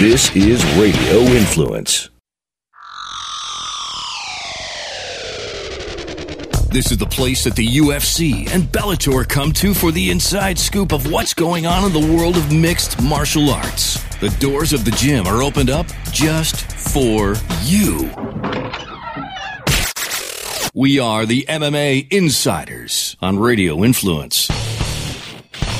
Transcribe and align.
This 0.00 0.34
is 0.34 0.64
Radio 0.78 1.18
Influence. 1.36 2.08
This 6.70 6.90
is 6.90 6.96
the 6.96 7.06
place 7.06 7.44
that 7.44 7.54
the 7.54 7.68
UFC 7.68 8.50
and 8.50 8.62
Bellator 8.62 9.28
come 9.28 9.52
to 9.52 9.74
for 9.74 9.92
the 9.92 10.10
inside 10.10 10.58
scoop 10.58 10.94
of 10.94 11.12
what's 11.12 11.34
going 11.34 11.66
on 11.66 11.84
in 11.84 11.92
the 11.92 12.14
world 12.16 12.38
of 12.38 12.50
mixed 12.50 13.02
martial 13.02 13.50
arts. 13.50 14.02
The 14.20 14.34
doors 14.40 14.72
of 14.72 14.86
the 14.86 14.90
gym 14.92 15.26
are 15.26 15.42
opened 15.42 15.68
up 15.68 15.86
just 16.12 16.72
for 16.72 17.34
you. 17.64 18.10
We 20.72 20.98
are 20.98 21.26
the 21.26 21.44
MMA 21.46 22.10
Insiders 22.10 23.18
on 23.20 23.38
Radio 23.38 23.84
Influence. 23.84 24.48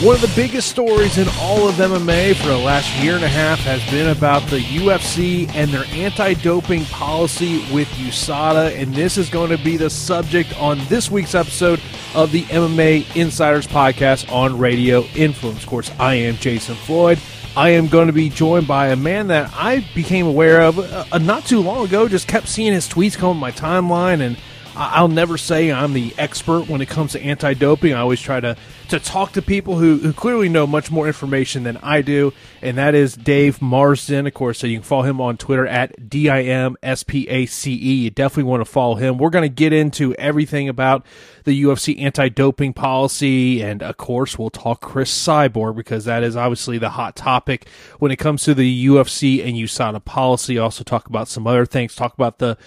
One 0.03 0.15
of 0.15 0.23
the 0.23 0.33
biggest 0.35 0.71
stories 0.71 1.19
in 1.19 1.29
all 1.41 1.69
of 1.69 1.75
MMA 1.75 2.35
for 2.37 2.49
the 2.49 2.57
last 2.57 2.91
year 3.03 3.17
and 3.17 3.23
a 3.23 3.29
half 3.29 3.59
has 3.59 3.85
been 3.91 4.09
about 4.09 4.41
the 4.49 4.61
UFC 4.61 5.47
and 5.55 5.71
their 5.71 5.85
anti 5.89 6.33
doping 6.33 6.87
policy 6.87 7.59
with 7.71 7.87
USADA. 7.89 8.81
And 8.81 8.95
this 8.95 9.19
is 9.19 9.29
going 9.29 9.51
to 9.51 9.63
be 9.63 9.77
the 9.77 9.91
subject 9.91 10.59
on 10.59 10.79
this 10.87 11.11
week's 11.11 11.35
episode 11.35 11.83
of 12.15 12.33
the 12.33 12.45
MMA 12.45 13.15
Insiders 13.15 13.67
podcast 13.67 14.33
on 14.33 14.57
Radio 14.57 15.03
Influence. 15.15 15.65
Of 15.65 15.69
course, 15.69 15.91
I 15.99 16.15
am 16.15 16.37
Jason 16.37 16.77
Floyd. 16.77 17.19
I 17.55 17.69
am 17.69 17.87
going 17.87 18.07
to 18.07 18.15
be 18.15 18.31
joined 18.31 18.67
by 18.67 18.89
a 18.89 18.97
man 18.97 19.27
that 19.27 19.53
I 19.55 19.87
became 19.95 20.27
aware 20.27 20.63
of 20.63 20.79
uh, 20.79 21.19
not 21.19 21.45
too 21.45 21.61
long 21.61 21.85
ago, 21.85 22.09
just 22.09 22.27
kept 22.27 22.49
seeing 22.49 22.73
his 22.73 22.89
tweets 22.89 23.19
come 23.19 23.29
on 23.29 23.37
my 23.37 23.53
timeline 23.53 24.23
and 24.23 24.39
I'll 24.77 25.09
never 25.09 25.37
say 25.37 25.73
I'm 25.73 25.93
the 25.93 26.15
expert 26.17 26.69
when 26.69 26.81
it 26.81 26.89
comes 26.89 27.13
to 27.13 27.21
anti 27.21 27.55
doping. 27.55 27.93
I 27.93 28.01
always 28.01 28.21
try 28.21 28.41
to, 28.41 28.57
to 28.91 28.99
talk 28.99 29.33
to 29.33 29.43
people 29.43 29.77
who, 29.77 29.99
who 29.99 30.13
clearly 30.13 30.49
know 30.49 30.67
much 30.67 30.91
more 30.91 31.07
information 31.07 31.63
than 31.63 31.77
I 31.79 32.03
do, 32.03 32.33
and 32.61 32.77
that 32.77 32.95
is 32.95 33.17
Dave 33.17 33.63
Marsden. 33.63 34.27
Of 34.27 34.35
course, 34.35 34.59
so 34.59 34.67
you 34.67 34.79
can 34.79 34.83
follow 34.83 35.05
him 35.05 35.21
on 35.21 35.37
Twitter 35.37 35.67
at 35.67 36.09
D 36.09 36.29
I 36.29 36.43
M 36.43 36.77
S 36.83 37.03
P 37.05 37.29
A 37.29 37.47
C 37.47 37.73
E. 37.73 37.95
You 37.95 38.11
definitely 38.11 38.51
want 38.51 38.61
to 38.63 38.71
follow 38.71 38.97
him. 38.97 39.17
We're 39.19 39.31
going 39.31 39.49
to 39.49 39.55
get 39.55 39.73
into 39.73 40.15
everything 40.15 40.69
about 40.69 41.07
the 41.45 41.63
UFC 41.63 42.01
anti 42.01 42.29
doping 42.29 42.73
policy, 42.73 43.63
and 43.63 43.83
of 43.83 43.97
course, 43.97 44.39
we'll 44.39 44.51
talk 44.51 44.81
Cris 44.81 45.11
Cyborg 45.11 45.77
because 45.77 46.05
that 46.07 46.23
is 46.23 46.37
obviously 46.37 46.79
the 46.79 46.91
hot 46.91 47.15
topic 47.17 47.69
when 47.99 48.11
it 48.11 48.17
comes 48.17 48.43
to 48.45 48.55
the 48.55 48.87
UFC 48.87 49.45
and 49.45 49.57
USADA 49.57 50.05
policy. 50.05 50.59
Also, 50.59 50.85
talk 50.85 51.07
about 51.07 51.29
some 51.29 51.47
other 51.47 51.65
things, 51.65 51.95
talk 51.95 52.15
about 52.15 52.39
the 52.39 52.59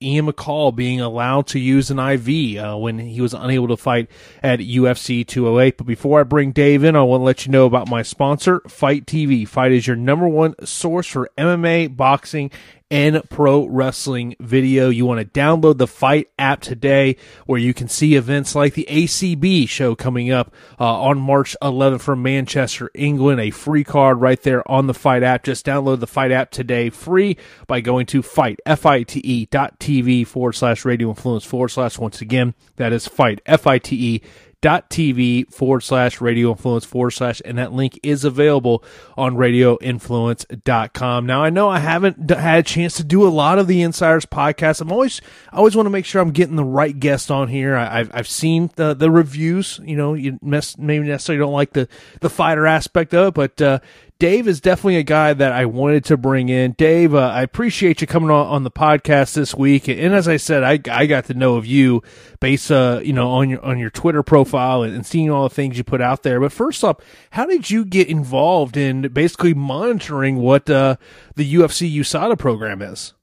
Ian 0.00 0.26
McCall 0.26 0.74
being 0.74 1.00
allowed 1.00 1.48
to 1.48 1.58
use 1.58 1.90
an 1.90 1.98
IV 1.98 2.58
uh, 2.58 2.76
when 2.76 2.98
he 2.98 3.20
was 3.20 3.34
unable 3.34 3.68
to 3.68 3.76
fight 3.76 4.08
at 4.42 4.60
UFC 4.60 5.26
208. 5.26 5.57
But 5.58 5.86
before 5.86 6.20
I 6.20 6.22
bring 6.22 6.52
Dave 6.52 6.84
in, 6.84 6.94
I 6.94 7.02
want 7.02 7.20
to 7.20 7.24
let 7.24 7.44
you 7.44 7.50
know 7.50 7.66
about 7.66 7.88
my 7.88 8.02
sponsor, 8.02 8.60
FITE 8.68 9.06
TV. 9.06 9.46
FITE 9.46 9.72
is 9.72 9.86
your 9.88 9.96
number 9.96 10.28
one 10.28 10.54
source 10.64 11.08
for 11.08 11.28
MMA, 11.36 11.96
boxing, 11.96 12.52
and 12.90 13.20
pro 13.28 13.66
wrestling 13.66 14.36
video. 14.40 14.88
You 14.88 15.04
want 15.04 15.20
to 15.20 15.40
download 15.40 15.78
the 15.78 15.88
FITE 15.88 16.30
app 16.38 16.60
today 16.60 17.16
where 17.46 17.58
you 17.58 17.74
can 17.74 17.88
see 17.88 18.14
events 18.14 18.54
like 18.54 18.74
the 18.74 18.86
ACB 18.88 19.68
show 19.68 19.94
coming 19.94 20.30
up 20.30 20.54
uh, 20.80 21.00
on 21.02 21.18
March 21.18 21.56
11th 21.60 22.02
from 22.02 22.22
Manchester, 22.22 22.90
England. 22.94 23.40
A 23.40 23.50
free 23.50 23.84
card 23.84 24.20
right 24.20 24.40
there 24.42 24.68
on 24.70 24.86
the 24.86 24.94
FITE 24.94 25.22
app. 25.24 25.42
Just 25.42 25.66
download 25.66 25.98
the 25.98 26.06
FITE 26.06 26.32
app 26.32 26.50
today 26.52 26.88
free 26.88 27.36
by 27.66 27.80
going 27.80 28.06
to 28.06 28.22
FITE, 28.22 28.60
F-I-T-E 28.64 29.46
dot 29.46 29.78
TV 29.80 30.26
forward 30.26 30.52
slash 30.52 30.84
radio 30.84 31.08
influence 31.10 31.44
forward 31.44 31.68
slash 31.68 31.98
once 31.98 32.20
again. 32.20 32.54
That 32.76 32.92
is 32.92 33.08
FITE, 33.08 33.40
F-I-T-E 33.44 34.22
TV 34.62 35.52
forward 35.52 35.82
slash 35.82 36.20
radio 36.20 36.50
influence 36.50 36.84
forward 36.84 37.12
slash, 37.12 37.40
and 37.44 37.58
that 37.58 37.72
link 37.72 37.98
is 38.02 38.24
available 38.24 38.82
on 39.16 39.36
radioinfluence.com. 39.36 41.26
Now, 41.26 41.42
I 41.42 41.50
know 41.50 41.68
I 41.68 41.78
haven't 41.78 42.30
had 42.30 42.58
a 42.58 42.62
chance 42.62 42.96
to 42.96 43.04
do 43.04 43.26
a 43.26 43.30
lot 43.30 43.58
of 43.58 43.68
the 43.68 43.82
Insiders 43.82 44.26
podcast. 44.26 44.80
I'm 44.80 44.90
always, 44.90 45.20
I 45.52 45.58
always 45.58 45.76
want 45.76 45.86
to 45.86 45.90
make 45.90 46.04
sure 46.04 46.20
I'm 46.20 46.32
getting 46.32 46.56
the 46.56 46.64
right 46.64 46.98
guest 46.98 47.30
on 47.30 47.48
here. 47.48 47.76
I, 47.76 47.98
have 47.98 48.10
I've 48.12 48.28
seen 48.28 48.70
the, 48.76 48.94
the 48.94 49.10
reviews, 49.10 49.80
you 49.84 49.96
know, 49.96 50.14
you 50.14 50.38
mess, 50.42 50.76
maybe 50.76 51.06
necessarily 51.06 51.40
don't 51.40 51.52
like 51.52 51.72
the, 51.72 51.88
the 52.20 52.30
fighter 52.30 52.66
aspect 52.66 53.14
of 53.14 53.28
it, 53.28 53.34
but, 53.34 53.62
uh, 53.62 53.78
Dave 54.20 54.48
is 54.48 54.60
definitely 54.60 54.96
a 54.96 55.04
guy 55.04 55.32
that 55.32 55.52
I 55.52 55.64
wanted 55.66 56.04
to 56.06 56.16
bring 56.16 56.48
in. 56.48 56.72
Dave, 56.72 57.14
uh, 57.14 57.18
I 57.28 57.42
appreciate 57.42 58.00
you 58.00 58.08
coming 58.08 58.30
on, 58.30 58.46
on 58.48 58.64
the 58.64 58.70
podcast 58.70 59.34
this 59.34 59.54
week. 59.54 59.86
And 59.86 60.12
as 60.12 60.26
I 60.26 60.38
said, 60.38 60.64
I, 60.64 60.80
I 60.92 61.06
got 61.06 61.26
to 61.26 61.34
know 61.34 61.54
of 61.54 61.66
you 61.66 62.02
based, 62.40 62.72
uh, 62.72 63.00
you 63.04 63.12
know, 63.12 63.30
on 63.30 63.48
your, 63.48 63.64
on 63.64 63.78
your 63.78 63.90
Twitter 63.90 64.24
profile 64.24 64.82
and, 64.82 64.92
and 64.92 65.06
seeing 65.06 65.30
all 65.30 65.44
the 65.44 65.54
things 65.54 65.78
you 65.78 65.84
put 65.84 66.00
out 66.00 66.24
there. 66.24 66.40
But 66.40 66.50
first 66.50 66.82
up, 66.82 67.00
how 67.30 67.46
did 67.46 67.70
you 67.70 67.84
get 67.84 68.08
involved 68.08 68.76
in 68.76 69.02
basically 69.02 69.54
monitoring 69.54 70.38
what, 70.38 70.68
uh, 70.68 70.96
the 71.36 71.54
UFC 71.54 71.94
USADA 71.94 72.36
program 72.36 72.82
is? 72.82 73.14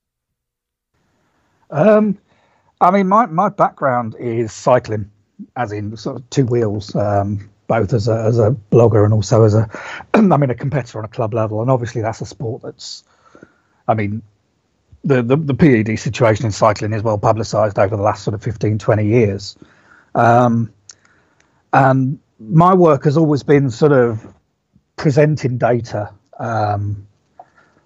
Um, 1.72 2.18
I 2.80 2.92
mean, 2.92 3.10
my, 3.10 3.26
my 3.26 3.50
background 3.50 4.16
is 4.18 4.54
cycling, 4.54 5.12
as 5.58 5.74
in 5.74 5.98
sort 5.98 6.16
of 6.16 6.30
two 6.30 6.46
wheels. 6.46 6.96
Um, 6.96 7.50
both 7.68 7.94
as 7.94 8.08
a 8.08 8.16
as 8.16 8.40
a 8.40 8.56
blogger 8.72 9.04
and 9.04 9.14
also 9.14 9.44
as 9.44 9.56
a 9.56 9.70
I 10.14 10.22
mean 10.22 10.50
a 10.50 10.56
competitor 10.56 11.00
on 11.00 11.06
a 11.06 11.10
club 11.10 11.34
level, 11.34 11.62
and 11.62 11.72
obviously 11.72 12.02
that's 12.02 12.22
a 12.22 12.26
sport 12.26 12.62
that's 12.64 13.04
I 13.88 13.94
mean 13.94 14.22
the 15.04 15.22
the, 15.22 15.36
the 15.36 15.54
PED 15.54 16.00
situation 16.00 16.46
in 16.46 16.52
cycling 16.52 16.94
is 16.94 17.04
well 17.04 17.18
publicised 17.18 17.80
over 17.80 17.96
the 17.96 18.04
last 18.04 18.24
sort 18.24 18.34
of 18.34 18.44
15, 18.44 18.78
20 18.78 19.06
years, 19.06 19.58
um, 20.14 20.74
and 21.74 22.20
my 22.40 22.74
work 22.74 23.06
has 23.06 23.18
always 23.18 23.44
been 23.44 23.70
sort 23.70 23.92
of 23.92 24.26
presenting 24.96 25.58
data. 25.58 26.12
Um, 26.38 27.08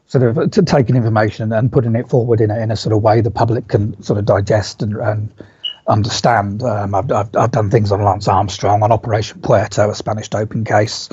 sort 0.10 0.24
of 0.24 0.66
taking 0.66 0.96
information 0.96 1.54
and 1.54 1.72
putting 1.72 1.96
it 1.96 2.10
forward 2.10 2.42
in 2.42 2.50
a, 2.50 2.58
in 2.58 2.72
a 2.72 2.76
sort 2.76 2.94
of 2.94 3.04
way 3.04 3.22
the 3.22 3.30
public 3.30 3.68
can 3.68 4.02
sort 4.02 4.18
of 4.18 4.26
digest 4.26 4.82
and, 4.82 4.96
and 4.96 5.32
understand. 5.90 6.64
Um, 6.64 6.96
I've, 6.96 7.12
I've, 7.12 7.36
I've, 7.36 7.52
done 7.52 7.70
things 7.70 7.92
on 7.92 8.02
Lance 8.02 8.28
Armstrong, 8.28 8.84
on 8.84 8.92
Operation 8.92 9.42
Puerto, 9.42 9.90
a 9.90 9.96
Spanish 9.96 10.30
doping 10.30 10.64
case. 10.64 11.10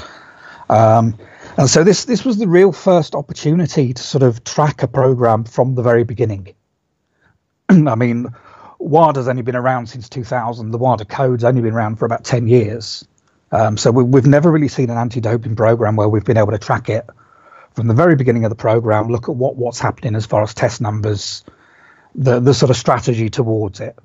Um, 0.69 1.19
and 1.57 1.71
so 1.71 1.85
this 1.85 2.05
this 2.05 2.25
was 2.25 2.39
the 2.39 2.49
real 2.49 2.73
first 2.73 3.15
opportunity 3.15 3.95
to 3.95 4.03
sort 4.03 4.23
of 4.23 4.45
track 4.45 4.83
a 4.83 4.89
program 4.89 5.45
from 5.45 5.75
the 5.75 5.83
very 5.83 6.05
beginning. 6.05 6.55
I 7.69 7.95
mean, 7.95 8.29
WADA's 8.79 9.29
only 9.29 9.43
been 9.43 9.57
around 9.57 9.87
since 9.87 10.09
2000. 10.09 10.71
The 10.71 10.79
WADA 10.79 11.07
code's 11.07 11.45
only 11.45 11.63
been 11.63 11.73
around 11.73 11.97
for 11.97 12.05
about 12.05 12.25
10 12.25 12.47
years. 12.47 13.07
Um, 13.53 13.77
so 13.77 13.91
we, 13.91 14.19
have 14.19 14.27
never 14.27 14.51
really 14.51 14.69
seen 14.69 14.91
an 14.91 14.99
anti-doping 14.99 15.57
program 15.57 15.97
where 15.97 16.09
we've 16.09 16.25
been 16.25 16.37
able 16.37 16.51
to 16.51 16.59
track 16.59 16.89
it 16.89 17.09
from 17.77 17.87
the 17.87 17.95
very 17.95 18.17
beginning 18.17 18.45
of 18.45 18.51
the 18.51 18.57
program, 18.57 19.09
look 19.09 19.29
at 19.29 19.37
what, 19.37 19.57
what's 19.57 19.79
happening 19.79 20.15
as 20.15 20.25
far 20.27 20.43
as 20.43 20.55
test 20.55 20.81
numbers, 20.81 21.45
the 22.15 22.41
the 22.41 22.55
sort 22.55 22.71
of 22.71 22.77
strategy 22.77 23.29
towards 23.29 23.81
it. 23.81 23.99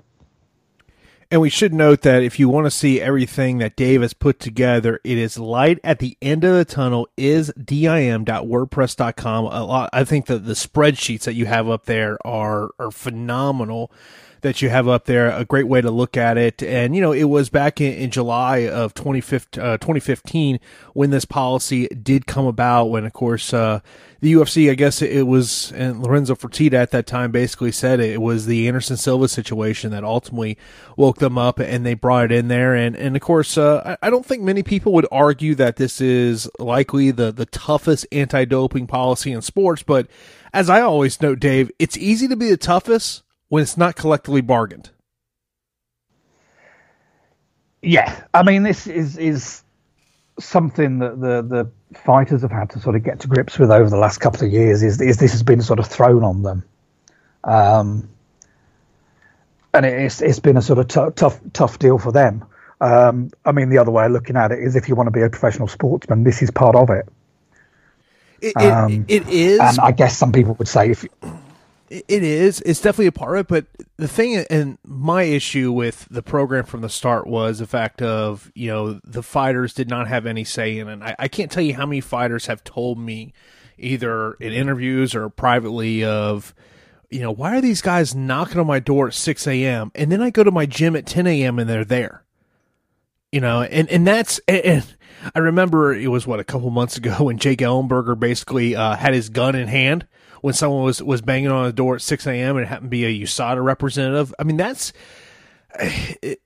And 1.32 1.40
we 1.40 1.50
should 1.50 1.74
note 1.74 2.02
that 2.02 2.24
if 2.24 2.40
you 2.40 2.50
want 2.50 2.66
to 2.66 2.72
see 2.72 3.00
everything 3.00 3.60
that 3.60 3.78
Dave 3.78 4.02
has 4.02 4.14
put 4.14 4.38
together, 4.38 5.00
it 5.06 5.18
is 5.18 5.40
light 5.40 5.80
at 5.82 6.00
the 6.00 6.18
end 6.22 6.44
of 6.44 6.54
the 6.54 6.66
tunnel 6.66 7.08
is 7.16 7.54
dim.wordpress.com. 7.54 9.46
A 9.46 9.64
lot, 9.64 9.90
I 9.94 10.04
think 10.04 10.26
that 10.26 10.46
the 10.46 10.52
spreadsheets 10.54 11.24
that 11.24 11.36
you 11.36 11.46
have 11.46 11.70
up 11.70 11.86
there 11.86 12.18
are, 12.28 12.72
are 12.78 12.92
phenomenal 12.92 13.94
that 14.42 14.62
you 14.62 14.70
have 14.70 14.88
up 14.88 15.06
there. 15.06 15.30
A 15.30 15.46
great 15.46 15.68
way 15.68 15.82
to 15.82 15.92
look 15.92 16.18
at 16.18 16.38
it. 16.38 16.62
And, 16.62 16.96
you 16.96 17.02
know, 17.02 17.12
it 17.12 17.26
was 17.26 17.50
back 17.50 17.80
in, 17.80 17.94
in 17.94 18.12
July 18.12 18.68
of 18.68 18.94
2015, 18.94 19.64
uh, 19.64 19.78
2015 19.78 20.60
when 20.94 21.10
this 21.10 21.26
policy 21.26 21.88
did 21.88 22.28
come 22.28 22.46
about 22.46 22.86
when, 22.86 23.06
of 23.06 23.14
course, 23.14 23.54
uh, 23.54 23.80
the 24.20 24.34
UFC, 24.34 24.70
I 24.70 24.76
guess 24.76 25.02
it 25.02 25.26
was, 25.26 25.72
and 25.72 26.02
Lorenzo 26.02 26.36
Fertitta 26.36 26.74
at 26.74 26.92
that 26.92 27.08
time 27.08 27.32
basically 27.32 27.72
said 27.72 28.00
it, 28.00 28.22
was 28.22 28.46
the 28.46 28.68
Anderson 28.68 28.98
Silva 28.98 29.28
situation 29.28 29.92
that 29.92 30.04
ultimately 30.04 30.58
woke 30.96 31.18
them 31.18 31.40
up 31.40 31.60
and 31.60 31.84
they 31.86 31.96
brought 31.96 32.26
it 32.26 32.32
in 32.32 32.48
there. 32.48 32.76
And, 32.76 32.96
and 32.96 33.16
of 33.16 33.22
course, 33.22 33.58
uh, 33.58 33.98
I, 34.02 34.08
I 34.08 34.10
don't 34.12 34.26
think 34.26 34.44
many 34.44 34.62
people 34.62 34.94
would 34.94 35.08
argue 35.12 35.56
that 35.56 35.78
this 35.78 36.02
is 36.02 36.50
likely 36.60 37.10
the, 37.10 37.32
the 37.32 37.48
toughest 37.48 38.06
anti 38.12 38.46
doping 38.46 38.86
policy 38.86 39.32
in 39.32 39.42
sports. 39.42 39.82
But 39.82 40.08
as 40.54 40.70
I 40.70 40.82
always 40.82 41.20
note, 41.22 41.40
Dave, 41.40 41.72
it's 41.80 41.98
easy 41.98 42.28
to 42.28 42.36
be 42.36 42.50
the 42.50 42.58
toughest 42.58 43.24
when 43.52 43.62
it's 43.62 43.76
not 43.76 43.98
collectively 43.98 44.40
bargained. 44.40 44.90
Yeah. 47.82 48.24
I 48.34 48.44
mean, 48.44 48.64
this 48.64 48.88
is, 48.88 49.18
is 49.18 49.62
something 50.40 51.00
that 51.00 51.20
the, 51.20 51.42
the 51.42 51.98
fighters 52.00 52.44
have 52.44 52.52
had 52.52 52.70
to 52.70 52.80
sort 52.80 52.96
of 52.96 53.04
get 53.04 53.20
to 53.20 53.28
grips 53.28 53.60
with 53.60 53.70
over 53.70 53.90
the 53.90 53.98
last 53.98 54.20
couple 54.20 54.46
of 54.46 54.54
years 54.54 54.82
is, 54.82 55.02
is 55.02 55.18
this 55.18 55.34
has 55.34 55.44
been 55.44 55.62
sort 55.62 55.80
of 55.80 55.88
thrown 55.88 56.24
on 56.24 56.44
them. 56.44 56.64
Um, 57.44 58.08
and 59.74 59.86
it's 59.86 60.22
it's 60.22 60.40
been 60.40 60.56
a 60.56 60.62
sort 60.62 60.80
of 60.80 60.88
t- 60.88 61.14
tough 61.18 61.38
tough 61.52 61.78
deal 61.78 61.98
for 61.98 62.14
them. 62.14 62.46
Um, 62.80 63.32
I 63.44 63.52
mean, 63.52 63.70
the 63.70 63.80
other 63.80 63.92
way 63.92 64.06
of 64.06 64.14
looking 64.14 64.38
at 64.38 64.54
it 64.54 64.60
is 64.60 64.78
if 64.78 64.88
you 64.88 64.96
want 64.96 65.08
to 65.08 65.12
be 65.12 65.24
a 65.24 65.30
professional 65.30 65.68
sportsman, 65.68 66.24
this 66.24 66.42
is 66.42 66.52
part 66.52 66.78
of 66.78 66.90
it. 66.90 67.06
It, 68.42 68.56
um, 68.56 69.06
it, 69.10 69.24
it 69.24 69.30
is, 69.30 69.60
and 69.60 69.78
I 69.80 69.92
guess 69.92 70.18
some 70.18 70.32
people 70.32 70.54
would 70.54 70.70
say 70.70 70.92
if 70.92 71.06
it 71.92 72.24
is. 72.24 72.62
It's 72.62 72.80
definitely 72.80 73.08
a 73.08 73.12
part 73.12 73.38
of 73.38 73.42
it. 73.42 73.48
But 73.50 73.66
the 73.98 74.08
thing 74.08 74.46
and 74.50 74.78
my 74.86 75.24
issue 75.24 75.72
with 75.72 76.08
the 76.10 76.24
program 76.24 76.64
from 76.64 76.82
the 76.82 76.90
start 76.90 77.28
was 77.28 77.60
the 77.60 77.68
fact 77.68 78.02
of, 78.02 78.50
you 78.56 78.70
know, 78.70 79.00
the 79.04 79.22
fighters 79.22 79.74
did 79.74 79.90
not 79.90 80.08
have 80.08 80.26
any 80.26 80.46
say 80.46 80.80
in 80.80 80.88
it. 80.88 81.02
I, 81.02 81.16
I 81.20 81.28
can't 81.28 81.52
tell 81.52 81.64
you 81.64 81.76
how 81.76 81.86
many 81.86 82.00
fighters 82.00 82.46
have 82.46 82.64
told 82.64 82.98
me 82.98 83.34
either 83.78 84.34
in 84.34 84.54
interviews 84.54 85.14
or 85.14 85.28
privately 85.30 86.04
of, 86.06 86.56
you 87.10 87.20
know, 87.20 87.32
why 87.32 87.58
are 87.58 87.62
these 87.62 87.82
guys 87.82 88.16
knocking 88.16 88.60
on 88.60 88.68
my 88.68 88.80
door 88.80 89.08
at 89.08 89.14
6 89.14 89.48
a.m. 89.48 89.92
and 89.94 90.12
then 90.12 90.22
I 90.22 90.30
go 90.30 90.44
to 90.44 90.52
my 90.52 90.66
gym 90.66 90.96
at 90.96 91.06
10 91.06 91.28
a.m. 91.28 91.60
and 91.60 91.70
they're 91.70 91.84
there? 91.84 92.24
You 93.34 93.42
know, 93.42 93.64
and, 93.64 93.90
and 93.90 94.08
that's, 94.08 94.40
and 94.48 94.86
I 95.36 95.40
remember 95.40 95.94
it 95.94 96.08
was 96.08 96.26
what, 96.26 96.40
a 96.40 96.46
couple 96.46 96.70
months 96.70 96.96
ago 96.96 97.16
when 97.26 97.38
Jake 97.38 97.60
Ellenberger 97.60 98.18
basically 98.18 98.78
uh, 98.78 98.96
had 98.96 99.14
his 99.14 99.28
gun 99.28 99.56
in 99.56 99.68
hand 99.68 100.08
when 100.42 100.54
someone 100.54 100.84
was, 100.84 101.02
was 101.02 101.22
banging 101.22 101.50
on 101.50 101.66
the 101.66 101.74
door 101.74 101.96
at 101.96 102.02
6 102.02 102.28
a.m. 102.28 102.58
and 102.58 102.66
it 102.66 102.68
happened 102.68 102.88
to 102.88 102.90
be 102.90 103.06
a 103.06 103.26
USADA 103.26 103.64
representative. 103.64 104.34
I 104.38 104.44
mean, 104.44 104.58
that's, 104.58 104.92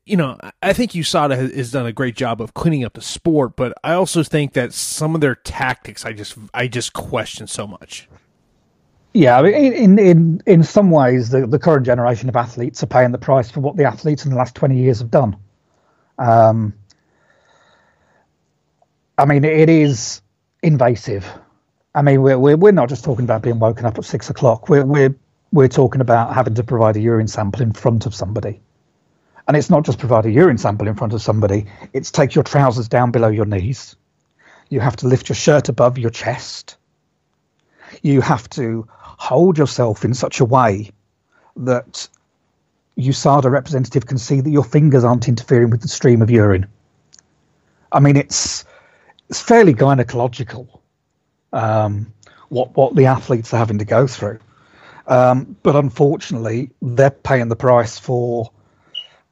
you 0.05 0.17
know, 0.17 0.37
I 0.61 0.73
think 0.73 0.91
USADA 0.91 1.35
has, 1.35 1.53
has, 1.53 1.71
done 1.71 1.85
a 1.85 1.93
great 1.93 2.15
job 2.15 2.41
of 2.41 2.53
cleaning 2.53 2.83
up 2.83 2.93
the 2.93 3.01
sport, 3.01 3.55
but 3.55 3.73
I 3.83 3.93
also 3.93 4.21
think 4.21 4.53
that 4.53 4.73
some 4.73 5.15
of 5.15 5.21
their 5.21 5.35
tactics, 5.35 6.05
I 6.05 6.13
just, 6.13 6.37
I 6.53 6.67
just 6.67 6.93
question 6.93 7.47
so 7.47 7.65
much. 7.65 8.07
Yeah, 9.13 9.39
in 9.45 9.97
in 9.97 10.41
in 10.45 10.61
some 10.61 10.91
ways, 10.91 11.29
the, 11.29 11.47
the 11.47 11.57
current 11.57 11.85
generation 11.85 12.27
of 12.27 12.35
athletes 12.35 12.83
are 12.83 12.87
paying 12.87 13.13
the 13.13 13.17
price 13.17 13.49
for 13.49 13.61
what 13.61 13.77
the 13.77 13.85
athletes 13.85 14.25
in 14.25 14.31
the 14.31 14.35
last 14.35 14.55
twenty 14.55 14.77
years 14.77 14.99
have 14.99 15.09
done. 15.09 15.37
Um, 16.19 16.73
I 19.17 19.23
mean, 19.23 19.45
it 19.45 19.69
is 19.69 20.21
invasive. 20.61 21.25
I 21.95 22.01
mean, 22.01 22.21
we're, 22.21 22.37
we're 22.37 22.57
we're 22.57 22.71
not 22.73 22.89
just 22.89 23.05
talking 23.05 23.23
about 23.23 23.41
being 23.41 23.57
woken 23.57 23.85
up 23.85 23.97
at 23.97 24.03
six 24.03 24.29
o'clock. 24.29 24.67
We're 24.67 24.85
we're 24.85 25.15
we're 25.53 25.69
talking 25.69 26.01
about 26.01 26.33
having 26.33 26.53
to 26.55 26.63
provide 26.63 26.97
a 26.97 26.99
urine 26.99 27.29
sample 27.29 27.61
in 27.61 27.71
front 27.71 28.05
of 28.05 28.13
somebody. 28.13 28.59
And 29.47 29.55
it's 29.55 29.69
not 29.69 29.85
just 29.85 29.97
provide 29.99 30.25
a 30.25 30.31
urine 30.31 30.57
sample 30.57 30.89
in 30.89 30.95
front 30.95 31.13
of 31.13 31.21
somebody, 31.21 31.67
it's 31.93 32.11
take 32.11 32.35
your 32.35 32.43
trousers 32.43 32.89
down 32.89 33.11
below 33.11 33.29
your 33.29 33.45
knees. 33.45 33.95
You 34.69 34.81
have 34.81 34.97
to 34.97 35.07
lift 35.07 35.29
your 35.29 35.35
shirt 35.35 35.69
above 35.69 35.97
your 35.97 36.09
chest. 36.09 36.75
You 38.01 38.19
have 38.19 38.49
to 38.51 38.85
hold 38.89 39.57
yourself 39.57 40.03
in 40.03 40.13
such 40.13 40.41
a 40.41 40.45
way 40.45 40.91
that 41.55 42.09
USADA 42.97 43.49
representative 43.49 44.07
can 44.07 44.17
see 44.17 44.41
that 44.41 44.49
your 44.49 44.63
fingers 44.65 45.05
aren't 45.05 45.29
interfering 45.29 45.69
with 45.69 45.81
the 45.81 45.87
stream 45.87 46.21
of 46.21 46.29
urine. 46.29 46.67
I 47.93 48.01
mean, 48.01 48.17
it's 48.17 48.65
it's 49.29 49.39
fairly 49.39 49.73
gynecological 49.73 50.67
um, 51.55 52.13
what 52.49 52.75
what 52.75 52.95
the 52.95 53.05
athletes 53.05 53.53
are 53.53 53.57
having 53.57 53.79
to 53.79 53.85
go 53.85 54.05
through, 54.07 54.39
um, 55.07 55.55
but 55.63 55.75
unfortunately, 55.75 56.71
they're 56.81 57.09
paying 57.09 57.49
the 57.49 57.55
price 57.55 57.97
for 57.97 58.51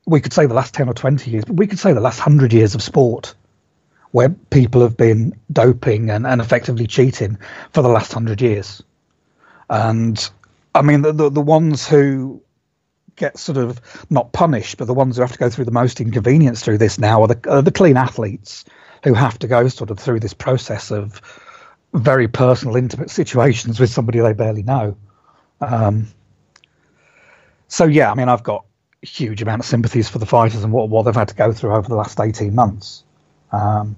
we 0.06 0.20
could 0.20 0.34
say 0.34 0.46
the 0.46 0.54
last 0.54 0.74
10 0.74 0.90
or 0.90 0.94
20 0.94 1.31
years, 1.31 1.46
but 1.46 1.56
we 1.56 1.68
could 1.68 1.80
say 1.80 1.94
the 1.94 2.02
last 2.02 2.20
100 2.20 2.52
years 2.52 2.75
of 2.75 2.81
sport 2.81 3.36
where 4.12 4.30
people 4.30 4.81
have 4.81 4.98
been 4.98 5.34
doping 5.52 6.10
and, 6.10 6.28
and 6.28 6.40
effectively 6.40 6.86
cheating 6.86 7.38
for 7.72 7.81
the 7.81 7.90
last 7.90 8.14
100 8.14 8.42
years. 8.42 8.84
And 9.70 10.30
I 10.75 10.81
mean, 10.81 11.02
the, 11.02 11.12
the, 11.12 11.30
the 11.30 11.42
ones 11.42 11.88
who 11.88 12.42
get 13.16 13.40
sort 13.40 13.58
of 13.58 13.81
not 14.10 14.31
punished, 14.31 14.78
but 14.78 14.86
the 14.86 14.94
ones 14.94 15.16
who 15.16 15.22
have 15.22 15.31
to 15.31 15.40
go 15.40 15.50
through 15.50 15.66
the 15.66 15.72
most 15.72 16.00
inconvenience 16.02 16.62
through 16.62 16.78
this 16.78 17.00
now 17.00 17.22
are 17.22 17.28
the, 17.28 17.50
are 17.50 17.62
the 17.62 17.72
clean 17.72 17.98
athletes 17.98 18.66
who 19.04 19.14
have 19.14 19.40
to 19.40 19.48
go 19.48 19.68
sort 19.68 19.90
of 19.90 20.00
through 20.00 20.20
this 20.20 20.34
process 20.34 20.92
of 20.92 21.22
very 21.94 22.28
personal, 22.28 22.75
intimate 22.75 23.10
situations 23.10 23.80
with 23.80 23.90
somebody 23.90 24.19
they 24.19 24.34
barely 24.34 24.63
know. 24.63 24.98
Um, 25.62 26.07
so 27.68 27.86
yeah, 27.86 28.12
I 28.12 28.16
mean, 28.16 28.30
I've 28.30 28.44
got 28.44 28.66
huge 29.01 29.42
amount 29.42 29.60
of 29.60 29.66
sympathies 29.66 30.10
for 30.10 30.18
the 30.18 30.25
fighters 30.25 30.63
and 30.63 30.72
what 30.72 30.90
what 30.90 31.04
they've 31.04 31.16
had 31.16 31.28
to 31.28 31.36
go 31.36 31.51
through 31.51 31.74
over 31.74 31.88
the 31.88 31.95
last 31.95 32.19
eighteen 32.19 32.56
months. 32.56 33.04
Um, 33.51 33.95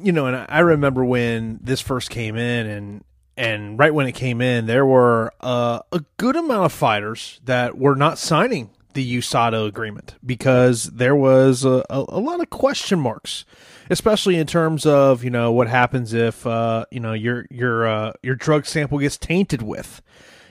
you 0.00 0.12
know, 0.12 0.26
and 0.26 0.46
I 0.48 0.60
remember 0.60 1.04
when 1.04 1.60
this 1.62 1.80
first 1.80 2.10
came 2.10 2.36
in, 2.36 2.66
and 2.66 3.04
and 3.36 3.78
right 3.78 3.92
when 3.92 4.06
it 4.06 4.12
came 4.12 4.40
in, 4.40 4.66
there 4.66 4.86
were 4.86 5.32
uh, 5.40 5.80
a 5.92 6.04
good 6.16 6.36
amount 6.36 6.66
of 6.66 6.72
fighters 6.72 7.40
that 7.44 7.76
were 7.76 7.96
not 7.96 8.18
signing 8.18 8.70
the 8.94 9.18
USADA 9.18 9.66
agreement 9.66 10.14
because 10.24 10.84
there 10.84 11.14
was 11.14 11.64
a, 11.64 11.84
a, 11.90 12.04
a, 12.08 12.20
lot 12.20 12.40
of 12.40 12.50
question 12.50 12.98
marks, 12.98 13.44
especially 13.90 14.36
in 14.36 14.46
terms 14.46 14.86
of 14.86 15.22
you 15.22 15.30
know 15.30 15.52
what 15.52 15.68
happens 15.68 16.12
if 16.12 16.46
uh, 16.46 16.84
you 16.90 17.00
know 17.00 17.12
your 17.12 17.46
your 17.50 17.86
uh, 17.86 18.12
your 18.22 18.34
drug 18.34 18.66
sample 18.66 18.98
gets 18.98 19.16
tainted 19.18 19.62
with 19.62 20.00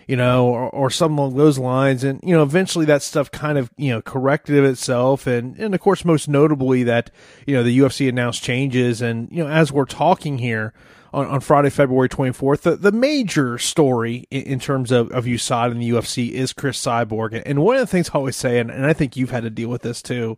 you 0.07 0.18
know, 0.18 0.48
or, 0.48 0.69
or 0.69 0.90
something 0.90 1.18
along 1.18 1.36
those 1.36 1.57
lines. 1.57 2.04
And, 2.04 2.19
you 2.24 2.36
know, 2.36 2.44
eventually 2.44 2.86
that 2.86 3.01
stuff 3.01 3.31
kind 3.31 3.57
of, 3.57 3.72
you 3.78 3.90
know, 3.90 4.01
corrected 4.01 4.63
itself. 4.63 5.28
And, 5.28 5.57
and 5.57 5.74
of 5.74 5.81
course, 5.81 6.04
most 6.04 6.28
notably 6.28 6.84
that, 6.84 7.10
you 7.48 7.56
know, 7.56 7.63
the 7.63 7.80
UFC 7.80 8.10
announced 8.10 8.44
changes. 8.44 9.01
And, 9.01 9.30
you 9.31 9.44
know, 9.44 9.50
as 9.50 9.72
we're 9.72 9.86
talking 9.86 10.40
here 10.40 10.74
on, 11.13 11.27
on 11.27 11.39
Friday, 11.39 11.69
February 11.69 12.10
24th, 12.10 12.62
the, 12.62 12.75
the 12.75 12.92
major 12.92 13.57
story 13.57 14.27
in, 14.31 14.44
in 14.44 14.60
terms 14.60 14.92
of, 14.92 15.12
of 15.12 15.25
USADA 15.25 15.71
and 15.71 15.81
the 15.81 15.89
UFC 15.89 16.31
is 16.31 16.54
Cris 16.54 16.83
Cyborg. 16.83 17.42
And 17.45 17.63
one 17.63 17.75
of 17.75 17.81
the 17.81 17.88
things 17.88 18.10
I 18.10 18.13
always 18.13 18.36
say, 18.36 18.60
and, 18.60 18.69
and 18.71 18.86
I 18.86 18.94
think 18.94 19.15
you've 19.15 19.31
had 19.31 19.44
to 19.44 19.50
deal 19.50 19.69
with 19.69 19.83
this 19.83 20.01
too, 20.01 20.38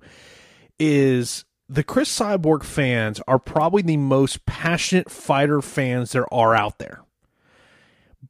is 0.77 1.45
the 1.69 1.83
Cris 1.83 2.15
Cyborg 2.15 2.63
fans 2.63 3.21
are 3.27 3.39
probably 3.39 3.81
the 3.81 3.97
most 3.97 4.45
passionate 4.45 5.09
fighter 5.09 5.61
fans 5.61 6.11
there 6.11 6.31
are 6.33 6.55
out 6.55 6.77
there 6.77 7.05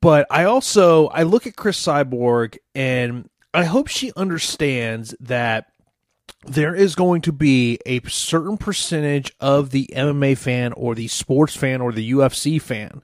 but 0.01 0.27
I 0.29 0.45
also 0.45 1.07
I 1.07 1.23
look 1.23 1.47
at 1.47 1.55
Cris 1.55 1.81
Cyborg 1.81 2.57
and 2.73 3.29
I 3.53 3.63
hope 3.63 3.87
she 3.87 4.11
understands 4.15 5.15
that 5.19 5.71
there 6.45 6.75
is 6.75 6.95
going 6.95 7.21
to 7.21 7.31
be 7.31 7.79
a 7.85 8.01
certain 8.01 8.57
percentage 8.57 9.33
of 9.39 9.71
the 9.71 9.89
MMA 9.93 10.37
fan 10.37 10.73
or 10.73 10.95
the 10.95 11.07
sports 11.07 11.55
fan 11.55 11.81
or 11.81 11.91
the 11.91 12.11
UFC 12.11 12.61
fan 12.61 13.03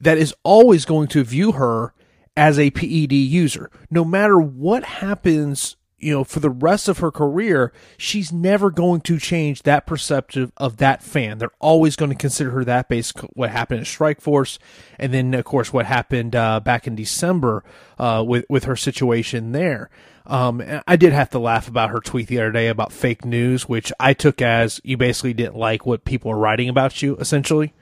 that 0.00 0.18
is 0.18 0.34
always 0.42 0.84
going 0.84 1.08
to 1.08 1.22
view 1.22 1.52
her 1.52 1.94
as 2.36 2.58
a 2.58 2.70
PED 2.70 3.12
user. 3.12 3.70
No 3.90 4.04
matter 4.04 4.38
what 4.38 4.84
happens 4.84 5.76
you 6.02 6.12
know, 6.12 6.24
for 6.24 6.40
the 6.40 6.50
rest 6.50 6.88
of 6.88 6.98
her 6.98 7.10
career, 7.10 7.72
she's 7.96 8.32
never 8.32 8.70
going 8.70 9.00
to 9.02 9.18
change 9.18 9.62
that 9.62 9.86
perceptive 9.86 10.52
of 10.56 10.78
that 10.78 11.02
fan. 11.02 11.38
They're 11.38 11.50
always 11.60 11.96
going 11.96 12.10
to 12.10 12.16
consider 12.16 12.50
her 12.50 12.64
that 12.64 12.88
based 12.88 13.18
what 13.34 13.50
happened 13.50 13.80
at 13.80 13.86
Strikeforce, 13.86 14.58
and 14.98 15.14
then 15.14 15.32
of 15.34 15.44
course 15.44 15.72
what 15.72 15.86
happened 15.86 16.34
uh, 16.34 16.60
back 16.60 16.86
in 16.86 16.96
December 16.96 17.64
uh, 17.98 18.24
with 18.26 18.44
with 18.48 18.64
her 18.64 18.76
situation 18.76 19.52
there. 19.52 19.90
Um, 20.26 20.62
I 20.86 20.96
did 20.96 21.12
have 21.12 21.30
to 21.30 21.38
laugh 21.38 21.68
about 21.68 21.90
her 21.90 22.00
tweet 22.00 22.28
the 22.28 22.38
other 22.38 22.52
day 22.52 22.68
about 22.68 22.92
fake 22.92 23.24
news, 23.24 23.68
which 23.68 23.92
I 23.98 24.12
took 24.12 24.40
as 24.40 24.80
you 24.84 24.96
basically 24.96 25.34
didn't 25.34 25.56
like 25.56 25.84
what 25.84 26.04
people 26.04 26.30
are 26.30 26.38
writing 26.38 26.68
about 26.68 27.02
you, 27.02 27.16
essentially. 27.16 27.74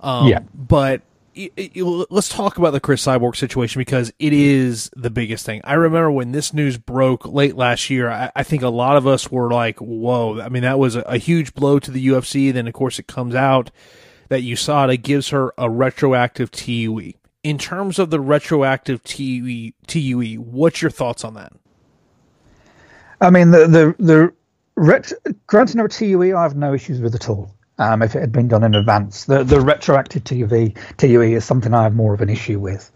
Um, 0.00 0.28
yeah. 0.28 0.40
But 0.54 1.02
let's 1.36 2.28
talk 2.28 2.58
about 2.58 2.72
the 2.72 2.80
Cris 2.80 3.04
Cyborg 3.04 3.36
situation 3.36 3.80
because 3.80 4.12
it 4.18 4.32
is 4.32 4.90
the 4.96 5.10
biggest 5.10 5.46
thing. 5.46 5.60
I 5.64 5.74
remember 5.74 6.10
when 6.10 6.32
this 6.32 6.52
news 6.52 6.78
broke 6.78 7.26
late 7.26 7.56
last 7.56 7.90
year. 7.90 8.10
I, 8.10 8.30
I 8.34 8.42
think 8.42 8.62
a 8.62 8.68
lot 8.68 8.96
of 8.96 9.06
us 9.06 9.30
were 9.30 9.50
like, 9.50 9.78
"Whoa!" 9.78 10.40
I 10.40 10.48
mean, 10.48 10.62
that 10.62 10.78
was 10.78 10.96
a, 10.96 11.00
a, 11.02 11.18
huge 11.18 11.54
blow 11.54 11.78
to 11.78 11.90
the 11.90 12.06
UFC. 12.08 12.52
Then, 12.52 12.66
of 12.66 12.74
course, 12.74 12.98
it 12.98 13.06
comes 13.06 13.34
out 13.34 13.70
that 14.28 14.42
USADA 14.42 15.02
gives 15.02 15.28
her 15.30 15.52
a 15.56 15.70
retroactive 15.70 16.50
TUE. 16.50 17.14
In 17.42 17.58
terms 17.58 17.98
of 17.98 18.10
the 18.10 18.20
retroactive 18.20 19.02
TUE, 19.04 19.72
TUE, 19.86 20.36
what's 20.36 20.82
your 20.82 20.90
thoughts 20.90 21.24
on 21.24 21.34
that? 21.34 21.52
I 23.20 23.30
mean, 23.30 23.50
the 23.50 23.66
the 23.66 23.94
the 23.98 24.32
ret- 24.76 25.12
granting 25.46 25.78
her 25.78 25.86
a 25.86 25.88
TUE, 25.88 26.36
I 26.36 26.42
have 26.42 26.56
no 26.56 26.74
issues 26.74 27.00
with 27.00 27.14
at 27.14 27.28
all 27.28 27.54
um, 27.78 28.02
if 28.02 28.14
it 28.14 28.20
had 28.20 28.32
been 28.32 28.48
done 28.48 28.64
in 28.64 28.74
advance. 28.74 29.24
The 29.24 29.44
the 29.44 29.60
retroactive 29.60 30.24
TUE, 30.24 30.72
TUE 30.96 31.22
is 31.22 31.44
something 31.44 31.72
I 31.74 31.84
have 31.84 31.94
more 31.94 32.14
of 32.14 32.20
an 32.20 32.28
issue 32.28 32.58
with. 32.58 32.90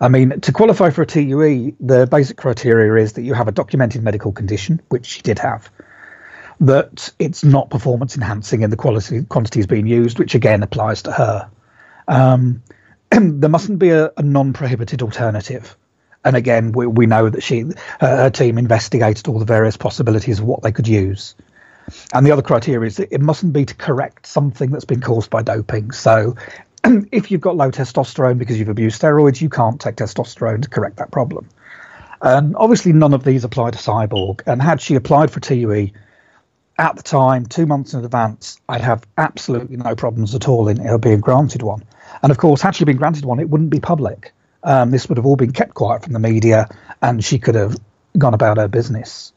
I 0.00 0.08
mean, 0.08 0.40
to 0.40 0.52
qualify 0.52 0.90
for 0.90 1.02
a 1.02 1.06
TUE, 1.06 1.76
the 1.78 2.06
basic 2.10 2.36
criteria 2.36 3.02
is 3.02 3.12
that 3.14 3.22
you 3.22 3.34
have 3.34 3.46
a 3.48 3.52
documented 3.52 4.02
medical 4.02 4.32
condition, 4.32 4.80
which 4.88 5.06
she 5.06 5.22
did 5.22 5.38
have, 5.38 5.70
that 6.60 7.12
it's 7.18 7.44
not 7.44 7.70
performance 7.70 8.16
enhancing 8.16 8.62
in 8.62 8.70
the 8.70 8.76
quality 8.76 9.22
quantities 9.22 9.66
being 9.66 9.86
used, 9.86 10.18
which 10.18 10.34
again 10.34 10.62
applies 10.62 11.02
to 11.02 11.12
her. 11.12 11.50
Um, 12.08 12.62
there 13.10 13.50
mustn't 13.50 13.78
be 13.78 13.90
a, 13.90 14.10
a 14.16 14.22
non-prohibited 14.22 15.02
alternative. 15.02 15.76
And 16.24 16.36
again, 16.36 16.72
we, 16.72 16.86
we 16.86 17.06
know 17.06 17.28
that 17.28 17.42
she, 17.42 17.64
her 18.00 18.30
team 18.30 18.58
investigated 18.58 19.28
all 19.28 19.38
the 19.38 19.44
various 19.44 19.76
possibilities 19.76 20.38
of 20.38 20.44
what 20.44 20.62
they 20.62 20.72
could 20.72 20.86
use. 20.86 21.34
And 22.12 22.26
the 22.26 22.32
other 22.32 22.42
criteria 22.42 22.86
is 22.86 22.98
it 22.98 23.20
mustn't 23.20 23.52
be 23.52 23.64
to 23.64 23.74
correct 23.74 24.26
something 24.26 24.70
that's 24.70 24.84
been 24.84 25.00
caused 25.00 25.30
by 25.30 25.42
doping. 25.42 25.92
So 25.92 26.36
if 26.84 27.30
you've 27.30 27.40
got 27.40 27.56
low 27.56 27.70
testosterone 27.70 28.38
because 28.38 28.58
you've 28.58 28.68
abused 28.68 29.00
steroids, 29.00 29.40
you 29.40 29.48
can't 29.48 29.80
take 29.80 29.96
testosterone 29.96 30.62
to 30.62 30.68
correct 30.68 30.96
that 30.96 31.10
problem. 31.10 31.48
And 32.20 32.54
obviously, 32.56 32.92
none 32.92 33.14
of 33.14 33.24
these 33.24 33.42
apply 33.44 33.72
to 33.72 33.78
Cyborg. 33.78 34.42
And 34.46 34.62
had 34.62 34.80
she 34.80 34.94
applied 34.94 35.30
for 35.30 35.40
TUE 35.40 35.90
at 36.78 36.96
the 36.96 37.02
time, 37.02 37.46
two 37.46 37.66
months 37.66 37.94
in 37.94 38.04
advance, 38.04 38.60
I'd 38.68 38.80
have 38.80 39.04
absolutely 39.18 39.76
no 39.76 39.94
problems 39.96 40.34
at 40.34 40.48
all 40.48 40.68
in 40.68 40.78
her 40.78 40.98
being 40.98 41.20
granted 41.20 41.62
one. 41.62 41.82
And 42.22 42.30
of 42.30 42.38
course, 42.38 42.62
had 42.62 42.76
she 42.76 42.84
been 42.84 42.96
granted 42.96 43.24
one, 43.24 43.40
it 43.40 43.50
wouldn't 43.50 43.70
be 43.70 43.80
public. 43.80 44.32
Um, 44.62 44.90
this 44.90 45.08
would 45.08 45.18
have 45.18 45.26
all 45.26 45.36
been 45.36 45.52
kept 45.52 45.74
quiet 45.74 46.04
from 46.04 46.12
the 46.12 46.20
media, 46.20 46.68
and 47.00 47.24
she 47.24 47.38
could 47.38 47.56
have 47.56 47.76
gone 48.16 48.34
about 48.34 48.58
her 48.58 48.68
business. 48.68 49.32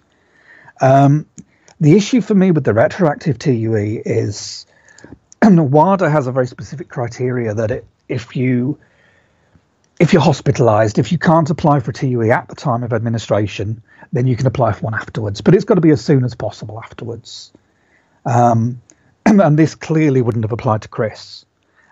Um, 0.80 1.26
the 1.80 1.96
issue 1.96 2.22
for 2.22 2.34
me 2.34 2.52
with 2.52 2.64
the 2.64 2.74
retroactive 2.74 3.38
TUE 3.38 4.02
is 4.06 4.66
WADA 5.44 6.10
has 6.10 6.28
a 6.28 6.32
very 6.32 6.48
specific 6.48 6.90
criteria 6.90 7.54
that 7.54 7.72
it 7.72 7.86
if 8.08 8.36
you 8.36 8.80
if 10.00 10.12
you're 10.12 10.22
hospitalized, 10.22 11.00
if 11.00 11.12
you 11.12 11.18
can't 11.18 11.50
apply 11.50 11.80
for 11.80 11.92
a 11.92 11.94
TUE 11.94 12.30
at 12.32 12.50
the 12.50 12.56
time 12.56 12.84
of 12.84 12.92
administration, 12.92 13.82
then 14.12 14.28
you 14.28 14.36
can 14.36 14.46
apply 14.46 14.74
for 14.74 14.82
one 14.82 14.94
afterwards. 14.94 15.40
But 15.40 15.56
it's 15.56 15.64
got 15.64 15.76
to 15.76 15.82
be 15.82 15.92
as 15.92 16.04
soon 16.04 16.26
as 16.26 16.36
possible 16.36 16.80
afterwards. 16.84 17.54
Um, 18.26 18.82
and, 19.26 19.42
and, 19.42 19.58
this 19.58 19.74
clearly 19.74 20.22
wouldn't 20.22 20.44
have 20.44 20.52
applied 20.52 20.82
to 20.82 20.90
Cris. 20.90 21.46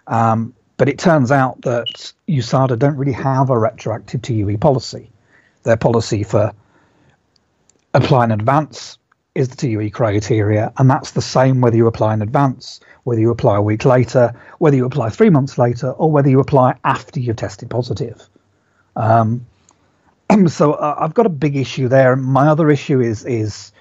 Um, 0.08 0.54
but 0.75 0.90
it 0.90 1.00
turns 1.00 1.32
out 1.32 1.62
that 1.62 2.13
USADA 2.28 2.78
don't 2.78 2.98
really 2.98 3.13
have 3.13 3.50
a 3.50 3.58
retroactive 3.58 4.22
TUE 4.22 4.58
policy. 4.58 5.10
Their 5.63 5.78
policy 5.78 6.24
for 6.24 6.52
applying 7.94 8.32
in 8.32 8.40
advance 8.42 8.98
is 9.36 9.50
the 9.50 9.56
TUE 9.56 9.90
criteria, 9.90 10.72
and 10.78 10.90
that's 10.90 11.12
the 11.12 11.22
same 11.22 11.62
whether 11.62 11.75
you 11.75 11.88
apply 11.88 12.13
in 12.13 12.22
advance 12.22 12.80
whether 13.04 13.22
you 13.22 13.32
apply 13.32 13.58
a 13.58 13.62
week 13.62 13.86
later, 13.86 14.34
whether 14.60 14.75
you 14.75 14.86
apply 14.86 15.10
three 15.10 15.30
months 15.30 15.58
later, 15.58 15.92
or 15.92 16.12
whether 16.12 16.30
you 16.30 16.40
apply 16.40 16.75
after 16.84 17.20
you've 17.20 17.36
tested 17.36 17.70
positive. 17.70 18.28
Um, 18.96 19.46
so 20.48 20.74
uh, 20.74 20.96
I've 21.00 21.13
got 21.13 21.25
a 21.25 21.30
big 21.30 21.56
issue 21.56 21.88
there. 21.88 22.16
My 22.16 22.48
other 22.48 22.70
issue 22.70 23.02
is 23.02 23.25
is 23.25 23.72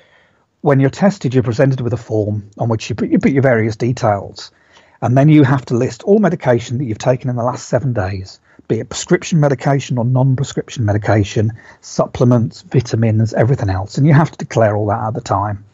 when 0.61 0.81
you're 0.81 0.91
tested, 0.91 1.35
you're 1.35 1.43
presented 1.43 1.81
with 1.81 1.93
a 1.93 1.97
form 1.99 2.51
on 2.59 2.69
which 2.69 2.89
you 2.89 2.95
put, 2.95 3.11
you 3.11 3.19
put 3.19 3.33
your 3.33 3.43
various 3.43 3.77
details, 3.77 4.53
and 5.01 5.17
then 5.17 5.29
you 5.29 5.43
have 5.43 5.65
to 5.67 5.75
list 5.75 6.03
all 6.05 6.19
medication 6.19 6.79
that 6.79 6.85
you've 6.85 6.99
taken 6.99 7.31
in 7.31 7.37
the 7.37 7.43
last 7.43 7.69
seven 7.69 7.93
days, 7.93 8.41
be 8.69 8.81
it 8.81 8.89
prescription 8.89 9.41
medication 9.41 9.99
or 9.99 10.05
non-prescription 10.05 10.85
medication, 10.85 11.53
supplements, 11.81 12.63
vitamins, 12.63 13.35
everything 13.35 13.71
else, 13.71 13.99
and 13.99 14.07
you 14.07 14.13
have 14.15 14.31
to 14.31 14.39
declare 14.39 14.77
all 14.77 14.87
that 14.87 15.09
at 15.09 15.15
the 15.15 15.21
time. 15.21 15.65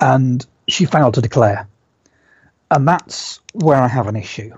And 0.00 0.44
she 0.68 0.84
failed 0.84 1.14
to 1.14 1.20
declare 1.20 1.68
and 2.70 2.86
that's 2.86 3.40
where 3.52 3.78
I 3.78 3.88
have 3.88 4.06
an 4.06 4.16
issue. 4.16 4.52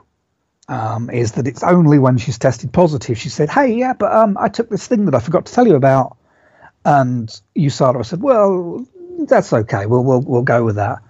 Um, 0.68 1.10
is 1.10 1.32
that 1.32 1.48
it's 1.48 1.64
only 1.64 1.98
when 1.98 2.16
she's 2.16 2.38
tested 2.38 2.72
positive 2.72 3.18
she 3.18 3.28
said, 3.28 3.50
"Hey, 3.50 3.74
yeah, 3.74 3.92
but 3.92 4.12
um, 4.12 4.36
I 4.38 4.48
took 4.48 4.68
this 4.68 4.86
thing 4.86 5.06
that 5.06 5.16
I 5.16 5.18
forgot 5.18 5.46
to 5.46 5.52
tell 5.52 5.66
you 5.66 5.74
about," 5.74 6.16
and 6.84 7.28
USADA 7.56 8.06
said, 8.06 8.22
"Well, 8.22 8.86
that's 9.18 9.52
okay. 9.52 9.86
We'll 9.86 10.04
we'll 10.04 10.20
we'll 10.20 10.42
go 10.42 10.64
with 10.64 10.76
that." 10.76 11.00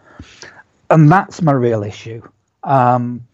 And 0.88 1.12
that's 1.12 1.42
my 1.42 1.52
real 1.52 1.82
issue. 1.82 2.22
Um, 2.64 3.26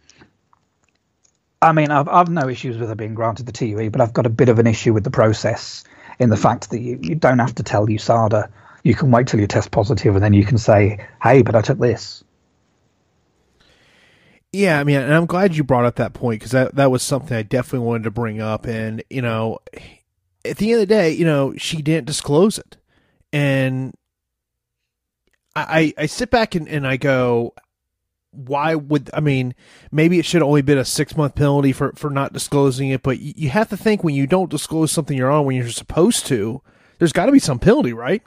I 1.62 1.72
mean, 1.72 1.90
I've 1.90 2.08
I've 2.08 2.28
no 2.28 2.48
issues 2.48 2.76
with 2.76 2.88
her 2.88 2.94
being 2.94 3.14
granted 3.14 3.46
the 3.46 3.52
TUE, 3.52 3.90
but 3.90 4.00
I've 4.00 4.12
got 4.12 4.26
a 4.26 4.30
bit 4.30 4.48
of 4.48 4.58
an 4.58 4.66
issue 4.66 4.92
with 4.92 5.04
the 5.04 5.10
process 5.10 5.84
in 6.18 6.30
the 6.30 6.36
fact 6.36 6.70
that 6.70 6.80
you, 6.80 6.98
you 7.02 7.14
don't 7.14 7.38
have 7.38 7.54
to 7.56 7.62
tell 7.62 7.86
USADA. 7.86 8.50
You 8.82 8.94
can 8.94 9.10
wait 9.10 9.26
till 9.26 9.40
you 9.40 9.46
test 9.46 9.70
positive, 9.70 10.14
and 10.14 10.22
then 10.22 10.32
you 10.32 10.44
can 10.44 10.58
say, 10.58 11.04
"Hey, 11.22 11.42
but 11.42 11.54
I 11.54 11.62
took 11.62 11.78
this." 11.78 12.22
Yeah, 14.52 14.80
I 14.80 14.84
mean, 14.84 14.96
and 14.96 15.12
I'm 15.12 15.26
glad 15.26 15.56
you 15.56 15.64
brought 15.64 15.84
up 15.84 15.96
that 15.96 16.12
point 16.12 16.40
because 16.40 16.52
that 16.52 16.74
that 16.76 16.90
was 16.90 17.02
something 17.02 17.36
I 17.36 17.42
definitely 17.42 17.86
wanted 17.86 18.04
to 18.04 18.10
bring 18.10 18.40
up. 18.40 18.66
And 18.66 19.02
you 19.10 19.22
know, 19.22 19.58
at 20.44 20.58
the 20.58 20.72
end 20.72 20.82
of 20.82 20.88
the 20.88 20.94
day, 20.94 21.10
you 21.10 21.24
know, 21.24 21.54
she 21.56 21.82
didn't 21.82 22.06
disclose 22.06 22.58
it, 22.58 22.76
and 23.32 23.94
I 25.54 25.94
I 25.96 26.06
sit 26.06 26.30
back 26.30 26.54
and, 26.54 26.68
and 26.68 26.86
I 26.86 26.96
go, 26.96 27.54
why 28.36 28.74
would 28.74 29.10
I 29.12 29.20
mean? 29.20 29.54
Maybe 29.90 30.18
it 30.18 30.24
should 30.24 30.42
only 30.42 30.62
been 30.62 30.78
a 30.78 30.84
six 30.84 31.16
month 31.16 31.34
penalty 31.34 31.72
for 31.72 31.92
for 31.92 32.10
not 32.10 32.32
disclosing 32.32 32.90
it, 32.90 33.02
but 33.02 33.18
you, 33.18 33.48
have 33.48 33.68
to 33.70 33.76
think 33.76 34.04
when 34.04 34.14
you 34.14 34.26
don't 34.26 34.50
disclose 34.50 34.92
something 34.92 35.16
you're 35.16 35.30
on 35.30 35.46
when 35.46 35.56
you're 35.56 35.68
supposed 35.68 36.26
to, 36.26 36.62
there's 36.98 37.12
got 37.12 37.26
to 37.26 37.32
be 37.32 37.38
some 37.38 37.58
penalty, 37.58 37.92
right? 37.92 38.22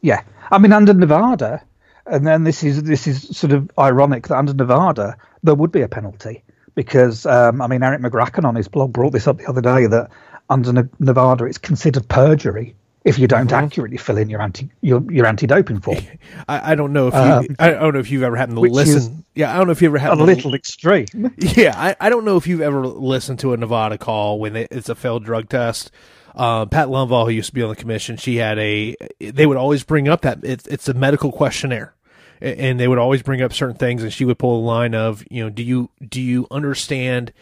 Yeah, 0.00 0.22
I 0.50 0.58
mean, 0.58 0.72
under 0.72 0.94
Nevada, 0.94 1.62
and 2.06 2.26
then 2.26 2.44
this 2.44 2.62
is 2.62 2.82
this 2.84 3.06
is 3.06 3.36
sort 3.36 3.52
of 3.52 3.70
ironic 3.78 4.28
that 4.28 4.36
under 4.36 4.54
Nevada 4.54 5.16
there 5.42 5.54
would 5.54 5.72
be 5.72 5.82
a 5.82 5.88
penalty 5.88 6.44
because 6.74 7.26
um, 7.26 7.60
I 7.60 7.66
mean 7.66 7.82
Erik 7.82 8.00
Magraken 8.00 8.44
on 8.44 8.54
his 8.54 8.68
blog 8.68 8.92
brought 8.92 9.12
this 9.12 9.26
up 9.26 9.38
the 9.38 9.48
other 9.48 9.60
day 9.60 9.86
that 9.86 10.10
under 10.48 10.88
Nevada 10.98 11.44
it's 11.44 11.58
considered 11.58 12.08
perjury 12.08 12.74
if 13.06 13.20
you 13.20 13.28
don't 13.28 13.46
mm-hmm. 13.46 13.64
accurately 13.64 13.96
fill 13.96 14.18
in 14.18 14.28
your 14.28 14.42
anti 14.42 14.68
your, 14.82 15.00
your 15.10 15.26
anti 15.26 15.46
doping 15.46 15.80
form. 15.80 15.98
I, 16.48 16.72
I, 16.72 16.74
don't 16.74 16.92
know 16.92 17.06
if 17.08 17.14
you, 17.14 17.20
um, 17.20 17.46
I 17.58 17.70
don't 17.70 17.94
know 17.94 18.00
if 18.00 18.10
you've 18.10 18.24
ever 18.24 18.36
had 18.36 18.50
to 18.50 18.60
listen. 18.60 19.24
Yeah, 19.34 19.54
I 19.54 19.58
don't 19.58 19.66
know 19.66 19.72
if 19.72 19.80
you 19.80 19.88
ever 19.88 19.98
had 19.98 20.12
a 20.18 20.22
little 20.22 20.54
extreme. 20.54 21.06
Yeah, 21.38 21.74
I, 21.76 21.96
I 22.00 22.10
don't 22.10 22.24
know 22.24 22.36
if 22.36 22.46
you've 22.46 22.60
ever 22.60 22.86
listened 22.86 23.38
to 23.40 23.52
a 23.52 23.56
Nevada 23.56 23.96
call 23.96 24.40
when 24.40 24.56
it's 24.56 24.88
a 24.88 24.94
failed 24.94 25.24
drug 25.24 25.48
test. 25.48 25.90
Uh, 26.34 26.66
Pat 26.66 26.88
Lundvall, 26.88 27.24
who 27.24 27.30
used 27.30 27.48
to 27.48 27.54
be 27.54 27.62
on 27.62 27.70
the 27.70 27.76
commission, 27.76 28.16
she 28.16 28.36
had 28.36 28.58
a. 28.58 28.96
They 29.20 29.46
would 29.46 29.56
always 29.56 29.84
bring 29.84 30.08
up 30.08 30.22
that 30.22 30.40
it's 30.42 30.66
it's 30.66 30.88
a 30.88 30.94
medical 30.94 31.30
questionnaire 31.30 31.94
and 32.40 32.78
they 32.78 32.88
would 32.88 32.98
always 32.98 33.22
bring 33.22 33.40
up 33.40 33.52
certain 33.52 33.76
things 33.76 34.02
and 34.02 34.12
she 34.12 34.24
would 34.24 34.38
pull 34.38 34.58
a 34.58 34.64
line 34.64 34.94
of 34.94 35.24
you 35.30 35.42
know 35.42 35.48
do 35.48 35.62
you 35.62 35.90
do 36.06 36.20
you 36.20 36.46
understand 36.50 37.32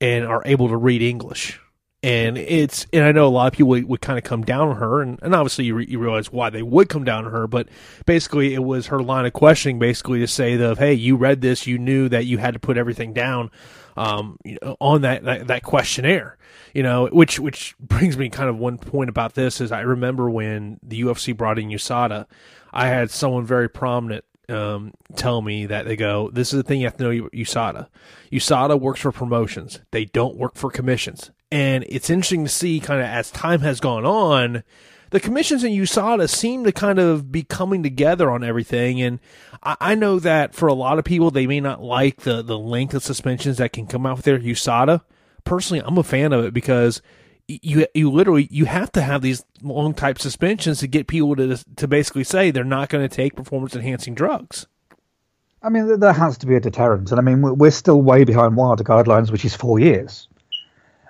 and 0.00 0.24
are 0.24 0.42
able 0.44 0.68
to 0.68 0.76
read 0.76 1.02
english 1.02 1.60
and 2.04 2.36
it's 2.36 2.86
and 2.92 3.02
i 3.04 3.12
know 3.12 3.26
a 3.26 3.28
lot 3.28 3.46
of 3.46 3.52
people 3.52 3.70
would, 3.70 3.88
would 3.88 4.00
kind 4.00 4.18
of 4.18 4.24
come 4.24 4.42
down 4.42 4.68
on 4.68 4.76
her 4.76 5.00
and, 5.00 5.18
and 5.22 5.34
obviously 5.34 5.64
you, 5.64 5.74
re, 5.74 5.86
you 5.88 5.98
realize 5.98 6.30
why 6.30 6.50
they 6.50 6.62
would 6.62 6.88
come 6.88 7.02
down 7.02 7.24
on 7.24 7.32
her 7.32 7.46
but 7.46 7.66
basically 8.04 8.54
it 8.54 8.62
was 8.62 8.88
her 8.88 9.02
line 9.02 9.24
of 9.24 9.32
questioning 9.32 9.78
basically 9.78 10.20
to 10.20 10.26
say 10.26 10.56
that 10.56 10.78
hey 10.78 10.92
you 10.92 11.16
read 11.16 11.40
this 11.40 11.66
you 11.66 11.78
knew 11.78 12.08
that 12.08 12.26
you 12.26 12.38
had 12.38 12.54
to 12.54 12.60
put 12.60 12.76
everything 12.76 13.12
down 13.12 13.50
um, 13.96 14.38
you 14.44 14.58
know, 14.60 14.76
on 14.80 15.02
that, 15.02 15.22
that 15.24 15.46
that 15.46 15.62
questionnaire 15.62 16.36
you 16.74 16.82
know, 16.82 17.06
which 17.06 17.38
which 17.38 17.76
brings 17.78 18.18
me 18.18 18.28
kind 18.28 18.50
of 18.50 18.58
one 18.58 18.78
point 18.78 19.08
about 19.08 19.34
this 19.34 19.60
is 19.60 19.70
I 19.70 19.82
remember 19.82 20.28
when 20.28 20.80
the 20.82 21.00
UFC 21.02 21.34
brought 21.34 21.58
in 21.58 21.68
USADA, 21.68 22.26
I 22.72 22.88
had 22.88 23.12
someone 23.12 23.46
very 23.46 23.70
prominent 23.70 24.24
um, 24.48 24.92
tell 25.14 25.40
me 25.40 25.66
that 25.66 25.86
they 25.86 25.96
go, 25.96 26.30
this 26.30 26.52
is 26.52 26.58
the 26.58 26.62
thing 26.62 26.80
you 26.80 26.86
have 26.86 26.96
to 26.98 27.04
know 27.04 27.28
USADA. 27.30 27.88
USADA 28.32 28.78
works 28.78 29.00
for 29.00 29.12
promotions. 29.12 29.80
They 29.92 30.04
don't 30.04 30.36
work 30.36 30.56
for 30.56 30.70
commissions. 30.70 31.30
And 31.54 31.84
it's 31.88 32.10
interesting 32.10 32.44
to 32.44 32.50
see 32.50 32.80
kind 32.80 33.00
of 33.00 33.06
as 33.06 33.30
time 33.30 33.60
has 33.60 33.80
gone 33.80 34.04
on, 34.04 34.64
the 35.10 35.20
commissions 35.20 35.62
in 35.62 35.72
USADA 35.72 36.28
seem 36.28 36.64
to 36.64 36.72
kind 36.72 36.98
of 36.98 37.30
be 37.30 37.42
coming 37.44 37.82
together 37.82 38.30
on 38.30 38.42
everything. 38.42 39.00
And 39.00 39.20
I, 39.62 39.76
I 39.80 39.94
know 39.94 40.18
that 40.18 40.54
for 40.54 40.66
a 40.66 40.74
lot 40.74 40.98
of 40.98 41.04
people, 41.04 41.30
they 41.30 41.46
may 41.46 41.60
not 41.60 41.82
like 41.82 42.22
the, 42.22 42.42
the 42.42 42.58
length 42.58 42.94
of 42.94 43.02
suspensions 43.02 43.58
that 43.58 43.72
can 43.72 43.86
come 43.86 44.04
out 44.04 44.16
with 44.16 44.24
their 44.24 44.38
USADA. 44.38 45.02
Personally, 45.44 45.82
I'm 45.86 45.98
a 45.98 46.02
fan 46.02 46.32
of 46.32 46.44
it 46.44 46.52
because– 46.52 47.00
you 47.46 47.86
you 47.94 48.10
literally 48.10 48.48
you 48.50 48.64
have 48.64 48.90
to 48.92 49.02
have 49.02 49.22
these 49.22 49.44
long 49.62 49.94
type 49.94 50.18
suspensions 50.18 50.80
to 50.80 50.86
get 50.86 51.06
people 51.06 51.36
to 51.36 51.56
to 51.76 51.86
basically 51.86 52.24
say 52.24 52.50
they're 52.50 52.64
not 52.64 52.88
going 52.88 53.06
to 53.06 53.14
take 53.14 53.36
performance 53.36 53.76
enhancing 53.76 54.14
drugs. 54.14 54.66
I 55.62 55.70
mean, 55.70 55.98
there 55.98 56.12
has 56.12 56.38
to 56.38 56.46
be 56.46 56.56
a 56.56 56.60
deterrent, 56.60 57.10
and 57.10 57.18
I 57.18 57.22
mean, 57.22 57.40
we're 57.40 57.70
still 57.70 58.02
way 58.02 58.24
behind 58.24 58.54
WADA 58.54 58.84
guidelines, 58.84 59.30
which 59.30 59.46
is 59.46 59.54
four 59.54 59.78
years. 59.78 60.28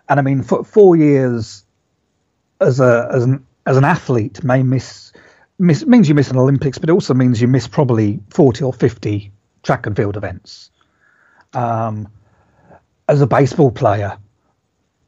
And 0.08 0.20
I 0.20 0.23
mean, 0.23 0.42
for 0.42 0.64
four 0.64 0.96
years 0.96 1.64
as 2.61 2.80
a 2.80 3.08
as 3.12 3.25
an 3.25 3.46
as 3.66 3.76
an 3.76 3.84
athlete 3.84 4.44
may 4.44 4.62
miss 4.62 5.12
miss 5.58 5.84
means 5.87 6.08
you 6.08 6.14
miss 6.14 6.30
an 6.30 6.37
Olympics, 6.37 6.78
but 6.78 6.88
it 6.88 6.92
also 6.92 7.14
means 7.14 7.40
you 7.40 7.49
miss 7.49 7.66
probably 7.66 8.20
forty 8.30 8.64
or 8.64 8.73
fifty 8.73 9.32
track 9.62 9.87
and 9.87 9.96
field 9.96 10.16
events. 10.16 10.70
Um, 11.52 12.08
as 13.08 13.20
a 13.20 13.26
baseball 13.26 13.70
player, 13.70 14.18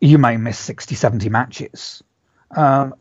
you 0.00 0.18
may 0.18 0.36
miss 0.36 0.58
60, 0.58 0.94
70 0.94 1.28
matches. 1.28 2.02
Um, 2.54 2.94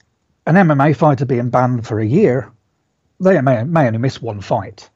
an 0.46 0.56
MMA 0.56 0.96
fighter 0.96 1.26
being 1.26 1.50
banned 1.50 1.86
for 1.86 2.00
a 2.00 2.06
year, 2.06 2.52
they 3.20 3.40
may, 3.42 3.64
may 3.64 3.88
only 3.88 4.00
miss 4.00 4.22
one 4.22 4.42
fight. 4.42 4.90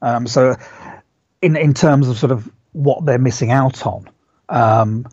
Um, 0.00 0.26
so, 0.26 0.56
in 1.40 1.56
in 1.56 1.74
terms 1.74 2.08
of 2.08 2.18
sort 2.18 2.32
of 2.32 2.50
what 2.72 3.04
they're 3.04 3.18
missing 3.18 3.50
out 3.50 3.86
on, 3.86 4.10
um, 4.48 5.06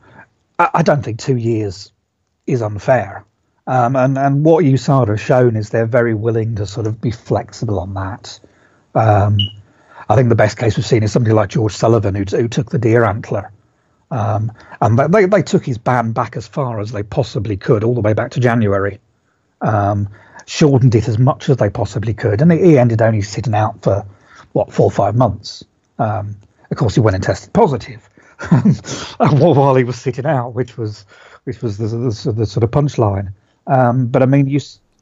I, 0.60 0.84
don't 0.84 1.04
think 1.04 1.20
two 1.20 1.38
years 1.38 1.92
is 2.46 2.62
unfair. 2.62 3.26
Um, 3.66 3.96
and 3.96 4.18
and 4.18 4.44
what 4.44 4.66
USADA 4.66 5.10
has 5.10 5.22
shown 5.22 5.56
is 5.56 5.70
they're 5.70 5.86
very 5.86 6.14
willing 6.14 6.56
to 6.56 6.66
sort 6.66 6.88
of 6.88 7.00
be 7.00 7.12
flexible 7.12 7.80
on 7.80 7.94
that. 7.94 8.40
Um, 8.96 9.38
I 10.10 10.16
think 10.16 10.30
the 10.30 10.36
best 10.36 10.58
case 10.58 10.76
we've 10.76 10.86
seen 10.86 11.04
is 11.04 11.12
somebody 11.12 11.34
like 11.34 11.50
George 11.50 11.76
Sullivan, 11.76 12.16
who, 12.16 12.24
who 12.24 12.48
took 12.48 12.72
the 12.72 12.80
deer 12.80 13.06
antler 13.06 13.52
um, 14.12 14.52
and 14.82 14.98
they, 14.98 15.26
they 15.26 15.42
took 15.44 15.66
his 15.66 15.78
ban 15.78 16.12
back 16.14 16.36
as 16.36 16.48
far 16.48 16.80
as 16.80 16.92
they 16.92 17.04
possibly 17.04 17.58
could, 17.58 17.84
all 17.84 17.94
the 17.94 18.02
way 18.02 18.14
back 18.14 18.32
to 18.32 18.40
January. 18.40 19.00
Um, 19.62 20.10
shortened 20.46 20.96
it 20.96 21.08
as 21.08 21.20
much 21.20 21.50
as 21.50 21.58
they 21.58 21.70
possibly 21.70 22.14
could, 22.14 22.42
and 22.42 22.52
he 22.52 22.78
ended 22.78 23.02
only 23.02 23.22
sitting 23.22 23.54
out 23.54 23.84
for 23.84 24.06
what 24.54 24.74
four 24.74 24.86
or 24.86 24.92
five 24.92 25.16
months. 25.16 25.64
Um, 26.00 26.38
of 26.72 26.78
course, 26.78 26.96
he 26.96 27.02
went 27.02 27.16
and 27.16 27.24
tested 27.24 27.54
positive 27.54 28.09
while 29.18 29.76
he 29.76 29.84
was 29.84 30.00
sitting 30.00 30.26
out, 30.26 30.54
which 30.54 30.78
was 30.78 31.06
which 31.44 31.62
was 31.62 31.78
the, 31.78 31.88
the, 31.88 32.32
the 32.32 32.46
sort 32.46 32.64
of 32.64 32.72
punchline. 32.72 33.34
Um, 33.68 34.08
but 34.08 34.22
I 34.22 34.26
mean, 34.26 34.48
you. 34.48 34.60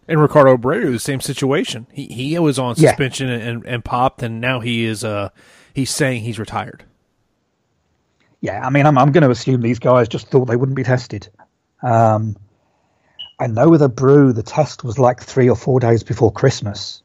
And 0.09 0.21
Ricardo 0.21 0.55
Abreu, 0.55 0.91
the 0.91 0.99
same 0.99 1.19
situation. 1.19 1.85
He 1.91 2.07
he 2.07 2.39
was 2.39 2.57
on 2.57 2.75
suspension 2.75 3.27
yeah. 3.27 3.35
and, 3.35 3.65
and 3.65 3.83
popped, 3.83 4.23
and 4.23 4.39
now 4.39 4.61
he 4.61 4.85
is 4.85 5.03
uh 5.03 5.29
he's 5.73 5.89
saying 5.89 6.23
he's 6.23 6.39
retired 6.39 6.85
yeah, 8.41 8.65
I 8.65 8.69
mean, 8.69 8.85
I'm, 8.85 8.97
I'm 8.97 9.11
going 9.11 9.23
to 9.23 9.31
assume 9.31 9.61
these 9.61 9.79
guys 9.79 10.07
just 10.07 10.27
thought 10.27 10.45
they 10.45 10.55
wouldn't 10.55 10.75
be 10.75 10.83
tested. 10.83 11.29
Um, 11.81 12.37
I 13.39 13.47
know 13.47 13.69
with 13.69 13.81
Abreu, 13.81 14.33
the 14.33 14.43
test 14.43 14.83
was 14.83 14.99
like 14.99 15.21
three 15.21 15.49
or 15.49 15.55
four 15.55 15.79
days 15.79 16.03
before 16.03 16.31
Christmas. 16.31 17.01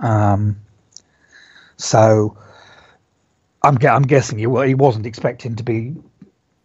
Um, 0.00 0.60
so 1.76 2.36
I'm, 3.64 3.78
I'm 3.86 4.02
guessing 4.02 4.38
he, 4.38 4.44
he 4.66 4.74
wasn't 4.74 5.06
expecting 5.06 5.56
to 5.56 5.62
be 5.62 5.94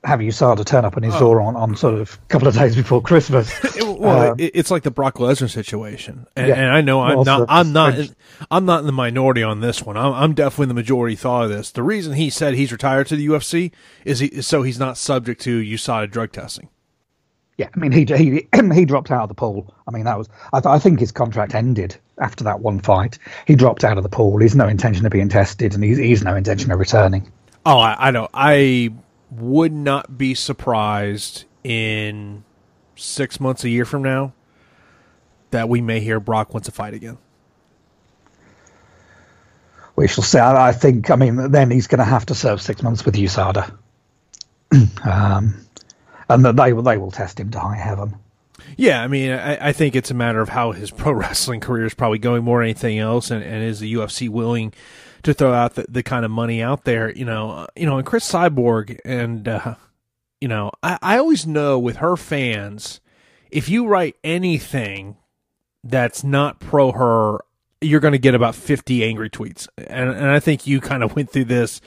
have 0.03 0.19
USADA 0.19 0.65
turn 0.65 0.85
up 0.85 0.95
in 0.95 1.03
his 1.03 1.15
oh. 1.15 1.19
door 1.19 1.41
on, 1.41 1.55
on 1.55 1.75
sort 1.75 1.95
of 1.95 2.19
a 2.23 2.27
couple 2.27 2.47
of 2.47 2.55
days 2.55 2.75
before 2.75 3.01
Christmas. 3.01 3.51
well, 3.81 4.31
um, 4.31 4.35
it's 4.39 4.71
like 4.71 4.83
the 4.83 4.91
Brock 4.91 5.15
Lesnar 5.15 5.49
situation, 5.49 6.27
and, 6.35 6.47
yeah. 6.47 6.55
and 6.55 6.71
I 6.71 6.81
know 6.81 7.01
I'm 7.01 7.23
not, 7.23 7.45
I'm 7.49 7.73
not, 7.73 7.97
in, 7.97 8.15
I'm 8.49 8.65
not 8.65 8.81
in 8.81 8.85
the 8.85 8.91
minority 8.91 9.43
on 9.43 9.59
this 9.59 9.83
one. 9.83 9.97
I'm, 9.97 10.13
I'm 10.13 10.33
definitely 10.33 10.63
in 10.63 10.69
the 10.69 10.75
majority 10.75 11.15
thought 11.15 11.45
of 11.45 11.49
this. 11.49 11.71
The 11.71 11.83
reason 11.83 12.13
he 12.13 12.29
said 12.29 12.53
he's 12.53 12.71
retired 12.71 13.07
to 13.07 13.15
the 13.15 13.27
UFC 13.27 13.71
is, 14.05 14.19
he, 14.19 14.27
is 14.27 14.47
so 14.47 14.61
he's 14.61 14.79
not 14.79 14.97
subject 14.97 15.41
to 15.41 15.61
USADA 15.61 16.09
drug 16.09 16.31
testing. 16.31 16.69
Yeah, 17.57 17.69
I 17.75 17.79
mean 17.79 17.91
he 17.91 18.05
he 18.05 18.47
he 18.73 18.85
dropped 18.85 19.11
out 19.11 19.23
of 19.23 19.29
the 19.29 19.35
pool. 19.35 19.73
I 19.87 19.91
mean 19.91 20.05
that 20.05 20.17
was 20.17 20.29
I, 20.53 20.59
th- 20.59 20.67
I 20.67 20.79
think 20.79 20.99
his 20.99 21.11
contract 21.11 21.55
ended 21.55 21.97
after 22.19 22.43
that 22.45 22.59
one 22.59 22.79
fight. 22.79 23.17
He 23.45 23.55
dropped 23.55 23.83
out 23.83 23.97
of 23.97 24.03
the 24.03 24.09
pool. 24.09 24.37
He's 24.37 24.55
no 24.55 24.67
intention 24.67 25.05
of 25.05 25.11
being 25.11 25.29
tested, 25.29 25.73
and 25.73 25.83
he's 25.83 25.97
he's 25.97 26.23
no 26.23 26.35
intention 26.35 26.71
of 26.71 26.79
returning. 26.79 27.31
Oh, 27.65 27.79
I, 27.79 28.07
I 28.07 28.11
know. 28.11 28.29
I 28.33 28.93
would 29.31 29.73
not 29.73 30.17
be 30.17 30.35
surprised 30.35 31.45
in 31.63 32.43
six 32.95 33.39
months, 33.39 33.63
a 33.63 33.69
year 33.69 33.85
from 33.85 34.03
now, 34.03 34.33
that 35.51 35.67
we 35.67 35.81
may 35.81 35.99
hear 35.99 36.19
Brock 36.19 36.53
wants 36.53 36.67
to 36.67 36.71
fight 36.71 36.93
again. 36.93 37.17
We 39.95 40.07
shall 40.07 40.23
see. 40.23 40.37
I, 40.39 40.69
I 40.69 40.71
think. 40.73 41.09
I 41.09 41.15
mean, 41.15 41.51
then 41.51 41.71
he's 41.71 41.87
going 41.87 41.99
to 41.99 42.05
have 42.05 42.27
to 42.27 42.35
serve 42.35 42.61
six 42.61 42.83
months 42.83 43.03
with 43.03 43.15
USADA, 43.15 43.75
um, 45.05 45.65
and 46.29 46.45
that 46.45 46.55
they 46.55 46.73
will 46.73 46.83
they 46.83 46.97
will 46.97 47.11
test 47.11 47.39
him 47.39 47.51
to 47.51 47.59
high 47.59 47.77
heaven. 47.77 48.15
Yeah, 48.75 49.01
I 49.01 49.07
mean, 49.07 49.31
I, 49.31 49.69
I, 49.69 49.71
think 49.71 49.95
it's 49.95 50.11
a 50.11 50.13
matter 50.13 50.41
of 50.41 50.49
how 50.49 50.71
his 50.71 50.91
pro 50.97 51.11
wrestling 51.11 51.61
career 51.61 51.85
is 51.85 51.93
probably 51.93 52.19
going 52.19 52.43
more 52.43 52.59
than 52.59 52.65
anything 52.65 52.99
else, 52.99 53.31
and, 53.31 53.43
and 53.43 53.63
is 53.63 53.79
the 53.79 53.93
UFC 53.93 54.29
willing 54.29 54.73
to 55.23 55.33
throw 55.33 55.53
out 55.53 55.75
the, 55.75 55.85
the 55.89 56.03
kind 56.03 56.25
of 56.25 56.31
money 56.31 56.61
out 56.61 56.83
there, 56.85 57.11
you 57.11 57.25
know, 57.25 57.67
you 57.75 57.85
know, 57.85 57.97
and 57.97 58.05
Cris 58.05 58.29
Cyborg 58.31 58.99
and, 59.03 59.47
uh, 59.47 59.75
you 60.39 60.47
know, 60.47 60.71
I, 60.83 60.97
I 61.01 61.17
always 61.17 61.45
know 61.45 61.79
with 61.79 61.97
her 61.97 62.15
fans, 62.15 63.01
if 63.51 63.69
you 63.69 63.87
write 63.87 64.15
anything 64.23 65.17
that's 65.83 66.23
not 66.23 66.59
pro 66.59 66.91
her, 66.91 67.39
you're 67.81 67.99
going 67.99 68.13
to 68.13 68.19
get 68.19 68.35
about 68.35 68.55
50 68.55 69.03
angry 69.03 69.29
tweets. 69.29 69.67
And, 69.77 70.09
and 70.09 70.27
I 70.27 70.39
think 70.39 70.65
you 70.65 70.81
kind 70.81 71.03
of 71.03 71.15
went 71.15 71.31
through 71.31 71.45
this, 71.45 71.81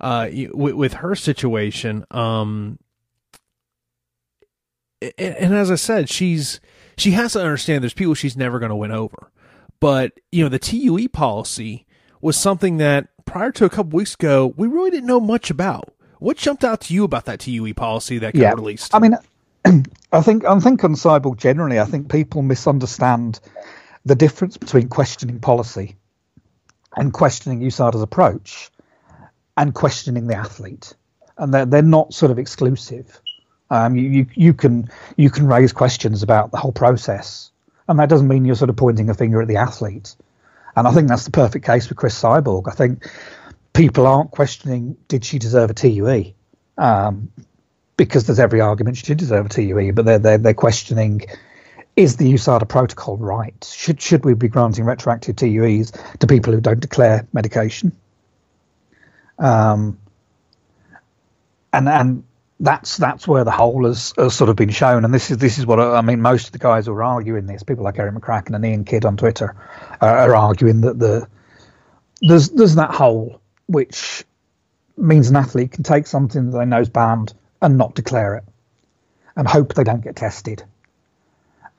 uh, 0.00 0.28
with, 0.52 0.74
with 0.74 0.92
her 0.94 1.14
situation. 1.14 2.04
Um, 2.10 2.78
and, 5.02 5.54
as 5.54 5.70
I 5.70 5.76
said, 5.76 6.08
she's, 6.08 6.60
she 6.96 7.12
has 7.12 7.34
to 7.34 7.40
understand 7.40 7.82
there's 7.82 7.94
people 7.94 8.14
she's 8.14 8.36
never 8.36 8.58
going 8.58 8.70
to 8.70 8.76
win 8.76 8.92
over. 8.92 9.30
But, 9.78 10.12
you 10.32 10.42
know, 10.42 10.48
the 10.48 10.58
TUE 10.58 11.08
policy, 11.08 11.86
was 12.20 12.36
something 12.36 12.78
that 12.78 13.08
prior 13.24 13.52
to 13.52 13.64
a 13.64 13.70
couple 13.70 13.96
weeks 13.96 14.14
ago 14.14 14.52
we 14.56 14.66
really 14.66 14.90
didn't 14.90 15.06
know 15.06 15.20
much 15.20 15.50
about. 15.50 15.92
What 16.18 16.36
jumped 16.36 16.64
out 16.64 16.80
to 16.82 16.94
you 16.94 17.04
about 17.04 17.26
that 17.26 17.40
TUE 17.40 17.74
policy 17.74 18.18
that 18.18 18.34
got 18.34 18.40
yeah. 18.40 18.52
released? 18.52 18.94
I 18.94 18.98
mean, 18.98 19.16
I 20.12 20.22
think 20.22 20.44
I 20.44 20.58
think 20.60 20.82
on 20.82 20.94
cyborg 20.94 21.36
generally, 21.36 21.78
I 21.78 21.84
think 21.84 22.10
people 22.10 22.42
misunderstand 22.42 23.38
the 24.04 24.14
difference 24.14 24.56
between 24.56 24.88
questioning 24.88 25.40
policy 25.40 25.96
and 26.96 27.12
questioning 27.12 27.60
USADA's 27.60 28.02
approach 28.02 28.70
and 29.56 29.74
questioning 29.74 30.26
the 30.26 30.36
athlete, 30.36 30.94
and 31.36 31.52
they're 31.52 31.66
they're 31.66 31.82
not 31.82 32.14
sort 32.14 32.32
of 32.32 32.38
exclusive. 32.38 33.20
Um, 33.70 33.96
you, 33.96 34.08
you 34.08 34.26
you 34.34 34.54
can 34.54 34.88
you 35.16 35.30
can 35.30 35.46
raise 35.46 35.72
questions 35.72 36.22
about 36.22 36.52
the 36.52 36.56
whole 36.56 36.72
process, 36.72 37.50
and 37.88 37.98
that 37.98 38.08
doesn't 38.08 38.28
mean 38.28 38.44
you're 38.44 38.56
sort 38.56 38.70
of 38.70 38.76
pointing 38.76 39.10
a 39.10 39.14
finger 39.14 39.42
at 39.42 39.48
the 39.48 39.56
athlete. 39.56 40.14
And 40.76 40.86
I 40.86 40.92
think 40.92 41.08
that's 41.08 41.24
the 41.24 41.30
perfect 41.30 41.64
case 41.64 41.86
for 41.86 41.94
Cris 41.94 42.20
Cyborg. 42.20 42.68
I 42.68 42.74
think 42.74 43.10
people 43.72 44.06
aren't 44.06 44.30
questioning 44.30 44.96
did 45.08 45.24
she 45.24 45.38
deserve 45.38 45.70
a 45.70 45.74
TUE, 45.74 46.34
um, 46.78 47.32
because 47.96 48.26
there's 48.26 48.38
every 48.38 48.60
argument 48.60 48.98
she 48.98 49.06
did 49.06 49.18
deserve 49.18 49.46
a 49.46 49.48
TUE, 49.48 49.92
but 49.92 50.04
they're 50.04 50.18
they're, 50.18 50.38
they're 50.38 50.54
questioning 50.54 51.22
is 51.96 52.16
the 52.16 52.30
USADA 52.34 52.68
protocol 52.68 53.16
right? 53.16 53.64
Should 53.64 54.00
should 54.00 54.24
we 54.24 54.34
be 54.34 54.48
granting 54.48 54.84
retroactive 54.84 55.36
TUEs 55.36 55.92
to 56.20 56.26
people 56.26 56.52
who 56.52 56.60
don't 56.60 56.80
declare 56.80 57.26
medication? 57.32 57.92
Um, 59.38 59.98
and 61.72 61.88
and 61.88 62.24
that's 62.58 62.96
that's 62.96 63.28
where 63.28 63.44
the 63.44 63.50
hole 63.50 63.84
has, 63.86 64.14
has, 64.16 64.34
sort 64.34 64.48
of 64.48 64.56
been 64.56 64.70
shown, 64.70 65.04
and 65.04 65.12
this 65.12 65.30
is 65.30 65.38
this 65.38 65.58
is 65.58 65.66
what 65.66 65.78
I 65.78 66.00
mean. 66.00 66.22
Most 66.22 66.46
of 66.46 66.52
the 66.52 66.58
guys 66.58 66.86
who 66.86 66.92
are 66.92 67.02
arguing 67.02 67.46
this, 67.46 67.62
people 67.62 67.84
like 67.84 67.98
Erik 67.98 68.14
Magraken 68.14 68.54
and 68.54 68.64
Iain 68.64 68.84
Kidd 68.84 69.04
on 69.04 69.16
Twitter, 69.16 69.54
uh, 70.00 70.06
are 70.06 70.34
arguing 70.34 70.80
that 70.82 70.98
the 70.98 71.28
there's 72.22 72.50
there's 72.50 72.76
that 72.76 72.92
hole 72.94 73.40
which 73.66 74.24
means 74.96 75.28
an 75.28 75.36
athlete 75.36 75.72
can 75.72 75.82
take 75.82 76.06
something 76.06 76.50
that 76.50 76.58
they 76.58 76.64
know 76.64 76.80
is 76.80 76.88
banned 76.88 77.34
and 77.60 77.76
not 77.76 77.94
declare 77.94 78.36
it, 78.36 78.44
and 79.36 79.46
hope 79.46 79.74
they 79.74 79.84
don't 79.84 80.02
get 80.02 80.16
tested. 80.16 80.62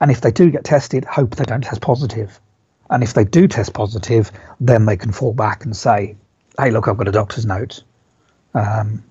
And 0.00 0.12
if 0.12 0.20
they 0.20 0.30
do 0.30 0.50
get 0.50 0.62
tested, 0.62 1.04
hope 1.04 1.34
they 1.34 1.44
don't 1.44 1.64
test 1.64 1.80
positive. 1.80 2.40
And 2.88 3.02
if 3.02 3.14
they 3.14 3.24
do 3.24 3.48
test 3.48 3.74
positive, 3.74 4.30
then 4.60 4.86
they 4.86 4.96
can 4.96 5.10
fall 5.10 5.32
back 5.32 5.64
and 5.64 5.76
say, 5.76 6.16
"Hey, 6.56 6.70
look, 6.70 6.86
I've 6.86 6.96
got 6.96 7.08
a 7.08 7.12
doctor's 7.12 7.46
note." 7.46 7.82
Um, 8.54 9.02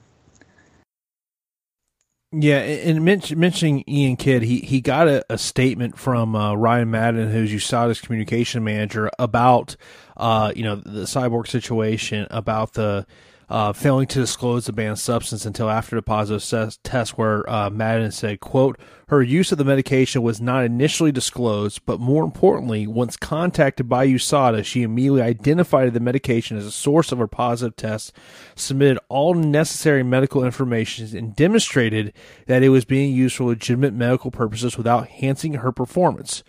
yeah, 2.33 2.57
and 2.59 3.05
mentioning 3.05 3.85
Iain 3.87 4.17
Kidd, 4.17 4.43
he 4.43 4.59
he 4.59 4.81
got 4.81 5.07
a, 5.07 5.25
a 5.29 5.37
statement 5.37 5.97
from 5.97 6.35
uh, 6.35 6.55
Ryan 6.55 6.91
Madden, 6.91 7.31
who's 7.31 7.51
USADA's 7.51 8.01
communication 8.01 8.63
manager, 8.65 9.09
about 9.17 9.77
uh, 10.17 10.51
you 10.55 10.63
know 10.63 10.75
the 10.75 11.03
cyborg 11.03 11.47
situation, 11.47 12.27
about 12.29 12.73
the 12.73 13.05
uh, 13.49 13.71
failing 13.71 14.07
to 14.07 14.19
disclose 14.19 14.65
the 14.65 14.73
banned 14.73 14.99
substance 14.99 15.45
until 15.45 15.69
after 15.69 15.95
the 15.95 16.01
positive 16.01 16.77
test, 16.83 17.17
where 17.17 17.49
uh, 17.49 17.69
Madden 17.69 18.11
said, 18.11 18.39
"quote 18.41 18.77
Her 19.07 19.21
use 19.21 19.51
of 19.51 19.57
the 19.57 19.63
medication 19.63 20.21
was 20.21 20.41
not 20.41 20.65
initially 20.65 21.11
disclosed, 21.11 21.85
but 21.85 21.99
more 21.99 22.23
importantly, 22.23 22.87
once 22.87 23.15
contacted 23.15 23.87
by 23.87 24.05
USADA, 24.07 24.65
she 24.65 24.83
immediately 24.83 25.21
identified 25.21 25.93
the 25.93 25.99
medication 25.99 26.57
as 26.57 26.65
a 26.65 26.71
source 26.71 27.11
of 27.11 27.19
her 27.19 27.27
positive 27.27 27.77
test, 27.77 28.11
submitted 28.55 28.99
all 29.07 29.33
necessary 29.33 30.03
medical 30.03 30.43
information, 30.43 31.15
and 31.15 31.35
demonstrated 31.35 32.11
that 32.47 32.63
it 32.63 32.69
was 32.69 32.83
being 32.83 33.13
used 33.13 33.37
for 33.37 33.45
legitimate 33.45 33.93
medical 33.93 34.31
purposes 34.31 34.77
without 34.77 35.03
enhancing 35.03 35.53
her 35.55 35.71
performance." 35.71 36.43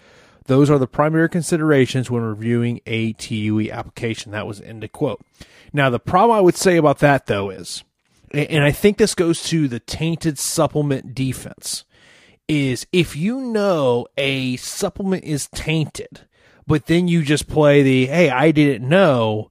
Those 0.47 0.71
are 0.71 0.79
the 0.79 0.87
primary 0.87 1.29
considerations 1.29 2.11
when 2.11 2.23
reviewing 2.23 2.81
a 2.87 3.13
TUE 3.13 3.71
application. 3.71 4.33
That 4.33 4.47
was 4.47 4.63
end 4.63 4.83
of 4.83 4.93
quote. 4.93 5.21
Now, 5.73 5.91
the 5.91 5.99
problem 5.99 6.37
I 6.37 6.41
would 6.41 6.57
say 6.57 6.77
about 6.77 6.99
that, 7.01 7.27
though, 7.27 7.51
is, 7.51 7.85
and 8.33 8.65
I 8.65 8.71
think 8.71 8.97
this 8.97 9.15
goes 9.15 9.43
to 9.45 9.69
the 9.69 9.81
tainted 9.81 10.39
supplement 10.39 11.15
defense, 11.15 11.85
is 12.47 12.87
if 12.93 13.15
you 13.15 13.41
know 13.41 14.07
a 14.17 14.57
supplement 14.57 15.25
is 15.25 15.49
tainted, 15.49 16.23
but 16.67 16.87
then 16.87 17.09
you 17.09 17.23
just 17.23 17.49
play 17.49 17.83
the, 17.83 18.07
hey, 18.07 18.31
I 18.31 18.51
didn't 18.51 18.89
know, 18.89 19.51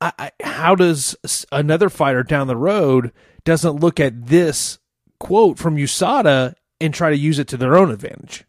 I, 0.00 0.12
I, 0.18 0.30
how 0.42 0.74
does 0.74 1.16
another 1.52 1.88
fighter 1.90 2.22
down 2.22 2.46
the 2.46 2.56
road 2.56 3.12
doesn't 3.44 3.80
look 3.80 4.00
at 4.00 4.26
this 4.26 4.78
quote 5.18 5.58
from 5.58 5.76
USADA 5.76 6.54
and 6.80 6.92
try 6.92 7.10
to 7.10 7.16
use 7.16 7.38
it 7.38 7.48
to 7.48 7.56
their 7.56 7.76
own 7.76 7.90
advantage? 7.90 8.44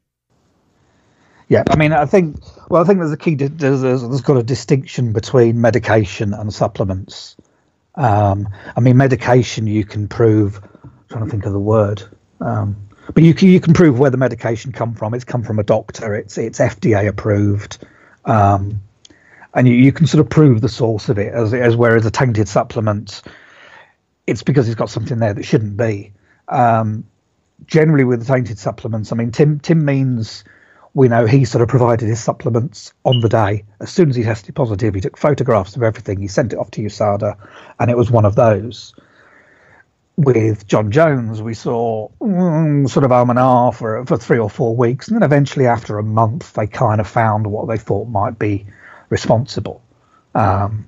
Yeah, 1.50 1.63
I 1.70 1.76
mean, 1.76 1.92
I 1.94 2.06
think 2.06 2.38
well, 2.73 2.81
I 2.81 2.86
think 2.86 2.97
there's 2.97 3.12
a 3.12 3.17
key. 3.17 3.36
There's, 3.36 3.81
there's, 3.81 4.21
got 4.21 4.38
a 4.38 4.41
distinction 4.41 5.13
between 5.13 5.62
medication 5.62 6.33
and 6.33 6.51
supplements. 6.51 7.36
Um, 7.93 8.49
I 8.75 8.79
mean, 8.79 8.97
medication 8.97 9.67
you 9.67 9.86
can 9.86 10.07
prove. 10.07 10.59
I'm 10.83 10.91
trying 11.07 11.25
to 11.25 11.29
think 11.29 11.45
of 11.45 11.53
the 11.53 11.59
word, 11.59 12.01
um, 12.41 12.75
but 13.13 13.21
you 13.21 13.36
can 13.36 13.49
you 13.49 13.59
can 13.59 13.75
prove 13.75 13.99
where 13.99 14.09
the 14.09 14.17
medication 14.17 14.71
come 14.71 14.95
from. 14.95 15.13
It's 15.13 15.23
come 15.23 15.43
from 15.43 15.59
a 15.59 15.63
doctor. 15.63 16.15
It's 16.15 16.36
it's 16.39 16.57
FDA 16.57 17.07
approved, 17.07 17.77
um, 18.25 18.81
and 19.53 19.67
you, 19.67 19.75
you 19.75 19.91
can 19.91 20.07
sort 20.07 20.25
of 20.25 20.31
prove 20.31 20.59
the 20.59 20.67
source 20.67 21.09
of 21.09 21.19
it. 21.19 21.31
As 21.31 21.53
as 21.53 21.75
whereas 21.75 22.07
a 22.07 22.12
tainted 22.12 22.47
supplement, 22.47 23.21
it's 24.25 24.41
because 24.41 24.67
it's 24.67 24.73
got 24.73 24.89
something 24.89 25.19
there 25.19 25.36
that 25.36 25.43
shouldn't 25.43 25.77
be. 25.77 26.12
Um, 26.47 27.03
generally, 27.67 28.03
with 28.03 28.25
the 28.25 28.33
tainted 28.33 28.57
supplements, 28.57 29.12
I 29.12 29.15
mean, 29.15 29.29
Tim 29.29 29.59
Tim 29.59 29.86
Means 29.86 30.43
we 30.93 31.08
know 31.08 31.25
he 31.25 31.45
sort 31.45 31.62
of 31.62 31.69
provided 31.69 32.08
his 32.08 32.23
supplements 32.23 32.93
on 33.03 33.19
the 33.19 33.29
day. 33.29 33.63
As 33.79 33.91
soon 33.91 34.10
as 34.10 34.15
he 34.15 34.23
tested 34.23 34.53
positive, 34.56 34.93
he 34.93 35.01
took 35.01 35.17
photographs 35.17 35.75
of 35.75 35.84
everything. 35.84 36.19
He 36.19 36.27
sent 36.27 36.53
it 36.53 36.60
off 36.60 36.71
to 36.71 36.82
USADA, 36.82 37.36
and 37.79 37.89
it 37.89 37.97
was 37.97 38.12
one 38.12 38.25
of 38.25 38.36
those. 38.36 38.93
With 40.15 40.67
Jon 40.67 40.91
Jones, 40.91 41.41
we 41.41 41.56
saw 41.56 42.10
mm, 42.21 42.88
sort 42.88 43.03
of 43.03 43.12
arm 43.12 43.32
and 43.32 43.39
arm 43.39 43.73
for, 43.73 44.06
for 44.06 44.17
three 44.17 44.38
or 44.38 44.49
four 44.49 44.75
weeks, 44.75 45.08
and 45.08 45.15
then 45.15 45.23
eventually, 45.23 45.65
after 45.65 45.97
a 45.97 46.03
month, 46.03 46.53
they 46.53 46.67
kind 46.67 47.01
of 47.01 47.08
found 47.08 47.47
what 47.47 47.67
they 47.67 47.77
thought 47.77 48.08
might 48.08 48.38
be 48.38 48.67
responsible. 49.10 49.82
Um, 50.36 50.86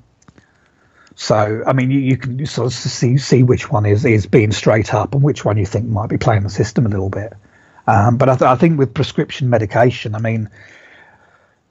so, 1.16 1.64
I 1.66 1.74
mean, 1.74 1.90
you, 1.90 2.00
you 2.00 2.18
can 2.18 2.46
sort 2.46 2.68
of 2.68 2.74
see 2.74 3.18
see 3.18 3.42
which 3.42 3.72
one 3.72 3.88
is 3.88 4.06
is 4.06 4.28
being 4.28 4.52
straight 4.52 4.94
up 4.94 5.16
and 5.16 5.24
which 5.24 5.44
one 5.44 5.58
you 5.58 5.66
think 5.66 5.88
might 5.88 6.10
be 6.10 6.18
playing 6.18 6.44
the 6.44 6.50
system 6.50 6.86
a 6.86 6.90
little 6.90 7.10
bit. 7.10 7.34
Um, 7.88 8.18
but 8.18 8.30
I, 8.30 8.34
th- 8.36 8.50
I, 8.50 8.56
think 8.56 8.80
with 8.80 8.94
prescription 8.94 9.50
medication, 9.50 10.16
I 10.16 10.20
mean, 10.20 10.50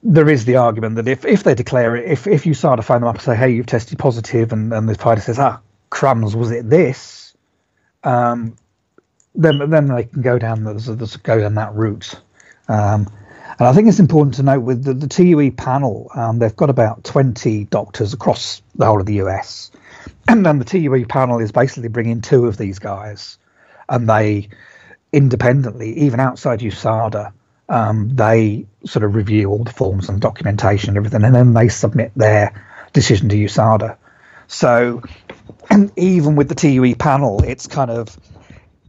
there 0.01 0.29
is 0.29 0.45
the 0.45 0.55
argument 0.55 0.95
that 0.95 1.07
if, 1.07 1.25
if 1.25 1.43
they 1.43 1.55
declare 1.55 1.95
it, 1.95 2.09
if, 2.09 2.27
if 2.27 2.45
you 2.45 2.53
start 2.53 2.77
to 2.77 2.83
phone 2.83 3.01
them 3.01 3.09
up 3.09 3.15
and 3.15 3.23
say, 3.23 3.35
hey, 3.35 3.49
you've 3.49 3.65
tested 3.65 3.99
positive, 3.99 4.53
and, 4.53 4.71
and 4.71 4.87
the 4.87 4.95
fighter 4.95 5.21
says, 5.21 5.39
ah, 5.39 5.59
crumbs, 5.89 6.35
was 6.35 6.51
it 6.51 6.69
this? 6.69 7.35
Um, 8.03 8.55
then 9.33 9.69
then 9.69 9.87
they 9.87 10.05
can 10.05 10.21
go 10.21 10.39
down 10.39 10.63
the, 10.63 11.19
go 11.23 11.39
down 11.39 11.55
that 11.55 11.73
route. 11.73 12.15
Um, 12.69 13.11
and 13.57 13.67
I 13.67 13.73
think 13.73 13.87
it's 13.87 13.99
important 13.99 14.35
to 14.35 14.43
note 14.43 14.61
with 14.61 14.83
the, 14.83 14.93
the 14.93 15.07
TUE 15.07 15.51
panel, 15.51 16.09
um, 16.15 16.39
they've 16.39 16.55
got 16.55 16.69
about 16.69 17.03
20 17.03 17.65
doctors 17.65 18.13
across 18.13 18.61
the 18.75 18.85
whole 18.85 18.99
of 18.99 19.05
the 19.05 19.21
US. 19.21 19.71
And 20.27 20.43
then 20.43 20.57
the 20.57 20.65
TUE 20.65 21.05
panel 21.05 21.39
is 21.39 21.51
basically 21.51 21.89
bringing 21.89 22.19
two 22.19 22.47
of 22.47 22.57
these 22.57 22.79
guys, 22.79 23.37
and 23.87 24.09
they 24.09 24.49
independently, 25.15 25.97
even 25.99 26.19
outside 26.19 26.59
USADA, 26.59 27.31
um, 27.69 28.09
they 28.15 28.65
sort 28.85 29.05
of 29.05 29.15
review 29.15 29.49
all 29.49 29.63
the 29.63 29.71
forms 29.71 30.09
and 30.09 30.19
documentation 30.19 30.89
and 30.89 30.97
everything, 30.97 31.23
and 31.23 31.33
then 31.33 31.53
they 31.53 31.69
submit 31.69 32.11
their 32.15 32.53
decision 32.91 33.29
to 33.29 33.35
USADA. 33.37 33.97
So, 34.47 35.03
and 35.69 35.89
even 35.97 36.35
with 36.35 36.49
the 36.49 36.55
TUE 36.55 36.95
panel, 36.95 37.43
it's 37.43 37.65
kind 37.65 37.89
of 37.89 38.15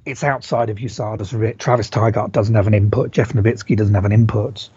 it's 0.05 0.25
outside 0.25 0.69
of 0.69 0.79
USADA's 0.79 1.33
remit. 1.33 1.61
Travis 1.61 1.91
Tygart 1.91 2.33
doesn't 2.33 2.55
have 2.55 2.67
an 2.67 2.75
input. 2.75 3.13
Jeff 3.13 3.33
Novitzky 3.33 3.77
doesn't 3.77 3.95
have 3.95 4.05
an 4.05 4.13
input. 4.13 4.69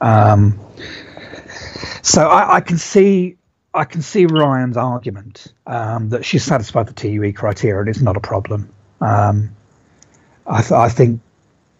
Um, 0.00 0.58
so 2.02 2.26
I, 2.26 2.56
I, 2.56 2.60
can 2.60 2.78
see 2.78 3.36
I 3.72 3.84
can 3.84 4.02
see 4.02 4.26
Ryan's 4.26 4.76
argument 4.76 5.52
um, 5.66 6.10
that 6.10 6.24
she's 6.24 6.44
satisfied 6.44 6.88
the 6.88 6.92
TUE 6.94 7.32
criteria 7.32 7.80
and 7.80 7.88
it's 7.88 8.00
not 8.00 8.16
a 8.16 8.20
problem. 8.20 8.70
Um, 9.00 9.55
I, 10.46 10.60
th- 10.60 10.72
I, 10.72 10.88
think 10.88 11.20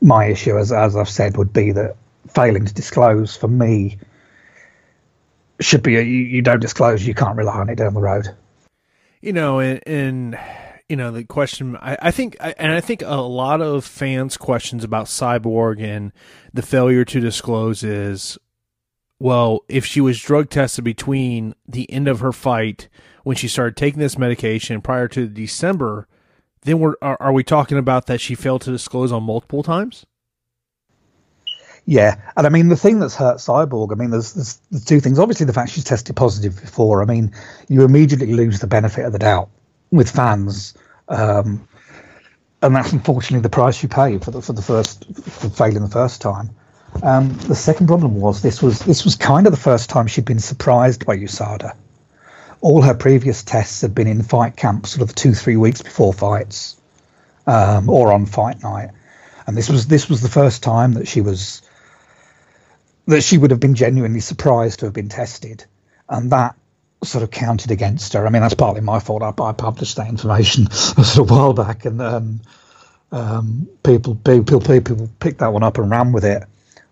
my 0.00 0.26
issue, 0.26 0.58
as 0.58 0.72
as 0.72 0.96
I've 0.96 1.08
said, 1.08 1.36
would 1.36 1.52
be 1.52 1.72
that 1.72 1.96
failing 2.28 2.66
to 2.66 2.74
disclose 2.74 3.36
for 3.36 3.48
me 3.48 3.98
should 5.60 5.82
be 5.82 5.96
a, 5.96 6.02
you, 6.02 6.18
you 6.18 6.42
don't 6.42 6.60
disclose, 6.60 7.06
you 7.06 7.14
can't 7.14 7.36
rely 7.36 7.58
on 7.58 7.68
it 7.68 7.76
down 7.76 7.94
the 7.94 8.00
road. 8.00 8.28
You 9.20 9.32
know, 9.32 9.60
and 9.60 10.38
you 10.88 10.96
know 10.96 11.10
the 11.10 11.24
question 11.24 11.76
I, 11.76 11.96
I 12.00 12.10
think 12.10 12.36
and 12.40 12.72
I 12.72 12.80
think 12.80 13.02
a 13.02 13.16
lot 13.16 13.60
of 13.60 13.84
fans 13.84 14.36
questions 14.36 14.84
about 14.84 15.06
Cyborg 15.06 15.80
and 15.80 16.12
the 16.52 16.62
failure 16.62 17.04
to 17.04 17.20
disclose 17.20 17.82
is 17.82 18.38
well 19.18 19.64
if 19.68 19.84
she 19.84 20.00
was 20.00 20.20
drug 20.20 20.50
tested 20.50 20.84
between 20.84 21.54
the 21.66 21.90
end 21.90 22.06
of 22.06 22.20
her 22.20 22.32
fight 22.32 22.88
when 23.24 23.36
she 23.36 23.48
started 23.48 23.76
taking 23.76 23.98
this 23.98 24.18
medication 24.18 24.80
prior 24.80 25.08
to 25.08 25.26
December 25.26 26.06
then 26.66 26.78
we're 26.78 26.94
are, 27.00 27.16
are 27.20 27.32
we 27.32 27.42
talking 27.42 27.78
about 27.78 28.06
that 28.06 28.20
she 28.20 28.34
failed 28.34 28.60
to 28.62 28.70
disclose 28.70 29.10
on 29.10 29.22
multiple 29.22 29.62
times 29.62 30.04
yeah, 31.88 32.16
and 32.36 32.46
I 32.46 32.50
mean 32.50 32.68
the 32.68 32.76
thing 32.76 32.98
that's 32.98 33.14
hurt 33.14 33.36
Cyborg. 33.36 33.92
I 33.92 33.94
mean, 33.94 34.10
there's, 34.10 34.32
there's, 34.32 34.56
there's 34.72 34.84
two 34.84 34.98
things. 34.98 35.20
Obviously, 35.20 35.46
the 35.46 35.52
fact 35.52 35.70
she's 35.70 35.84
tested 35.84 36.16
positive 36.16 36.60
before. 36.60 37.00
I 37.00 37.06
mean, 37.06 37.32
you 37.68 37.84
immediately 37.84 38.34
lose 38.34 38.58
the 38.58 38.66
benefit 38.66 39.06
of 39.06 39.12
the 39.12 39.20
doubt 39.20 39.48
with 39.92 40.10
fans, 40.10 40.74
um, 41.08 41.68
and 42.60 42.74
that's 42.74 42.92
unfortunately 42.92 43.42
the 43.42 43.50
price 43.50 43.84
you 43.84 43.88
pay 43.88 44.18
for 44.18 44.32
the 44.32 44.42
for 44.42 44.52
the 44.52 44.62
first 44.62 45.04
for 45.14 45.48
failing 45.48 45.82
the 45.82 45.88
first 45.88 46.20
time. 46.20 46.50
Um, 47.04 47.34
the 47.46 47.54
second 47.54 47.86
problem 47.86 48.16
was 48.16 48.42
this 48.42 48.60
was 48.60 48.80
this 48.80 49.04
was 49.04 49.14
kind 49.14 49.46
of 49.46 49.52
the 49.52 49.60
first 49.60 49.88
time 49.88 50.08
she'd 50.08 50.24
been 50.24 50.40
surprised 50.40 51.06
by 51.06 51.16
USADA. 51.16 51.76
All 52.60 52.82
her 52.82 52.94
previous 52.94 53.42
tests 53.42 53.82
had 53.82 53.94
been 53.94 54.06
in 54.06 54.22
fight 54.22 54.56
camps, 54.56 54.90
sort 54.90 55.08
of 55.08 55.14
two 55.14 55.34
three 55.34 55.56
weeks 55.56 55.82
before 55.82 56.12
fights, 56.12 56.76
um, 57.46 57.88
or 57.88 58.12
on 58.12 58.26
fight 58.26 58.62
night, 58.62 58.90
and 59.46 59.56
this 59.56 59.68
was 59.68 59.86
this 59.86 60.08
was 60.08 60.22
the 60.22 60.28
first 60.28 60.62
time 60.62 60.94
that 60.94 61.06
she 61.06 61.20
was 61.20 61.62
that 63.06 63.22
she 63.22 63.38
would 63.38 63.50
have 63.50 63.60
been 63.60 63.74
genuinely 63.74 64.20
surprised 64.20 64.80
to 64.80 64.86
have 64.86 64.94
been 64.94 65.08
tested, 65.08 65.64
and 66.08 66.30
that 66.32 66.56
sort 67.04 67.22
of 67.22 67.30
counted 67.30 67.70
against 67.70 68.12
her. 68.14 68.26
I 68.26 68.30
mean, 68.30 68.42
that's 68.42 68.54
partly 68.54 68.80
my 68.80 68.98
fault. 68.98 69.22
I, 69.22 69.28
I 69.42 69.52
published 69.52 69.96
that 69.96 70.08
information 70.08 70.66
a 70.70 70.74
sort 70.74 71.18
of 71.18 71.30
while 71.30 71.52
back, 71.52 71.84
and 71.84 72.00
um, 72.02 72.40
um, 73.12 73.68
people, 73.82 74.16
people 74.16 74.60
people 74.60 75.10
picked 75.20 75.38
that 75.38 75.52
one 75.52 75.62
up 75.62 75.78
and 75.78 75.90
ran 75.90 76.12
with 76.12 76.24
it. 76.24 76.42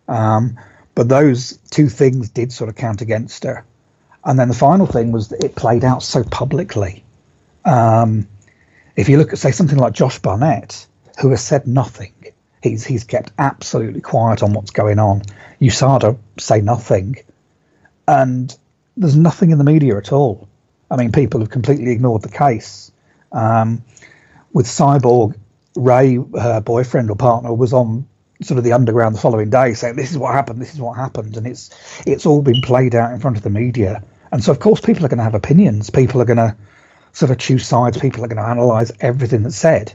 Um, 0.09 0.59
but 0.95 1.09
those 1.09 1.59
two 1.71 1.89
things 1.89 2.31
did 2.31 2.53
sort 2.53 2.71
of 2.71 2.77
count 2.77 3.01
against 3.01 3.45
her. 3.45 3.65
And 4.25 4.39
then 4.39 4.49
the 4.49 4.55
final 4.55 4.87
thing 4.87 5.13
was 5.13 5.29
that 5.29 5.45
it 5.45 5.55
played 5.55 5.85
out 5.85 6.03
so 6.03 6.25
publicly. 6.25 7.05
Um, 7.65 8.27
if 8.97 9.09
you 9.09 9.19
look 9.19 9.33
at, 9.33 9.39
say, 9.39 9.51
something 9.51 9.79
like 9.79 9.93
Josh 9.93 10.19
Barnett, 10.19 10.87
who 11.21 11.31
has 11.31 11.43
said 11.43 11.67
nothing, 11.67 12.13
he's 12.63 12.85
he's 12.85 13.05
kept 13.05 13.33
absolutely 13.39 14.01
quiet 14.01 14.43
on 14.43 14.53
what's 14.53 14.71
going 14.71 14.99
on. 14.99 15.23
USADA 15.61 16.19
say 16.39 16.61
nothing, 16.61 17.17
and 18.09 18.57
there's 18.97 19.17
nothing 19.17 19.51
in 19.51 19.59
the 19.59 19.65
media 19.65 19.97
at 19.99 20.13
all. 20.13 20.49
I 20.91 20.97
mean, 20.97 21.13
people 21.13 21.41
have 21.41 21.51
completely 21.51 21.93
ignored 21.93 22.23
the 22.23 22.29
case. 22.29 22.93
Um, 23.33 23.83
with 24.53 24.67
Cyborg, 24.67 25.37
Ray, 25.77 26.19
her 26.39 26.61
boyfriend 26.61 27.11
or 27.11 27.17
partner, 27.17 27.53
was 27.53 27.73
on 27.73 28.07
sort 28.43 28.59
of 28.59 28.65
the 28.65 28.73
underground 28.73 29.15
the 29.15 29.21
following 29.21 29.51
day 29.51 29.75
saying, 29.75 29.97
"This 29.97 30.11
is 30.11 30.19
what 30.19 30.33
happened. 30.35 30.61
This 30.61 30.73
is 30.73 30.81
what 30.81 30.97
happened," 30.97 31.37
and 31.37 31.47
it's 31.47 31.71
it's 32.07 32.27
all 32.27 32.43
been 32.43 32.63
played 32.63 32.95
out 32.95 33.13
in 33.13 33.21
front 33.21 33.37
of 33.37 33.43
the 33.43 33.51
media. 33.51 34.03
And 34.35 34.43
so, 34.43 34.51
of 34.51 34.59
course, 34.59 34.81
people 34.81 35.07
are 35.07 35.09
going 35.09 35.19
to 35.19 35.25
have 35.25 35.37
opinions. 35.37 35.91
People 35.91 36.21
are 36.21 36.25
going 36.25 36.39
to 36.39 36.57
sort 37.13 37.31
of 37.31 37.39
choose 37.39 37.65
sides. 37.65 37.97
People 37.97 38.25
are 38.25 38.29
going 38.29 38.43
to 38.43 38.43
analyze 38.43 38.91
everything 38.99 39.45
that's 39.45 39.55
said, 39.55 39.95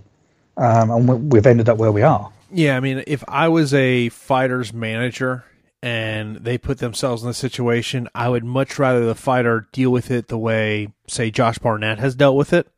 um, 0.56 0.90
and 0.90 1.32
we've 1.32 1.46
ended 1.46 1.68
up 1.68 1.78
where 1.78 1.92
we 1.92 2.04
are. 2.04 2.32
Yeah, 2.50 2.78
I 2.78 2.80
mean, 2.80 3.04
if 3.06 3.22
I 3.28 3.50
was 3.50 3.74
a 3.74 4.08
fighter's 4.08 4.72
manager 4.72 5.44
and 5.84 6.38
they 6.38 6.58
put 6.58 6.78
themselves 6.78 7.22
in 7.22 7.28
the 7.28 7.34
situation, 7.34 8.08
I 8.16 8.30
would 8.30 8.46
much 8.46 8.80
rather 8.80 9.06
the 9.06 9.14
fighter 9.14 9.68
deal 9.74 9.92
with 9.92 10.10
it 10.10 10.30
the 10.30 10.38
way, 10.38 10.88
say, 11.06 11.32
Josh 11.32 11.60
Barnett 11.60 12.00
has 12.00 12.16
dealt 12.16 12.38
with 12.38 12.54
it, 12.54 12.72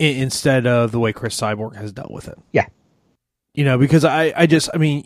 instead 0.00 0.66
of 0.66 0.90
the 0.90 0.98
way 0.98 1.12
Cris 1.12 1.40
Cyborg 1.40 1.76
has 1.76 1.92
dealt 1.92 2.10
with 2.10 2.26
it. 2.26 2.38
Yeah. 2.50 2.66
You 3.54 3.64
know, 3.64 3.78
because 3.78 4.04
I, 4.04 4.32
I 4.36 4.46
just, 4.46 4.68
I 4.74 4.78
mean, 4.78 5.04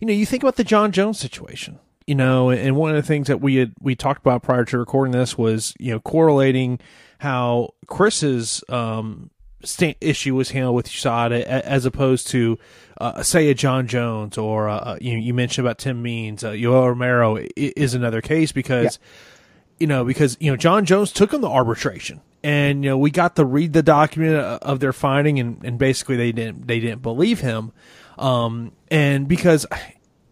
you 0.00 0.06
know, 0.06 0.14
you 0.14 0.24
think 0.24 0.42
about 0.42 0.56
the 0.56 0.64
Jon 0.64 0.90
Jones 0.90 1.20
situation, 1.20 1.78
you 2.08 2.14
know, 2.14 2.48
and 2.48 2.74
one 2.74 2.88
of 2.88 2.96
the 2.96 3.06
things 3.06 3.26
that 3.26 3.42
we 3.42 3.56
had, 3.56 3.74
we 3.80 3.94
talked 3.94 4.20
about 4.20 4.42
prior 4.42 4.64
to 4.64 4.78
recording 4.78 5.12
this 5.12 5.36
was, 5.36 5.74
you 5.78 5.92
know, 5.92 6.00
correlating 6.00 6.80
how 7.18 7.74
Cris's, 7.86 8.64
um, 8.70 9.28
st- 9.62 9.98
issue 10.00 10.34
was 10.34 10.52
handled 10.52 10.74
with 10.74 10.88
USADA 10.88 11.42
as 11.42 11.84
opposed 11.84 12.28
to, 12.28 12.58
uh, 12.98 13.22
say, 13.22 13.50
a 13.50 13.54
Jon 13.54 13.86
Jones 13.86 14.38
or 14.38 14.70
uh, 14.70 14.76
uh, 14.78 14.98
you, 15.02 15.18
you 15.18 15.34
mentioned 15.34 15.66
about 15.66 15.76
Tim 15.76 16.00
Means, 16.00 16.42
uh, 16.42 16.52
Yoel 16.52 16.86
Romero 16.86 17.44
is 17.54 17.92
another 17.92 18.22
case 18.22 18.52
because, 18.52 18.98
yeah. 19.02 19.76
you 19.80 19.86
know, 19.86 20.02
because 20.06 20.38
you 20.40 20.50
know 20.50 20.56
Jon 20.56 20.86
Jones 20.86 21.12
took 21.12 21.34
him 21.34 21.42
to 21.42 21.46
arbitration, 21.46 22.22
and 22.42 22.84
you 22.84 22.88
know 22.88 22.96
we 22.96 23.10
got 23.10 23.36
to 23.36 23.44
read 23.44 23.74
the 23.74 23.82
document 23.82 24.36
uh, 24.36 24.60
of 24.62 24.80
their 24.80 24.94
finding, 24.94 25.38
and, 25.38 25.62
and 25.62 25.78
basically 25.78 26.16
they 26.16 26.32
didn't 26.32 26.66
they 26.66 26.80
didn't 26.80 27.02
believe 27.02 27.40
him, 27.40 27.70
um, 28.16 28.72
and 28.90 29.28
because 29.28 29.66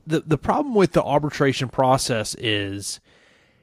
the 0.06 0.20
the 0.20 0.38
problem 0.38 0.74
with 0.74 0.92
the 0.92 1.02
arbitration 1.02 1.68
process 1.68 2.34
is 2.36 3.00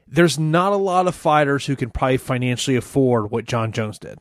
there's 0.06 0.38
not 0.38 0.72
a 0.72 0.76
lot 0.76 1.06
of 1.06 1.14
fighters 1.14 1.66
who 1.66 1.76
can 1.76 1.90
probably 1.90 2.18
financially 2.18 2.76
afford 2.76 3.30
what 3.30 3.44
Jon 3.44 3.72
Jones 3.72 3.98
did. 3.98 4.18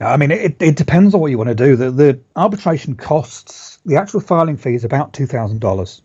I 0.00 0.16
mean, 0.18 0.30
it, 0.30 0.60
it 0.60 0.76
depends 0.76 1.14
on 1.14 1.20
what 1.20 1.30
you 1.30 1.38
want 1.38 1.48
to 1.48 1.54
do. 1.54 1.74
The, 1.74 1.90
the 1.90 2.20
arbitration 2.36 2.96
costs, 2.96 3.78
the 3.86 3.96
actual 3.96 4.20
filing 4.20 4.58
fee 4.58 4.74
is 4.74 4.84
about 4.84 5.14
$2,000, 5.14 6.02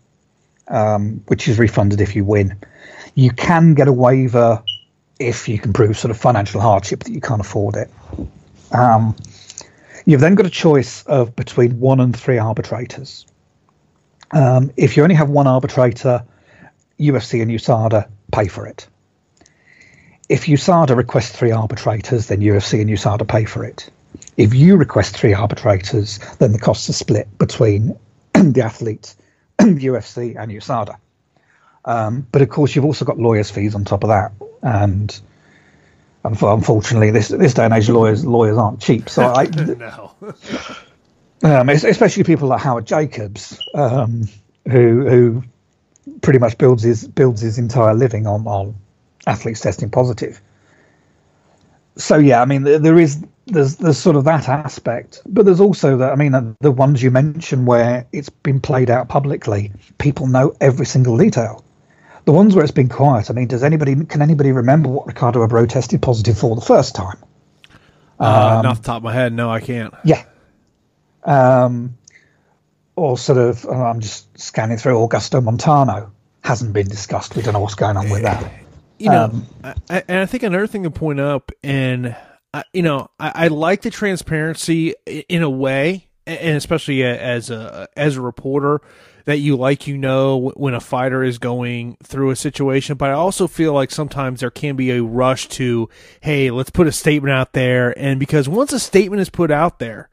um, 0.68 1.22
which 1.26 1.46
is 1.46 1.58
refunded 1.58 2.00
if 2.00 2.16
you 2.16 2.24
win. 2.24 2.56
You 3.14 3.30
can 3.32 3.74
get 3.74 3.88
a 3.88 3.92
waiver 3.92 4.62
if 5.18 5.46
you 5.46 5.58
can 5.58 5.74
prove 5.74 5.98
sort 5.98 6.10
of 6.10 6.16
financial 6.16 6.60
hardship 6.60 7.04
that 7.04 7.12
you 7.12 7.20
can't 7.20 7.42
afford 7.42 7.76
it. 7.76 7.90
Um, 8.72 9.14
you've 10.06 10.22
then 10.22 10.36
got 10.36 10.46
a 10.46 10.50
choice 10.50 11.02
of 11.04 11.36
between 11.36 11.78
one 11.78 12.00
and 12.00 12.16
three 12.16 12.38
arbitrators. 12.38 13.26
Um, 14.32 14.72
if 14.76 14.96
you 14.96 15.02
only 15.02 15.14
have 15.14 15.28
one 15.28 15.46
arbitrator, 15.46 16.24
UFC 16.98 17.42
and 17.42 17.50
USADA 17.50 18.08
pay 18.30 18.48
for 18.48 18.66
it 18.66 18.86
if 20.32 20.46
USADA 20.46 20.96
requests 20.96 21.30
three 21.30 21.50
arbitrators, 21.52 22.28
then 22.28 22.40
UFC 22.40 22.80
and 22.80 22.88
USADA 22.88 23.28
pay 23.28 23.44
for 23.44 23.64
it. 23.66 23.90
If 24.38 24.54
you 24.54 24.76
request 24.78 25.14
three 25.14 25.34
arbitrators, 25.34 26.20
then 26.38 26.52
the 26.52 26.58
costs 26.58 26.88
are 26.88 26.94
split 26.94 27.36
between 27.36 27.98
the 28.32 28.62
athlete, 28.62 29.14
UFC, 29.58 30.40
and 30.40 30.50
USADA. 30.50 30.96
Um, 31.84 32.26
but 32.32 32.40
of 32.40 32.48
course, 32.48 32.74
you've 32.74 32.86
also 32.86 33.04
got 33.04 33.18
lawyers' 33.18 33.50
fees 33.50 33.74
on 33.74 33.84
top 33.84 34.04
of 34.04 34.08
that, 34.08 34.32
and 34.62 35.20
unfortunately, 36.24 37.10
this 37.10 37.28
this 37.28 37.52
day 37.52 37.66
and 37.66 37.74
age, 37.74 37.90
lawyers 37.90 38.24
lawyers 38.24 38.56
aren't 38.56 38.80
cheap. 38.80 39.10
So 39.10 39.24
I 39.36 39.44
no. 39.46 40.12
um, 41.42 41.68
especially 41.68 42.24
people 42.24 42.48
like 42.48 42.60
Howard 42.60 42.86
Jacobs, 42.86 43.58
um, 43.74 44.28
who 44.68 45.08
who 45.08 45.44
pretty 46.20 46.38
much 46.38 46.58
builds 46.58 46.82
his 46.82 47.06
builds 47.06 47.40
his 47.40 47.58
entire 47.58 47.94
living 47.94 48.26
on 48.26 48.46
on 48.46 48.74
athletes 49.26 49.60
testing 49.60 49.90
positive. 49.90 50.40
So 51.96 52.16
yeah, 52.16 52.40
I 52.40 52.44
mean, 52.44 52.62
there 52.62 52.98
is 52.98 53.24
there's 53.46 53.76
there's 53.76 53.98
sort 53.98 54.16
of 54.16 54.24
that 54.24 54.48
aspect, 54.48 55.20
but 55.26 55.44
there's 55.44 55.60
also 55.60 55.98
that 55.98 56.12
I 56.12 56.14
mean, 56.14 56.56
the 56.60 56.70
ones 56.70 57.02
you 57.02 57.10
mentioned 57.10 57.66
where 57.66 58.06
it's 58.12 58.30
been 58.30 58.60
played 58.60 58.90
out 58.90 59.08
publicly, 59.08 59.72
people 59.98 60.26
know 60.26 60.54
every 60.60 60.86
single 60.86 61.18
detail. 61.18 61.64
The 62.24 62.32
ones 62.32 62.54
where 62.54 62.62
it's 62.62 62.72
been 62.72 62.88
quiet, 62.88 63.30
I 63.30 63.32
mean, 63.32 63.48
does 63.48 63.64
anybody 63.64 64.04
can 64.04 64.22
anybody 64.22 64.52
remember 64.52 64.88
what 64.88 65.06
Ricardo 65.06 65.46
Abreu 65.46 65.68
tested 65.68 66.00
positive 66.00 66.38
for 66.38 66.54
the 66.54 66.62
first 66.62 66.94
time? 66.94 67.18
Uh, 68.20 68.60
um, 68.60 68.66
off 68.66 68.78
the 68.80 68.86
top 68.86 68.98
of 68.98 69.02
my 69.02 69.12
head, 69.12 69.32
no, 69.32 69.50
I 69.50 69.58
can't. 69.58 69.92
Yeah, 70.04 70.24
Um, 71.24 71.98
or 72.96 73.16
sort 73.16 73.38
of, 73.38 73.66
oh, 73.66 73.72
I'm 73.72 74.00
just 74.00 74.38
scanning 74.38 74.76
through 74.76 74.94
Augusto 74.94 75.42
Montano 75.42 76.12
hasn't 76.42 76.72
been 76.72 76.88
discussed. 76.88 77.36
We 77.36 77.42
don't 77.42 77.54
know 77.54 77.60
what's 77.60 77.74
going 77.74 77.96
on 77.96 78.10
with 78.10 78.22
that. 78.22 78.52
You 78.98 79.10
know, 79.10 79.24
um, 79.24 79.46
I, 79.88 80.04
and 80.06 80.18
I 80.18 80.26
think 80.26 80.42
another 80.42 80.66
thing 80.66 80.84
to 80.84 80.90
point 80.90 81.20
up, 81.20 81.50
and 81.62 82.14
I, 82.54 82.64
you 82.72 82.82
know, 82.82 83.08
I, 83.18 83.32
I 83.34 83.48
like 83.48 83.82
the 83.82 83.90
transparency 83.90 84.94
in 85.06 85.42
a 85.42 85.50
way, 85.50 86.08
and 86.26 86.56
especially 86.56 87.02
as 87.02 87.50
a 87.50 87.88
as 87.96 88.16
a 88.16 88.20
reporter 88.20 88.80
that 89.24 89.38
you 89.38 89.56
like 89.56 89.86
you 89.86 89.96
know 89.96 90.52
when 90.56 90.74
a 90.74 90.80
fighter 90.80 91.22
is 91.22 91.38
going 91.38 91.96
through 92.02 92.30
a 92.30 92.36
situation 92.36 92.96
but 92.96 93.10
i 93.10 93.12
also 93.12 93.46
feel 93.46 93.72
like 93.72 93.90
sometimes 93.90 94.40
there 94.40 94.50
can 94.50 94.76
be 94.76 94.90
a 94.90 95.02
rush 95.02 95.48
to 95.48 95.88
hey 96.20 96.50
let's 96.50 96.70
put 96.70 96.86
a 96.86 96.92
statement 96.92 97.32
out 97.32 97.52
there 97.52 97.96
and 97.98 98.18
because 98.18 98.48
once 98.48 98.72
a 98.72 98.80
statement 98.80 99.20
is 99.20 99.30
put 99.30 99.50
out 99.50 99.78
there 99.78 100.08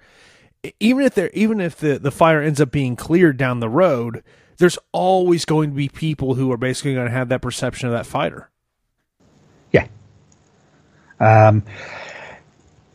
even 0.79 1.05
if 1.05 1.15
there 1.15 1.29
even 1.33 1.61
if 1.61 1.77
the 1.77 1.97
the 1.99 2.11
fire 2.11 2.41
ends 2.41 2.59
up 2.59 2.71
being 2.71 2.95
cleared 2.95 3.37
down 3.37 3.59
the 3.59 3.69
road 3.69 4.23
there's 4.57 4.77
always 4.91 5.45
going 5.45 5.69
to 5.69 5.75
be 5.75 5.87
people 5.87 6.35
who 6.35 6.51
are 6.51 6.57
basically 6.57 6.93
going 6.93 7.07
to 7.07 7.13
have 7.13 7.29
that 7.29 7.41
perception 7.41 7.87
of 7.87 7.93
that 7.93 8.05
fighter. 8.05 8.49
Yeah. 9.71 9.87
Um 11.19 11.63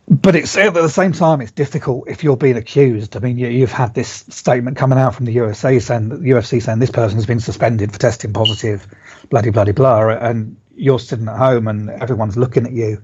but 0.06 0.36
it's 0.36 0.54
at 0.58 0.74
the 0.74 0.88
same 0.88 1.12
time 1.12 1.40
it's 1.40 1.52
difficult 1.52 2.06
if 2.08 2.22
you're 2.22 2.36
being 2.36 2.58
accused. 2.58 3.16
I 3.16 3.20
mean, 3.20 3.38
you, 3.38 3.60
have 3.62 3.72
had 3.72 3.94
this 3.94 4.26
statement 4.28 4.76
coming 4.76 4.98
out 4.98 5.14
from 5.14 5.24
the 5.24 5.32
USA 5.32 5.78
saying 5.78 6.10
the 6.10 6.16
UFC 6.16 6.60
saying 6.60 6.78
this 6.78 6.90
person 6.90 7.16
has 7.16 7.24
been 7.24 7.40
suspended 7.40 7.90
for 7.90 7.98
testing 7.98 8.34
positive, 8.34 8.86
bloody 9.30 9.48
bloody 9.48 9.72
blah, 9.72 10.10
and 10.10 10.56
you're 10.76 10.98
sitting 10.98 11.26
at 11.26 11.38
home 11.38 11.68
and 11.68 11.88
everyone's 11.88 12.36
looking 12.36 12.66
at 12.66 12.72
you, 12.72 13.02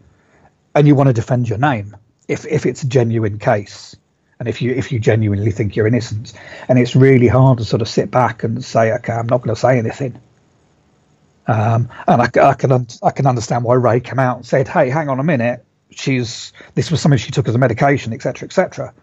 and 0.74 0.86
you 0.86 0.94
want 0.94 1.06
to 1.06 1.14
defend 1.14 1.48
your 1.48 1.58
name 1.58 1.96
if 2.30 2.46
if 2.46 2.64
it's 2.64 2.84
a 2.84 2.86
genuine 2.86 3.38
case, 3.38 3.96
and 4.40 4.48
if 4.48 4.60
you 4.60 4.72
if 4.72 4.90
you 4.90 4.98
genuinely 4.98 5.52
think 5.52 5.76
you're 5.76 5.86
innocent, 5.86 6.32
and 6.68 6.78
it's 6.78 6.96
really 6.96 7.28
hard 7.28 7.58
to 7.58 7.64
sort 7.64 7.82
of 7.82 7.88
sit 7.88 8.10
back 8.10 8.42
and 8.42 8.64
say, 8.64 8.92
okay, 8.94 9.12
I'm 9.12 9.28
not 9.28 9.42
going 9.42 9.54
to 9.54 9.60
say 9.60 9.78
anything. 9.78 10.20
Um, 11.46 11.88
and 12.08 12.22
I, 12.22 12.30
I 12.42 12.54
can 12.54 12.86
I 13.02 13.10
can 13.12 13.26
understand 13.26 13.62
why 13.62 13.74
Ray 13.74 14.00
came 14.00 14.18
out 14.18 14.38
and 14.38 14.46
said, 14.46 14.66
hey, 14.66 14.90
hang 14.90 15.08
on 15.08 15.20
a 15.20 15.24
minute 15.24 15.64
she's 15.90 16.52
this 16.74 16.90
was 16.90 17.00
something 17.00 17.18
she 17.18 17.30
took 17.30 17.48
as 17.48 17.54
a 17.54 17.58
medication, 17.58 18.12
etc., 18.12 18.46
etc. 18.46 18.94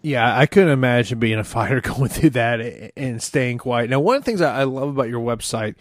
Yeah, 0.00 0.36
I 0.36 0.46
couldn't 0.46 0.70
imagine 0.70 1.18
being 1.18 1.38
a 1.38 1.44
fighter 1.44 1.80
going 1.80 2.08
through 2.08 2.30
that 2.30 2.92
and 2.96 3.22
staying 3.22 3.58
quiet. 3.58 3.90
Now, 3.90 4.00
one 4.00 4.16
of 4.16 4.22
the 4.22 4.26
things 4.26 4.40
I 4.40 4.64
love 4.64 4.88
about 4.88 5.08
your 5.08 5.24
website 5.24 5.76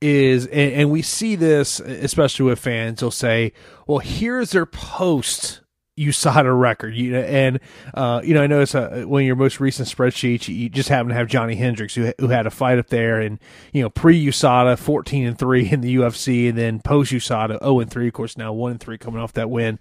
is, 0.00 0.46
and 0.46 0.90
we 0.90 1.02
see 1.02 1.34
this 1.34 1.80
especially 1.80 2.46
with 2.46 2.58
fans, 2.58 3.00
they'll 3.00 3.10
say, 3.10 3.52
"Well, 3.86 3.98
here's 3.98 4.50
their 4.50 4.66
post 4.66 5.60
USADA 5.98 6.58
record. 6.58 6.94
You 6.94 7.12
know, 7.12 7.20
and 7.20 7.60
uh, 7.94 8.20
you 8.24 8.34
know, 8.34 8.42
I 8.42 8.46
noticed 8.46 8.74
uh, 8.74 9.02
one 9.02 9.22
of 9.22 9.26
your 9.26 9.36
most 9.36 9.60
recent 9.60 9.88
spreadsheets, 9.88 10.48
you 10.48 10.68
just 10.68 10.88
happen 10.88 11.08
to 11.08 11.14
have 11.14 11.28
Johnny 11.28 11.54
Hendricks, 11.54 11.94
who 11.94 12.12
who 12.18 12.28
had 12.28 12.46
a 12.46 12.50
fight 12.50 12.78
up 12.78 12.88
there, 12.88 13.20
and 13.20 13.38
you 13.72 13.82
know, 13.82 13.90
pre 13.90 14.22
USADA, 14.26 14.78
fourteen 14.78 15.26
and 15.26 15.38
three 15.38 15.70
in 15.70 15.80
the 15.80 15.96
UFC, 15.96 16.48
and 16.48 16.58
then 16.58 16.80
post 16.80 17.12
USADA, 17.12 17.60
zero 17.60 17.80
and 17.80 17.90
three, 17.90 18.08
of 18.08 18.14
course, 18.14 18.36
now 18.36 18.52
one 18.52 18.72
and 18.72 18.80
three 18.80 18.98
coming 18.98 19.20
off 19.20 19.32
that 19.34 19.50
win 19.50 19.78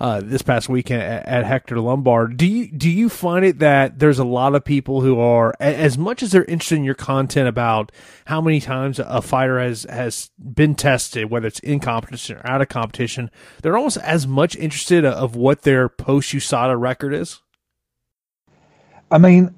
uh, 0.00 0.20
this 0.22 0.42
past 0.42 0.68
weekend 0.68 1.02
at, 1.02 1.26
at, 1.26 1.44
Hector 1.44 1.80
Lombard. 1.80 2.36
Do 2.36 2.46
you 2.46 2.70
do 2.70 2.90
you 2.90 3.08
find 3.08 3.44
it 3.44 3.58
that 3.58 3.98
there's 3.98 4.18
a 4.18 4.24
lot 4.24 4.54
of 4.54 4.64
people 4.64 5.00
who 5.00 5.18
are 5.18 5.54
as 5.60 5.96
much 5.98 6.22
as 6.22 6.32
they're 6.32 6.44
interested 6.44 6.76
in 6.76 6.84
your 6.84 6.94
content 6.94 7.48
about 7.48 7.92
how 8.26 8.40
many 8.40 8.60
times 8.60 8.98
a 8.98 9.22
fighter 9.22 9.60
has 9.60 9.84
has 9.84 10.30
been 10.38 10.74
tested, 10.74 11.30
whether 11.30 11.46
it's 11.46 11.60
in 11.60 11.80
competition 11.80 12.36
or 12.36 12.46
out 12.46 12.60
of 12.60 12.68
competition, 12.68 13.30
they're 13.62 13.76
almost 13.76 13.98
as 13.98 14.26
much 14.26 14.56
interested 14.56 15.04
of 15.04 15.36
what 15.36 15.62
their 15.62 15.88
post 15.88 16.32
USADA 16.32 16.78
record 16.78 17.14
is. 17.14 17.40
I 19.10 19.18
mean, 19.18 19.54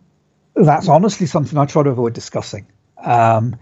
that's 0.54 0.88
honestly 0.88 1.26
something 1.26 1.58
I 1.58 1.66
try 1.66 1.82
to 1.82 1.90
avoid 1.90 2.12
discussing. 2.12 2.66
Um, 3.02 3.56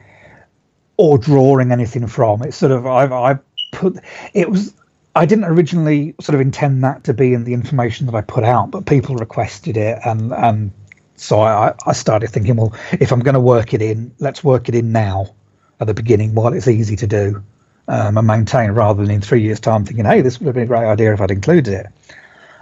or 0.97 1.19
drawing 1.19 1.73
anything 1.73 2.07
from. 2.07 2.43
It's 2.43 2.57
sort 2.57 2.73
of 2.73 2.87
I've 2.87 3.13
I 3.13 3.39
put 3.73 3.99
it 4.33 4.51
was 4.51 4.75
I 5.17 5.27
didn't 5.27 5.45
originally 5.45 6.15
sort 6.21 6.35
of 6.35 6.41
intend 6.41 6.83
that 6.83 7.05
to 7.05 7.15
be 7.15 7.35
in 7.35 7.45
the 7.45 7.55
information 7.55 8.07
that 8.07 8.15
I 8.15 8.21
put 8.21 8.45
out, 8.45 8.71
but 8.71 8.87
people 8.87 9.15
requested 9.15 9.77
it, 9.77 9.99
and 10.05 10.33
and 10.33 10.73
so 11.17 11.41
I, 11.41 11.75
I 11.87 11.93
started 11.93 12.31
thinking, 12.31 12.57
well, 12.57 12.75
if 12.93 13.13
I'm 13.13 13.21
going 13.21 13.35
to 13.35 13.41
work 13.41 13.73
it 13.75 13.83
in, 13.83 14.15
let's 14.19 14.43
work 14.43 14.69
it 14.69 14.75
in 14.75 14.93
now 14.93 15.35
at 15.81 15.87
the 15.87 15.95
beginning 15.95 16.35
while 16.35 16.53
it's 16.53 16.67
easy 16.67 16.97
to 16.97 17.07
do 17.07 17.43
um, 17.87 18.19
and 18.19 18.27
maintain, 18.27 18.73
rather 18.73 19.03
than 19.03 19.11
in 19.13 19.21
three 19.21 19.43
years' 19.43 19.61
time 19.61 19.85
thinking, 19.85 20.05
hey, 20.05 20.21
this 20.21 20.41
would 20.41 20.47
have 20.47 20.55
been 20.55 20.65
a 20.65 20.67
great 20.67 20.85
idea 20.85 21.13
if 21.15 21.21
I'd 21.21 21.31
included 21.31 21.75
it. 21.75 21.87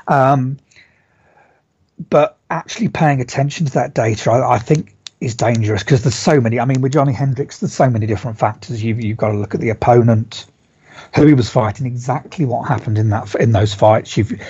Um, 0.07 0.59
but 2.11 2.39
actually 2.51 2.89
paying 2.89 3.21
attention 3.21 3.67
to 3.67 3.73
that 3.73 3.95
data, 3.95 4.31
I, 4.31 4.57
I 4.57 4.59
think 4.59 4.95
is 5.21 5.35
dangerous 5.37 5.83
because 5.83 6.03
there's 6.03 6.17
so 6.17 6.41
many. 6.41 6.59
I 6.61 6.65
mean, 6.65 6.81
with 6.81 6.93
Johnny 6.93 7.13
Hendricks, 7.13 7.61
there's 7.61 7.73
so 7.73 7.89
many 7.89 8.07
different 8.07 8.39
factors. 8.39 8.83
You've 8.83 9.01
you've 9.01 9.17
got 9.17 9.29
to 9.29 9.39
look 9.39 9.55
at 9.55 9.61
the 9.61 9.71
opponent 9.71 10.47
who 11.15 11.27
he 11.27 11.35
was 11.35 11.49
fighting, 11.51 11.87
exactly 11.87 12.45
what 12.45 12.69
happened 12.69 12.99
in 12.99 13.11
that 13.11 13.35
in 13.35 13.53
those 13.53 13.75
fights. 13.75 14.17
You've 14.17 14.41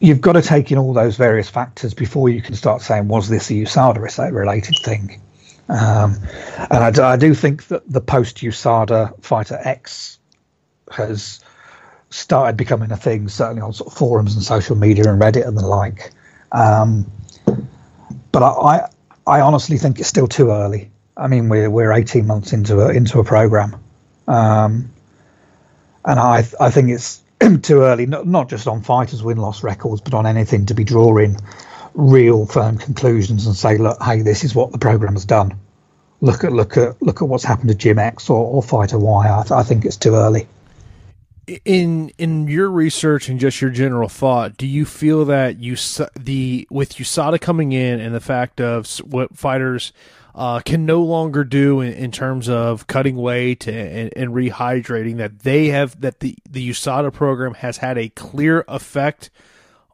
you've 0.00 0.20
got 0.20 0.32
to 0.32 0.42
take 0.42 0.70
in 0.72 0.78
all 0.78 0.92
those 0.92 1.16
various 1.16 1.48
factors 1.48 1.94
before 1.94 2.28
you 2.28 2.42
can 2.42 2.54
start 2.54 2.82
saying 2.82 3.08
was 3.08 3.28
this 3.28 3.50
a 3.50 3.54
USADA 3.54 4.32
related 4.32 4.76
thing. 4.82 5.20
Um, 5.68 6.16
and 6.70 6.98
I, 6.98 7.12
I, 7.12 7.16
do 7.16 7.34
think 7.34 7.66
that 7.68 7.90
the 7.90 8.00
post 8.00 8.36
USADA 8.36 9.20
fighter 9.24 9.58
X 9.60 10.18
has 10.92 11.40
started 12.10 12.56
becoming 12.56 12.92
a 12.92 12.96
thing, 12.96 13.28
certainly 13.28 13.62
on 13.62 13.72
sort 13.72 13.90
of 13.90 13.98
forums 13.98 14.34
and 14.34 14.44
social 14.44 14.76
media 14.76 15.10
and 15.10 15.20
Reddit 15.20 15.46
and 15.46 15.58
the 15.58 15.66
like. 15.66 16.12
Um, 16.52 17.10
but 18.30 18.44
I, 18.44 18.46
I, 18.46 18.88
I 19.26 19.40
honestly 19.40 19.76
think 19.76 19.98
it's 19.98 20.08
still 20.08 20.28
too 20.28 20.50
early. 20.50 20.92
I 21.16 21.26
mean, 21.26 21.48
we're 21.48 21.70
we're 21.70 21.92
18 21.92 22.26
months 22.26 22.52
into 22.52 22.82
a 22.82 22.90
into 22.90 23.18
a 23.18 23.24
program. 23.24 23.76
Um, 24.28 24.90
and 26.06 26.18
I 26.18 26.44
I 26.60 26.70
think 26.70 26.90
it's 26.90 27.22
too 27.62 27.82
early, 27.82 28.06
not, 28.06 28.26
not 28.26 28.48
just 28.48 28.66
on 28.66 28.82
fighters' 28.82 29.22
win 29.22 29.36
loss 29.36 29.62
records, 29.62 30.00
but 30.00 30.14
on 30.14 30.26
anything 30.26 30.66
to 30.66 30.74
be 30.74 30.84
drawing 30.84 31.36
real 31.94 32.46
firm 32.46 32.78
conclusions 32.78 33.46
and 33.46 33.56
say, 33.56 33.76
look, 33.76 34.00
hey, 34.02 34.22
this 34.22 34.44
is 34.44 34.54
what 34.54 34.72
the 34.72 34.78
program 34.78 35.14
has 35.14 35.24
done. 35.24 35.58
Look 36.20 36.44
at 36.44 36.52
look 36.52 36.76
at 36.76 37.00
look 37.02 37.20
at 37.20 37.28
what's 37.28 37.44
happened 37.44 37.68
to 37.68 37.74
Jim 37.74 37.98
X 37.98 38.30
or, 38.30 38.42
or 38.42 38.62
Fighter 38.62 38.98
Y. 38.98 39.38
I, 39.38 39.42
th- 39.42 39.52
I 39.52 39.62
think 39.62 39.84
it's 39.84 39.96
too 39.96 40.14
early. 40.14 40.46
In 41.64 42.10
in 42.16 42.48
your 42.48 42.70
research 42.70 43.28
and 43.28 43.38
just 43.38 43.60
your 43.60 43.70
general 43.70 44.08
thought, 44.08 44.56
do 44.56 44.66
you 44.66 44.86
feel 44.86 45.26
that 45.26 45.58
you 45.58 45.76
the 46.18 46.66
with 46.70 46.94
USADA 46.94 47.40
coming 47.40 47.72
in 47.72 48.00
and 48.00 48.14
the 48.14 48.20
fact 48.20 48.60
of 48.62 48.88
what 49.04 49.36
fighters 49.36 49.92
uh, 50.36 50.60
can 50.60 50.84
no 50.84 51.02
longer 51.02 51.42
do 51.44 51.80
in, 51.80 51.94
in 51.94 52.12
terms 52.12 52.48
of 52.48 52.86
cutting 52.86 53.16
weight 53.16 53.66
and, 53.66 54.12
and, 54.14 54.32
rehydrating 54.32 55.16
that 55.16 55.40
they 55.40 55.68
have 55.68 55.98
that 56.02 56.20
the 56.20 56.36
the 56.48 56.68
USADA 56.68 57.10
program 57.12 57.54
has 57.54 57.78
had 57.78 57.96
a 57.96 58.10
clear 58.10 58.62
effect 58.68 59.30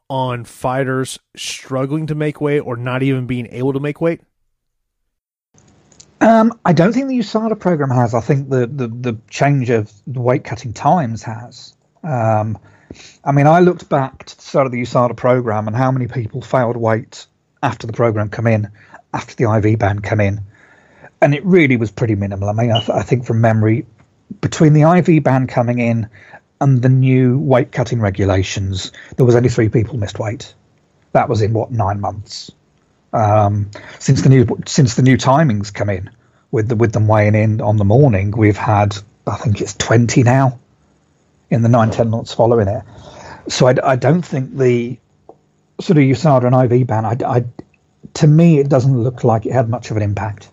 on 0.09 0.43
fighters 0.43 1.17
struggling 1.35 2.07
to 2.07 2.13
make 2.13 2.41
weight 2.41 2.59
or 2.59 2.75
not 2.75 3.01
even 3.01 3.25
being 3.25 3.47
able 3.47 3.71
to 3.71 3.79
make 3.79 4.01
weight? 4.01 4.19
Um, 6.19 6.59
I 6.65 6.73
don't 6.73 6.91
think 6.91 7.07
the 7.07 7.19
USADA 7.19 7.57
program 7.59 7.89
has. 7.89 8.13
I 8.13 8.19
think 8.19 8.49
the, 8.49 8.67
the, 8.67 8.87
the 8.87 9.17
change 9.29 9.69
of 9.69 9.91
the 10.05 10.19
weight 10.21 10.43
cutting 10.43 10.73
times 10.73 11.23
has. 11.23 11.73
Um, 12.03 12.59
I 13.23 13.31
mean, 13.31 13.47
I 13.47 13.61
looked 13.61 13.87
back 13.87 14.25
to 14.25 14.35
the 14.35 14.41
start 14.41 14.65
of 14.65 14.73
the 14.73 14.81
USADA 14.81 15.15
program 15.15 15.67
and 15.67 15.75
how 15.75 15.89
many 15.89 16.07
people 16.07 16.41
failed 16.41 16.77
weight 16.77 17.25
after 17.61 17.87
the 17.87 17.93
program 17.93 18.29
come 18.29 18.45
in 18.45 18.69
after 19.13 19.35
the 19.35 19.51
IV 19.51 19.79
ban 19.79 19.99
came 19.99 20.19
in, 20.19 20.41
and 21.21 21.33
it 21.33 21.45
really 21.45 21.77
was 21.77 21.91
pretty 21.91 22.15
minimal. 22.15 22.49
I 22.49 22.53
mean, 22.53 22.71
I, 22.71 22.79
th- 22.79 22.89
I 22.89 23.03
think 23.03 23.25
from 23.25 23.41
memory, 23.41 23.85
between 24.41 24.73
the 24.73 24.81
IV 24.81 25.23
ban 25.23 25.47
coming 25.47 25.79
in 25.79 26.09
and 26.59 26.81
the 26.81 26.89
new 26.89 27.37
weight 27.39 27.71
cutting 27.71 27.99
regulations, 28.01 28.91
there 29.15 29.25
was 29.25 29.35
only 29.35 29.49
three 29.49 29.69
people 29.69 29.97
missed 29.97 30.19
weight. 30.19 30.53
That 31.11 31.29
was 31.29 31.41
in 31.41 31.53
what 31.53 31.71
nine 31.71 31.99
months. 31.99 32.51
Um, 33.11 33.69
since 33.99 34.23
the 34.23 34.29
new 34.29 34.47
since 34.65 34.95
the 34.95 35.03
new 35.03 35.17
timings 35.17 35.71
come 35.71 35.89
in, 35.89 36.09
with 36.51 36.67
the, 36.69 36.75
with 36.75 36.93
them 36.93 37.07
weighing 37.07 37.35
in 37.35 37.61
on 37.61 37.77
the 37.77 37.85
morning, 37.85 38.31
we've 38.31 38.57
had 38.57 38.97
I 39.27 39.35
think 39.35 39.61
it's 39.61 39.75
twenty 39.75 40.23
now 40.23 40.59
in 41.49 41.61
the 41.61 41.69
nine 41.69 41.91
ten 41.91 42.09
months 42.09 42.33
following 42.33 42.67
it. 42.67 42.83
So 43.49 43.67
I, 43.67 43.75
I 43.83 43.95
don't 43.95 44.23
think 44.23 44.57
the 44.57 44.97
sort 45.79 45.97
of 45.97 46.03
USADA 46.03 46.45
and 46.45 46.71
IV 46.71 46.87
ban. 46.87 47.05
I, 47.05 47.17
I 47.25 47.43
to 48.15 48.27
me, 48.27 48.59
it 48.59 48.69
doesn't 48.69 49.01
look 49.01 49.23
like 49.23 49.45
it 49.45 49.53
had 49.53 49.69
much 49.69 49.91
of 49.91 49.97
an 49.97 50.03
impact. 50.03 50.49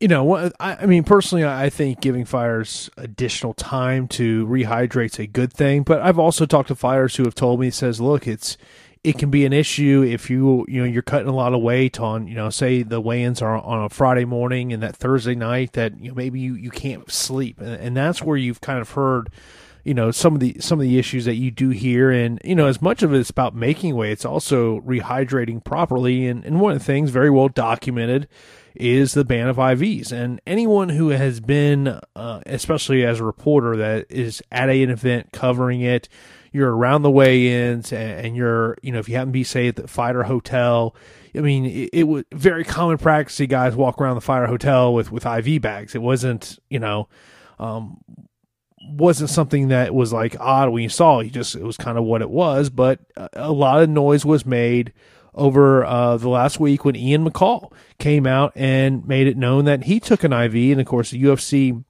You 0.00 0.06
know, 0.06 0.50
I, 0.60 0.86
mean, 0.86 1.02
personally, 1.02 1.44
I 1.44 1.70
think 1.70 2.00
giving 2.00 2.24
fires 2.24 2.88
additional 2.96 3.52
time 3.52 4.06
to 4.08 4.46
rehydrate's 4.46 5.18
a 5.18 5.26
good 5.26 5.52
thing. 5.52 5.82
But 5.82 6.00
I've 6.02 6.20
also 6.20 6.46
talked 6.46 6.68
to 6.68 6.76
fires 6.76 7.16
who 7.16 7.24
have 7.24 7.34
told 7.34 7.58
me, 7.58 7.70
says, 7.70 8.00
look, 8.00 8.28
it's 8.28 8.56
it 9.04 9.18
can 9.18 9.30
be 9.30 9.44
an 9.44 9.52
issue 9.52 10.04
if 10.06 10.28
you 10.28 10.64
you 10.68 10.80
know 10.80 10.86
you're 10.86 11.02
cutting 11.02 11.28
a 11.28 11.34
lot 11.34 11.54
of 11.54 11.62
weight 11.62 12.00
on 12.00 12.26
you 12.26 12.34
know 12.34 12.50
say 12.50 12.82
the 12.82 13.00
weigh-ins 13.00 13.40
are 13.40 13.56
on 13.56 13.84
a 13.84 13.88
Friday 13.88 14.24
morning 14.24 14.72
and 14.72 14.82
that 14.82 14.96
Thursday 14.96 15.34
night 15.34 15.72
that 15.74 15.98
you 16.00 16.08
know 16.08 16.14
maybe 16.14 16.40
you, 16.40 16.54
you 16.54 16.70
can't 16.70 17.10
sleep 17.10 17.60
and, 17.60 17.74
and 17.74 17.96
that's 17.96 18.22
where 18.22 18.36
you've 18.36 18.60
kind 18.60 18.80
of 18.80 18.90
heard 18.90 19.30
you 19.88 19.94
know 19.94 20.10
some 20.10 20.34
of 20.34 20.40
the 20.40 20.54
some 20.60 20.78
of 20.78 20.82
the 20.82 20.98
issues 20.98 21.24
that 21.24 21.36
you 21.36 21.50
do 21.50 21.70
hear 21.70 22.10
and 22.10 22.38
you 22.44 22.54
know 22.54 22.66
as 22.66 22.82
much 22.82 23.02
of 23.02 23.14
it's 23.14 23.30
about 23.30 23.54
making 23.54 23.96
weight 23.96 24.12
it's 24.12 24.24
also 24.26 24.80
rehydrating 24.80 25.64
properly 25.64 26.26
and, 26.26 26.44
and 26.44 26.60
one 26.60 26.72
of 26.72 26.78
the 26.78 26.84
things 26.84 27.08
very 27.08 27.30
well 27.30 27.48
documented 27.48 28.28
is 28.74 29.14
the 29.14 29.24
ban 29.24 29.48
of 29.48 29.56
IVs 29.56 30.12
and 30.12 30.42
anyone 30.46 30.90
who 30.90 31.08
has 31.08 31.40
been 31.40 31.98
uh, 32.14 32.40
especially 32.44 33.02
as 33.02 33.18
a 33.18 33.24
reporter 33.24 33.76
that 33.78 34.04
is 34.10 34.42
at 34.52 34.68
an 34.68 34.90
event 34.90 35.32
covering 35.32 35.80
it 35.80 36.06
you're 36.52 36.76
around 36.76 37.00
the 37.00 37.10
weigh-ins 37.10 37.90
and, 37.90 38.26
and 38.26 38.36
you're 38.36 38.76
you 38.82 38.92
know 38.92 38.98
if 38.98 39.08
you 39.08 39.14
happen 39.14 39.30
to 39.30 39.32
be 39.32 39.42
say 39.42 39.68
at 39.68 39.76
the 39.76 39.88
fighter 39.88 40.24
hotel 40.24 40.94
I 41.34 41.40
mean, 41.40 41.66
it, 41.66 41.90
it, 41.92 42.04
was 42.04 42.24
very 42.32 42.64
common 42.64 42.96
practice. 42.96 43.36
See 43.36 43.46
guys 43.46 43.76
walk 43.76 44.00
around 44.00 44.14
the 44.14 44.22
fighter 44.22 44.46
hotel 44.46 44.94
with 44.94 45.12
with 45.12 45.26
IV 45.26 45.60
bags. 45.60 45.94
It 45.94 46.00
wasn't, 46.00 46.58
you 46.70 46.78
know, 46.78 47.06
um, 47.58 47.98
wasn't 48.82 49.30
something 49.30 49.68
that 49.68 49.94
was 49.94 50.12
like 50.12 50.36
odd 50.38 50.70
when 50.70 50.82
you 50.82 50.88
saw 50.88 51.20
it. 51.20 51.24
You 51.24 51.30
just 51.30 51.54
it 51.54 51.62
was 51.62 51.76
kind 51.76 51.98
of 51.98 52.04
what 52.04 52.22
it 52.22 52.30
was. 52.30 52.70
But 52.70 53.00
a 53.32 53.52
lot 53.52 53.82
of 53.82 53.88
noise 53.88 54.24
was 54.24 54.46
made 54.46 54.92
over 55.34 55.84
uh, 55.84 56.16
the 56.16 56.28
last 56.28 56.58
week 56.58 56.84
when 56.84 56.96
Ian 56.96 57.28
McCall 57.28 57.72
came 57.98 58.26
out 58.26 58.52
and 58.54 59.06
made 59.06 59.26
it 59.26 59.36
known 59.36 59.64
that 59.66 59.84
he 59.84 60.00
took 60.00 60.24
an 60.24 60.32
IV, 60.32 60.54
and 60.54 60.80
of 60.80 60.86
course 60.86 61.10
the 61.10 61.22
UFC 61.22 61.84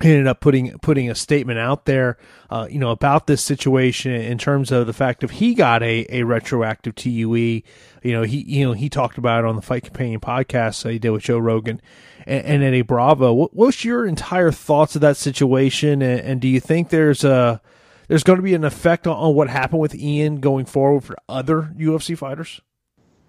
ended 0.00 0.26
up 0.26 0.40
putting 0.40 0.78
putting 0.78 1.10
a 1.10 1.14
statement 1.14 1.58
out 1.58 1.84
there, 1.84 2.16
uh, 2.48 2.66
you 2.70 2.78
know, 2.78 2.90
about 2.90 3.26
this 3.26 3.42
situation 3.42 4.12
in 4.12 4.38
terms 4.38 4.72
of 4.72 4.86
the 4.86 4.92
fact 4.92 5.22
if 5.22 5.30
he 5.30 5.54
got 5.54 5.82
a, 5.82 6.06
a 6.08 6.22
retroactive 6.22 6.94
TUE, 6.94 7.36
you 7.36 7.62
know, 8.04 8.22
he 8.22 8.38
you 8.42 8.66
know 8.66 8.72
he 8.72 8.88
talked 8.88 9.18
about 9.18 9.44
it 9.44 9.48
on 9.48 9.56
the 9.56 9.62
Fight 9.62 9.84
Companion 9.84 10.20
podcast 10.20 10.82
that 10.82 10.92
he 10.92 10.98
did 10.98 11.10
with 11.10 11.22
Joe 11.22 11.38
Rogan 11.38 11.80
and, 12.26 12.44
and 12.44 12.62
Eddie 12.62 12.82
Bravo. 12.82 13.32
What, 13.32 13.54
what's 13.54 13.84
your 13.84 14.06
entire 14.06 14.50
thoughts 14.50 14.94
of 14.94 15.00
that 15.02 15.16
situation, 15.16 16.02
and, 16.02 16.20
and 16.20 16.40
do 16.40 16.48
you 16.48 16.60
think 16.60 16.88
there's 16.88 17.24
a 17.24 17.60
there's 18.08 18.24
going 18.24 18.38
to 18.38 18.42
be 18.42 18.54
an 18.54 18.64
effect 18.64 19.06
on, 19.06 19.16
on, 19.16 19.34
what 19.34 19.48
happened 19.48 19.80
with 19.80 19.94
Ian 19.94 20.40
going 20.40 20.64
forward 20.64 21.04
for 21.04 21.16
other 21.28 21.72
UFC 21.78 22.18
fighters? 22.18 22.60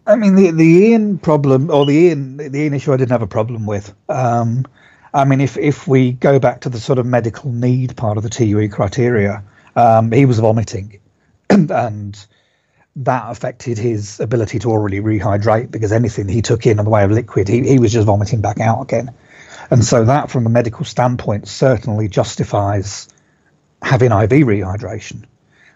I 0.08 0.16
mean, 0.16 0.36
the 0.36 0.52
the 0.52 0.64
Ian 0.64 1.20
problem 1.20 1.70
or 1.70 1.86
the 1.86 1.94
Ian 1.94 2.38
the 2.38 2.60
Ian 2.60 2.74
issue, 2.74 2.94
I 2.94 2.98
didn't 2.98 3.12
have 3.12 3.22
a 3.22 3.28
problem 3.28 3.66
with. 3.66 3.94
Um, 4.10 4.66
I 5.14 5.26
mean, 5.26 5.42
if 5.42 5.58
if 5.58 5.88
we 5.88 6.14
go 6.14 6.40
back 6.40 6.62
to 6.62 6.70
the 6.70 6.80
sort 6.80 7.00
of 7.00 7.06
medical 7.06 7.52
need 7.52 7.96
part 7.96 8.18
of 8.18 8.24
the 8.24 8.30
TUE 8.30 8.70
criteria, 8.70 9.44
um, 9.76 10.12
he 10.12 10.26
was 10.26 10.40
vomiting, 10.40 11.00
and, 11.50 11.70
and 11.70 12.28
that 12.98 13.32
affected 13.32 13.78
his 13.78 14.20
ability 14.20 14.60
to 14.60 14.70
orally 14.70 15.00
rehydrate 15.00 15.72
because 15.72 15.92
anything 15.92 16.28
he 16.28 16.42
took 16.42 16.66
in 16.66 16.80
in 16.80 16.86
the 16.86 16.92
way 16.92 17.04
of 17.04 17.12
liquid, 17.12 17.48
he, 17.48 17.68
he 17.68 17.80
was 17.80 17.94
just 17.94 18.06
vomiting 18.06 18.42
back 18.42 18.60
out 18.60 18.82
again. 18.82 19.14
And 19.70 19.84
so 19.84 20.06
that, 20.06 20.30
from 20.30 20.46
a 20.46 20.50
medical 20.50 20.84
standpoint, 20.84 21.48
certainly 21.48 22.10
justifies 22.10 23.08
having 23.82 24.12
IV 24.12 24.30
rehydration. 24.30 25.24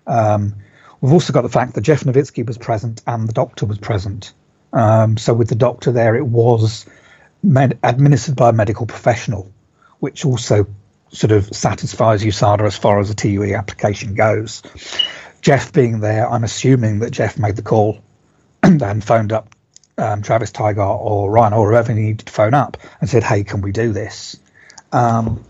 Um, 0.05 0.55
we've 0.99 1.13
also 1.13 1.31
got 1.31 1.41
the 1.41 1.49
fact 1.49 1.75
that 1.75 1.81
Jeff 1.81 2.03
Novitzky 2.03 2.45
was 2.45 2.57
present 2.57 3.01
and 3.07 3.27
the 3.27 3.33
doctor 3.33 3.65
was 3.65 3.77
present. 3.77 4.33
Um, 4.73 5.17
so 5.17 5.33
with 5.33 5.47
the 5.47 5.55
doctor 5.55 5.93
there, 5.93 6.15
it 6.15 6.25
was 6.25 6.85
med- 7.41 7.79
administered 7.81 8.35
by 8.35 8.49
a 8.49 8.53
medical 8.53 8.85
professional, 8.85 9.49
which 9.99 10.25
also 10.25 10.67
sort 11.09 11.31
of 11.31 11.55
satisfies 11.55 12.23
USADA 12.23 12.65
as 12.65 12.77
far 12.77 12.99
as 12.99 13.07
the 13.07 13.15
TUE 13.15 13.55
application 13.55 14.15
goes. 14.15 14.61
Jeff 15.45 15.71
being 15.71 15.99
there, 15.99 16.27
I'm 16.27 16.43
assuming 16.43 16.97
that 16.99 17.11
Jeff 17.11 17.37
made 17.37 17.55
the 17.55 17.61
call 17.61 17.99
and 18.63 19.03
phoned 19.03 19.31
up 19.31 19.53
um, 19.95 20.23
Travis 20.23 20.51
Tygart 20.51 20.99
or 20.99 21.29
Ryan 21.29 21.53
or 21.53 21.69
whoever 21.69 21.93
he 21.93 22.01
needed 22.01 22.25
to 22.25 22.33
phone 22.33 22.55
up 22.55 22.77
and 22.99 23.07
said, 23.07 23.23
"Hey, 23.23 23.43
can 23.43 23.61
we 23.61 23.71
do 23.71 23.93
this?" 23.93 24.39
Um, 24.91 25.45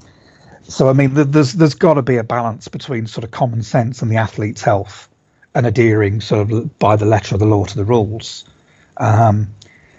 so 0.63 0.89
I 0.89 0.93
mean, 0.93 1.13
there's 1.13 1.53
there's 1.53 1.75
got 1.75 1.93
to 1.93 2.01
be 2.01 2.17
a 2.17 2.25
balance 2.25 2.67
between 2.67 3.07
sort 3.07 3.23
of 3.23 3.31
common 3.31 3.63
sense 3.63 4.01
and 4.01 4.11
the 4.11 4.17
athlete's 4.17 4.61
health, 4.61 5.07
and 5.53 5.65
adhering 5.65 6.19
sort 6.19 6.51
of 6.51 6.77
by 6.77 6.97
the 6.97 7.05
letter 7.05 7.33
of 7.33 7.39
the 7.39 7.45
law 7.45 7.63
to 7.63 7.77
the 7.77 7.85
rules. 7.85 8.43
Um, 8.97 9.53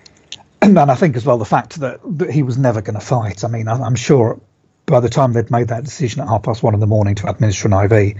and 0.61 0.77
then 0.77 0.91
I 0.91 0.95
think 0.95 1.17
as 1.17 1.25
well 1.25 1.39
the 1.39 1.47
fact 1.47 1.81
that, 1.81 2.01
that 2.19 2.31
he 2.31 2.43
was 2.43 2.59
never 2.59 2.83
going 2.83 3.01
to 3.01 3.07
fight. 3.07 3.45
I 3.45 3.49
mean, 3.49 3.67
I'm 3.67 3.95
sure 3.95 4.39
by 4.85 5.01
the 5.01 5.09
time 5.09 5.33
they'd 5.33 5.51
made 5.51 5.69
that 5.69 5.85
decision 5.85 6.21
at 6.21 6.29
half 6.29 6.43
past 6.43 6.63
one 6.63 6.75
in 6.75 6.81
the 6.81 6.87
morning 6.87 7.15
to 7.15 7.31
administer 7.31 7.69
an 7.69 7.91
IV, 7.91 8.17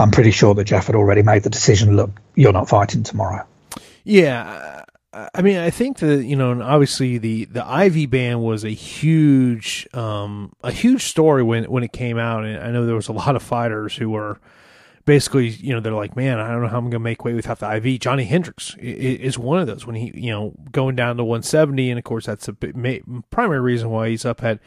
I'm 0.00 0.10
pretty 0.10 0.30
sure 0.30 0.54
that 0.54 0.64
Jeff 0.64 0.86
had 0.86 0.96
already 0.96 1.22
made 1.22 1.42
the 1.42 1.50
decision. 1.50 1.96
Look, 1.96 2.10
you're 2.34 2.52
not 2.52 2.68
fighting 2.68 3.02
tomorrow. 3.02 3.44
Yeah, 4.02 4.82
I 5.12 5.42
mean, 5.42 5.58
I 5.58 5.70
think 5.70 5.98
that 5.98 6.24
you 6.24 6.36
know, 6.36 6.52
and 6.52 6.62
obviously 6.62 7.18
the 7.18 7.44
the 7.46 7.84
IV 7.84 8.10
ban 8.10 8.40
was 8.40 8.64
a 8.64 8.70
huge, 8.70 9.88
um, 9.92 10.52
a 10.62 10.72
huge 10.72 11.04
story 11.04 11.42
when 11.42 11.64
when 11.64 11.82
it 11.82 11.92
came 11.92 12.18
out, 12.18 12.44
and 12.44 12.62
I 12.62 12.70
know 12.70 12.86
there 12.86 12.94
was 12.94 13.08
a 13.08 13.12
lot 13.12 13.36
of 13.36 13.42
fighters 13.42 13.96
who 13.96 14.08
were 14.10 14.40
basically, 15.04 15.48
you 15.48 15.74
know, 15.74 15.80
they're 15.80 15.92
like, 15.92 16.14
man, 16.14 16.38
I 16.38 16.48
don't 16.50 16.62
know 16.62 16.68
how 16.68 16.78
I'm 16.78 16.84
going 16.84 16.92
to 16.92 16.98
make 17.00 17.24
weight 17.24 17.34
without 17.34 17.58
the 17.58 17.74
IV. 17.74 18.00
Johnny 18.00 18.24
Hendricks 18.24 18.76
is 18.78 19.38
one 19.38 19.58
of 19.58 19.66
those 19.66 19.84
when 19.84 19.96
he, 19.96 20.12
you 20.14 20.30
know, 20.30 20.54
going 20.70 20.94
down 20.94 21.16
to 21.16 21.24
170, 21.24 21.90
and 21.90 21.98
of 21.98 22.04
course 22.04 22.26
that's 22.26 22.48
a 22.48 22.54
primary 23.30 23.60
reason 23.60 23.90
why 23.90 24.08
he's 24.10 24.24
up 24.24 24.42
at 24.44 24.60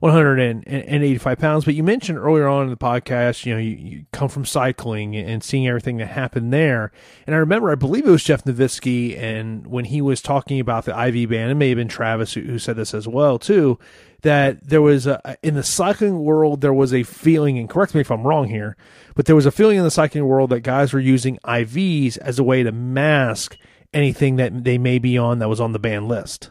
185 0.00 1.38
pounds. 1.38 1.64
But 1.64 1.74
you 1.74 1.82
mentioned 1.82 2.18
earlier 2.18 2.46
on 2.46 2.64
in 2.64 2.70
the 2.70 2.76
podcast, 2.76 3.44
you 3.44 3.54
know, 3.54 3.60
you, 3.60 3.76
you, 3.76 4.04
come 4.12 4.28
from 4.28 4.44
cycling 4.44 5.16
and 5.16 5.42
seeing 5.42 5.66
everything 5.66 5.96
that 5.98 6.06
happened 6.06 6.52
there. 6.52 6.92
And 7.26 7.34
I 7.34 7.38
remember, 7.38 7.70
I 7.70 7.74
believe 7.74 8.06
it 8.06 8.10
was 8.10 8.24
Jeff 8.24 8.44
Novitzky, 8.44 9.18
and 9.18 9.66
when 9.66 9.86
he 9.86 10.00
was 10.00 10.22
talking 10.22 10.60
about 10.60 10.84
the 10.84 11.06
IV 11.06 11.30
ban, 11.30 11.50
it 11.50 11.54
may 11.54 11.70
have 11.70 11.76
been 11.76 11.88
Travis 11.88 12.34
who, 12.34 12.42
who 12.42 12.58
said 12.58 12.76
this 12.76 12.94
as 12.94 13.08
well 13.08 13.38
too, 13.38 13.78
that 14.22 14.68
there 14.68 14.82
was 14.82 15.06
a, 15.06 15.36
in 15.42 15.54
the 15.54 15.62
cycling 15.62 16.20
world 16.20 16.60
there 16.60 16.74
was 16.74 16.92
a 16.92 17.02
feeling, 17.02 17.58
and 17.58 17.68
correct 17.68 17.94
me 17.94 18.00
if 18.00 18.10
I'm 18.10 18.26
wrong 18.26 18.48
here, 18.48 18.76
but 19.14 19.26
there 19.26 19.36
was 19.36 19.46
a 19.46 19.52
feeling 19.52 19.78
in 19.78 19.84
the 19.84 19.90
cycling 19.90 20.26
world 20.26 20.50
that 20.50 20.60
guys 20.60 20.92
were 20.92 21.00
using 21.00 21.38
IVs 21.44 22.18
as 22.18 22.38
a 22.38 22.44
way 22.44 22.62
to 22.62 22.72
mask 22.72 23.56
anything 23.92 24.36
that 24.36 24.64
they 24.64 24.78
may 24.78 24.98
be 24.98 25.16
on 25.16 25.38
that 25.38 25.48
was 25.48 25.60
on 25.60 25.72
the 25.72 25.78
ban 25.78 26.08
list. 26.08 26.50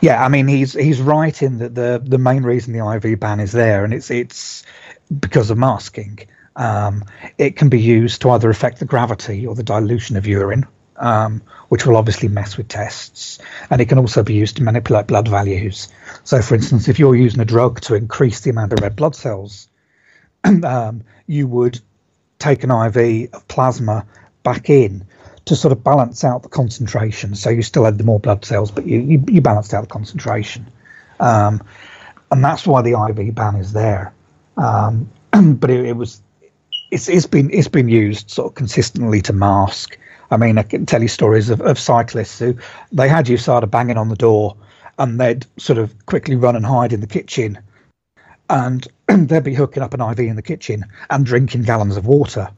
Yeah, 0.00 0.22
I 0.22 0.28
mean 0.28 0.48
he's 0.48 0.72
he's 0.72 1.00
right 1.00 1.42
in 1.42 1.58
that 1.58 1.74
the 1.74 2.02
the 2.04 2.18
main 2.18 2.42
reason 2.42 2.72
the 2.72 2.86
IV 2.94 3.20
ban 3.20 3.40
is 3.40 3.52
there, 3.52 3.84
and 3.84 3.94
it's 3.94 4.10
it's 4.10 4.64
because 5.20 5.50
of 5.50 5.58
masking. 5.58 6.18
Um, 6.56 7.04
it 7.38 7.56
can 7.56 7.68
be 7.68 7.80
used 7.80 8.22
to 8.22 8.30
either 8.30 8.50
affect 8.50 8.78
the 8.78 8.84
gravity 8.84 9.46
or 9.46 9.54
the 9.54 9.62
dilution 9.62 10.16
of 10.16 10.26
urine, 10.26 10.66
um, 10.96 11.42
which 11.68 11.86
will 11.86 11.96
obviously 11.96 12.28
mess 12.28 12.56
with 12.56 12.68
tests, 12.68 13.38
and 13.70 13.80
it 13.80 13.88
can 13.88 13.98
also 13.98 14.22
be 14.22 14.34
used 14.34 14.56
to 14.56 14.62
manipulate 14.62 15.06
blood 15.06 15.28
values. 15.28 15.88
So, 16.24 16.42
for 16.42 16.54
instance, 16.54 16.88
if 16.88 16.98
you're 16.98 17.16
using 17.16 17.40
a 17.40 17.46
drug 17.46 17.80
to 17.82 17.94
increase 17.94 18.40
the 18.40 18.50
amount 18.50 18.72
of 18.72 18.80
red 18.80 18.96
blood 18.96 19.16
cells, 19.16 19.68
um, 20.44 21.04
you 21.26 21.46
would 21.46 21.80
take 22.38 22.64
an 22.64 22.70
IV 22.70 23.32
of 23.32 23.46
plasma 23.48 24.06
back 24.42 24.68
in 24.68 25.06
to 25.44 25.56
sort 25.56 25.72
of 25.72 25.82
balance 25.82 26.24
out 26.24 26.42
the 26.42 26.48
concentration. 26.48 27.34
So 27.34 27.50
you 27.50 27.62
still 27.62 27.84
had 27.84 27.98
the 27.98 28.04
more 28.04 28.20
blood 28.20 28.44
cells, 28.44 28.70
but 28.70 28.86
you, 28.86 29.00
you, 29.00 29.24
you 29.28 29.40
balanced 29.40 29.74
out 29.74 29.82
the 29.82 29.88
concentration. 29.88 30.66
Um, 31.20 31.62
and 32.30 32.44
that's 32.44 32.66
why 32.66 32.82
the 32.82 32.92
IV 32.92 33.34
ban 33.34 33.56
is 33.56 33.72
there. 33.72 34.12
Um, 34.56 35.10
but 35.54 35.70
it, 35.70 35.84
it, 35.84 35.96
was 35.96 36.22
it's, 36.90 37.08
it's 37.08 37.26
been 37.26 37.50
it's 37.52 37.68
been 37.68 37.88
used 37.88 38.30
sort 38.30 38.50
of 38.50 38.54
consistently 38.54 39.20
to 39.22 39.32
mask. 39.32 39.98
I 40.30 40.36
mean, 40.36 40.56
I 40.58 40.62
can 40.62 40.86
tell 40.86 41.02
you 41.02 41.08
stories 41.08 41.50
of, 41.50 41.60
of 41.60 41.78
cyclists 41.78 42.38
who 42.38 42.56
they 42.90 43.08
had 43.08 43.26
USADA 43.26 43.70
banging 43.70 43.98
on 43.98 44.08
the 44.08 44.16
door, 44.16 44.56
and 44.98 45.20
they'd 45.20 45.44
sort 45.58 45.78
of 45.78 46.06
quickly 46.06 46.36
run 46.36 46.56
and 46.56 46.64
hide 46.64 46.92
in 46.92 47.00
the 47.00 47.06
kitchen, 47.06 47.58
and 48.48 48.86
they'd 49.08 49.44
be 49.44 49.54
hooking 49.54 49.82
up 49.82 49.92
an 49.92 50.00
IV 50.00 50.20
in 50.20 50.36
the 50.36 50.42
kitchen 50.42 50.84
and 51.10 51.26
drinking 51.26 51.62
gallons 51.62 51.96
of 51.96 52.06
water 52.06 52.48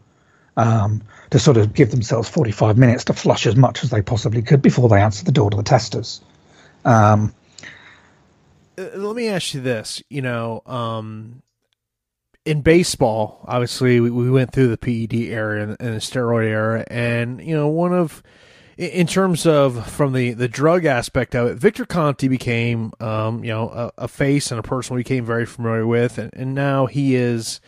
um, 0.57 1.03
to 1.31 1.39
sort 1.39 1.57
of 1.57 1.75
give 1.75 1.91
themselves 1.91 2.29
45 2.29 2.79
minutes 2.79 3.05
to 3.05 3.13
flush 3.13 3.47
as 3.47 3.57
much 3.57 3.83
as 3.83 3.91
they 3.91 4.03
possibly 4.03 4.43
could 4.43 4.63
before 4.63 4.89
they 4.89 5.01
answer 5.01 5.25
the 5.25 5.33
door 5.33 5.51
to 5.51 5.57
the 5.57 5.63
testers. 5.63 6.21
Um, 6.85 7.35
uh, 8.79 8.89
Let 8.95 9.17
me 9.17 9.29
ask 9.29 9.55
you 9.55 9.61
this: 9.61 10.03
you 10.11 10.23
know, 10.23 10.63
um, 10.67 11.43
in 12.45 12.61
baseball, 12.61 13.45
obviously 13.47 14.01
we, 14.01 14.11
we, 14.11 14.31
went 14.31 14.53
through 14.53 14.69
the 14.69 14.77
PED 14.77 15.15
era 15.15 15.63
and, 15.63 15.77
and 15.81 15.95
the 15.95 16.01
steroid 16.01 16.47
era, 16.47 16.85
and 16.89 17.41
you 17.41 17.55
know, 17.55 17.69
one 17.69 17.93
of 17.93 18.23
in 18.77 19.07
terms 19.07 19.47
of 19.47 19.89
from 19.89 20.13
the, 20.13 20.33
the 20.33 20.49
drug 20.49 20.85
aspect 20.85 21.35
of 21.35 21.47
it, 21.47 21.55
Victor 21.55 21.85
Conte 21.85 22.27
became, 22.27 22.93
um, 22.99 23.45
you 23.45 23.51
know, 23.51 23.69
a, 23.69 23.93
a, 23.99 24.09
face 24.09 24.51
and 24.51 24.59
a 24.59 24.65
person 24.65 24.97
we 24.97 25.01
became 25.01 25.25
very 25.25 25.47
familiar 25.47 25.87
with, 25.87 26.19
and, 26.19 26.33
and 26.35 26.55
now 26.55 26.87
he 26.87 27.15
is 27.15 27.61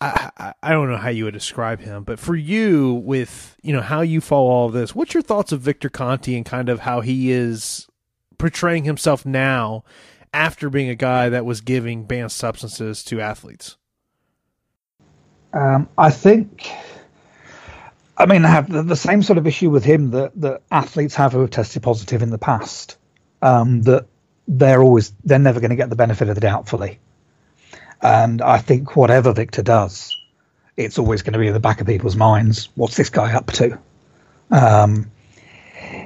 I, 0.00 0.52
I 0.62 0.70
don't 0.72 0.90
know 0.90 0.96
how 0.96 1.08
you 1.08 1.24
would 1.24 1.34
describe 1.34 1.80
him, 1.80 2.04
but 2.04 2.18
for 2.18 2.34
you, 2.34 2.94
with 3.04 3.56
you 3.62 3.72
know 3.72 3.80
how 3.80 4.02
you 4.02 4.20
follow 4.20 4.50
all 4.50 4.68
this, 4.68 4.94
what's 4.94 5.14
your 5.14 5.22
thoughts 5.22 5.52
of 5.52 5.60
Victor 5.60 5.88
Conte 5.88 6.34
and 6.34 6.44
kind 6.44 6.68
of 6.68 6.80
how 6.80 7.00
he 7.00 7.30
is 7.30 7.86
portraying 8.36 8.84
himself 8.84 9.24
now 9.24 9.84
after 10.32 10.68
being 10.68 10.88
a 10.88 10.94
guy 10.94 11.28
that 11.28 11.44
was 11.44 11.60
giving 11.60 12.04
banned 12.04 12.32
substances 12.32 13.02
to 13.04 13.20
athletes? 13.20 13.76
Um, 15.52 15.88
I 15.96 16.10
think, 16.10 16.68
I 18.18 18.26
mean, 18.26 18.44
I 18.44 18.48
have 18.48 18.68
the, 18.68 18.82
the, 18.82 18.96
same 18.96 19.22
sort 19.22 19.38
of 19.38 19.46
issue 19.46 19.70
with 19.70 19.84
him 19.84 20.10
that, 20.10 20.32
that 20.40 20.62
athletes 20.72 21.14
have 21.14 21.32
who 21.32 21.40
have 21.40 21.50
tested 21.50 21.82
positive 21.82 22.22
in 22.22 22.30
the 22.30 22.38
past. 22.38 22.96
Um, 23.40 23.82
that 23.82 24.06
they're 24.48 24.82
always 24.82 25.12
they're 25.24 25.38
never 25.38 25.60
going 25.60 25.70
to 25.70 25.76
get 25.76 25.90
the 25.90 25.96
benefit 25.96 26.28
of 26.28 26.34
the 26.34 26.40
doubt 26.40 26.68
fully. 26.68 26.98
And 28.04 28.42
I 28.42 28.58
think 28.58 28.96
whatever 28.96 29.32
Victor 29.32 29.62
does, 29.62 30.14
it's 30.76 30.98
always 30.98 31.22
going 31.22 31.32
to 31.32 31.38
be 31.38 31.46
in 31.46 31.54
the 31.54 31.60
back 31.60 31.80
of 31.80 31.86
people's 31.86 32.16
minds. 32.16 32.68
What's 32.74 32.96
this 32.98 33.08
guy 33.08 33.32
up 33.32 33.46
to? 33.52 33.78
Um, 34.50 35.10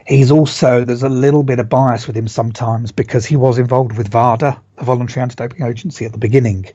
he's 0.07 0.31
also 0.31 0.85
there's 0.85 1.03
a 1.03 1.09
little 1.09 1.43
bit 1.43 1.59
of 1.59 1.69
bias 1.69 2.07
with 2.07 2.17
him 2.17 2.29
sometimes 2.29 2.93
because 2.93 3.27
he 3.27 3.35
was 3.35 3.59
involved 3.59 3.99
with 3.99 4.13
VADA, 4.13 4.61
the 4.77 4.85
voluntary 4.85 5.23
anti-doping 5.23 5.65
agency, 5.65 6.05
at 6.05 6.13
the 6.13 6.19
beginning. 6.19 6.67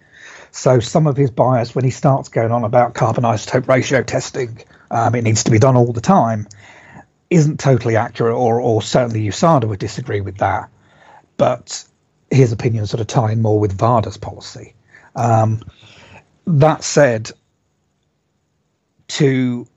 So 0.52 0.82
some 0.82 1.08
of 1.08 1.16
his 1.16 1.32
bias 1.32 1.74
when 1.74 1.86
he 1.86 1.92
starts 1.92 2.28
going 2.28 2.52
on 2.52 2.66
about 2.66 2.94
carbon 2.94 3.24
isotope 3.24 3.70
ratio 3.70 4.04
testing, 4.04 4.60
um, 4.92 5.16
it 5.16 5.24
needs 5.24 5.46
to 5.46 5.52
be 5.52 5.58
done 5.58 5.78
all 5.78 5.94
the 5.94 6.02
time, 6.02 6.50
isn't 7.30 7.62
totally 7.62 7.96
accurate, 7.96 8.36
or 8.36 8.60
or 8.60 8.82
certainly 8.82 9.26
USADA 9.26 9.70
would 9.70 9.80
disagree 9.80 10.20
with 10.20 10.40
that. 10.40 10.70
But 11.38 11.86
his 12.30 12.52
opinions 12.52 12.90
sort 12.90 13.00
of 13.00 13.08
tie 13.08 13.32
in 13.32 13.42
more 13.42 13.58
with 13.58 13.72
VADA's 13.72 14.18
policy. 14.18 14.76
Um, 15.16 15.64
that 16.46 16.84
said, 16.84 17.32
to 19.10 19.68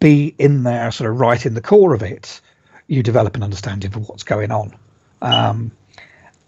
be 0.00 0.34
in 0.38 0.64
there, 0.64 0.90
sort 0.90 1.10
of 1.10 1.20
right 1.20 1.44
in 1.44 1.54
the 1.54 1.60
core 1.60 1.94
of 1.94 2.02
it, 2.02 2.40
you 2.88 3.02
develop 3.02 3.36
an 3.36 3.42
understanding 3.42 3.94
of 3.94 4.08
what's 4.08 4.24
going 4.24 4.50
on. 4.50 4.76
Um, 5.22 5.72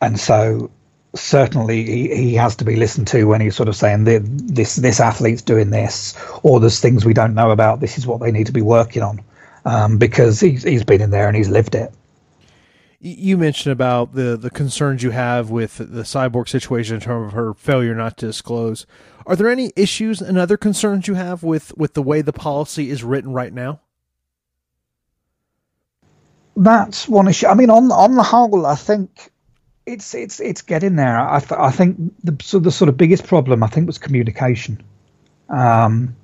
and 0.01 0.19
so 0.19 0.71
certainly 1.15 1.85
he, 1.85 2.15
he 2.15 2.35
has 2.35 2.57
to 2.57 2.65
be 2.65 2.77
listened 2.77 3.07
to 3.09 3.25
when 3.25 3.41
he's 3.41 3.55
sort 3.55 3.69
of 3.69 3.77
saying 3.77 4.05
this 4.05 4.77
this 4.77 5.01
athlete's 5.01 5.43
doing 5.43 5.71
this 5.71 6.15
or 6.43 6.59
there's 6.59 6.81
things 6.81 7.05
we 7.05 7.15
don't 7.15 7.35
know 7.35 7.51
about. 7.51 7.81
This 7.81 7.97
is 7.97 8.07
what 8.07 8.21
they 8.21 8.33
need 8.33 8.47
to 8.47 8.53
be 8.53 8.63
working 8.63 9.03
on. 9.03 9.23
Um, 9.65 9.97
because 9.97 10.41
he's, 10.41 10.63
he's 10.63 10.85
been 10.85 11.01
in 11.01 11.11
there 11.11 11.27
and 11.27 11.37
he's 11.37 11.49
lived 11.49 11.75
it 11.75 11.95
you 13.05 13.37
mentioned 13.37 13.73
about 13.73 14.15
the 14.15 14.37
the 14.37 14.51
concerns 14.51 15.03
you 15.03 15.11
have 15.11 15.51
with 15.51 15.77
the 15.77 16.03
cyborg 16.03 16.49
situation 16.49 16.95
in 16.95 17.01
terms 17.03 17.29
of 17.29 17.33
her 17.35 17.53
failure 17.53 17.95
not 17.95 18.17
to 18.19 18.27
disclose. 18.27 18.87
Are 19.27 19.37
there 19.37 19.51
any 19.51 19.73
issues 19.77 20.23
and 20.23 20.39
other 20.39 20.57
concerns 20.57 21.07
you 21.07 21.15
have 21.15 21.43
with 21.43 21.77
with 21.77 21.93
the 21.93 22.03
way 22.03 22.23
the 22.23 22.33
policy 22.33 22.89
is 22.89 23.05
written 23.05 23.33
right 23.33 23.53
now? 23.53 23.81
That's 26.57 27.07
one 27.07 27.29
issue. 27.29 27.47
I 27.47 27.55
mean, 27.55 27.69
on 27.69 27.93
on 27.93 28.15
the 28.15 28.23
whole, 28.23 28.65
I 28.65 28.75
think 28.75 29.31
it's 29.85 30.15
it's 30.15 30.41
it's 30.41 30.63
getting 30.63 30.97
there. 30.97 31.19
I 31.19 31.41
th- 31.41 31.61
I 31.61 31.71
think 31.71 31.99
the 32.25 32.37
so 32.43 32.59
the 32.59 32.73
sort 32.73 32.89
of 32.89 32.97
biggest 32.97 33.27
problem 33.27 33.63
I 33.63 33.67
think 33.67 33.87
was 33.87 33.99
communication. 33.99 34.83
Um, 35.51 36.17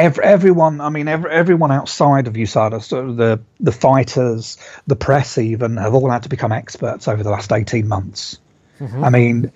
every, 0.00 0.24
everyone, 0.24 0.80
I 0.80 0.88
mean, 0.88 1.08
every, 1.08 1.30
everyone 1.30 1.70
outside 1.70 2.26
of 2.26 2.34
USADA, 2.34 2.82
so 2.82 3.12
the 3.12 3.40
the 3.60 3.72
fighters, 3.72 4.56
the 4.86 4.96
press, 4.96 5.38
even 5.38 5.76
have 5.76 5.94
all 5.94 6.10
had 6.10 6.22
to 6.24 6.28
become 6.28 6.52
experts 6.52 7.08
over 7.08 7.22
the 7.22 7.30
last 7.30 7.52
eighteen 7.52 7.88
months. 7.88 8.38
Mm-hmm. 8.80 9.04
I 9.04 9.10
mean, 9.10 9.52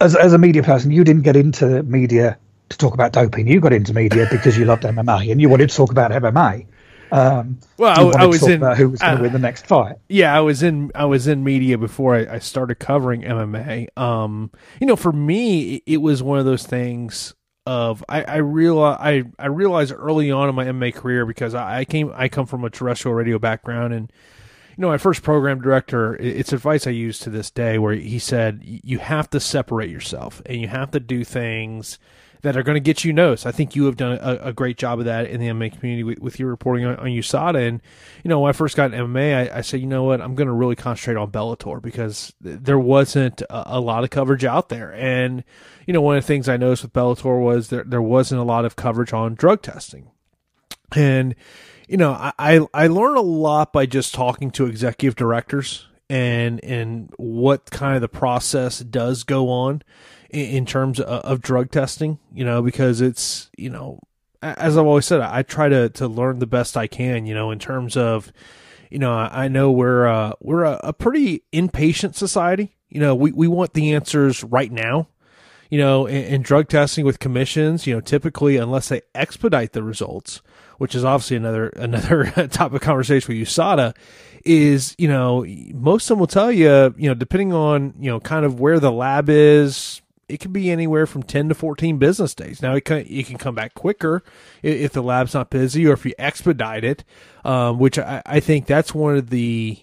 as 0.00 0.16
as 0.16 0.32
a 0.32 0.38
media 0.38 0.62
person, 0.62 0.90
you 0.90 1.04
didn't 1.04 1.22
get 1.22 1.36
into 1.36 1.82
media 1.82 2.38
to 2.70 2.78
talk 2.78 2.94
about 2.94 3.12
doping. 3.12 3.46
You 3.46 3.60
got 3.60 3.72
into 3.72 3.94
media 3.94 4.26
because 4.30 4.56
you 4.56 4.64
loved 4.64 4.82
MMA 4.82 5.30
and 5.30 5.40
you 5.40 5.48
wanted 5.48 5.70
to 5.70 5.76
talk 5.76 5.90
about 5.90 6.10
MMA. 6.10 6.66
Um, 7.12 7.58
well, 7.76 8.16
I, 8.16 8.22
I 8.22 8.26
was 8.26 8.46
in 8.46 8.60
who 8.60 8.90
was 8.90 9.00
going 9.00 9.16
to 9.16 9.18
uh, 9.18 9.22
win 9.22 9.32
the 9.32 9.38
next 9.38 9.66
fight. 9.66 9.96
Yeah, 10.08 10.36
I 10.36 10.40
was 10.40 10.62
in 10.62 10.92
I 10.94 11.04
was 11.04 11.26
in 11.26 11.42
media 11.44 11.76
before 11.76 12.14
I, 12.14 12.34
I 12.34 12.38
started 12.38 12.76
covering 12.76 13.22
MMA. 13.22 13.98
Um, 13.98 14.50
you 14.80 14.86
know, 14.86 14.96
for 14.96 15.12
me, 15.12 15.76
it, 15.76 15.82
it 15.86 15.96
was 15.98 16.22
one 16.22 16.38
of 16.38 16.44
those 16.44 16.64
things 16.64 17.34
of 17.70 18.04
I 18.08 18.22
I 18.24 18.36
realize 18.38 18.98
I 19.00 19.22
I 19.38 19.46
realized 19.46 19.94
early 19.96 20.32
on 20.32 20.48
in 20.48 20.56
my 20.56 20.64
MMA 20.64 20.92
career 20.92 21.24
because 21.24 21.54
I, 21.54 21.78
I 21.78 21.84
came 21.84 22.12
I 22.16 22.28
come 22.28 22.46
from 22.46 22.64
a 22.64 22.70
terrestrial 22.70 23.14
radio 23.14 23.38
background 23.38 23.94
and 23.94 24.10
you 24.76 24.82
know 24.82 24.88
my 24.88 24.98
first 24.98 25.22
program 25.22 25.60
director 25.60 26.16
it's 26.16 26.52
advice 26.52 26.88
I 26.88 26.90
use 26.90 27.20
to 27.20 27.30
this 27.30 27.48
day 27.48 27.78
where 27.78 27.94
he 27.94 28.18
said 28.18 28.58
you 28.64 28.98
have 28.98 29.30
to 29.30 29.38
separate 29.38 29.88
yourself 29.88 30.42
and 30.46 30.60
you 30.60 30.66
have 30.66 30.90
to 30.90 30.98
do 30.98 31.22
things 31.22 32.00
that 32.42 32.56
are 32.56 32.62
going 32.62 32.76
to 32.76 32.80
get 32.80 33.04
you 33.04 33.12
noticed. 33.12 33.46
I 33.46 33.52
think 33.52 33.76
you 33.76 33.84
have 33.84 33.96
done 33.96 34.18
a, 34.20 34.48
a, 34.48 34.52
great 34.52 34.78
job 34.78 34.98
of 34.98 35.04
that 35.04 35.26
in 35.26 35.40
the 35.40 35.48
MMA 35.48 35.78
community 35.78 36.02
with, 36.04 36.20
with 36.20 36.38
your 36.38 36.48
reporting 36.48 36.86
on, 36.86 36.96
on, 36.96 37.06
USADA. 37.06 37.68
And, 37.68 37.82
you 38.24 38.28
know, 38.28 38.40
when 38.40 38.48
I 38.48 38.52
first 38.52 38.76
got 38.76 38.94
in 38.94 39.00
MMA, 39.00 39.52
I, 39.52 39.58
I 39.58 39.60
said, 39.60 39.80
you 39.80 39.86
know 39.86 40.04
what, 40.04 40.20
I'm 40.20 40.34
going 40.34 40.46
to 40.46 40.52
really 40.52 40.76
concentrate 40.76 41.16
on 41.16 41.30
Bellator 41.30 41.82
because 41.82 42.32
there 42.40 42.78
wasn't 42.78 43.42
a, 43.42 43.78
a, 43.78 43.80
lot 43.80 44.04
of 44.04 44.10
coverage 44.10 44.44
out 44.44 44.70
there. 44.70 44.92
And, 44.94 45.44
you 45.86 45.92
know, 45.92 46.00
one 46.00 46.16
of 46.16 46.22
the 46.22 46.26
things 46.26 46.48
I 46.48 46.56
noticed 46.56 46.82
with 46.82 46.92
Bellator 46.92 47.42
was 47.42 47.68
there, 47.68 47.84
there 47.84 48.02
wasn't 48.02 48.40
a 48.40 48.44
lot 48.44 48.64
of 48.64 48.76
coverage 48.76 49.12
on 49.12 49.34
drug 49.34 49.62
testing. 49.62 50.10
And, 50.94 51.34
you 51.88 51.96
know, 51.96 52.12
I, 52.12 52.32
I, 52.38 52.66
I 52.72 52.86
learned 52.86 53.18
a 53.18 53.22
lot 53.22 53.72
by 53.72 53.86
just 53.86 54.14
talking 54.14 54.50
to 54.52 54.66
executive 54.66 55.16
directors 55.16 55.86
and 56.10 56.62
and 56.64 57.12
what 57.16 57.70
kind 57.70 57.94
of 57.94 58.02
the 58.02 58.08
process 58.08 58.80
does 58.80 59.22
go 59.22 59.48
on 59.48 59.82
in, 60.28 60.46
in 60.46 60.66
terms 60.66 60.98
of, 60.98 61.06
of, 61.06 61.40
drug 61.40 61.70
testing, 61.70 62.18
you 62.34 62.44
know, 62.44 62.62
because 62.62 63.00
it's, 63.00 63.48
you 63.56 63.70
know, 63.70 64.00
as 64.42 64.76
I've 64.76 64.86
always 64.86 65.06
said, 65.06 65.20
I 65.20 65.42
try 65.42 65.68
to, 65.68 65.88
to 65.90 66.08
learn 66.08 66.40
the 66.40 66.46
best 66.46 66.76
I 66.76 66.88
can, 66.88 67.26
you 67.26 67.34
know, 67.34 67.52
in 67.52 67.60
terms 67.60 67.96
of, 67.96 68.32
you 68.90 68.98
know, 68.98 69.12
I, 69.12 69.44
I 69.44 69.48
know 69.48 69.70
we're, 69.70 70.06
uh, 70.06 70.32
we're 70.40 70.64
a, 70.64 70.80
a 70.82 70.92
pretty 70.92 71.44
impatient 71.52 72.16
society. 72.16 72.76
You 72.88 73.00
know, 73.00 73.14
we, 73.14 73.30
we 73.30 73.46
want 73.46 73.74
the 73.74 73.94
answers 73.94 74.42
right 74.42 74.72
now 74.72 75.06
you 75.70 75.78
know, 75.78 76.06
in, 76.06 76.24
in, 76.24 76.42
drug 76.42 76.68
testing 76.68 77.04
with 77.04 77.20
commissions, 77.20 77.86
you 77.86 77.94
know, 77.94 78.00
typically 78.00 78.56
unless 78.56 78.88
they 78.88 79.02
expedite 79.14 79.72
the 79.72 79.84
results, 79.84 80.42
which 80.80 80.94
is 80.94 81.04
obviously 81.04 81.36
another 81.36 81.68
another 81.76 82.24
topic 82.48 82.76
of 82.76 82.80
conversation 82.80 83.36
with 83.36 83.46
USADA, 83.46 83.94
is 84.46 84.94
you 84.96 85.08
know 85.08 85.44
most 85.74 86.04
of 86.04 86.08
them 86.08 86.20
will 86.20 86.26
tell 86.26 86.50
you, 86.50 86.94
you 86.96 87.06
know, 87.06 87.14
depending 87.14 87.52
on 87.52 87.92
you 88.00 88.10
know 88.10 88.18
kind 88.18 88.46
of 88.46 88.60
where 88.60 88.80
the 88.80 88.90
lab 88.90 89.28
is, 89.28 90.00
it 90.26 90.40
can 90.40 90.52
be 90.52 90.70
anywhere 90.70 91.06
from 91.06 91.22
10 91.22 91.50
to 91.50 91.54
14 91.54 91.98
business 91.98 92.34
days. 92.34 92.62
Now, 92.62 92.74
it 92.74 92.86
can, 92.86 93.04
it 93.06 93.26
can 93.26 93.36
come 93.36 93.54
back 93.54 93.74
quicker 93.74 94.22
if 94.62 94.92
the 94.92 95.02
lab's 95.02 95.34
not 95.34 95.50
busy 95.50 95.86
or 95.86 95.92
if 95.92 96.06
you 96.06 96.14
expedite 96.18 96.82
it, 96.82 97.04
um, 97.44 97.78
which 97.78 97.98
I, 97.98 98.22
I, 98.24 98.40
think 98.40 98.64
that's 98.64 98.94
one 98.94 99.16
of 99.16 99.28
the 99.28 99.78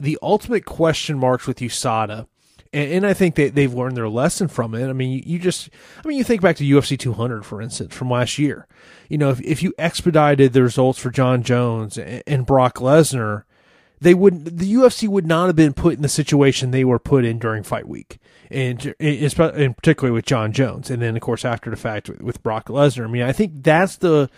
the 0.00 0.18
ultimate 0.20 0.64
question 0.64 1.16
marks 1.16 1.46
with 1.46 1.58
USADA. 1.58 2.26
And, 2.72 2.92
and 2.92 3.06
I 3.06 3.14
think 3.14 3.34
that 3.36 3.54
they've 3.54 3.72
learned 3.72 3.96
their 3.96 4.08
lesson 4.08 4.48
from 4.48 4.74
it. 4.74 4.88
I 4.88 4.92
mean, 4.92 5.22
you, 5.24 5.38
just, 5.38 5.70
I 6.02 6.08
mean, 6.08 6.18
you 6.18 6.24
think 6.24 6.42
back 6.42 6.56
to 6.56 6.64
UFC 6.64 6.98
200, 6.98 7.44
for 7.44 7.60
instance, 7.60 7.94
from 7.94 8.10
last 8.10 8.38
year. 8.38 8.66
You 9.08 9.18
know, 9.18 9.30
if, 9.30 9.40
if 9.40 9.62
you 9.62 9.72
expedited 9.78 10.52
the 10.52 10.62
results 10.62 10.98
for 10.98 11.10
Jon 11.10 11.42
Jones 11.42 11.98
and, 11.98 12.22
and 12.26 12.46
Brock 12.46 12.76
Lesnar, 12.76 13.44
they 14.00 14.14
wouldn't, 14.14 14.58
the 14.58 14.72
UFC 14.72 15.08
would 15.08 15.26
not 15.26 15.46
have 15.46 15.56
been 15.56 15.74
put 15.74 15.94
in 15.94 16.02
the 16.02 16.08
situation 16.08 16.70
they 16.70 16.84
were 16.84 16.98
put 16.98 17.24
in 17.24 17.38
during 17.38 17.62
fight 17.62 17.86
week 17.88 18.18
and 18.50 18.94
in 18.98 19.74
particularly 19.74 20.12
with 20.12 20.26
Jon 20.26 20.52
Jones, 20.52 20.90
and 20.90 21.00
then 21.00 21.16
of 21.16 21.22
course 21.22 21.44
after 21.44 21.70
the 21.70 21.76
fact 21.76 22.08
with, 22.08 22.20
with 22.20 22.42
Brock 22.42 22.66
Lesnar. 22.66 23.04
I 23.04 23.08
mean, 23.08 23.22
I 23.22 23.32
think 23.32 23.62
that's 23.62 23.96
the 23.96 24.28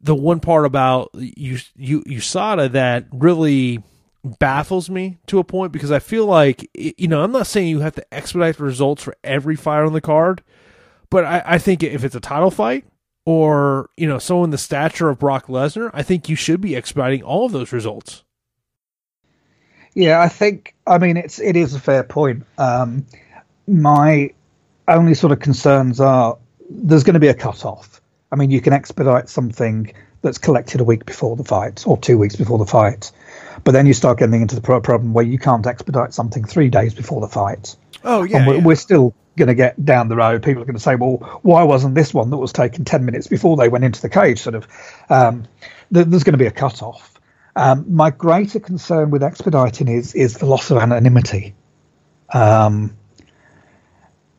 the 0.00 0.14
one 0.14 0.40
part 0.40 0.64
about 0.64 1.10
you 1.14 1.58
you 1.76 2.02
USADA 2.04 2.72
that 2.72 3.06
really 3.12 3.82
baffles 4.24 4.90
me 4.90 5.18
to 5.26 5.38
a 5.38 5.44
point 5.44 5.72
because 5.72 5.90
I 5.90 5.98
feel 5.98 6.26
like 6.26 6.68
you 6.74 7.08
know 7.08 7.22
I'm 7.22 7.32
not 7.32 7.46
saying 7.46 7.68
you 7.68 7.80
have 7.80 7.94
to 7.94 8.14
expedite 8.14 8.56
the 8.58 8.64
results 8.64 9.02
for 9.02 9.16
every 9.24 9.56
fight 9.56 9.82
on 9.82 9.92
the 9.92 10.00
card, 10.00 10.42
but 11.08 11.24
I, 11.24 11.42
I 11.44 11.58
think 11.58 11.82
if 11.82 12.04
it's 12.04 12.14
a 12.14 12.20
title 12.20 12.50
fight 12.50 12.84
or 13.24 13.90
you 13.96 14.06
know 14.06 14.18
someone 14.18 14.50
the 14.50 14.58
stature 14.58 15.08
of 15.08 15.18
Brock 15.18 15.46
Lesnar, 15.46 15.90
I 15.94 16.02
think 16.02 16.28
you 16.28 16.36
should 16.36 16.60
be 16.60 16.76
expediting 16.76 17.22
all 17.22 17.46
of 17.46 17.52
those 17.52 17.72
results. 17.72 18.24
Yeah, 19.94 20.20
I 20.20 20.28
think 20.28 20.74
I 20.86 20.98
mean 20.98 21.16
it's 21.16 21.40
it 21.40 21.56
is 21.56 21.74
a 21.74 21.80
fair 21.80 22.02
point. 22.02 22.44
Um, 22.58 23.06
my 23.66 24.32
only 24.88 25.14
sort 25.14 25.32
of 25.32 25.40
concerns 25.40 26.00
are 26.00 26.36
there's 26.68 27.04
going 27.04 27.14
to 27.14 27.20
be 27.20 27.28
a 27.28 27.34
cut 27.34 27.64
off. 27.64 28.00
I 28.32 28.36
mean, 28.36 28.50
you 28.50 28.60
can 28.60 28.72
expedite 28.72 29.28
something 29.28 29.92
that's 30.22 30.38
collected 30.38 30.80
a 30.80 30.84
week 30.84 31.04
before 31.04 31.36
the 31.36 31.44
fight 31.44 31.84
or 31.86 31.96
two 31.96 32.18
weeks 32.18 32.36
before 32.36 32.58
the 32.58 32.66
fight, 32.66 33.10
but 33.64 33.72
then 33.72 33.86
you 33.86 33.94
start 33.94 34.18
getting 34.18 34.40
into 34.40 34.54
the 34.54 34.60
problem 34.60 35.12
where 35.12 35.24
you 35.24 35.38
can't 35.38 35.66
expedite 35.66 36.14
something 36.14 36.44
three 36.44 36.68
days 36.68 36.94
before 36.94 37.20
the 37.20 37.28
fight. 37.28 37.76
Oh 38.04 38.22
yeah, 38.22 38.46
we're, 38.46 38.56
yeah. 38.56 38.62
we're, 38.62 38.76
still 38.76 39.14
going 39.36 39.48
to 39.48 39.54
get 39.54 39.82
down 39.84 40.08
the 40.08 40.16
road. 40.16 40.42
People 40.42 40.62
are 40.62 40.66
going 40.66 40.76
to 40.76 40.80
say, 40.80 40.96
"Well, 40.96 41.40
why 41.42 41.62
wasn't 41.64 41.94
this 41.94 42.14
one 42.14 42.30
that 42.30 42.38
was 42.38 42.52
taken 42.52 42.84
ten 42.84 43.04
minutes 43.04 43.26
before 43.26 43.56
they 43.56 43.68
went 43.68 43.84
into 43.84 44.00
the 44.00 44.08
cage?" 44.08 44.40
Sort 44.40 44.54
of, 44.54 44.66
um, 45.08 45.46
th- 45.92 46.06
there's 46.06 46.24
going 46.24 46.32
to 46.32 46.38
be 46.38 46.46
a 46.46 46.50
cut 46.50 46.82
off. 46.82 47.20
Um, 47.56 47.94
my 47.94 48.10
greater 48.10 48.60
concern 48.60 49.10
with 49.10 49.22
expediting 49.22 49.88
is 49.88 50.14
is 50.14 50.38
the 50.38 50.46
loss 50.46 50.70
of 50.70 50.78
anonymity. 50.78 51.54
Um, 52.32 52.96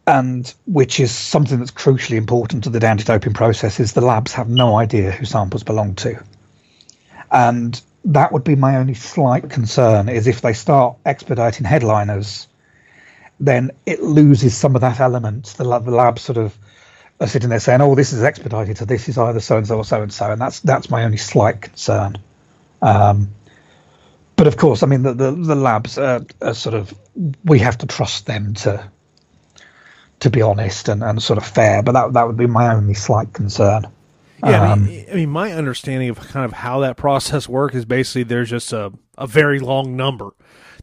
and 0.08 0.52
which 0.66 1.00
is 1.00 1.12
something 1.12 1.60
that's 1.60 1.72
crucially 1.72 2.18
important 2.18 2.64
to 2.64 2.70
the 2.72 2.86
anti-doping 2.86 3.34
process 3.34 3.80
is 3.80 3.94
the 3.94 4.02
labs 4.02 4.34
have 4.34 4.50
no 4.50 4.76
idea 4.76 5.12
who 5.12 5.26
samples 5.26 5.64
belong 5.64 5.94
to 5.94 6.20
and 7.32 7.82
that 8.06 8.32
would 8.32 8.44
be 8.44 8.56
my 8.56 8.78
only 8.78 8.94
slight 8.94 9.50
concern 9.50 10.10
is 10.10 10.28
if 10.28 10.42
they 10.42 10.54
start 10.54 10.98
expediting 11.06 11.66
headliners 11.66 12.48
then 13.40 13.72
it 13.86 14.02
loses 14.02 14.56
some 14.56 14.76
of 14.76 14.82
that 14.82 15.00
element 15.00 15.46
the 15.58 15.64
lab, 15.64 15.86
the 15.86 15.92
lab 15.92 16.20
sort 16.20 16.38
of 16.38 16.58
are 17.20 17.28
sitting 17.28 17.50
there 17.50 17.60
saying 17.60 17.82
oh 17.82 17.96
this 17.96 18.14
is 18.14 18.24
expedited 18.24 18.78
so 18.78 18.86
this 18.86 19.08
is 19.08 19.18
either 19.18 19.40
so 19.40 19.58
and 19.58 19.68
so 19.68 19.78
or 19.78 19.86
so 19.86 20.02
and 20.02 20.14
so 20.14 20.32
and 20.32 20.42
that's 20.42 20.60
that's 20.62 20.90
my 20.90 21.04
only 21.04 21.18
slight 21.18 21.62
concern 21.62 22.18
um, 22.82 23.30
but 24.36 24.48
of 24.48 24.58
course 24.58 24.82
i 24.82 24.88
mean 24.88 25.04
the 25.04 25.14
the, 25.14 25.32
the 25.32 25.56
labs 25.56 25.98
are, 25.98 26.22
are 26.42 26.54
sort 26.54 26.74
of 26.74 26.94
we 27.44 27.60
have 27.60 27.78
to 27.78 27.86
trust 27.86 28.26
them 28.26 28.54
to 28.56 28.90
to 30.22 30.30
be 30.30 30.42
honest, 30.42 30.88
and, 30.88 31.04
and 31.04 31.22
sort 31.22 31.38
of 31.38 31.46
fair. 31.46 31.84
But 31.84 31.94
that 31.94 32.14
that 32.14 32.28
would 32.28 32.38
be 32.38 32.48
my 32.48 32.74
only 32.74 32.94
slight 32.94 33.34
concern. 33.34 33.88
Yeah, 34.44 34.72
um, 34.72 34.84
I, 34.84 34.86
mean, 34.86 35.06
I 35.12 35.16
mean, 35.16 35.30
my 35.30 35.52
understanding 35.52 36.10
of 36.10 36.20
kind 36.20 36.46
of 36.46 36.54
how 36.54 36.80
that 36.80 36.98
process 36.98 37.48
works 37.48 37.76
is 37.76 37.86
basically 37.86 38.24
there's 38.24 38.50
just 38.50 38.74
a, 38.74 38.92
a 39.18 39.28
very 39.28 39.60
long 39.60 39.96
number 39.96 40.32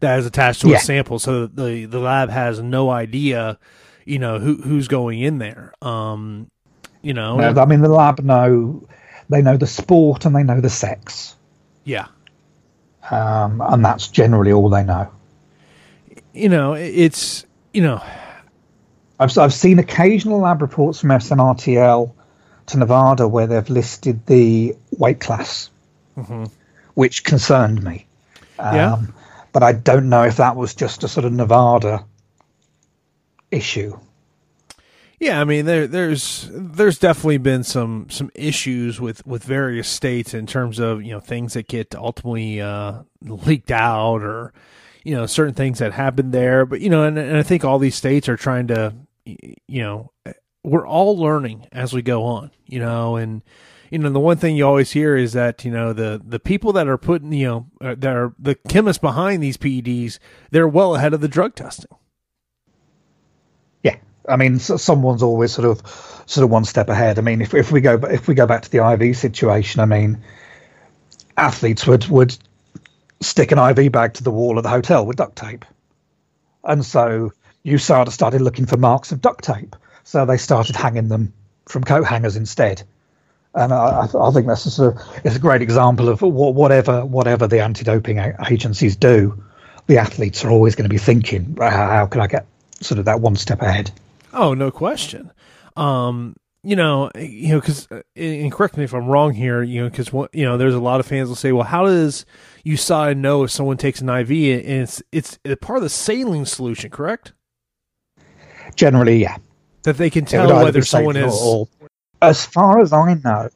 that 0.00 0.18
is 0.18 0.26
attached 0.26 0.60
to 0.60 0.68
yeah. 0.68 0.76
a 0.76 0.80
sample, 0.80 1.18
so 1.18 1.46
the 1.46 1.86
the 1.86 1.98
lab 1.98 2.30
has 2.30 2.60
no 2.60 2.90
idea, 2.90 3.58
you 4.04 4.18
know, 4.20 4.38
who 4.38 4.56
who's 4.62 4.86
going 4.86 5.20
in 5.20 5.38
there. 5.38 5.72
Um, 5.82 6.50
you 7.02 7.14
know, 7.14 7.36
no, 7.36 7.60
I 7.60 7.64
mean, 7.64 7.80
the 7.80 7.88
lab 7.88 8.20
know 8.20 8.86
they 9.28 9.42
know 9.42 9.56
the 9.56 9.66
sport 9.66 10.24
and 10.24 10.36
they 10.36 10.44
know 10.44 10.60
the 10.60 10.70
sex. 10.70 11.34
Yeah, 11.82 12.06
um, 13.10 13.60
and 13.60 13.84
that's 13.84 14.06
generally 14.06 14.52
all 14.52 14.68
they 14.68 14.84
know. 14.84 15.10
You 16.32 16.48
know, 16.48 16.74
it's 16.74 17.44
you 17.72 17.82
know, 17.82 18.00
I've 19.18 19.36
I've 19.36 19.54
seen 19.54 19.80
occasional 19.80 20.40
lab 20.40 20.62
reports 20.62 21.00
from 21.00 21.10
SMRTL 21.10 22.12
to 22.68 22.78
Nevada 22.78 23.26
where 23.26 23.46
they've 23.46 23.68
listed 23.68 24.26
the 24.26 24.76
weight 24.90 25.20
class, 25.20 25.70
mm-hmm. 26.16 26.44
which 26.94 27.24
concerned 27.24 27.82
me. 27.82 28.06
Um, 28.58 28.74
yeah. 28.74 29.02
But 29.52 29.62
I 29.62 29.72
don't 29.72 30.08
know 30.08 30.24
if 30.24 30.36
that 30.36 30.56
was 30.56 30.74
just 30.74 31.04
a 31.04 31.08
sort 31.08 31.24
of 31.24 31.32
Nevada 31.32 32.04
issue. 33.50 33.98
Yeah, 35.20 35.40
I 35.40 35.44
mean 35.44 35.66
there 35.66 35.88
there's 35.88 36.48
there's 36.52 36.98
definitely 36.98 37.38
been 37.38 37.64
some 37.64 38.06
some 38.08 38.30
issues 38.36 39.00
with 39.00 39.26
with 39.26 39.42
various 39.42 39.88
states 39.88 40.32
in 40.32 40.46
terms 40.46 40.78
of 40.78 41.02
you 41.02 41.10
know 41.10 41.18
things 41.18 41.54
that 41.54 41.66
get 41.66 41.94
ultimately 41.96 42.60
uh, 42.60 43.02
leaked 43.22 43.72
out 43.72 44.22
or 44.22 44.52
you 45.02 45.16
know 45.16 45.26
certain 45.26 45.54
things 45.54 45.80
that 45.80 45.92
happen 45.92 46.30
there. 46.30 46.64
But 46.64 46.80
you 46.82 46.88
know, 46.88 47.02
and, 47.02 47.18
and 47.18 47.36
I 47.36 47.42
think 47.42 47.64
all 47.64 47.80
these 47.80 47.96
states 47.96 48.28
are 48.28 48.36
trying 48.36 48.68
to 48.68 48.94
you 49.24 49.82
know 49.82 50.12
we're 50.68 50.86
all 50.86 51.16
learning 51.16 51.66
as 51.72 51.92
we 51.92 52.02
go 52.02 52.24
on, 52.24 52.50
you 52.66 52.78
know, 52.78 53.16
and 53.16 53.42
you 53.90 53.98
know 53.98 54.10
the 54.10 54.20
one 54.20 54.36
thing 54.36 54.56
you 54.56 54.66
always 54.66 54.90
hear 54.90 55.16
is 55.16 55.32
that 55.32 55.64
you 55.64 55.70
know 55.70 55.92
the 55.92 56.20
the 56.24 56.38
people 56.38 56.72
that 56.74 56.88
are 56.88 56.98
putting 56.98 57.32
you 57.32 57.46
know 57.46 57.66
uh, 57.80 57.94
that 57.98 58.14
are 58.14 58.34
the 58.38 58.54
chemists 58.54 59.00
behind 59.00 59.42
these 59.42 59.56
PEDs, 59.56 60.18
they're 60.50 60.68
well 60.68 60.94
ahead 60.94 61.14
of 61.14 61.20
the 61.20 61.28
drug 61.28 61.54
testing. 61.54 61.90
Yeah, 63.82 63.96
I 64.28 64.36
mean, 64.36 64.58
so 64.58 64.76
someone's 64.76 65.22
always 65.22 65.52
sort 65.52 65.68
of 65.68 66.24
sort 66.26 66.44
of 66.44 66.50
one 66.50 66.64
step 66.64 66.88
ahead. 66.88 67.18
I 67.18 67.22
mean, 67.22 67.40
if 67.40 67.54
if 67.54 67.72
we 67.72 67.80
go 67.80 67.94
if 67.94 68.28
we 68.28 68.34
go 68.34 68.46
back 68.46 68.62
to 68.62 68.70
the 68.70 68.86
IV 68.86 69.16
situation, 69.16 69.80
I 69.80 69.86
mean, 69.86 70.22
athletes 71.36 71.86
would 71.86 72.06
would 72.08 72.36
stick 73.20 73.52
an 73.52 73.58
IV 73.58 73.90
bag 73.90 74.14
to 74.14 74.22
the 74.22 74.30
wall 74.30 74.58
of 74.58 74.64
the 74.64 74.70
hotel 74.70 75.06
with 75.06 75.16
duct 75.16 75.36
tape, 75.36 75.64
and 76.62 76.84
so 76.84 77.32
USADA 77.64 78.10
started 78.10 78.42
looking 78.42 78.66
for 78.66 78.76
marks 78.76 79.12
of 79.12 79.20
duct 79.20 79.44
tape 79.44 79.74
so 80.08 80.24
they 80.24 80.38
started 80.38 80.74
hanging 80.74 81.08
them 81.08 81.34
from 81.66 81.84
coat 81.84 82.04
hangers 82.04 82.34
instead. 82.34 82.82
And 83.54 83.74
I, 83.74 84.08
I 84.18 84.30
think 84.30 84.46
that's 84.46 84.64
just 84.64 84.78
a 84.78 84.98
it's 85.22 85.36
a 85.36 85.38
great 85.38 85.60
example 85.60 86.08
of 86.08 86.22
whatever 86.22 87.04
whatever 87.04 87.46
the 87.46 87.62
anti-doping 87.62 88.18
agencies 88.48 88.96
do, 88.96 89.44
the 89.86 89.98
athletes 89.98 90.46
are 90.46 90.50
always 90.50 90.76
going 90.76 90.88
to 90.88 90.94
be 90.94 90.98
thinking, 90.98 91.58
how 91.60 92.06
can 92.06 92.22
I 92.22 92.26
get 92.26 92.46
sort 92.80 92.98
of 92.98 93.04
that 93.04 93.20
one 93.20 93.36
step 93.36 93.60
ahead? 93.60 93.90
Oh, 94.32 94.54
no 94.54 94.70
question. 94.70 95.30
Um, 95.76 96.36
you 96.62 96.74
know, 96.74 97.10
you 97.14 97.48
know, 97.48 97.60
because 97.60 97.86
uh, 97.90 98.00
and 98.16 98.50
correct 98.50 98.78
me 98.78 98.84
if 98.84 98.94
I'm 98.94 99.08
wrong 99.08 99.34
here, 99.34 99.62
you 99.62 99.82
know, 99.82 99.90
because 99.90 100.10
you 100.32 100.46
know, 100.46 100.56
there's 100.56 100.74
a 100.74 100.80
lot 100.80 101.00
of 101.00 101.06
fans 101.06 101.28
will 101.28 101.36
say, 101.36 101.52
well, 101.52 101.64
how 101.64 101.84
does 101.84 102.24
you 102.64 102.76
USADA 102.78 103.14
know 103.18 103.44
if 103.44 103.50
someone 103.50 103.76
takes 103.76 104.00
an 104.00 104.08
IV 104.08 104.30
and 104.30 104.82
it's 104.82 105.02
it's 105.12 105.38
part 105.60 105.76
of 105.76 105.82
the 105.82 105.90
saline 105.90 106.46
solution, 106.46 106.88
correct? 106.88 107.34
Generally, 108.74 109.18
yeah 109.18 109.36
that 109.88 109.96
they 109.96 110.10
can 110.10 110.24
tell 110.24 110.62
whether 110.62 110.82
someone 110.82 111.16
is. 111.16 111.66
As 112.20 112.44
far 112.44 112.80
as 112.80 112.92
I 112.92 113.14
know, 113.14 113.48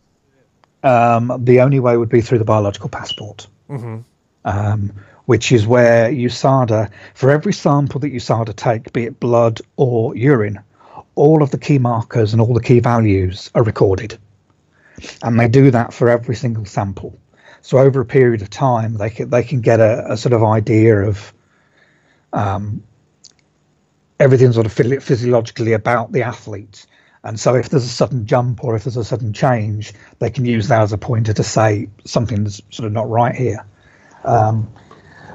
um, 0.83 1.45
the 1.45 1.61
only 1.61 1.80
way 1.80 1.97
would 1.97 2.09
be 2.09 2.20
through 2.20 2.39
the 2.39 2.45
biological 2.45 2.89
passport, 2.89 3.47
mm-hmm. 3.68 3.99
um, 4.45 4.93
which 5.26 5.53
is 5.53 5.66
where 5.66 6.11
USADA, 6.11 6.91
for 7.14 7.30
every 7.30 7.53
sample 7.53 8.01
that 8.01 8.12
USADA 8.12 8.55
take, 8.57 8.93
be 8.93 9.05
it 9.05 9.20
blood 9.20 9.61
or 9.76 10.16
urine, 10.16 10.61
all 11.14 11.43
of 11.43 11.51
the 11.51 11.59
key 11.59 11.78
markers 11.78 12.33
and 12.33 12.41
all 12.41 12.55
the 12.55 12.62
key 12.62 12.80
values 12.80 13.51
are 13.55 13.62
recorded. 13.62 14.18
And 15.22 15.39
they 15.39 15.49
do 15.49 15.70
that 15.70 15.93
for 15.93 16.09
every 16.09 16.37
single 16.37 16.64
sample. 16.64 17.16
So 17.61 17.78
over 17.78 18.01
a 18.01 18.05
period 18.05 18.43
of 18.43 18.51
time, 18.51 18.95
they 18.95 19.11
can, 19.11 19.30
they 19.30 19.43
can 19.43 19.61
get 19.61 19.80
a, 19.80 20.12
a 20.12 20.16
sort 20.16 20.33
of 20.33 20.43
idea 20.43 21.03
of 21.03 21.33
um, 22.33 22.83
everything 24.23 24.53
sort 24.53 24.66
of 24.66 24.73
physiologically 24.73 25.73
about 25.73 26.12
the 26.12 26.23
athlete. 26.23 26.87
And 27.25 27.39
so, 27.39 27.55
if 27.55 27.68
there's 27.68 27.85
a 27.85 27.89
sudden 27.89 28.27
jump 28.27 28.64
or 28.64 28.77
if 28.77 28.85
there's 28.85 28.97
a 28.97 29.05
sudden 29.05 29.33
change, 29.33 29.93
they 30.18 30.31
can 30.31 30.45
use 30.45 30.68
that 30.68 30.83
as 30.83 30.93
a 30.93 30.99
pointer 30.99 31.33
to 31.33 31.43
say 31.43 31.89
something's 32.05 32.62
sort 32.70 32.87
of 32.87 32.93
not 32.93 33.09
right 33.09 33.35
here. 33.35 33.64
Um, 34.25 34.73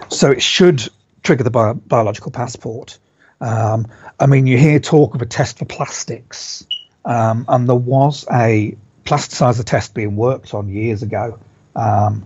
so, 0.09 0.31
it 0.31 0.41
should 0.41 0.87
trigger 1.23 1.43
the 1.43 1.51
bio- 1.51 1.75
biological 1.75 2.31
passport. 2.31 2.97
Um, 3.39 3.87
I 4.19 4.25
mean, 4.25 4.47
you 4.47 4.57
hear 4.57 4.79
talk 4.79 5.15
of 5.15 5.21
a 5.21 5.25
test 5.25 5.59
for 5.59 5.65
plastics, 5.65 6.65
um, 7.05 7.45
and 7.47 7.67
there 7.67 7.75
was 7.75 8.25
a 8.31 8.77
plasticizer 9.05 9.63
test 9.63 9.93
being 9.93 10.15
worked 10.15 10.53
on 10.53 10.67
years 10.67 11.03
ago. 11.03 11.39
Um, 11.75 12.25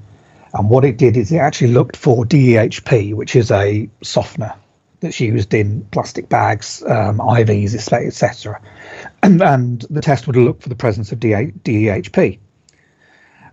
and 0.53 0.69
what 0.69 0.85
it 0.85 0.97
did 0.97 1.17
is 1.17 1.31
it 1.31 1.37
actually 1.37 1.73
looked 1.73 1.97
for 1.97 2.25
DEHP, 2.25 3.13
which 3.13 3.35
is 3.35 3.51
a 3.51 3.89
softener 4.01 4.55
that's 5.01 5.19
used 5.19 5.53
in 5.53 5.81
plastic 5.91 6.29
bags, 6.29 6.81
um, 6.83 7.17
IVs, 7.17 7.75
etc. 7.75 8.61
And, 9.21 9.41
and 9.41 9.81
the 9.89 10.01
test 10.01 10.27
would 10.27 10.35
look 10.35 10.61
for 10.61 10.69
the 10.69 10.75
presence 10.75 11.11
of 11.11 11.19
DEHP. 11.19 12.39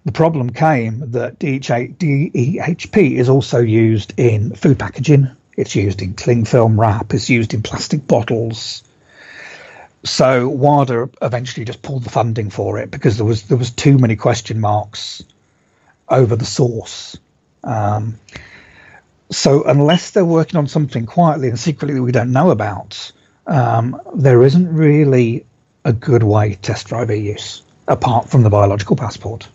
The 0.05 0.13
problem 0.13 0.51
came 0.51 1.11
that 1.11 1.39
DEHP 1.39 3.17
is 3.17 3.29
also 3.29 3.59
used 3.59 4.15
in 4.17 4.55
food 4.55 4.79
packaging. 4.79 5.29
It's 5.57 5.75
used 5.75 6.03
in 6.03 6.15
cling 6.15 6.45
film 6.45 6.79
wrap. 6.79 7.13
It's 7.13 7.29
used 7.29 7.53
in 7.53 7.63
plastic 7.63 8.07
bottles. 8.07 8.85
So 10.05 10.49
WADA 10.49 11.11
eventually 11.21 11.65
just 11.65 11.83
pulled 11.83 12.05
the 12.05 12.11
funding 12.11 12.51
for 12.51 12.79
it 12.79 12.91
because 12.91 13.17
there 13.17 13.27
was 13.27 13.43
there 13.45 13.59
was 13.59 13.71
too 13.71 13.99
many 13.99 14.15
question 14.17 14.61
marks 14.61 15.25
over 16.09 16.37
the 16.37 16.45
source. 16.45 17.19
Um, 17.65 18.19
so 19.31 19.65
unless 19.65 20.11
they're 20.11 20.25
working 20.25 20.57
on 20.57 20.67
something 20.67 21.07
quietly 21.07 21.49
and 21.49 21.59
secretly 21.59 21.95
that 21.95 22.03
we 22.03 22.13
don't 22.13 22.33
know 22.33 22.51
about, 22.51 23.13
um, 23.47 24.01
there 24.15 24.43
isn't 24.43 24.73
really 24.73 25.45
a 25.85 25.93
good 25.93 26.23
way 26.23 26.51
to 26.51 26.57
test 26.57 26.87
driver 26.89 27.15
use 27.15 27.63
apart 27.87 28.29
from 28.29 28.43
the 28.43 28.51
biological 28.51 28.97
passport. 28.97 29.49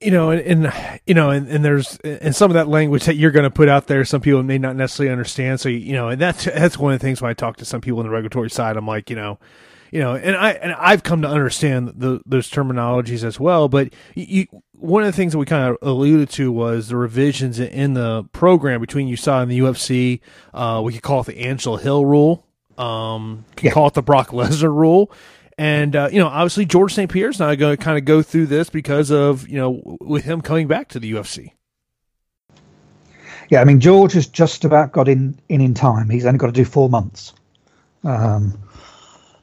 You 0.00 0.10
know, 0.10 0.30
and, 0.30 0.64
and 0.64 1.00
you 1.06 1.14
know, 1.14 1.30
and, 1.30 1.48
and 1.48 1.64
there's 1.64 1.96
and 1.98 2.34
some 2.34 2.50
of 2.50 2.54
that 2.54 2.66
language 2.66 3.04
that 3.04 3.14
you're 3.14 3.30
going 3.30 3.44
to 3.44 3.50
put 3.50 3.68
out 3.68 3.86
there, 3.86 4.04
some 4.04 4.20
people 4.20 4.42
may 4.42 4.58
not 4.58 4.74
necessarily 4.74 5.12
understand. 5.12 5.60
So 5.60 5.68
you 5.68 5.92
know, 5.92 6.08
and 6.08 6.20
that's 6.20 6.44
that's 6.44 6.76
one 6.76 6.92
of 6.92 6.98
the 6.98 7.04
things 7.04 7.22
when 7.22 7.30
I 7.30 7.34
talk 7.34 7.56
to 7.58 7.64
some 7.64 7.80
people 7.80 8.00
on 8.00 8.06
the 8.06 8.10
regulatory 8.10 8.50
side, 8.50 8.76
I'm 8.76 8.86
like, 8.86 9.10
you 9.10 9.16
know, 9.16 9.38
you 9.92 10.00
know, 10.00 10.16
and 10.16 10.34
I 10.34 10.52
and 10.52 10.72
I've 10.72 11.04
come 11.04 11.22
to 11.22 11.28
understand 11.28 11.92
the, 11.94 12.20
those 12.26 12.50
terminologies 12.50 13.22
as 13.22 13.38
well. 13.38 13.68
But 13.68 13.92
you, 14.16 14.46
one 14.82 15.04
of 15.04 15.06
the 15.06 15.12
things 15.12 15.32
that 15.32 15.38
we 15.38 15.46
kind 15.46 15.70
of 15.70 15.78
alluded 15.80 16.28
to 16.30 16.50
was 16.50 16.88
the 16.88 16.96
revisions 16.96 17.60
in 17.60 17.94
the 17.94 18.24
program 18.32 18.80
between 18.80 19.08
USADA 19.08 19.42
and 19.42 19.50
the 19.50 19.58
UFC. 19.60 20.20
Uh, 20.52 20.82
we 20.84 20.92
could 20.92 21.02
call 21.02 21.20
it 21.20 21.26
the 21.26 21.38
Angela 21.38 21.80
Hill 21.80 22.04
rule. 22.04 22.44
Um, 22.76 23.44
could 23.56 23.66
yeah. 23.66 23.70
call 23.72 23.86
it 23.86 23.94
the 23.94 24.02
Brock 24.02 24.28
Lesnar 24.30 24.74
rule. 24.74 25.12
And 25.56 25.94
uh, 25.94 26.08
you 26.10 26.18
know, 26.18 26.26
obviously 26.26 26.64
George 26.64 26.94
St. 26.94 27.10
Pierre's 27.10 27.38
not 27.38 27.54
going 27.58 27.76
to 27.76 27.82
kind 27.82 27.96
of 27.96 28.04
go 28.04 28.22
through 28.22 28.46
this 28.46 28.70
because 28.70 29.10
of 29.10 29.48
you 29.48 29.58
know 29.58 29.98
with 30.00 30.24
him 30.24 30.40
coming 30.40 30.66
back 30.66 30.88
to 30.88 30.98
the 30.98 31.12
UFC. 31.12 31.52
Yeah, 33.48 33.60
I 33.60 33.64
mean 33.64 33.78
George 33.80 34.14
has 34.14 34.26
just 34.26 34.64
about 34.64 34.92
got 34.92 35.08
in 35.08 35.38
in 35.48 35.60
in 35.60 35.74
time. 35.74 36.08
He's 36.08 36.26
only 36.26 36.38
got 36.38 36.46
to 36.46 36.52
do 36.52 36.64
four 36.64 36.88
months. 36.88 37.34
Um, 38.02 38.58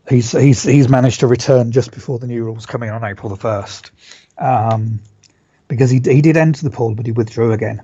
he's 0.10 0.32
he's 0.32 0.64
he's 0.64 0.90
managed 0.90 1.22
to 1.22 1.28
return 1.28 1.72
just 1.72 1.92
before 1.92 2.20
the 2.20 2.28
new 2.28 2.44
rules 2.44 2.66
coming 2.66 2.90
on 2.90 3.04
April 3.06 3.30
the 3.30 3.38
first, 3.38 3.92
um, 4.38 5.00
because 5.70 5.90
he 5.90 6.02
he 6.04 6.22
did 6.22 6.36
enter 6.36 6.64
the 6.64 6.70
pool, 6.70 6.94
but 6.94 7.06
he 7.06 7.14
withdrew 7.14 7.54
again. 7.54 7.82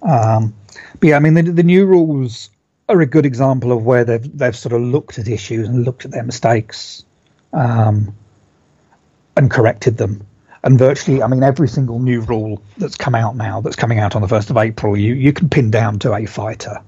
Um, 0.00 0.54
but 0.98 1.10
yeah, 1.10 1.16
I 1.16 1.18
mean 1.18 1.34
the 1.34 1.42
the 1.42 1.62
new 1.62 1.84
rules 1.84 2.48
are 2.88 3.02
a 3.02 3.06
good 3.06 3.26
example 3.26 3.72
of 3.72 3.84
where 3.84 4.04
they've 4.04 4.38
they've 4.38 4.56
sort 4.56 4.72
of 4.72 4.80
looked 4.80 5.18
at 5.18 5.28
issues 5.28 5.68
and 5.68 5.84
looked 5.84 6.06
at 6.06 6.12
their 6.12 6.22
mistakes, 6.22 7.04
um, 7.52 8.14
and 9.36 9.50
corrected 9.50 9.98
them. 9.98 10.26
And 10.64 10.78
virtually, 10.78 11.22
I 11.22 11.28
mean, 11.28 11.42
every 11.42 11.68
single 11.68 12.00
new 12.00 12.20
rule 12.22 12.62
that's 12.78 12.96
come 12.96 13.14
out 13.14 13.36
now, 13.36 13.60
that's 13.60 13.76
coming 13.76 13.98
out 13.98 14.16
on 14.16 14.22
the 14.22 14.28
first 14.28 14.50
of 14.50 14.56
April, 14.56 14.96
you 14.96 15.14
you 15.14 15.32
can 15.32 15.48
pin 15.50 15.70
down 15.70 15.98
to 16.00 16.14
a 16.14 16.24
fighter. 16.24 16.80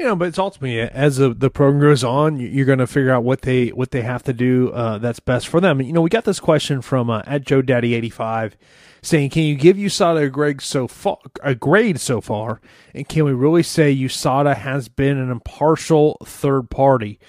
You 0.00 0.06
know, 0.06 0.16
but 0.16 0.28
it's 0.28 0.38
ultimately 0.38 0.80
as 0.80 1.18
the, 1.18 1.34
the 1.34 1.50
program 1.50 1.82
goes 1.82 2.02
on, 2.02 2.40
you're 2.40 2.64
going 2.64 2.78
to 2.78 2.86
figure 2.86 3.10
out 3.10 3.22
what 3.22 3.42
they 3.42 3.68
what 3.68 3.90
they 3.90 4.00
have 4.00 4.22
to 4.22 4.32
do 4.32 4.72
uh, 4.72 4.96
that's 4.96 5.20
best 5.20 5.46
for 5.46 5.60
them. 5.60 5.78
You 5.82 5.92
know, 5.92 6.00
we 6.00 6.08
got 6.08 6.24
this 6.24 6.40
question 6.40 6.80
from 6.80 7.10
uh, 7.10 7.20
at 7.26 7.44
Joe 7.44 7.60
Daddy 7.60 7.92
eighty 7.92 8.08
five 8.08 8.56
saying, 9.02 9.28
"Can 9.28 9.42
you 9.42 9.56
give 9.56 9.76
USADA 9.76 10.24
a 10.24 10.30
grade 10.30 10.62
so 10.62 10.88
far? 10.88 11.18
A 11.42 11.54
grade 11.54 12.00
so 12.00 12.22
far, 12.22 12.62
and 12.94 13.06
can 13.06 13.26
we 13.26 13.34
really 13.34 13.62
say 13.62 13.94
USADA 13.94 14.56
has 14.56 14.88
been 14.88 15.18
an 15.18 15.30
impartial 15.30 16.16
third 16.24 16.70
party?" 16.70 17.20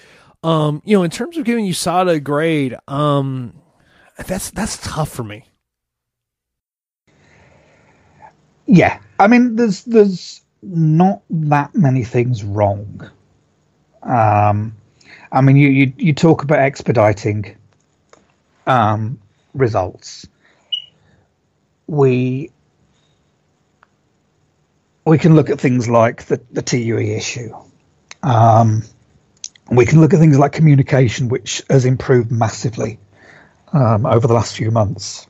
Um, 0.42 0.80
you 0.86 0.96
know, 0.96 1.02
in 1.02 1.10
terms 1.10 1.36
of 1.36 1.44
giving 1.44 1.66
USADA 1.66 2.14
a 2.14 2.20
grade, 2.20 2.74
um, 2.88 3.52
that's 4.26 4.50
that's 4.50 4.78
tough 4.78 5.10
for 5.10 5.24
me. 5.24 5.44
Yeah, 8.64 8.98
I 9.18 9.26
mean, 9.26 9.56
there's 9.56 9.84
there's 9.84 10.41
not 10.62 11.22
that 11.28 11.74
many 11.74 12.04
things 12.04 12.44
wrong. 12.44 13.10
Um, 14.02 14.76
I 15.30 15.40
mean, 15.40 15.56
you, 15.56 15.68
you, 15.68 15.92
you 15.96 16.12
talk 16.12 16.44
about 16.44 16.58
expediting 16.58 17.56
um, 18.66 19.20
results. 19.54 20.26
We 21.86 22.50
we 25.04 25.18
can 25.18 25.34
look 25.34 25.50
at 25.50 25.60
things 25.60 25.88
like 25.88 26.24
the, 26.26 26.40
the 26.52 26.62
TUE 26.62 26.98
issue. 26.98 27.52
Um, 28.22 28.84
we 29.68 29.84
can 29.84 30.00
look 30.00 30.14
at 30.14 30.20
things 30.20 30.38
like 30.38 30.52
communication, 30.52 31.28
which 31.28 31.60
has 31.68 31.84
improved 31.84 32.30
massively 32.30 33.00
um, 33.72 34.06
over 34.06 34.28
the 34.28 34.34
last 34.34 34.54
few 34.54 34.70
months 34.70 35.26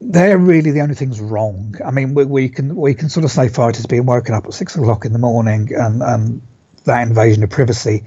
they're 0.00 0.38
really 0.38 0.70
the 0.70 0.80
only 0.80 0.94
things 0.94 1.20
wrong. 1.20 1.74
I 1.84 1.90
mean, 1.90 2.14
we, 2.14 2.24
we 2.24 2.48
can 2.48 2.74
we 2.74 2.94
can 2.94 3.08
sort 3.08 3.24
of 3.24 3.30
say 3.30 3.48
fighters 3.48 3.86
being 3.86 4.06
woken 4.06 4.34
up 4.34 4.46
at 4.46 4.54
six 4.54 4.74
o'clock 4.74 5.04
in 5.04 5.12
the 5.12 5.18
morning 5.18 5.74
and, 5.74 6.02
and 6.02 6.42
that 6.84 7.06
invasion 7.06 7.42
of 7.42 7.50
privacy. 7.50 8.04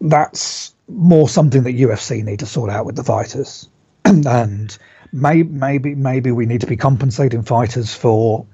That's 0.00 0.72
more 0.88 1.28
something 1.28 1.64
that 1.64 1.74
UFC 1.74 2.24
need 2.24 2.38
to 2.40 2.46
sort 2.46 2.70
out 2.70 2.86
with 2.86 2.96
the 2.96 3.04
fighters, 3.04 3.68
and 4.04 4.76
may, 5.12 5.42
maybe 5.42 5.94
maybe 5.94 6.30
we 6.30 6.46
need 6.46 6.60
to 6.60 6.66
be 6.68 6.76
compensating 6.76 7.42
fighters 7.42 7.92
for 7.92 8.46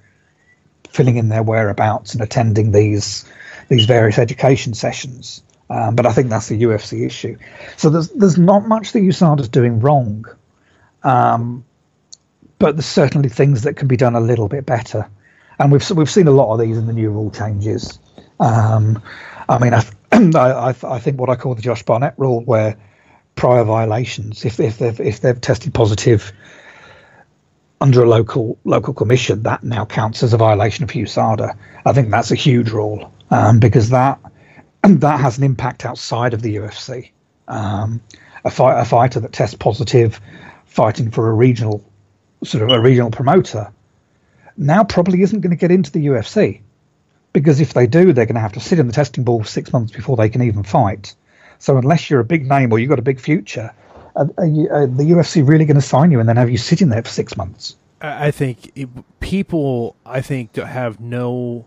filling 0.89 1.17
in 1.19 1.29
their 1.29 1.43
whereabouts 1.43 2.15
and 2.15 2.23
attending 2.23 2.73
these 2.73 3.27
these 3.69 3.85
various 3.85 4.19
education 4.19 4.73
sessions. 4.73 5.43
Um, 5.69 5.97
but 5.97 6.07
I 6.07 6.13
think 6.13 6.31
that's 6.31 6.49
the 6.49 6.63
UFC 6.63 7.05
issue. 7.05 7.37
So 7.77 7.91
there's 7.91 8.09
there's 8.11 8.39
not 8.39 8.67
much 8.67 8.93
that 8.93 9.01
USADA's 9.01 9.49
doing 9.51 9.81
wrong 9.81 10.25
um, 11.07 11.65
but 12.59 12.75
there's 12.75 12.85
certainly 12.85 13.29
things 13.29 13.63
that 13.63 13.75
can 13.77 13.87
be 13.87 13.97
done 13.97 14.17
a 14.17 14.21
little 14.21 14.49
bit 14.49 14.67
better, 14.67 15.09
and 15.59 15.71
we've 15.71 15.89
we've 15.93 16.11
seen 16.11 16.27
a 16.27 16.33
lot 16.33 16.53
of 16.53 16.59
these 16.59 16.77
in 16.77 16.87
the 16.87 16.93
new 16.93 17.11
rule 17.11 17.31
changes. 17.31 18.01
Um, 18.41 19.01
I 19.49 19.59
mean, 19.59 19.73
I, 19.73 19.85
I, 20.13 20.75
I 20.83 20.99
think 20.99 21.21
what 21.21 21.31
I 21.31 21.37
call 21.37 21.55
the 21.55 21.63
Josh 21.63 21.85
Barnett 21.85 22.15
rule, 22.17 22.41
where 22.41 22.77
prior 23.37 23.63
violations, 23.63 24.45
if 24.45 24.59
if 24.59 24.79
they've 24.79 24.99
if 24.99 25.21
they've 25.21 25.41
tested 25.41 25.73
positive 25.73 26.33
under 27.81 28.03
a 28.03 28.09
local 28.09 28.59
local 28.65 28.93
commission, 28.93 29.45
that 29.45 29.63
now 29.63 29.85
counts 29.85 30.25
as 30.25 30.33
a 30.33 30.37
violation 30.37 30.83
of 30.83 30.91
USADA. 30.91 31.57
I 31.85 31.93
think 31.93 32.11
that's 32.11 32.33
a 32.33 32.37
huge 32.37 32.71
rule 32.71 33.13
um, 33.31 33.61
because 33.61 33.91
that 33.91 34.19
that 34.83 35.21
has 35.21 35.39
an 35.39 35.45
impact 35.45 35.87
outside 35.87 36.35
of 36.35 36.43
the 36.43 36.57
UFC. 36.57 37.13
Um, 37.47 38.01
a, 38.45 38.51
fight, 38.51 38.81
a 38.81 38.85
fighter 38.85 39.21
that 39.21 39.33
tests 39.33 39.57
positive 39.57 40.21
fighting 40.77 41.11
for 41.11 41.31
a 41.31 41.33
regional 41.33 41.83
sort 42.45 42.63
of 42.63 42.71
a 42.71 42.79
regional 42.79 43.11
promoter 43.11 43.73
now 44.57 44.85
probably 44.85 45.23
isn't 45.23 45.41
going 45.41 45.51
to 45.51 45.57
get 45.57 45.71
into 45.71 45.91
the 45.91 46.07
UFC 46.07 46.61
because 47.33 47.61
if 47.61 47.75
they 47.75 47.87
do, 47.87 48.13
they're 48.13 48.27
going 48.27 48.35
to 48.37 48.41
have 48.41 48.55
to 48.55 48.61
sit 48.61 48.79
in 48.79 48.87
the 48.87 48.93
testing 48.93 49.25
ball 49.25 49.45
six 49.45 49.73
months 49.73 49.93
before 49.93 50.17
they 50.17 50.29
can 50.29 50.43
even 50.43 50.63
fight. 50.63 51.15
So 51.59 51.77
unless 51.77 52.09
you're 52.09 52.21
a 52.21 52.25
big 52.25 52.49
name 52.49 52.73
or 52.73 52.79
you've 52.79 52.89
got 52.89 52.99
a 52.99 53.03
big 53.03 53.21
future, 53.21 53.73
are, 54.15 54.29
are 54.39 54.47
you, 54.47 54.69
are 54.71 54.87
the 54.87 55.05
UFC 55.05 55.47
really 55.47 55.67
going 55.67 55.77
to 55.77 55.83
sign 55.83 56.11
you 56.11 56.21
and 56.21 56.29
then 56.29 56.37
have 56.37 56.51
you 56.51 56.59
sitting 56.59 56.89
there 56.89 57.03
for 57.03 57.11
six 57.11 57.37
months? 57.37 57.77
I 58.01 58.31
think 58.31 58.73
it, 58.75 58.89
people, 59.21 59.97
I 60.05 60.21
think, 60.21 60.57
have 60.57 61.01
no. 61.01 61.67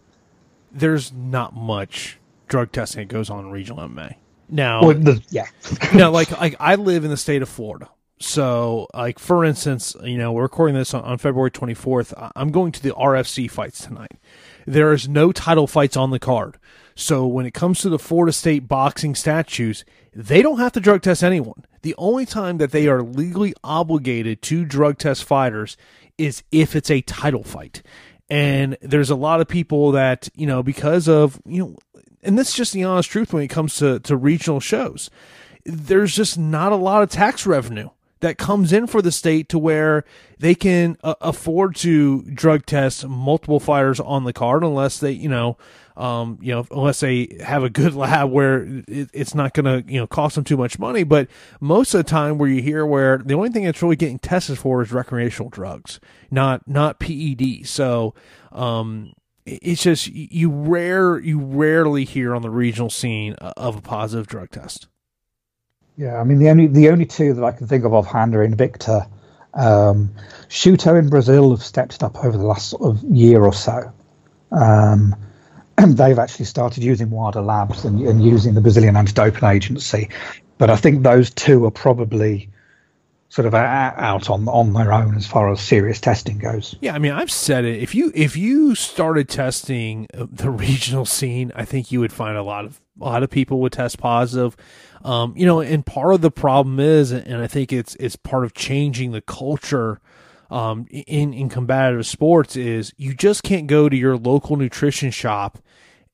There's 0.72 1.12
not 1.12 1.56
much 1.56 2.20
drug 2.48 2.72
testing 2.72 3.02
that 3.02 3.14
goes 3.14 3.32
on 3.32 3.46
in 3.46 3.52
regional 3.52 3.88
MMA 3.88 4.16
now. 4.48 4.84
Well, 4.84 4.94
the, 4.94 5.24
yeah. 5.30 5.46
now, 5.94 6.12
like, 6.12 6.32
like 6.40 6.56
I 6.60 6.76
live 6.76 7.04
in 7.04 7.10
the 7.10 7.18
state 7.18 7.42
of 7.42 7.50
Florida. 7.50 7.90
So, 8.22 8.88
like 8.94 9.18
for 9.18 9.46
instance, 9.46 9.96
you 10.04 10.18
know, 10.18 10.34
we're 10.34 10.44
recording 10.44 10.76
this 10.76 10.94
on, 10.94 11.04
on, 11.04 11.18
February 11.18 11.52
24th. 11.52 12.32
I'm 12.36 12.52
going 12.52 12.74
to 12.74 12.84
the 12.84 12.92
RFC 12.92 13.50
fights 13.50 13.86
tonight. 13.86 14.12
There 14.68 14.92
is 14.92 15.08
no 15.08 15.32
title 15.32 15.68
fights 15.68 15.96
on 15.96 16.12
the 16.12 16.20
card. 16.20 16.58
So, 16.96 17.26
when 17.26 17.46
it 17.46 17.54
comes 17.54 17.80
to 17.80 17.90
the 17.90 17.98
Florida 17.98 18.34
State 18.34 18.68
boxing 18.68 19.16
statutes, 19.16 19.86
they 20.14 20.42
don't 20.42 20.60
have 20.60 20.74
to 20.74 20.82
drug 20.82 21.02
test 21.02 21.24
anyone. 21.24 21.64
The 21.82 21.96
only 21.98 22.26
time 22.26 22.58
that 22.58 22.72
they 22.72 22.90
are 22.90 23.02
legally 23.02 23.54
obligated 23.64 24.42
to 24.44 24.66
drug 24.66 24.98
test 24.98 25.24
fighters 25.24 25.78
is 26.18 26.44
if 26.52 26.76
it's 26.76 26.92
a 26.92 27.00
title 27.02 27.46
fight. 27.46 27.82
And 28.30 28.78
there's 28.82 29.10
a 29.10 29.16
lot 29.16 29.40
of 29.40 29.48
people 29.48 29.94
that, 29.94 30.28
you 30.36 30.46
know, 30.46 30.62
because 30.62 31.08
of, 31.08 31.42
you 31.46 31.64
know, 31.64 32.02
and 32.22 32.38
this 32.38 32.50
is 32.50 32.56
just 32.56 32.74
the 32.74 32.84
honest 32.84 33.10
truth 33.10 33.32
when 33.32 33.44
it 33.44 33.48
comes 33.48 33.78
to, 33.78 34.02
to 34.02 34.18
regional 34.18 34.60
shows, 34.60 35.10
there's 35.66 36.14
just 36.14 36.38
not 36.38 36.74
a 36.74 36.76
lot 36.76 37.02
of 37.02 37.10
tax 37.10 37.48
revenue 37.48 37.90
that 38.22 38.38
comes 38.38 38.74
in 38.74 38.88
for 38.88 39.02
the 39.02 39.12
state 39.12 39.50
to 39.50 39.60
where 39.60 40.04
they 40.40 40.56
can 40.56 40.98
uh, 41.04 41.16
afford 41.22 41.76
to 41.78 42.24
drug 42.24 42.66
test 42.66 43.08
multiple 43.08 43.60
fighters 43.60 44.00
on 44.00 44.24
the 44.24 44.34
card 44.34 44.64
unless 44.64 45.00
they, 45.00 45.12
you 45.12 45.30
know, 45.30 45.58
um, 45.96 46.38
you 46.42 46.54
know, 46.54 46.66
unless 46.72 47.02
they 47.02 47.38
have 47.44 47.64
a 47.64 47.70
good 47.70 47.94
lab 47.96 48.30
where 48.30 48.64
it, 48.88 49.10
it's 49.14 49.36
not 49.36 49.54
going 49.54 49.66
to, 49.66 49.92
you 49.92 50.00
know, 50.00 50.08
cost 50.08 50.36
them 50.36 50.44
too 50.44 50.58
much 50.58 50.80
money. 50.80 51.04
But 51.04 51.28
most 51.60 51.94
of 51.94 52.00
the 52.00 52.10
time, 52.10 52.38
where 52.38 52.50
you 52.50 52.62
hear 52.62 52.86
where 52.86 53.18
the 53.18 53.34
only 53.34 53.50
thing 53.50 53.64
that's 53.64 53.82
really 53.82 53.96
getting 53.96 54.20
tested 54.20 54.58
for 54.58 54.82
is 54.82 54.92
recreational 54.92 55.50
drugs, 55.50 56.00
not 56.30 56.68
not 56.68 57.00
PED. 57.00 57.66
So, 57.68 58.14
um, 58.52 59.14
it's 59.46 59.84
just 59.84 60.08
you 60.08 60.52
rare 60.52 61.20
you 61.20 61.40
rarely 61.40 62.06
hear 62.06 62.36
on 62.36 62.42
the 62.42 62.50
regional 62.50 62.90
scene 62.90 63.34
of 63.34 63.78
a 63.78 63.82
positive 63.82 64.28
drug 64.28 64.52
test. 64.52 64.89
Yeah, 66.00 66.18
I 66.18 66.24
mean 66.24 66.40
the 66.40 66.50
only 66.50 66.68
the 66.68 66.92
only 66.92 67.06
two 67.06 67.34
that 67.34 67.44
I 67.44 67.52
can 67.52 67.68
think 67.68 67.84
of 67.84 67.94
offhand 67.94 68.34
are 68.34 68.48
Invicta. 68.48 69.10
Um, 69.54 70.12
Shooto 70.48 70.98
in 70.98 71.10
Brazil 71.10 71.50
have 71.50 71.62
stepped 71.62 71.96
it 71.96 72.04
up 72.04 72.24
over 72.24 72.38
the 72.38 72.46
last 72.46 72.70
sort 72.70 72.84
of 72.84 73.04
year 73.04 73.44
or 73.44 73.52
so. 73.52 73.92
Um, 74.50 75.14
and 75.78 75.98
they've 75.98 76.18
actually 76.18 76.46
started 76.46 76.86
using 76.86 77.10
WADA 77.10 77.42
labs 77.42 77.84
and, 77.84 78.00
and 78.00 78.24
using 78.24 78.54
the 78.54 78.62
Brazilian 78.62 78.96
anti-doping 78.96 79.44
agency. 79.44 80.08
But 80.58 80.70
I 80.70 80.78
think 80.78 81.04
those 81.04 81.32
two 81.32 81.66
are 81.66 81.72
probably 81.72 82.50
sort 83.30 83.46
of 83.46 83.54
out 83.54 84.30
on 84.30 84.48
on 84.48 84.74
their 84.74 84.92
own 84.92 85.16
as 85.16 85.26
far 85.26 85.52
as 85.52 85.62
serious 85.62 86.02
testing 86.02 86.40
goes. 86.40 86.76
Yeah, 86.82 86.96
I 86.96 87.00
mean, 87.00 87.12
I've 87.12 87.32
said 87.32 87.64
it. 87.64 87.82
If 87.82 87.94
you 87.96 88.12
if 88.16 88.36
you 88.36 88.76
started 88.76 89.30
testing 89.30 90.08
the 90.14 90.50
regional 90.50 91.06
scene, 91.06 91.52
I 91.56 91.66
think 91.66 91.92
you 91.92 92.00
would 92.00 92.12
find 92.12 92.38
a 92.38 92.44
lot 92.44 92.66
of 92.66 92.82
a 93.00 93.06
lot 93.06 93.24
of 93.24 93.30
people 93.30 93.62
would 93.62 93.74
test 93.74 94.00
positive. 94.00 94.58
Um, 95.04 95.34
you 95.38 95.46
know, 95.46 95.62
and 95.62 95.86
part 95.86 96.14
of 96.14 96.22
the 96.22 96.32
problem 96.32 96.80
is, 96.80 97.12
and 97.12 97.42
I 97.42 97.48
think 97.48 97.72
it's 97.72 97.96
it's 97.96 98.16
part 98.16 98.44
of 98.44 98.54
changing 98.54 99.12
the 99.12 99.22
culture 99.22 100.02
um, 100.50 100.88
in 100.90 101.34
in 101.34 101.50
combative 101.50 102.06
sports 102.06 102.56
is 102.56 102.94
you 102.98 103.14
just 103.14 103.44
can't 103.44 103.68
go 103.68 103.88
to 103.88 103.96
your 103.96 104.18
local 104.18 104.56
nutrition 104.56 105.12
shop 105.12 105.60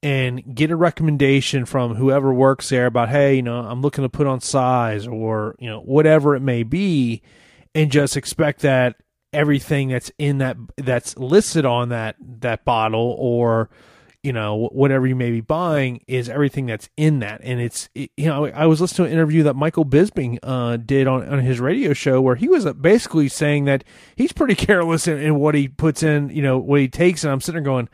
and 0.05 0.53
get 0.53 0.69
a 0.69 0.75
recommendation 0.75 1.65
from 1.65 1.95
whoever 1.95 2.31
works 2.31 2.69
there 2.69 2.85
about 2.85 3.09
hey, 3.09 3.37
you 3.37 3.41
know, 3.41 3.57
I'm 3.57 3.81
looking 3.81 4.03
to 4.03 4.09
put 4.09 4.27
on 4.27 4.39
size 4.39 5.07
or 5.07 5.55
you 5.57 5.67
know 5.67 5.81
whatever 5.81 6.35
it 6.35 6.41
may 6.41 6.61
be, 6.61 7.23
and 7.73 7.91
just 7.91 8.15
expect 8.15 8.61
that 8.61 8.97
everything 9.33 9.89
that's 9.89 10.11
in 10.19 10.37
that 10.37 10.57
that's 10.77 11.17
listed 11.17 11.65
on 11.65 11.89
that 11.89 12.17
that 12.19 12.63
bottle 12.65 13.15
or 13.17 13.71
you 14.21 14.31
know 14.31 14.69
whatever 14.71 15.07
you 15.07 15.15
may 15.15 15.31
be 15.31 15.41
buying 15.41 16.03
is 16.07 16.29
everything 16.29 16.67
that's 16.67 16.87
in 16.95 17.17
that. 17.19 17.41
And 17.43 17.59
it's 17.59 17.89
it, 17.95 18.11
you 18.15 18.27
know 18.27 18.45
i 18.45 18.67
was 18.67 18.81
listening 18.81 19.07
to 19.07 19.11
an 19.11 19.17
interview 19.17 19.41
that 19.43 19.55
michael 19.55 19.85
bisping 19.85 20.37
uh, 20.43 20.77
did 20.77 21.07
on, 21.07 21.27
on 21.27 21.39
his 21.39 21.59
radio 21.59 21.93
show 21.93 22.21
where 22.21 22.35
he 22.35 22.47
was 22.47 22.71
basically 22.73 23.27
saying 23.27 23.65
that 23.65 23.83
he's 24.15 24.33
pretty 24.33 24.55
careless 24.67 25.07
in, 25.07 25.17
in 25.17 25.39
what 25.39 25.55
he 25.55 25.67
puts 25.67 26.03
in 26.03 26.29
you 26.29 26.43
know 26.43 26.59
what 26.59 26.79
he 26.79 26.87
takes. 26.87 27.23
And 27.23 27.33
i'm 27.33 27.41
sitting 27.41 27.63
there 27.63 27.71
going 27.71 27.89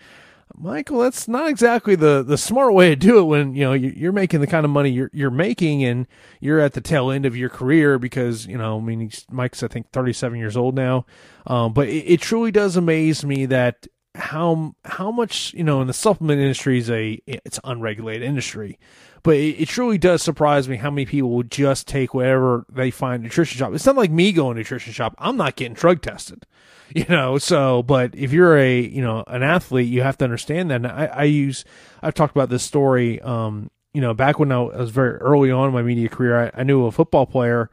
Michael, 0.58 1.00
that's 1.00 1.28
not 1.28 1.50
exactly 1.50 1.96
the, 1.96 2.24
the 2.24 2.38
smart 2.38 2.74
way 2.74 2.90
to 2.90 2.96
do 2.96 3.20
it 3.20 3.24
when 3.24 3.56
you 3.56 3.64
know 3.64 3.74
you're 3.74 4.12
making 4.12 4.42
the 4.42 4.48
kind 4.48 4.66
of 4.66 4.72
money 4.72 4.90
you're 4.90 5.10
you're 5.14 5.32
making 5.32 5.84
and 5.84 6.08
you're 6.40 6.60
at 6.60 6.74
the 6.74 6.82
tail 6.82 7.12
end 7.12 7.26
of 7.26 7.36
your 7.36 7.50
career 7.50 8.00
because 8.00 8.46
you 8.48 8.58
know 8.58 8.78
I 8.78 8.82
mean 8.82 9.12
Mike's 9.30 9.64
I 9.64 9.68
think 9.68 9.92
37 9.92 10.38
years 10.38 10.58
old 10.58 10.76
now, 10.76 11.06
um, 11.48 11.74
but 11.74 11.88
it, 11.88 12.06
it 12.14 12.22
truly 12.22 12.52
does 12.52 12.76
amaze 12.78 13.24
me 13.26 13.46
that 13.48 13.88
how 14.16 14.76
how 14.84 15.12
much 15.12 15.54
you 15.54 15.64
know 15.64 15.82
in 15.82 15.88
the 15.88 15.94
supplement 15.94 16.42
industry 16.42 16.78
is 16.78 16.90
a 16.90 17.22
it's 17.26 17.60
unregulated 17.64 18.24
industry. 18.24 18.80
But 19.24 19.36
it, 19.36 19.62
it, 19.62 19.70
truly 19.70 20.00
does 20.00 20.24
surprise 20.24 20.68
me 20.68 20.78
how 20.78 20.90
many 20.90 21.06
people 21.06 21.30
will 21.30 21.44
just 21.44 21.88
take 21.88 22.16
whatever 22.16 22.66
they 22.72 22.90
find 22.90 23.22
nutrition 23.22 23.60
shop. 23.60 23.72
It's 23.74 23.86
not 23.86 23.96
like 23.96 24.10
me 24.10 24.32
going 24.32 24.56
to 24.56 24.62
nutrition 24.62 24.94
shop. 24.94 25.14
I'm 25.20 25.38
not 25.38 25.56
getting 25.56 25.76
drug 25.76 26.02
tested 26.02 26.48
you 26.96 27.06
know 27.10 27.38
so 27.38 27.84
but 27.84 28.14
if 28.16 28.32
you're 28.32 28.58
a 28.58 28.80
you 28.82 29.02
know 29.02 29.24
an 29.28 29.44
athlete 29.44 29.88
you 29.88 30.02
have 30.02 30.18
to 30.18 30.26
understand 30.26 30.72
that 30.72 30.76
and 30.76 30.88
I, 30.88 31.06
I 31.06 31.24
use 31.24 31.64
i've 32.02 32.14
talked 32.14 32.36
about 32.36 32.50
this 32.50 32.64
story 32.64 33.22
um 33.22 33.70
you 33.94 34.02
know 34.02 34.14
back 34.14 34.40
when 34.40 34.52
i 34.52 34.60
was 34.60 34.90
very 34.90 35.16
early 35.18 35.52
on 35.52 35.68
in 35.68 35.74
my 35.74 35.82
media 35.82 36.10
career 36.10 36.52
i, 36.56 36.62
I 36.62 36.64
knew 36.64 36.86
a 36.86 36.92
football 36.92 37.26
player 37.26 37.70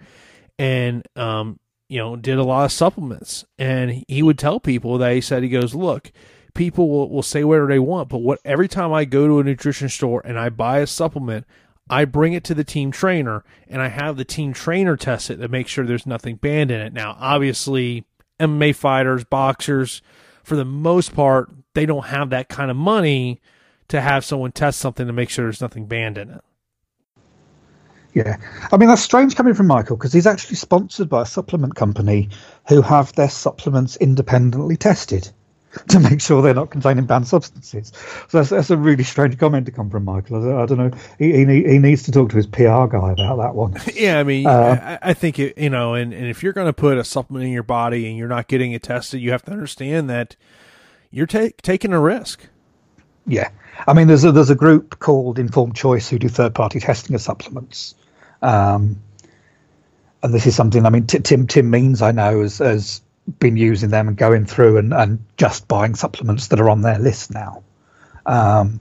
and 0.58 1.06
um 1.16 1.58
you 1.88 1.98
know, 1.98 2.16
did 2.16 2.38
a 2.38 2.44
lot 2.44 2.66
of 2.66 2.72
supplements. 2.72 3.44
And 3.58 4.04
he 4.08 4.22
would 4.22 4.38
tell 4.38 4.60
people 4.60 4.98
that 4.98 5.14
he 5.14 5.20
said, 5.20 5.42
he 5.42 5.48
goes, 5.48 5.74
look, 5.74 6.12
people 6.54 6.88
will, 6.88 7.08
will 7.08 7.22
say 7.22 7.44
whatever 7.44 7.66
they 7.66 7.78
want, 7.78 8.08
but 8.08 8.18
what 8.18 8.40
every 8.44 8.68
time 8.68 8.92
I 8.92 9.04
go 9.04 9.26
to 9.26 9.40
a 9.40 9.44
nutrition 9.44 9.88
store 9.88 10.22
and 10.24 10.38
I 10.38 10.50
buy 10.50 10.78
a 10.80 10.86
supplement, 10.86 11.46
I 11.90 12.04
bring 12.04 12.34
it 12.34 12.44
to 12.44 12.54
the 12.54 12.64
team 12.64 12.90
trainer 12.90 13.44
and 13.66 13.80
I 13.80 13.88
have 13.88 14.16
the 14.16 14.24
team 14.24 14.52
trainer 14.52 14.96
test 14.96 15.30
it 15.30 15.36
to 15.36 15.48
make 15.48 15.68
sure 15.68 15.86
there's 15.86 16.06
nothing 16.06 16.36
banned 16.36 16.70
in 16.70 16.80
it. 16.80 16.92
Now, 16.92 17.16
obviously, 17.18 18.04
MMA 18.40 18.74
fighters, 18.74 19.24
boxers, 19.24 20.02
for 20.42 20.56
the 20.56 20.64
most 20.64 21.14
part, 21.14 21.50
they 21.74 21.86
don't 21.86 22.06
have 22.06 22.30
that 22.30 22.48
kind 22.48 22.70
of 22.70 22.76
money 22.76 23.40
to 23.88 24.00
have 24.00 24.24
someone 24.24 24.52
test 24.52 24.78
something 24.78 25.06
to 25.06 25.12
make 25.12 25.30
sure 25.30 25.46
there's 25.46 25.60
nothing 25.60 25.86
banned 25.86 26.18
in 26.18 26.30
it. 26.30 26.44
Yeah, 28.14 28.36
I 28.72 28.76
mean 28.78 28.88
that's 28.88 29.02
strange 29.02 29.36
coming 29.36 29.54
from 29.54 29.66
Michael 29.66 29.96
because 29.96 30.12
he's 30.12 30.26
actually 30.26 30.56
sponsored 30.56 31.08
by 31.08 31.22
a 31.22 31.26
supplement 31.26 31.74
company 31.76 32.30
who 32.68 32.82
have 32.82 33.12
their 33.12 33.28
supplements 33.28 33.96
independently 33.96 34.76
tested 34.76 35.30
to 35.88 36.00
make 36.00 36.20
sure 36.20 36.40
they're 36.40 36.54
not 36.54 36.70
containing 36.70 37.04
banned 37.04 37.28
substances. 37.28 37.92
So 38.28 38.38
that's, 38.38 38.50
that's 38.50 38.70
a 38.70 38.76
really 38.76 39.04
strange 39.04 39.38
comment 39.38 39.66
to 39.66 39.72
come 39.72 39.90
from 39.90 40.04
Michael. 40.04 40.36
I, 40.36 40.62
I 40.62 40.66
don't 40.66 40.78
know. 40.78 40.90
He, 41.18 41.32
he, 41.32 41.44
he 41.64 41.78
needs 41.78 42.04
to 42.04 42.12
talk 42.12 42.30
to 42.30 42.36
his 42.36 42.46
PR 42.46 42.86
guy 42.86 43.12
about 43.12 43.36
that 43.36 43.54
one. 43.54 43.76
Yeah, 43.94 44.20
I 44.20 44.22
mean, 44.22 44.46
uh, 44.46 44.98
I, 45.02 45.10
I, 45.10 45.14
think 45.14 45.38
it, 45.38 45.58
you 45.58 45.70
know, 45.70 45.94
and, 45.94 46.12
and 46.12 46.26
if 46.26 46.42
you're 46.42 46.52
going 46.52 46.68
to 46.68 46.72
put 46.72 46.98
a 46.98 47.04
supplement 47.04 47.46
in 47.46 47.52
your 47.52 47.64
body 47.64 48.06
and 48.06 48.16
you're 48.16 48.28
not 48.28 48.46
getting 48.46 48.72
it 48.72 48.82
tested, 48.84 49.20
you 49.20 49.32
have 49.32 49.42
to 49.46 49.50
understand 49.50 50.08
that 50.08 50.36
you're 51.10 51.26
ta- 51.26 51.48
taking 51.62 51.92
a 51.92 51.98
risk. 51.98 52.46
Yeah, 53.26 53.50
I 53.86 53.92
mean, 53.94 54.06
there's 54.06 54.24
a, 54.24 54.30
there's 54.30 54.50
a 54.50 54.54
group 54.54 55.00
called 55.00 55.38
Informed 55.38 55.74
Choice 55.74 56.08
who 56.08 56.18
do 56.18 56.28
third 56.28 56.54
party 56.54 56.78
testing 56.78 57.14
of 57.14 57.20
supplements. 57.20 57.94
Um, 58.40 59.02
and 60.22 60.32
this 60.32 60.46
is 60.46 60.54
something 60.54 60.84
I 60.86 60.90
mean, 60.90 61.06
t- 61.06 61.20
Tim 61.20 61.46
Tim 61.46 61.70
Means 61.70 62.02
I 62.02 62.12
know 62.12 62.42
as 62.42 62.58
has 62.58 63.02
been 63.38 63.56
using 63.56 63.90
them 63.90 64.08
and 64.08 64.16
going 64.16 64.46
through 64.46 64.78
and, 64.78 64.92
and 64.92 65.24
just 65.36 65.68
buying 65.68 65.94
supplements 65.94 66.48
that 66.48 66.60
are 66.60 66.70
on 66.70 66.82
their 66.82 66.98
list 66.98 67.32
now. 67.32 67.62
Um, 68.26 68.80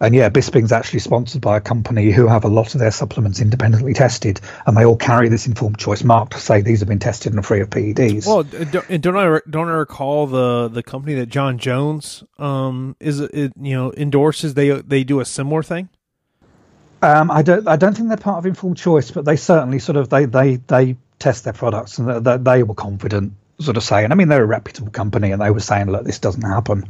and 0.00 0.14
yeah, 0.14 0.28
Bisping's 0.30 0.70
actually 0.70 1.00
sponsored 1.00 1.42
by 1.42 1.56
a 1.56 1.60
company 1.60 2.12
who 2.12 2.28
have 2.28 2.44
a 2.44 2.48
lot 2.48 2.74
of 2.74 2.80
their 2.80 2.92
supplements 2.92 3.40
independently 3.40 3.94
tested, 3.94 4.40
and 4.64 4.76
they 4.76 4.84
all 4.84 4.96
carry 4.96 5.28
this 5.28 5.48
informed 5.48 5.78
choice 5.78 6.04
mark 6.04 6.30
to 6.30 6.38
say 6.38 6.60
these 6.60 6.80
have 6.80 6.88
been 6.88 7.00
tested 7.00 7.32
and 7.32 7.40
are 7.40 7.42
free 7.42 7.60
of 7.60 7.70
PEDs. 7.70 8.26
Well, 8.26 8.44
don't, 8.44 9.00
don't 9.00 9.16
I 9.16 9.40
don't 9.50 9.68
I 9.68 9.72
recall 9.72 10.28
the 10.28 10.68
the 10.68 10.84
company 10.84 11.14
that 11.16 11.26
Jon 11.26 11.58
Jones 11.58 12.22
um 12.38 12.94
is 13.00 13.18
it, 13.18 13.52
you 13.60 13.74
know 13.74 13.92
endorses 13.96 14.54
they 14.54 14.70
they 14.70 15.02
do 15.02 15.18
a 15.18 15.24
similar 15.24 15.64
thing. 15.64 15.88
Um, 17.02 17.30
I 17.30 17.42
don't. 17.42 17.66
I 17.66 17.76
don't 17.76 17.94
think 17.96 18.08
they're 18.08 18.16
part 18.16 18.38
of 18.38 18.46
Informed 18.46 18.76
Choice, 18.76 19.10
but 19.10 19.24
they 19.24 19.36
certainly 19.36 19.78
sort 19.78 19.96
of 19.96 20.08
they 20.10 20.24
they 20.26 20.56
they 20.56 20.96
test 21.18 21.44
their 21.44 21.52
products 21.52 21.98
and 21.98 22.24
they, 22.24 22.36
they 22.36 22.62
were 22.62 22.74
confident, 22.74 23.32
sort 23.60 23.76
of 23.76 23.82
saying. 23.82 24.12
I 24.12 24.14
mean, 24.14 24.28
they're 24.28 24.42
a 24.42 24.46
reputable 24.46 24.90
company, 24.90 25.32
and 25.32 25.40
they 25.42 25.50
were 25.50 25.60
saying, 25.60 25.90
"Look, 25.90 26.04
this 26.04 26.18
doesn't 26.18 26.42
happen." 26.42 26.88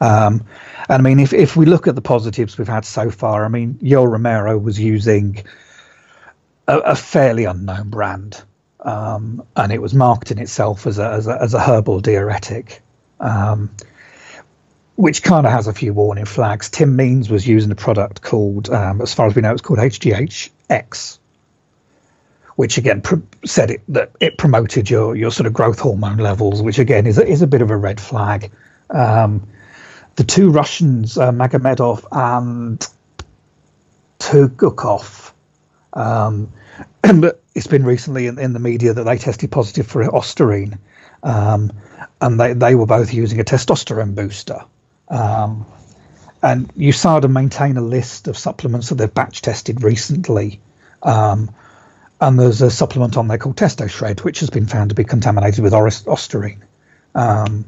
Um, 0.00 0.44
and 0.88 1.00
I 1.00 1.02
mean, 1.02 1.20
if 1.20 1.32
if 1.32 1.56
we 1.56 1.66
look 1.66 1.86
at 1.86 1.94
the 1.94 2.02
positives 2.02 2.58
we've 2.58 2.68
had 2.68 2.84
so 2.84 3.10
far, 3.10 3.44
I 3.44 3.48
mean, 3.48 3.74
Yoel 3.74 4.10
Romero 4.10 4.58
was 4.58 4.78
using 4.78 5.44
a, 6.66 6.78
a 6.78 6.96
fairly 6.96 7.44
unknown 7.44 7.90
brand, 7.90 8.42
um, 8.80 9.46
and 9.56 9.72
it 9.72 9.80
was 9.80 9.94
marketing 9.94 10.38
itself 10.38 10.86
as 10.86 10.98
a 10.98 11.08
as 11.08 11.26
a, 11.26 11.40
as 11.40 11.54
a 11.54 11.60
herbal 11.60 12.00
diuretic. 12.00 12.82
Um, 13.20 13.70
which 14.96 15.22
kind 15.22 15.46
of 15.46 15.52
has 15.52 15.66
a 15.66 15.72
few 15.72 15.92
warning 15.92 16.26
flags. 16.26 16.68
Tim 16.70 16.96
Means 16.96 17.30
was 17.30 17.46
using 17.46 17.70
a 17.70 17.74
product 17.74 18.22
called, 18.22 18.68
um, 18.68 19.00
as 19.00 19.14
far 19.14 19.26
as 19.26 19.34
we 19.34 19.42
know, 19.42 19.52
it's 19.52 19.62
called 19.62 19.78
HGH-X, 19.78 21.18
which 22.56 22.78
again 22.78 23.02
said 23.44 23.70
it 23.70 23.82
that 23.88 24.12
it 24.20 24.38
promoted 24.38 24.90
your 24.90 25.16
your 25.16 25.30
sort 25.30 25.46
of 25.46 25.52
growth 25.52 25.78
hormone 25.78 26.18
levels, 26.18 26.62
which 26.62 26.78
again 26.78 27.06
is 27.06 27.18
a, 27.18 27.26
is 27.26 27.42
a 27.42 27.46
bit 27.46 27.62
of 27.62 27.70
a 27.70 27.76
red 27.76 28.00
flag. 28.00 28.50
Um, 28.90 29.46
the 30.16 30.24
two 30.24 30.50
Russians, 30.50 31.16
uh, 31.16 31.32
Magomedov 31.32 32.04
and 32.12 32.86
Tugukov, 34.18 35.32
um, 35.94 36.52
it's 37.54 37.66
been 37.66 37.84
recently 37.84 38.26
in, 38.26 38.38
in, 38.38 38.52
the 38.52 38.58
media 38.58 38.92
that 38.92 39.04
they 39.04 39.16
tested 39.16 39.50
positive 39.50 39.86
for 39.86 40.04
ostarine, 40.04 40.78
um, 41.22 41.72
and 42.20 42.38
they, 42.38 42.52
they 42.52 42.74
were 42.74 42.86
both 42.86 43.14
using 43.14 43.40
a 43.40 43.44
testosterone 43.44 44.14
booster. 44.14 44.64
Um, 45.08 45.66
and 46.42 46.72
USADA 46.74 47.30
maintain 47.30 47.76
a 47.76 47.82
list 47.82 48.28
of 48.28 48.36
supplements 48.36 48.88
that 48.88 48.96
they've 48.96 49.12
batch 49.12 49.42
tested 49.42 49.82
recently. 49.82 50.60
Um, 51.02 51.54
and 52.22 52.38
there's 52.38 52.62
a 52.62 52.70
supplement 52.70 53.16
on 53.16 53.26
there 53.26 53.36
called 53.36 53.56
TestoShred, 53.56 54.20
which 54.20 54.38
has 54.40 54.48
been 54.48 54.66
found 54.66 54.90
to 54.90 54.94
be 54.94 55.02
contaminated 55.02 55.62
with 55.62 55.72
ostarine. 55.72 56.62
Um, 57.16 57.64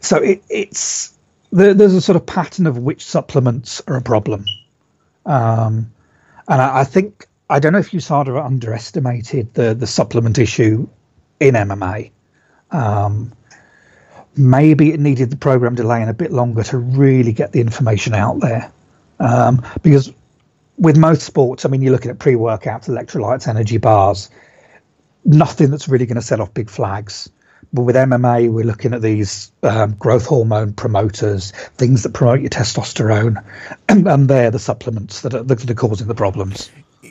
so 0.00 0.16
it, 0.16 0.42
it's 0.50 1.16
there, 1.52 1.72
there's 1.72 1.94
a 1.94 2.00
sort 2.00 2.16
of 2.16 2.26
pattern 2.26 2.66
of 2.66 2.78
which 2.78 3.04
supplements 3.04 3.80
are 3.86 3.96
a 3.96 4.02
problem. 4.02 4.44
Um, 5.24 5.92
and 6.48 6.60
I, 6.60 6.80
I, 6.80 6.84
think 6.84 7.28
I 7.48 7.60
don't 7.60 7.72
know 7.72 7.78
if 7.78 7.92
USADA 7.92 8.44
underestimated 8.44 9.54
the 9.54 9.72
the 9.72 9.86
supplement 9.86 10.38
issue 10.38 10.88
in 11.38 11.54
MMA. 11.54 12.10
Um, 12.72 13.32
maybe 14.36 14.92
it 14.92 14.98
needed 14.98 15.30
the 15.30 15.36
program 15.36 15.76
delaying 15.76 16.08
a 16.08 16.14
bit 16.14 16.32
longer 16.32 16.64
to 16.64 16.78
really 16.78 17.32
get 17.32 17.52
the 17.52 17.60
information 17.60 18.14
out 18.14 18.40
there. 18.40 18.72
Um, 19.20 19.64
because 19.82 20.12
with 20.76 20.96
most 20.96 21.22
sports, 21.22 21.64
I 21.64 21.68
mean, 21.68 21.82
you're 21.82 21.92
looking 21.92 22.10
at 22.10 22.18
pre 22.18 22.34
workouts, 22.34 22.88
electrolytes, 22.88 23.48
energy 23.48 23.78
bars, 23.78 24.30
nothing 25.24 25.70
that's 25.70 25.88
really 25.88 26.06
going 26.06 26.16
to 26.16 26.22
set 26.22 26.40
off 26.40 26.54
big 26.54 26.70
flags. 26.70 27.30
But 27.72 27.82
with 27.82 27.96
MMA, 27.96 28.50
we're 28.52 28.64
looking 28.64 28.94
at 28.94 29.02
these 29.02 29.50
um, 29.62 29.94
growth 29.94 30.26
hormone 30.26 30.74
promoters, 30.74 31.50
things 31.76 32.02
that 32.04 32.12
promote 32.12 32.40
your 32.40 32.50
testosterone, 32.50 33.42
and, 33.88 34.06
and 34.08 34.28
they're 34.28 34.50
the 34.50 34.58
supplements 34.58 35.22
that 35.22 35.34
are, 35.34 35.42
that 35.42 35.68
are 35.68 35.74
causing 35.74 36.06
the 36.06 36.14
problems 36.14 36.70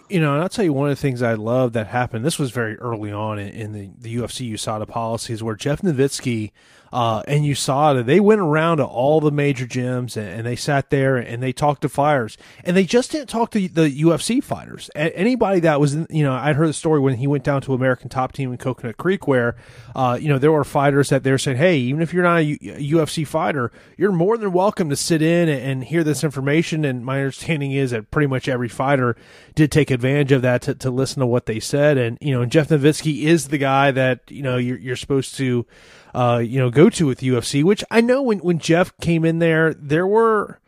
you 0.10 0.20
know, 0.20 0.34
and 0.34 0.42
I'll 0.42 0.50
tell 0.50 0.66
you 0.66 0.74
one 0.74 0.90
of 0.90 0.96
the 0.96 1.02
things 1.02 1.22
I 1.22 1.34
love 1.34 1.74
that 1.74 1.88
happened. 1.88 2.26
This 2.26 2.40
was 2.40 2.52
very 2.52 2.78
early 2.78 3.12
on 3.12 3.40
in, 3.40 3.50
in 3.50 3.74
the, 3.74 3.90
the 4.00 4.16
UFC 4.18 4.52
USADA 4.52 4.88
policies, 4.88 5.42
where 5.42 5.56
Jeff 5.56 5.82
Novitzky 5.82 6.52
uh, 6.94 7.24
and 7.28 7.44
USADA, 7.44 8.06
they 8.06 8.20
went 8.20 8.40
around 8.40 8.78
to 8.78 8.86
all 8.86 9.20
the 9.20 9.32
major 9.32 9.66
gyms 9.66 10.16
and, 10.16 10.28
and, 10.28 10.46
they 10.46 10.56
sat 10.56 10.92
there 10.92 11.18
and 11.18 11.42
they 11.42 11.52
talked 11.52 11.82
to 11.82 11.90
fighters. 11.90 12.38
And 12.64 12.78
they 12.78 12.84
just 12.84 13.10
didn't 13.10 13.30
talk 13.30 13.50
to 13.52 13.68
the 13.68 13.90
UFC 13.90 14.44
fighters. 14.44 14.92
Anybody 14.96 15.60
that 15.62 15.80
was, 15.80 15.96
in, 15.96 16.06
you 16.12 16.24
know, 16.24 16.34
I'd 16.34 16.56
heard 16.56 16.70
the 16.70 16.74
story 16.74 17.00
when 17.00 17.16
he 17.16 17.26
went 17.26 17.44
down 17.44 17.64
to 17.64 17.74
American 17.74 18.10
Top 18.10 18.32
Team 18.32 18.52
in 18.52 18.60
Coconut 18.60 18.98
Creek, 18.98 19.28
where, 19.28 19.56
uh, 19.96 20.20
you 20.22 20.30
know, 20.30 20.38
there 20.38 20.52
were 20.52 20.64
fighters 20.64 21.10
that 21.10 21.24
they're 21.24 21.40
saying, 21.40 21.58
hey, 21.58 21.78
even 21.78 22.04
if 22.04 22.14
you're 22.14 22.22
not 22.22 22.42
a 22.42 22.58
UFC 22.60 23.26
fighter, 23.26 23.72
you're 23.98 24.12
more 24.12 24.38
than 24.38 24.54
welcome 24.54 24.92
to 24.92 24.96
sit 24.96 25.24
in 25.24 25.50
and, 25.50 25.62
and 25.64 25.84
hear 25.86 26.04
this 26.04 26.24
information. 26.24 26.86
And 26.86 27.04
my 27.04 27.22
understanding 27.22 27.72
is 27.72 27.90
that 27.90 28.12
pretty 28.12 28.28
much 28.28 28.48
every 28.48 28.70
fighter 28.70 29.16
did 29.56 29.72
take 29.72 29.90
advantage 29.90 30.32
of 30.32 30.44
that 30.44 30.62
to, 30.64 30.76
to 30.76 30.92
listen 30.92 31.22
to 31.22 31.26
what 31.26 31.48
they 31.48 31.60
said. 31.60 31.98
And, 31.98 32.20
you 32.22 32.36
know, 32.36 32.46
Jeff 32.46 32.68
Novitzky 32.68 33.24
is 33.24 33.48
the 33.48 33.58
guy 33.58 33.90
that, 33.90 34.30
you 34.30 34.44
know, 34.44 34.58
you're, 34.58 34.78
you're 34.78 34.96
supposed 34.96 35.34
to, 35.38 35.66
uh, 36.14 36.42
you 36.44 36.60
know, 36.60 36.70
go 36.70 36.90
to 36.90 37.06
with 37.06 37.22
UFC, 37.22 37.64
which 37.64 37.84
I 37.90 38.02
know 38.02 38.22
when, 38.22 38.40
when 38.40 38.60
Jeff 38.60 38.96
came 38.98 39.26
in 39.26 39.40
there, 39.40 39.74
there 39.74 40.08
were, 40.08 40.60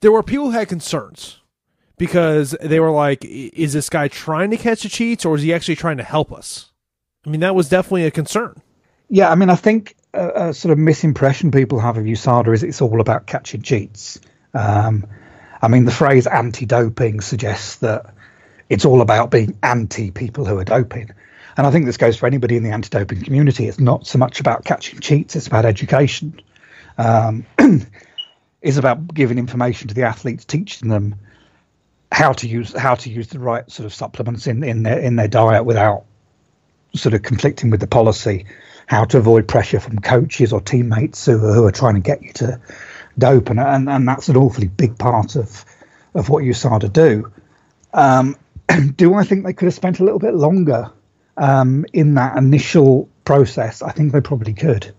there 0.00 0.12
were 0.12 0.22
people 0.22 0.46
who 0.46 0.50
had 0.52 0.68
concerns 0.68 1.40
because 1.96 2.56
they 2.60 2.80
were 2.80 2.90
like, 2.90 3.24
is 3.24 3.72
this 3.72 3.88
guy 3.88 4.08
trying 4.08 4.50
to 4.50 4.56
catch 4.56 4.82
the 4.82 4.88
cheats 4.88 5.24
or 5.24 5.36
is 5.36 5.42
he 5.42 5.54
actually 5.54 5.76
trying 5.76 5.98
to 5.98 6.04
help 6.04 6.32
us? 6.32 6.70
I 7.26 7.30
mean, 7.30 7.40
that 7.40 7.54
was 7.54 7.68
definitely 7.68 8.06
a 8.06 8.10
concern. 8.10 8.60
Yeah, 9.08 9.30
I 9.30 9.34
mean, 9.34 9.50
I 9.50 9.54
think 9.54 9.94
a, 10.14 10.48
a 10.48 10.54
sort 10.54 10.72
of 10.72 10.78
misimpression 10.78 11.52
people 11.52 11.78
have 11.80 11.96
of 11.96 12.04
USADA 12.04 12.54
is 12.54 12.62
it's 12.62 12.80
all 12.80 13.00
about 13.00 13.26
catching 13.26 13.62
cheats. 13.62 14.20
Um, 14.54 15.06
I 15.60 15.68
mean, 15.68 15.84
the 15.84 15.92
phrase 15.92 16.26
anti 16.26 16.66
doping 16.66 17.20
suggests 17.20 17.76
that 17.76 18.14
it's 18.68 18.84
all 18.84 19.00
about 19.00 19.30
being 19.30 19.58
anti 19.62 20.10
people 20.10 20.44
who 20.44 20.58
are 20.58 20.64
doping. 20.64 21.10
And 21.56 21.66
I 21.66 21.70
think 21.70 21.86
this 21.86 21.96
goes 21.96 22.16
for 22.16 22.26
anybody 22.26 22.56
in 22.56 22.62
the 22.62 22.70
anti 22.70 22.88
doping 22.88 23.22
community. 23.22 23.66
It's 23.68 23.80
not 23.80 24.06
so 24.06 24.18
much 24.18 24.40
about 24.40 24.64
catching 24.64 25.00
cheats, 25.00 25.36
it's 25.36 25.46
about 25.46 25.64
education. 25.64 26.40
Um, 26.98 27.46
it's 28.62 28.76
about 28.76 29.12
giving 29.12 29.38
information 29.38 29.88
to 29.88 29.94
the 29.94 30.02
athletes, 30.02 30.44
teaching 30.44 30.88
them 30.88 31.16
how 32.10 32.32
to 32.32 32.48
use 32.48 32.76
how 32.76 32.94
to 32.94 33.10
use 33.10 33.28
the 33.28 33.38
right 33.38 33.70
sort 33.70 33.86
of 33.86 33.94
supplements 33.94 34.46
in, 34.46 34.62
in 34.62 34.82
their 34.82 34.98
in 34.98 35.16
their 35.16 35.28
diet 35.28 35.64
without 35.64 36.04
sort 36.94 37.14
of 37.14 37.22
conflicting 37.22 37.70
with 37.70 37.80
the 37.80 37.86
policy, 37.86 38.46
how 38.86 39.04
to 39.04 39.18
avoid 39.18 39.48
pressure 39.48 39.80
from 39.80 39.98
coaches 39.98 40.52
or 40.52 40.60
teammates 40.60 41.24
who, 41.24 41.38
who 41.38 41.64
are 41.64 41.72
trying 41.72 41.94
to 41.94 42.00
get 42.00 42.22
you 42.22 42.32
to 42.34 42.60
dope, 43.18 43.50
and 43.50 43.60
and, 43.60 43.88
and 43.88 44.08
that's 44.08 44.28
an 44.28 44.36
awfully 44.36 44.68
big 44.68 44.98
part 44.98 45.36
of 45.36 45.64
of 46.14 46.28
what 46.28 46.44
USADA 46.44 46.92
do. 46.92 47.32
Um, 47.94 48.36
do 48.96 49.14
I 49.14 49.24
think 49.24 49.44
they 49.44 49.52
could 49.52 49.66
have 49.66 49.74
spent 49.74 49.98
a 49.98 50.04
little 50.04 50.18
bit 50.18 50.34
longer 50.34 50.90
um, 51.36 51.84
in 51.92 52.14
that 52.14 52.36
initial 52.36 53.08
process? 53.24 53.82
I 53.82 53.92
think 53.92 54.12
they 54.12 54.20
probably 54.20 54.54
could. 54.54 54.92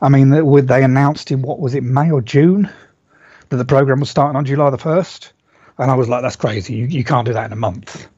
I 0.00 0.08
mean, 0.08 0.30
they 0.30 0.82
announced 0.82 1.30
in 1.30 1.42
what 1.42 1.60
was 1.60 1.74
it, 1.74 1.84
May 1.84 2.10
or 2.10 2.20
June, 2.20 2.68
that 3.48 3.56
the 3.56 3.64
program 3.64 4.00
was 4.00 4.10
starting 4.10 4.36
on 4.36 4.44
July 4.44 4.70
the 4.70 4.78
first? 4.78 5.32
And 5.78 5.90
I 5.90 5.94
was 5.94 6.08
like, 6.08 6.22
that's 6.22 6.36
crazy. 6.36 6.74
You, 6.74 6.86
you 6.86 7.04
can't 7.04 7.26
do 7.26 7.32
that 7.32 7.46
in 7.46 7.52
a 7.52 7.56
month. 7.56 8.08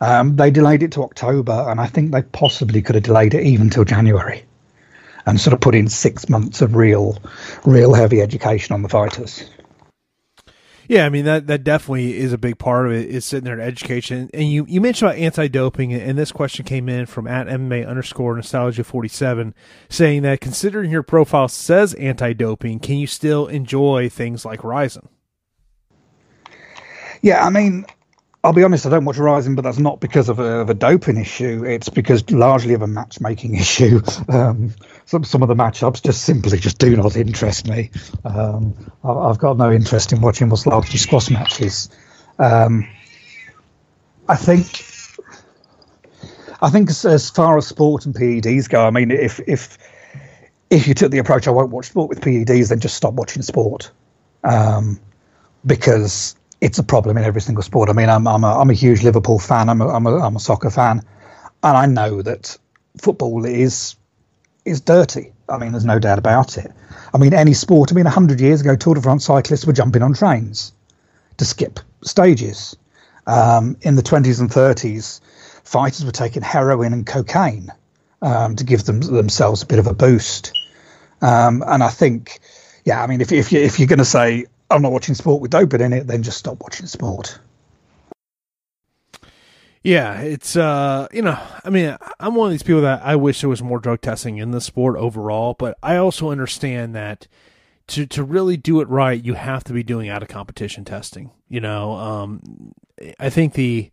Um, 0.00 0.36
they 0.36 0.50
delayed 0.50 0.82
it 0.82 0.92
to 0.92 1.02
October, 1.02 1.66
and 1.68 1.80
I 1.80 1.86
think 1.86 2.12
they 2.12 2.22
possibly 2.22 2.82
could 2.82 2.94
have 2.94 3.04
delayed 3.04 3.34
it 3.34 3.44
even 3.44 3.68
till 3.68 3.84
January, 3.84 4.44
and 5.26 5.40
sort 5.40 5.54
of 5.54 5.60
put 5.60 5.74
in 5.74 5.88
six 5.88 6.28
months 6.28 6.62
of 6.62 6.76
real, 6.76 7.18
real 7.64 7.92
heavy 7.94 8.22
education 8.22 8.74
on 8.74 8.82
the 8.82 8.88
fighters. 8.88 9.44
Yeah, 10.88 11.04
I 11.04 11.10
mean 11.10 11.26
that 11.26 11.46
that 11.48 11.64
definitely 11.64 12.16
is 12.16 12.32
a 12.32 12.38
big 12.38 12.58
part 12.58 12.86
of 12.86 12.92
it. 12.92 13.10
Is 13.10 13.26
sitting 13.26 13.44
there 13.44 13.52
in 13.52 13.60
education, 13.60 14.30
and 14.32 14.50
you 14.50 14.64
you 14.66 14.80
mentioned 14.80 15.10
about 15.10 15.20
anti 15.20 15.46
doping, 15.46 15.92
and 15.92 16.16
this 16.16 16.32
question 16.32 16.64
came 16.64 16.88
in 16.88 17.04
from 17.04 17.26
at 17.26 17.46
MMA 17.46 17.86
underscore 17.86 18.34
nostalgia 18.34 18.82
forty 18.82 19.08
seven, 19.08 19.54
saying 19.90 20.22
that 20.22 20.40
considering 20.40 20.90
your 20.90 21.02
profile 21.02 21.46
says 21.46 21.92
anti 21.94 22.32
doping, 22.32 22.78
can 22.80 22.96
you 22.96 23.06
still 23.06 23.46
enjoy 23.48 24.08
things 24.08 24.46
like 24.46 24.64
Rizin? 24.64 25.10
Yeah, 27.20 27.44
I 27.44 27.50
mean, 27.50 27.84
I'll 28.44 28.52
be 28.52 28.62
honest, 28.62 28.86
I 28.86 28.90
don't 28.90 29.04
watch 29.04 29.18
Rizin, 29.18 29.56
but 29.56 29.62
that's 29.62 29.78
not 29.78 29.98
because 29.98 30.28
of 30.28 30.38
a, 30.38 30.60
of 30.60 30.70
a 30.70 30.74
doping 30.74 31.16
issue. 31.16 31.64
It's 31.64 31.88
because 31.88 32.30
largely 32.30 32.74
of 32.74 32.82
a 32.82 32.86
matchmaking 32.86 33.54
issue. 33.56 34.00
Um, 34.28 34.74
some 35.06 35.24
some 35.24 35.42
of 35.42 35.48
the 35.48 35.54
matchups 35.54 36.02
just 36.02 36.22
simply 36.22 36.58
just 36.58 36.78
do 36.78 36.96
not 36.96 37.16
interest 37.16 37.66
me. 37.66 37.90
Um, 38.24 38.92
I, 39.02 39.28
have 39.28 39.38
got 39.38 39.56
no 39.56 39.72
interest 39.72 40.12
in 40.12 40.20
watching 40.20 40.48
what's 40.50 40.62
squash 41.00 41.30
matches. 41.30 41.90
Um, 42.38 42.88
I 44.28 44.36
think. 44.36 44.84
I 46.60 46.70
think 46.70 46.90
as, 46.90 47.04
as, 47.04 47.30
far 47.30 47.56
as 47.56 47.68
sport 47.68 48.04
and 48.04 48.12
PEDs 48.12 48.68
go, 48.68 48.84
I 48.84 48.90
mean, 48.90 49.12
if 49.12 49.40
if 49.46 49.78
if 50.70 50.88
you 50.88 50.94
took 50.94 51.12
the 51.12 51.18
approach, 51.18 51.46
I 51.46 51.52
won't 51.52 51.70
watch 51.70 51.86
sport 51.86 52.08
with 52.08 52.20
PEDs, 52.20 52.68
then 52.70 52.80
just 52.80 52.96
stop 52.96 53.14
watching 53.14 53.42
sport, 53.42 53.92
um, 54.42 55.00
because 55.64 56.34
it's 56.60 56.78
a 56.78 56.82
problem 56.82 57.16
in 57.16 57.24
every 57.24 57.40
single 57.40 57.62
sport. 57.62 57.88
I 57.88 57.92
mean, 57.92 58.08
I'm 58.08 58.26
I'm 58.26 58.44
a, 58.44 58.60
I'm 58.60 58.70
a 58.70 58.74
huge 58.74 59.02
Liverpool 59.02 59.38
fan. 59.38 59.68
I'm 59.68 59.80
a, 59.80 59.88
I'm 59.88 60.06
a 60.06 60.18
I'm 60.18 60.36
a 60.36 60.40
soccer 60.40 60.70
fan, 60.70 61.02
and 61.62 61.76
I 61.76 61.86
know 61.86 62.22
that 62.22 62.56
football 63.00 63.44
is 63.44 63.96
is 64.64 64.80
dirty. 64.80 65.32
I 65.48 65.58
mean, 65.58 65.72
there's 65.72 65.84
no 65.84 65.98
doubt 65.98 66.18
about 66.18 66.58
it. 66.58 66.70
I 67.14 67.18
mean, 67.18 67.32
any 67.32 67.54
sport. 67.54 67.92
I 67.92 67.94
mean, 67.94 68.06
hundred 68.06 68.40
years 68.40 68.60
ago, 68.60 68.76
Tour 68.76 68.94
de 68.94 69.00
France 69.00 69.24
cyclists 69.24 69.66
were 69.66 69.72
jumping 69.72 70.02
on 70.02 70.14
trains 70.14 70.72
to 71.38 71.44
skip 71.44 71.80
stages. 72.02 72.76
Um, 73.26 73.76
in 73.82 73.94
the 73.94 74.02
20s 74.02 74.40
and 74.40 74.48
30s, 74.48 75.20
fighters 75.62 76.02
were 76.02 76.12
taking 76.12 76.40
heroin 76.40 76.94
and 76.94 77.06
cocaine 77.06 77.70
um, 78.22 78.56
to 78.56 78.64
give 78.64 78.84
them 78.84 79.00
themselves 79.00 79.62
a 79.62 79.66
bit 79.66 79.78
of 79.78 79.86
a 79.86 79.92
boost. 79.92 80.58
Um, 81.20 81.62
and 81.66 81.82
I 81.82 81.90
think, 81.90 82.40
yeah, 82.86 83.02
I 83.02 83.06
mean, 83.06 83.20
if 83.20 83.32
if 83.32 83.52
you 83.52 83.60
if 83.60 83.78
you're 83.78 83.88
going 83.88 83.98
to 83.98 84.04
say 84.04 84.46
I'm 84.70 84.82
not 84.82 84.92
watching 84.92 85.14
sport 85.14 85.40
with 85.40 85.50
doping 85.50 85.80
in 85.80 85.92
it, 85.92 86.06
then 86.06 86.22
just 86.22 86.38
stop 86.38 86.60
watching 86.60 86.86
sport. 86.86 87.38
Yeah, 89.82 90.20
it's 90.20 90.56
uh, 90.56 91.06
you 91.12 91.22
know, 91.22 91.38
I 91.64 91.70
mean, 91.70 91.96
I'm 92.20 92.34
one 92.34 92.48
of 92.48 92.50
these 92.52 92.62
people 92.62 92.82
that 92.82 93.02
I 93.02 93.16
wish 93.16 93.40
there 93.40 93.48
was 93.48 93.62
more 93.62 93.78
drug 93.78 94.00
testing 94.00 94.38
in 94.38 94.50
the 94.50 94.60
sport 94.60 94.96
overall, 94.96 95.54
but 95.58 95.78
I 95.82 95.96
also 95.96 96.30
understand 96.30 96.94
that 96.94 97.26
to 97.88 98.04
to 98.06 98.22
really 98.22 98.56
do 98.56 98.80
it 98.80 98.88
right, 98.88 99.22
you 99.22 99.34
have 99.34 99.64
to 99.64 99.72
be 99.72 99.82
doing 99.82 100.08
out 100.08 100.22
of 100.22 100.28
competition 100.28 100.84
testing. 100.84 101.30
You 101.48 101.60
know, 101.60 101.92
um, 101.92 102.72
I 103.18 103.30
think 103.30 103.54
the 103.54 103.90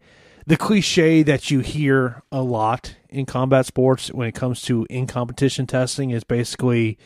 the 0.47 0.57
cliche 0.57 1.23
that 1.23 1.49
you 1.49 1.59
hear 1.59 2.23
a 2.31 2.41
lot 2.41 2.95
in 3.09 3.25
combat 3.25 3.65
sports 3.65 4.09
when 4.09 4.27
it 4.27 4.35
comes 4.35 4.61
to 4.63 4.85
in 4.89 5.07
competition 5.07 5.65
testing 5.65 6.09
is 6.09 6.23
basically 6.23 6.97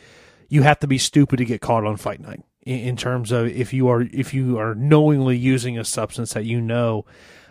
you 0.48 0.62
have 0.62 0.80
to 0.80 0.86
be 0.86 0.98
stupid 0.98 1.36
to 1.36 1.44
get 1.44 1.60
caught 1.60 1.84
on 1.84 1.96
fight 1.96 2.20
night 2.20 2.42
in, 2.66 2.96
terms 2.96 3.32
of 3.32 3.46
if 3.46 3.72
you 3.72 3.88
are 3.88 4.02
if 4.02 4.34
you 4.34 4.58
are 4.58 4.74
knowingly 4.74 5.36
using 5.36 5.78
a 5.78 5.84
substance 5.84 6.34
that 6.34 6.44
you 6.44 6.60
know 6.60 7.04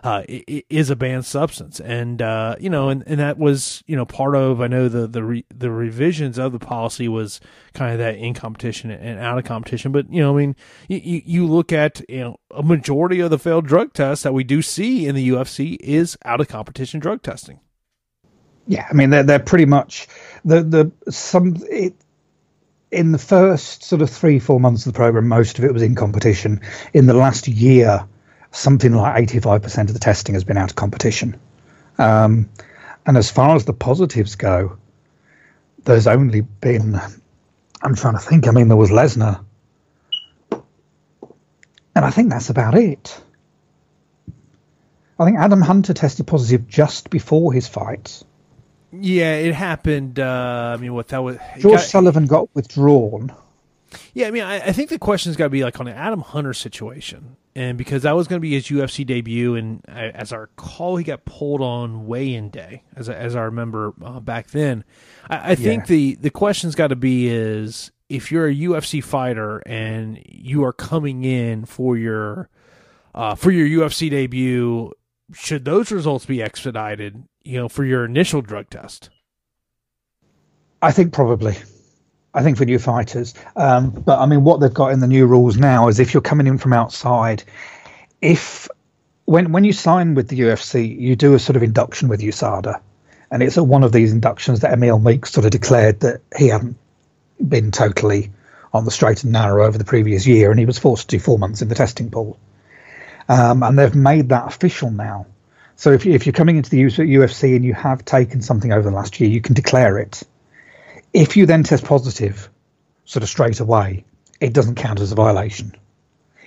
uh, 0.03 0.23
is 0.27 0.89
a 0.89 0.95
banned 0.95 1.25
substance, 1.25 1.79
and 1.79 2.21
uh, 2.21 2.55
you 2.59 2.69
know, 2.69 2.89
and, 2.89 3.03
and 3.05 3.19
that 3.19 3.37
was 3.37 3.83
you 3.85 3.95
know 3.95 4.05
part 4.05 4.35
of 4.35 4.61
I 4.61 4.67
know 4.67 4.87
the 4.87 5.07
the 5.07 5.23
re, 5.23 5.45
the 5.53 5.71
revisions 5.71 6.37
of 6.37 6.51
the 6.51 6.59
policy 6.59 7.07
was 7.07 7.41
kind 7.73 7.91
of 7.91 7.99
that 7.99 8.15
in 8.15 8.33
competition 8.33 8.91
and 8.91 9.19
out 9.19 9.37
of 9.37 9.43
competition, 9.43 9.91
but 9.91 10.11
you 10.11 10.21
know, 10.21 10.33
I 10.33 10.37
mean, 10.37 10.55
you 10.87 11.21
you 11.25 11.47
look 11.47 11.73
at 11.73 12.01
you 12.07 12.19
know 12.19 12.37
a 12.51 12.63
majority 12.63 13.19
of 13.19 13.29
the 13.29 13.39
failed 13.39 13.67
drug 13.67 13.93
tests 13.93 14.23
that 14.23 14.33
we 14.33 14.43
do 14.43 14.61
see 14.61 15.05
in 15.05 15.15
the 15.15 15.29
UFC 15.29 15.77
is 15.81 16.17
out 16.23 16.39
of 16.39 16.47
competition 16.47 16.99
drug 16.99 17.21
testing. 17.21 17.59
Yeah, 18.67 18.87
I 18.89 18.93
mean 18.93 19.09
they're 19.09 19.23
they're 19.23 19.39
pretty 19.39 19.65
much 19.65 20.07
the 20.45 20.61
the 20.61 21.11
some 21.11 21.57
it, 21.69 21.95
in 22.91 23.11
the 23.11 23.19
first 23.19 23.83
sort 23.83 24.01
of 24.01 24.09
three 24.09 24.39
four 24.39 24.59
months 24.59 24.85
of 24.85 24.93
the 24.93 24.97
program, 24.97 25.27
most 25.27 25.59
of 25.59 25.65
it 25.65 25.73
was 25.73 25.83
in 25.83 25.95
competition. 25.95 26.61
In 26.93 27.05
the 27.05 27.13
last 27.13 27.47
year 27.47 28.07
something 28.51 28.93
like 28.93 29.27
85% 29.29 29.87
of 29.87 29.93
the 29.93 29.99
testing 29.99 30.35
has 30.35 30.43
been 30.43 30.57
out 30.57 30.71
of 30.71 30.75
competition. 30.75 31.39
Um, 31.97 32.49
and 33.05 33.17
as 33.17 33.29
far 33.29 33.55
as 33.55 33.65
the 33.65 33.73
positives 33.73 34.35
go, 34.35 34.77
there's 35.83 36.07
only 36.07 36.41
been, 36.41 36.99
I'm 37.81 37.95
trying 37.95 38.13
to 38.13 38.19
think, 38.19 38.47
I 38.47 38.51
mean, 38.51 38.67
there 38.67 38.77
was 38.77 38.89
Lesnar. 38.89 39.43
And 40.51 42.05
I 42.05 42.11
think 42.11 42.29
that's 42.29 42.49
about 42.49 42.75
it. 42.75 43.21
I 45.17 45.25
think 45.25 45.37
Adam 45.37 45.61
Hunter 45.61 45.93
tested 45.93 46.27
positive 46.27 46.67
just 46.67 47.09
before 47.09 47.51
his 47.51 47.67
fight. 47.67 48.23
Yeah, 48.91 49.35
it 49.35 49.53
happened. 49.53 50.19
Uh, 50.19 50.75
I 50.75 50.81
mean, 50.81 50.93
what 50.93 51.09
that 51.09 51.23
was. 51.23 51.37
George 51.59 51.79
got, 51.79 51.85
Sullivan 51.85 52.25
got 52.25 52.53
withdrawn. 52.55 53.33
Yeah, 54.13 54.27
I 54.27 54.31
mean, 54.31 54.43
I, 54.43 54.67
I 54.67 54.71
think 54.71 54.89
the 54.89 54.99
question's 54.99 55.35
got 55.35 55.45
to 55.45 55.49
be 55.49 55.63
like 55.63 55.79
on 55.79 55.87
an 55.87 55.95
Adam 55.95 56.21
Hunter 56.21 56.53
situation 56.53 57.37
and 57.59 57.77
because 57.77 58.03
that 58.03 58.15
was 58.15 58.27
going 58.27 58.37
to 58.37 58.41
be 58.41 58.53
his 58.53 58.67
UFC 58.67 59.05
debut, 59.05 59.55
and 59.55 59.81
as 59.87 60.31
our 60.31 60.47
call, 60.55 60.95
he 60.95 61.03
got 61.03 61.25
pulled 61.25 61.61
on 61.61 62.07
weigh-in 62.07 62.49
day, 62.49 62.83
as 62.95 63.09
as 63.09 63.35
I 63.35 63.41
remember 63.43 63.93
uh, 64.01 64.21
back 64.21 64.51
then. 64.51 64.85
I, 65.29 65.51
I 65.51 65.55
think 65.55 65.83
yeah. 65.83 65.87
the 65.87 66.15
the 66.15 66.29
question's 66.29 66.73
got 66.73 66.87
to 66.87 66.95
be 66.95 67.27
is 67.27 67.91
if 68.07 68.31
you're 68.31 68.47
a 68.47 68.55
UFC 68.55 69.03
fighter 69.03 69.59
and 69.65 70.23
you 70.25 70.63
are 70.63 70.71
coming 70.71 71.25
in 71.25 71.65
for 71.65 71.97
your 71.97 72.49
uh, 73.13 73.35
for 73.35 73.51
your 73.51 73.67
UFC 73.67 74.09
debut, 74.09 74.93
should 75.33 75.65
those 75.65 75.91
results 75.91 76.25
be 76.25 76.41
expedited? 76.41 77.23
You 77.43 77.59
know, 77.59 77.69
for 77.69 77.83
your 77.83 78.05
initial 78.05 78.41
drug 78.41 78.69
test. 78.69 79.09
I 80.81 80.91
think 80.91 81.13
probably. 81.13 81.57
I 82.33 82.43
think 82.43 82.57
for 82.57 82.65
new 82.65 82.79
fighters. 82.79 83.33
Um, 83.55 83.89
but 83.89 84.19
I 84.19 84.25
mean, 84.25 84.43
what 84.43 84.59
they've 84.59 84.73
got 84.73 84.91
in 84.91 84.99
the 84.99 85.07
new 85.07 85.25
rules 85.25 85.57
now 85.57 85.87
is 85.87 85.99
if 85.99 86.13
you're 86.13 86.21
coming 86.21 86.47
in 86.47 86.57
from 86.57 86.73
outside, 86.73 87.43
if 88.21 88.67
when 89.25 89.51
when 89.51 89.63
you 89.63 89.73
sign 89.73 90.15
with 90.15 90.27
the 90.27 90.39
UFC, 90.39 90.99
you 90.99 91.15
do 91.15 91.33
a 91.33 91.39
sort 91.39 91.55
of 91.55 91.63
induction 91.63 92.07
with 92.07 92.21
USADA, 92.21 92.81
and 93.31 93.43
it's 93.43 93.57
one 93.57 93.83
of 93.83 93.91
these 93.91 94.11
inductions 94.11 94.59
that 94.61 94.73
Emil 94.73 94.99
Meeks 94.99 95.31
sort 95.31 95.45
of 95.45 95.51
declared 95.51 96.01
that 96.01 96.21
he 96.37 96.47
hadn't 96.47 96.77
been 97.45 97.71
totally 97.71 98.31
on 98.73 98.85
the 98.85 98.91
straight 98.91 99.23
and 99.23 99.33
narrow 99.33 99.65
over 99.65 99.77
the 99.77 99.85
previous 99.85 100.27
year, 100.27 100.51
and 100.51 100.59
he 100.59 100.65
was 100.65 100.77
forced 100.77 101.09
to 101.09 101.17
do 101.17 101.19
four 101.19 101.39
months 101.39 101.61
in 101.61 101.67
the 101.67 101.75
testing 101.75 102.11
pool. 102.11 102.37
Um, 103.27 103.63
and 103.63 103.77
they've 103.77 103.95
made 103.95 104.29
that 104.29 104.47
official 104.47 104.91
now. 104.91 105.27
So 105.79 105.93
if, 105.93 106.05
you, 106.05 106.11
if 106.11 106.25
you're 106.25 106.33
coming 106.33 106.57
into 106.57 106.69
the 106.69 106.83
UFC 106.83 107.55
and 107.55 107.63
you 107.63 107.73
have 107.73 108.03
taken 108.03 108.41
something 108.41 108.73
over 108.73 108.89
the 108.89 108.93
last 108.93 109.21
year, 109.21 109.29
you 109.29 109.39
can 109.39 109.53
declare 109.53 109.97
it 109.97 110.23
if 111.13 111.37
you 111.37 111.45
then 111.45 111.63
test 111.63 111.85
positive, 111.85 112.49
sort 113.05 113.23
of 113.23 113.29
straight 113.29 113.61
away, 113.61 114.03
it 114.41 114.51
doesn't 114.51 114.75
count 114.75 114.99
as 114.99 115.13
a 115.13 115.15
violation. 115.15 115.73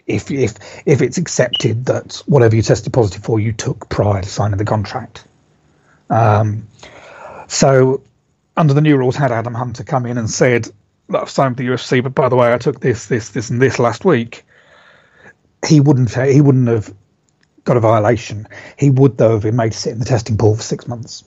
If 0.06 0.30
if 0.30 0.56
if 0.84 1.00
it's 1.00 1.16
accepted 1.16 1.86
that 1.86 2.22
whatever 2.26 2.56
you 2.56 2.60
tested 2.60 2.92
positive 2.92 3.24
for, 3.24 3.40
you 3.40 3.52
took 3.52 3.88
prior 3.88 4.20
to 4.20 4.28
signing 4.28 4.58
the 4.58 4.66
contract. 4.66 5.24
Um, 6.10 6.66
so, 7.48 8.02
under 8.54 8.74
the 8.74 8.82
new 8.82 8.98
rules, 8.98 9.16
had 9.16 9.32
Adam 9.32 9.54
Hunter 9.54 9.82
come 9.82 10.04
in 10.04 10.18
and 10.18 10.28
said, 10.28 10.68
"I've 11.10 11.30
signed 11.30 11.56
the 11.56 11.68
UFC, 11.68 12.02
but 12.02 12.14
by 12.14 12.28
the 12.28 12.36
way, 12.36 12.52
I 12.52 12.58
took 12.58 12.80
this, 12.80 13.06
this, 13.06 13.30
this, 13.30 13.48
and 13.48 13.62
this 13.62 13.78
last 13.78 14.04
week," 14.04 14.44
he 15.66 15.80
wouldn't 15.80 16.12
he 16.12 16.42
wouldn't 16.42 16.68
have 16.68 16.92
got 17.64 17.76
a 17.76 17.80
violation. 17.80 18.46
He 18.78 18.90
would 18.90 19.18
though 19.18 19.32
have 19.32 19.42
been 19.42 19.56
made 19.56 19.72
to 19.72 19.78
sit 19.78 19.92
in 19.92 19.98
the 19.98 20.04
testing 20.04 20.36
pool 20.36 20.56
for 20.56 20.62
six 20.62 20.86
months. 20.86 21.24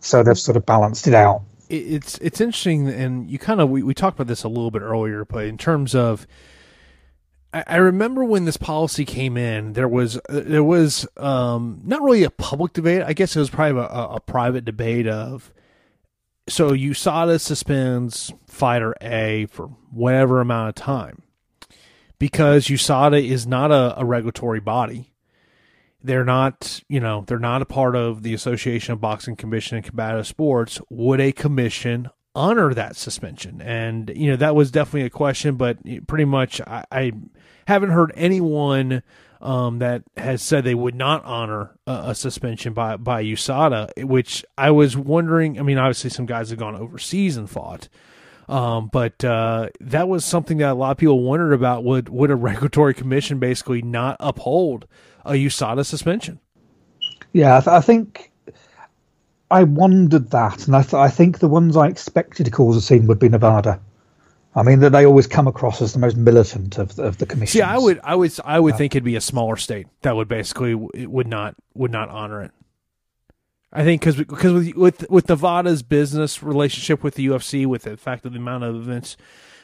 So 0.00 0.22
they've 0.22 0.38
sort 0.38 0.56
of 0.56 0.64
balanced 0.64 1.06
it 1.06 1.14
out 1.14 1.42
it's 1.68 2.18
it's 2.18 2.40
interesting, 2.40 2.88
and 2.88 3.30
you 3.30 3.38
kind 3.38 3.60
of 3.60 3.68
we, 3.68 3.82
we 3.82 3.94
talked 3.94 4.16
about 4.16 4.26
this 4.26 4.44
a 4.44 4.48
little 4.48 4.70
bit 4.70 4.82
earlier, 4.82 5.24
but 5.24 5.44
in 5.44 5.58
terms 5.58 5.94
of 5.94 6.26
I, 7.52 7.64
I 7.66 7.76
remember 7.76 8.24
when 8.24 8.44
this 8.44 8.56
policy 8.56 9.04
came 9.04 9.36
in, 9.36 9.74
there 9.74 9.88
was 9.88 10.18
there 10.28 10.64
was 10.64 11.06
um, 11.16 11.80
not 11.84 12.02
really 12.02 12.24
a 12.24 12.30
public 12.30 12.72
debate. 12.72 13.02
I 13.02 13.12
guess 13.12 13.36
it 13.36 13.40
was 13.40 13.50
probably 13.50 13.80
a, 13.80 13.86
a 13.86 14.20
private 14.20 14.64
debate 14.64 15.06
of. 15.06 15.52
So 16.48 16.70
USADA 16.70 17.40
suspends 17.40 18.32
fighter 18.46 18.94
A 19.02 19.46
for 19.50 19.66
whatever 19.90 20.40
amount 20.40 20.70
of 20.70 20.74
time, 20.76 21.22
because 22.18 22.66
USADA 22.66 23.26
is 23.26 23.46
not 23.46 23.70
a, 23.70 23.98
a 24.00 24.04
regulatory 24.04 24.60
body. 24.60 25.12
They're 26.02 26.24
not, 26.24 26.80
you 26.88 27.00
know, 27.00 27.24
they're 27.26 27.38
not 27.38 27.62
a 27.62 27.66
part 27.66 27.96
of 27.96 28.22
the 28.22 28.34
Association 28.34 28.92
of 28.92 29.00
Boxing 29.00 29.36
Commission 29.36 29.76
and 29.76 29.86
Combative 29.86 30.26
Sports. 30.26 30.80
Would 30.90 31.20
a 31.20 31.32
commission 31.32 32.08
honor 32.34 32.72
that 32.72 32.96
suspension? 32.96 33.60
And 33.60 34.12
you 34.14 34.30
know 34.30 34.36
that 34.36 34.54
was 34.54 34.70
definitely 34.70 35.06
a 35.06 35.10
question, 35.10 35.56
but 35.56 35.78
pretty 36.06 36.24
much 36.24 36.60
I, 36.60 36.84
I 36.92 37.12
haven't 37.66 37.90
heard 37.90 38.12
anyone 38.14 39.02
um, 39.40 39.80
that 39.80 40.02
has 40.16 40.42
said 40.42 40.64
they 40.64 40.74
would 40.74 40.94
not 40.94 41.24
honor 41.24 41.76
a, 41.86 42.02
a, 42.06 42.14
suspension 42.14 42.72
by 42.72 42.96
by 42.96 43.24
USADA. 43.24 44.04
Which 44.04 44.44
I 44.56 44.70
was 44.70 44.96
wondering. 44.96 45.58
I 45.58 45.62
mean, 45.62 45.78
obviously 45.78 46.10
some 46.10 46.26
guys 46.26 46.50
have 46.50 46.58
gone 46.58 46.76
overseas 46.76 47.36
and 47.36 47.50
fought. 47.50 47.88
Um, 48.48 48.88
but 48.90 49.22
uh, 49.24 49.68
that 49.80 50.08
was 50.08 50.24
something 50.24 50.58
that 50.58 50.70
a 50.70 50.74
lot 50.74 50.92
of 50.92 50.96
people 50.96 51.20
wondered 51.20 51.52
about. 51.52 51.84
Would 51.84 52.08
would 52.08 52.30
a 52.30 52.36
regulatory 52.36 52.94
commission 52.94 53.38
basically 53.38 53.82
not 53.82 54.16
uphold 54.20 54.86
a 55.24 55.32
USADA 55.32 55.84
suspension? 55.84 56.40
Yeah, 57.32 57.58
I, 57.58 57.60
th- 57.60 57.68
I 57.68 57.80
think 57.80 58.32
I 59.50 59.64
wondered 59.64 60.30
that, 60.30 60.66
and 60.66 60.74
I, 60.74 60.82
th- 60.82 60.94
I 60.94 61.08
think 61.08 61.40
the 61.40 61.48
ones 61.48 61.76
I 61.76 61.88
expected 61.88 62.44
to 62.44 62.50
cause 62.50 62.76
a 62.76 62.80
scene 62.80 63.06
would 63.06 63.18
be 63.18 63.28
Nevada. 63.28 63.80
I 64.54 64.62
mean, 64.62 64.80
that 64.80 64.90
they 64.90 65.04
always 65.04 65.26
come 65.26 65.46
across 65.46 65.82
as 65.82 65.92
the 65.92 65.98
most 65.98 66.16
militant 66.16 66.78
of 66.78 66.98
of 66.98 67.18
the 67.18 67.26
commission. 67.26 67.58
Yeah, 67.58 67.70
I 67.70 67.78
would, 67.78 68.00
I 68.02 68.14
would, 68.14 68.32
I 68.44 68.58
would 68.58 68.74
uh, 68.74 68.78
think 68.78 68.94
it'd 68.94 69.04
be 69.04 69.16
a 69.16 69.20
smaller 69.20 69.56
state 69.56 69.86
that 70.02 70.16
would 70.16 70.26
basically 70.26 70.74
would 70.74 71.28
not 71.28 71.54
would 71.74 71.92
not 71.92 72.08
honor 72.08 72.42
it. 72.42 72.50
I 73.72 73.84
think 73.84 74.00
because 74.00 74.16
because 74.16 74.52
with, 74.52 74.76
with 74.76 75.10
with 75.10 75.28
Nevada's 75.28 75.82
business 75.82 76.42
relationship 76.42 77.02
with 77.02 77.14
the 77.14 77.26
UFC, 77.26 77.66
with 77.66 77.82
the 77.82 77.96
fact 77.96 78.24
of 78.24 78.32
the 78.32 78.38
amount 78.38 78.64
of 78.64 78.74
events 78.74 79.16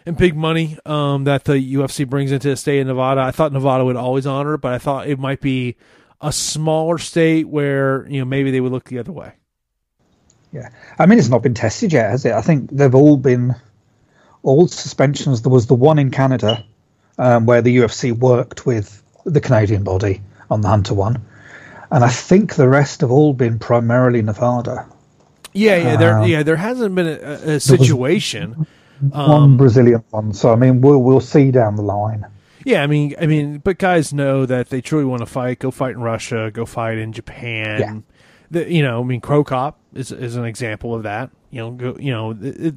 and 0.05 0.17
big 0.17 0.37
money 0.37 0.79
um, 0.85 1.25
that 1.25 1.45
the 1.45 1.75
UFC 1.75 2.07
brings 2.07 2.31
into 2.31 2.49
the 2.49 2.57
state 2.57 2.81
of 2.81 2.87
Nevada, 2.87 3.23
I 3.23 3.31
thought 3.31 3.53
Nevada 3.53 3.85
would 3.85 3.97
always 3.97 4.27
honor 4.27 4.55
it, 4.55 4.59
but 4.59 4.75
I 4.75 4.79
thought 4.79 5.09
it 5.09 5.19
might 5.19 5.41
be 5.41 5.77
a 6.21 6.33
smaller 6.33 6.99
state 6.99 7.49
where 7.49 8.07
you 8.09 8.19
know 8.19 8.27
maybe 8.27 8.51
they 8.51 8.61
would 8.61 8.73
look 8.73 8.85
the 8.85 8.99
other 8.99 9.13
way. 9.13 9.33
Yeah, 10.53 10.69
I 10.99 11.07
mean 11.07 11.19
it's 11.19 11.29
not 11.29 11.43
been 11.43 11.55
tested 11.55 11.93
yet, 11.93 12.11
has 12.11 12.25
it? 12.27 12.33
I 12.33 12.43
think 12.43 12.71
they've 12.71 12.95
all 12.95 13.17
been 13.17 13.55
all 14.43 14.69
suspensions. 14.69 15.43
There 15.43 15.53
was 15.53 15.67
the 15.67 15.75
one 15.75 15.99
in 15.99 16.11
Canada 16.11 16.63
um, 17.19 17.47
where 17.47 17.63
the 17.63 17.75
UFC 17.79 18.13
worked 18.13 18.67
with 18.67 19.03
the 19.25 19.41
Canadian 19.41 19.83
body 19.83 20.21
on 20.51 20.61
the 20.61 20.69
Hunter 20.69 20.93
one, 20.95 21.25
and 21.91 22.05
I 22.05 22.09
think 22.09 22.55
the 22.55 22.69
rest 22.69 23.01
have 23.01 23.11
all 23.11 23.35
been 23.35 23.59
primarily 23.59 24.23
Nevada. 24.23 24.87
Yeah, 25.53 25.77
yeah, 25.77 25.97
there, 25.97 26.19
um, 26.19 26.29
yeah, 26.29 26.43
there 26.43 26.57
hasn't 26.57 26.95
been 26.95 27.07
a, 27.07 27.55
a 27.55 27.61
situation. 27.61 28.67
Um, 29.13 29.31
one 29.31 29.57
Brazilian 29.57 30.03
one, 30.11 30.33
so 30.33 30.53
I 30.53 30.57
mean, 30.57 30.81
we'll 30.81 31.03
we'll 31.03 31.21
see 31.21 31.51
down 31.51 31.77
the 31.77 31.83
line. 31.83 32.27
Yeah, 32.65 32.83
I 32.83 32.87
mean, 32.87 33.15
I 33.21 33.27
mean, 33.27 33.59
but 33.59 33.79
guys 33.79 34.13
know 34.13 34.47
that 34.47 34.71
they 34.71 34.81
truly 34.81 35.05
want 35.05 35.21
to 35.21 35.27
fight. 35.27 35.59
Go 35.59 35.71
fight 35.71 35.93
in 35.93 36.01
Russia. 36.01 36.51
Go 36.53 36.65
fight 36.65 36.99
in 36.99 37.13
Japan. 37.13 37.81
Yeah 37.81 38.01
the, 38.55 38.73
you 38.73 38.83
know, 38.83 39.01
I 39.01 39.05
mean, 39.05 39.21
Cro 39.21 39.45
Cop 39.45 39.79
is 39.93 40.11
is 40.11 40.37
an 40.37 40.45
example 40.45 40.95
of 40.95 41.03
that. 41.03 41.31
You 41.51 41.61
know, 41.61 41.71
go, 41.73 41.97
you 41.99 42.13
know, 42.13 42.37
it, 42.41 42.75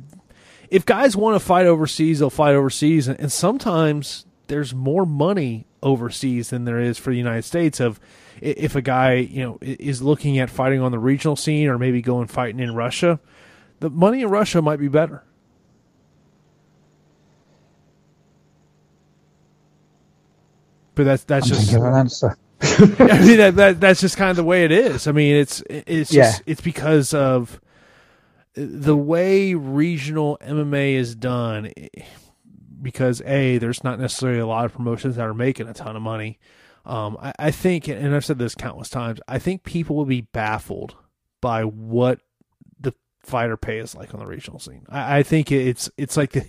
if 0.69 0.85
guys 0.85 1.15
want 1.15 1.35
to 1.35 1.39
fight 1.39 1.65
overseas, 1.65 2.19
they'll 2.19 2.29
fight 2.29 2.55
overseas, 2.55 3.07
and, 3.07 3.19
and, 3.19 3.31
sometimes 3.31 4.25
there's 4.47 4.73
more 4.73 5.05
money 5.05 5.65
overseas 5.81 6.49
than 6.49 6.65
there 6.65 6.79
is 6.79 6.97
for 6.97 7.11
the 7.11 7.17
United 7.17 7.43
States. 7.43 7.79
Of 7.79 7.99
if 8.41 8.75
a 8.75 8.81
guy, 8.81 9.15
you 9.15 9.43
know, 9.43 9.57
is 9.61 10.01
looking 10.01 10.39
at 10.39 10.49
fighting 10.49 10.81
on 10.81 10.91
the 10.91 10.99
regional 10.99 11.35
scene 11.35 11.67
or 11.67 11.77
maybe 11.77 12.01
going 12.01 12.27
fighting 12.27 12.59
in 12.59 12.73
Russia, 12.73 13.19
the 13.79 13.89
money 13.89 14.21
in 14.21 14.29
Russia 14.29 14.61
might 14.61 14.79
be 14.79 14.87
better. 14.87 15.23
But 20.95 21.03
that's 21.05 21.23
that's 21.25 21.51
I'm 21.51 21.57
just 21.57 21.73
an 21.73 21.83
answer. 21.83 22.37
I 22.61 23.19
mean 23.21 23.37
that, 23.37 23.53
that 23.57 23.79
that's 23.79 24.01
just 24.01 24.17
kind 24.17 24.31
of 24.31 24.35
the 24.35 24.43
way 24.43 24.65
it 24.65 24.71
is. 24.71 25.07
I 25.07 25.11
mean 25.11 25.35
it's 25.35 25.61
it's 25.69 26.09
just 26.09 26.39
yeah. 26.39 26.51
it's 26.51 26.61
because 26.61 27.13
of 27.13 27.61
the 28.55 28.97
way 28.97 29.53
regional 29.53 30.39
MMA 30.41 30.93
is 30.93 31.13
done. 31.13 31.71
Because 32.81 33.21
a 33.21 33.59
there's 33.59 33.83
not 33.83 33.99
necessarily 33.99 34.39
a 34.39 34.47
lot 34.47 34.65
of 34.65 34.73
promotions 34.73 35.17
that 35.17 35.27
are 35.27 35.35
making 35.35 35.67
a 35.67 35.73
ton 35.73 35.95
of 35.95 36.01
money. 36.01 36.39
Um, 36.87 37.17
I, 37.21 37.33
I 37.37 37.51
think, 37.51 37.89
and 37.89 38.15
I've 38.15 38.25
said 38.25 38.39
this 38.39 38.55
countless 38.55 38.89
times. 38.89 39.19
I 39.27 39.39
think 39.39 39.63
people 39.63 39.97
will 39.97 40.05
be 40.05 40.21
baffled 40.21 40.95
by 41.41 41.65
what 41.65 42.21
the 42.79 42.93
fighter 43.21 43.57
pay 43.57 43.79
is 43.79 43.93
like 43.93 44.13
on 44.13 44.21
the 44.21 44.25
regional 44.25 44.57
scene. 44.57 44.85
I, 44.89 45.19
I 45.19 45.23
think 45.23 45.51
it's 45.51 45.91
it's 45.97 46.15
like 46.15 46.31
the, 46.31 46.45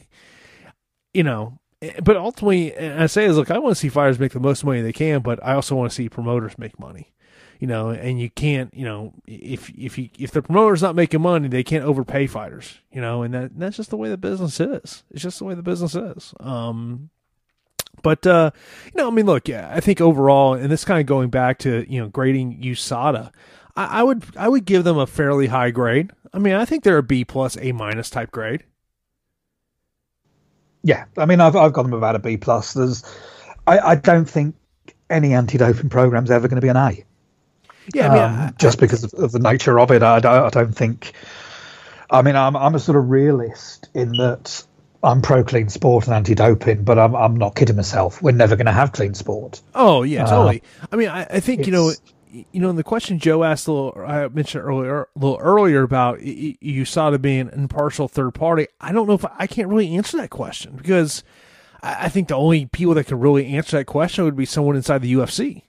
you 1.12 1.24
know, 1.24 1.58
but 2.02 2.16
ultimately, 2.16 2.76
I 2.78 3.06
say 3.06 3.24
is, 3.24 3.36
look, 3.36 3.50
I 3.50 3.58
want 3.58 3.72
to 3.72 3.80
see 3.80 3.88
fighters 3.88 4.20
make 4.20 4.32
the 4.32 4.40
most 4.40 4.64
money 4.64 4.80
they 4.80 4.92
can, 4.92 5.22
but 5.22 5.44
I 5.44 5.54
also 5.54 5.74
want 5.74 5.90
to 5.90 5.94
see 5.94 6.08
promoters 6.08 6.56
make 6.56 6.78
money. 6.78 7.12
You 7.58 7.66
know, 7.66 7.90
and 7.90 8.20
you 8.20 8.30
can't, 8.30 8.72
you 8.72 8.84
know, 8.84 9.14
if 9.26 9.70
if 9.70 9.98
you 9.98 10.10
if 10.16 10.30
the 10.30 10.42
promoter's 10.42 10.82
not 10.82 10.94
making 10.94 11.20
money, 11.20 11.48
they 11.48 11.64
can't 11.64 11.84
overpay 11.84 12.28
fighters. 12.28 12.78
You 12.92 13.00
know, 13.00 13.22
and 13.24 13.34
that 13.34 13.58
that's 13.58 13.76
just 13.76 13.90
the 13.90 13.96
way 13.96 14.08
the 14.08 14.16
business 14.16 14.60
is. 14.60 15.02
It's 15.10 15.22
just 15.22 15.40
the 15.40 15.44
way 15.44 15.54
the 15.54 15.62
business 15.64 15.96
is. 15.96 16.32
Um, 16.38 17.10
but 18.02 18.26
uh, 18.26 18.50
you 18.86 18.92
know, 18.96 19.08
I 19.08 19.10
mean, 19.10 19.26
look, 19.26 19.48
yeah, 19.48 19.70
I 19.72 19.80
think 19.80 20.00
overall, 20.00 20.54
and 20.54 20.70
this 20.70 20.84
kind 20.84 21.00
of 21.00 21.06
going 21.06 21.30
back 21.30 21.58
to 21.60 21.90
you 21.90 22.00
know 22.00 22.08
grading 22.08 22.60
USADA, 22.62 23.32
I, 23.76 24.00
I 24.00 24.02
would 24.02 24.24
I 24.36 24.48
would 24.48 24.64
give 24.64 24.84
them 24.84 24.98
a 24.98 25.06
fairly 25.06 25.46
high 25.46 25.70
grade. 25.70 26.10
I 26.32 26.38
mean, 26.38 26.54
I 26.54 26.64
think 26.64 26.84
they're 26.84 26.98
a 26.98 27.02
B 27.02 27.24
plus, 27.24 27.56
A 27.60 27.72
minus 27.72 28.10
type 28.10 28.30
grade. 28.30 28.64
Yeah, 30.82 31.04
I 31.16 31.26
mean, 31.26 31.40
I've 31.40 31.56
I've 31.56 31.72
got 31.72 31.82
them 31.84 31.94
about 31.94 32.16
a 32.16 32.18
B 32.18 32.36
plus. 32.36 32.74
There's, 32.74 33.04
I, 33.66 33.78
I 33.78 33.94
don't 33.94 34.28
think 34.28 34.54
any 35.10 35.34
anti-doping 35.34 35.88
program 35.88 36.24
is 36.24 36.30
ever 36.30 36.48
going 36.48 36.60
to 36.60 36.62
be 36.62 36.68
an 36.68 36.76
A. 36.76 37.04
Yeah, 37.94 38.10
I 38.10 38.14
mean, 38.14 38.22
um, 38.22 38.40
I, 38.40 38.52
just 38.58 38.78
because 38.78 39.04
of, 39.04 39.14
of, 39.14 39.32
the 39.32 39.38
nature 39.38 39.80
of 39.80 39.90
it, 39.90 40.02
I, 40.02 40.16
I 40.16 40.50
don't 40.50 40.74
think. 40.74 41.12
I 42.10 42.22
mean, 42.22 42.36
I'm 42.36 42.56
I'm 42.56 42.74
a 42.74 42.78
sort 42.78 42.96
of 42.96 43.08
realist 43.08 43.88
in 43.94 44.12
that 44.12 44.64
I'm 45.02 45.22
pro 45.22 45.44
clean 45.44 45.68
sport 45.68 46.06
and 46.06 46.14
anti 46.14 46.34
doping, 46.34 46.82
but 46.82 46.98
I'm 46.98 47.14
I'm 47.14 47.36
not 47.36 47.54
kidding 47.54 47.76
myself. 47.76 48.20
We're 48.20 48.32
never 48.32 48.56
going 48.56 48.66
to 48.66 48.72
have 48.72 48.92
clean 48.92 49.14
sport. 49.14 49.60
Oh 49.74 50.02
yeah, 50.02 50.24
totally. 50.24 50.62
Uh, 50.82 50.86
I 50.92 50.96
mean, 50.96 51.08
I, 51.08 51.22
I 51.24 51.40
think 51.40 51.66
you 51.66 51.72
know 51.72 51.92
you 52.30 52.60
know, 52.60 52.70
in 52.70 52.76
the 52.76 52.84
question 52.84 53.18
Joe 53.18 53.44
asked 53.44 53.66
a 53.68 53.72
little, 53.72 54.04
I 54.06 54.28
mentioned 54.28 54.64
earlier, 54.64 55.02
a 55.02 55.18
little 55.18 55.38
earlier 55.38 55.82
about 55.82 56.18
USADA 56.18 57.20
being 57.20 57.48
an 57.48 57.60
impartial 57.60 58.08
third 58.08 58.32
party. 58.32 58.66
I 58.80 58.92
don't 58.92 59.06
know 59.06 59.14
if 59.14 59.24
I 59.24 59.46
can't 59.46 59.68
really 59.68 59.96
answer 59.96 60.16
that 60.18 60.30
question 60.30 60.76
because 60.76 61.22
I 61.82 62.08
think 62.08 62.28
the 62.28 62.36
only 62.36 62.66
people 62.66 62.94
that 62.94 63.04
could 63.04 63.20
really 63.20 63.46
answer 63.46 63.78
that 63.78 63.86
question 63.86 64.24
would 64.24 64.36
be 64.36 64.44
someone 64.44 64.76
inside 64.76 65.02
the 65.02 65.12
UFC. 65.14 65.62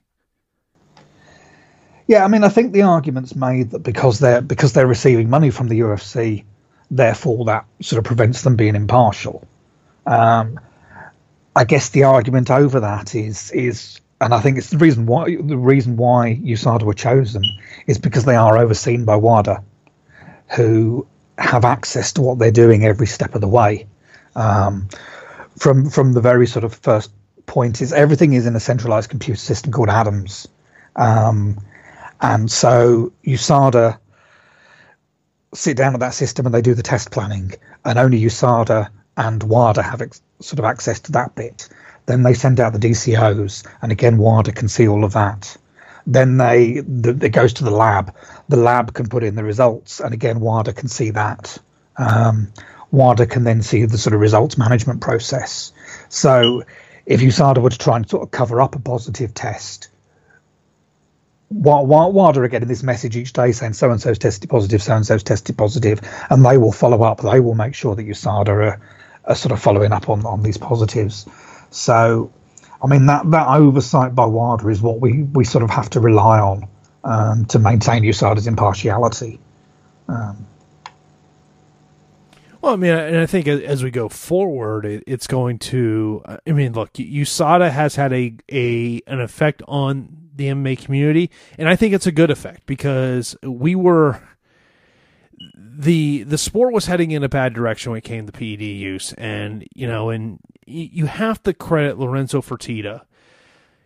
Yeah, 2.06 2.24
I 2.24 2.28
mean, 2.28 2.42
I 2.42 2.48
think 2.48 2.72
the 2.72 2.82
argument's 2.82 3.36
made 3.36 3.70
that 3.70 3.80
because 3.80 4.18
they're 4.18 4.40
because 4.40 4.72
they're 4.72 4.86
receiving 4.86 5.30
money 5.30 5.50
from 5.50 5.68
the 5.68 5.80
UFC, 5.80 6.44
therefore 6.90 7.44
that 7.46 7.66
sort 7.80 7.98
of 7.98 8.04
prevents 8.04 8.42
them 8.42 8.56
being 8.56 8.74
impartial. 8.74 9.46
Um, 10.06 10.58
I 11.54 11.64
guess 11.64 11.90
the 11.90 12.04
argument 12.04 12.50
over 12.50 12.80
that 12.80 13.14
is 13.14 13.50
is 13.52 14.00
and 14.20 14.34
I 14.34 14.40
think 14.40 14.58
it's 14.58 14.70
the 14.70 14.78
reason 14.78 15.06
why 15.06 15.36
the 15.36 15.56
reason 15.56 15.96
why 15.96 16.38
USADA 16.42 16.82
were 16.82 16.94
chosen 16.94 17.42
is 17.86 17.98
because 17.98 18.24
they 18.24 18.36
are 18.36 18.58
overseen 18.58 19.04
by 19.04 19.16
WADA, 19.16 19.62
who 20.56 21.06
have 21.38 21.64
access 21.64 22.12
to 22.14 22.22
what 22.22 22.38
they're 22.38 22.50
doing 22.50 22.84
every 22.84 23.06
step 23.06 23.34
of 23.34 23.40
the 23.40 23.48
way. 23.48 23.86
Um, 24.36 24.88
from 25.58 25.90
from 25.90 26.12
the 26.12 26.20
very 26.20 26.46
sort 26.46 26.64
of 26.64 26.74
first 26.74 27.10
point 27.46 27.80
is 27.80 27.92
everything 27.92 28.34
is 28.34 28.46
in 28.46 28.54
a 28.54 28.60
centralized 28.60 29.10
computer 29.10 29.38
system 29.38 29.72
called 29.72 29.88
ADAMS, 29.88 30.48
um, 30.96 31.58
and 32.20 32.50
so 32.50 33.12
USADA 33.24 33.98
sit 35.54 35.76
down 35.76 35.94
at 35.94 36.00
that 36.00 36.14
system 36.14 36.46
and 36.46 36.54
they 36.54 36.62
do 36.62 36.74
the 36.74 36.82
test 36.82 37.10
planning, 37.10 37.52
and 37.84 37.98
only 37.98 38.20
USADA 38.20 38.88
and 39.16 39.42
WADA 39.42 39.82
have 39.82 40.00
ex- 40.00 40.22
sort 40.40 40.58
of 40.58 40.64
access 40.64 41.00
to 41.00 41.12
that 41.12 41.34
bit. 41.34 41.68
Then 42.06 42.22
they 42.22 42.34
send 42.34 42.60
out 42.60 42.72
the 42.72 42.78
DCOs, 42.78 43.66
and 43.82 43.92
again, 43.92 44.18
WADA 44.18 44.52
can 44.52 44.68
see 44.68 44.88
all 44.88 45.04
of 45.04 45.12
that. 45.12 45.56
Then 46.06 46.38
they 46.38 46.80
the, 46.80 47.10
it 47.26 47.32
goes 47.32 47.52
to 47.54 47.64
the 47.64 47.70
lab. 47.70 48.14
The 48.48 48.56
lab 48.56 48.94
can 48.94 49.08
put 49.08 49.22
in 49.22 49.34
the 49.34 49.44
results, 49.44 50.00
and 50.00 50.14
again, 50.14 50.40
WADA 50.40 50.72
can 50.72 50.88
see 50.88 51.10
that. 51.10 51.58
Um, 51.96 52.52
WADA 52.90 53.26
can 53.26 53.44
then 53.44 53.62
see 53.62 53.84
the 53.84 53.98
sort 53.98 54.14
of 54.14 54.20
results 54.20 54.56
management 54.56 55.02
process. 55.02 55.72
So, 56.08 56.64
if 57.06 57.20
USADA 57.20 57.62
were 57.62 57.70
to 57.70 57.78
try 57.78 57.96
and 57.96 58.08
sort 58.08 58.22
of 58.22 58.30
cover 58.30 58.60
up 58.60 58.74
a 58.74 58.80
positive 58.80 59.34
test, 59.34 59.89
WADA 61.50 62.40
are 62.40 62.48
getting 62.48 62.68
this 62.68 62.82
message 62.84 63.16
each 63.16 63.32
day 63.32 63.50
saying 63.50 63.72
so 63.72 63.90
and 63.90 64.00
so's 64.00 64.18
tested 64.18 64.48
positive, 64.48 64.82
so 64.82 64.94
and 64.94 65.04
so's 65.04 65.22
tested 65.22 65.58
positive, 65.58 66.00
and 66.30 66.44
they 66.44 66.56
will 66.56 66.72
follow 66.72 67.02
up. 67.02 67.20
They 67.20 67.40
will 67.40 67.54
make 67.54 67.74
sure 67.74 67.96
that 67.96 68.06
USADA 68.06 68.48
are, 68.48 68.80
are 69.24 69.34
sort 69.34 69.52
of 69.52 69.60
following 69.60 69.92
up 69.92 70.08
on, 70.08 70.24
on 70.24 70.42
these 70.42 70.56
positives. 70.56 71.26
So 71.70 72.32
I 72.82 72.86
mean 72.86 73.06
that 73.06 73.28
that 73.32 73.48
oversight 73.48 74.14
by 74.14 74.26
WADA 74.26 74.68
is 74.68 74.80
what 74.80 75.00
we 75.00 75.24
we 75.24 75.44
sort 75.44 75.64
of 75.64 75.70
have 75.70 75.90
to 75.90 76.00
rely 76.00 76.38
on 76.38 76.68
um, 77.02 77.46
to 77.46 77.58
maintain 77.58 78.04
USADA's 78.04 78.46
impartiality. 78.46 79.40
Um, 80.06 80.46
well, 82.60 82.74
I 82.74 82.76
mean, 82.76 82.92
and 82.92 83.16
I 83.16 83.26
think 83.26 83.48
as 83.48 83.82
we 83.82 83.90
go 83.90 84.08
forward, 84.08 84.84
it's 84.84 85.26
going 85.26 85.58
to. 85.58 86.22
I 86.46 86.52
mean, 86.52 86.74
look, 86.74 86.92
USADA 86.92 87.70
has 87.70 87.96
had 87.96 88.12
a 88.12 88.34
a 88.52 89.00
an 89.08 89.20
effect 89.20 89.62
on 89.66 90.19
the 90.40 90.48
MMA 90.48 90.82
community, 90.82 91.30
and 91.58 91.68
I 91.68 91.76
think 91.76 91.94
it's 91.94 92.06
a 92.06 92.12
good 92.12 92.30
effect 92.30 92.66
because 92.66 93.36
we 93.42 93.74
were 93.74 94.20
the 95.56 96.22
the 96.24 96.38
sport 96.38 96.72
was 96.72 96.86
heading 96.86 97.10
in 97.10 97.22
a 97.22 97.28
bad 97.28 97.54
direction 97.54 97.92
when 97.92 97.98
it 97.98 98.04
came 98.04 98.26
to 98.26 98.32
PED 98.32 98.62
use, 98.62 99.12
and 99.14 99.66
you 99.74 99.86
know, 99.86 100.10
and 100.10 100.38
you 100.66 101.06
have 101.06 101.42
to 101.42 101.52
credit 101.52 101.98
Lorenzo 101.98 102.40
Fertitta, 102.40 103.02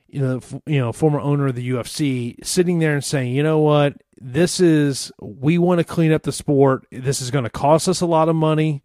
you 0.09 0.21
know, 0.21 0.41
you 0.67 0.79
know, 0.79 0.93
former 0.93 1.21
owner 1.21 1.49
of 1.49 1.55
the 1.55 1.71
UFC, 1.71 2.37
sitting 2.45 2.79
there 2.79 2.95
and 2.95 3.05
saying, 3.05 3.35
you 3.35 3.43
know 3.43 3.59
what, 3.59 3.95
this 4.21 4.61
is 4.61 5.11
we 5.21 5.59
want 5.59 5.79
to 5.79 5.85
clean 5.85 6.13
up 6.13 6.23
the 6.23 6.33
sport. 6.33 6.87
This 6.91 7.21
is 7.21 7.31
going 7.31 7.45
to 7.45 7.51
cost 7.51 7.89
us 7.89 8.01
a 8.01 8.07
lot 8.07 8.29
of 8.29 8.37
money, 8.37 8.83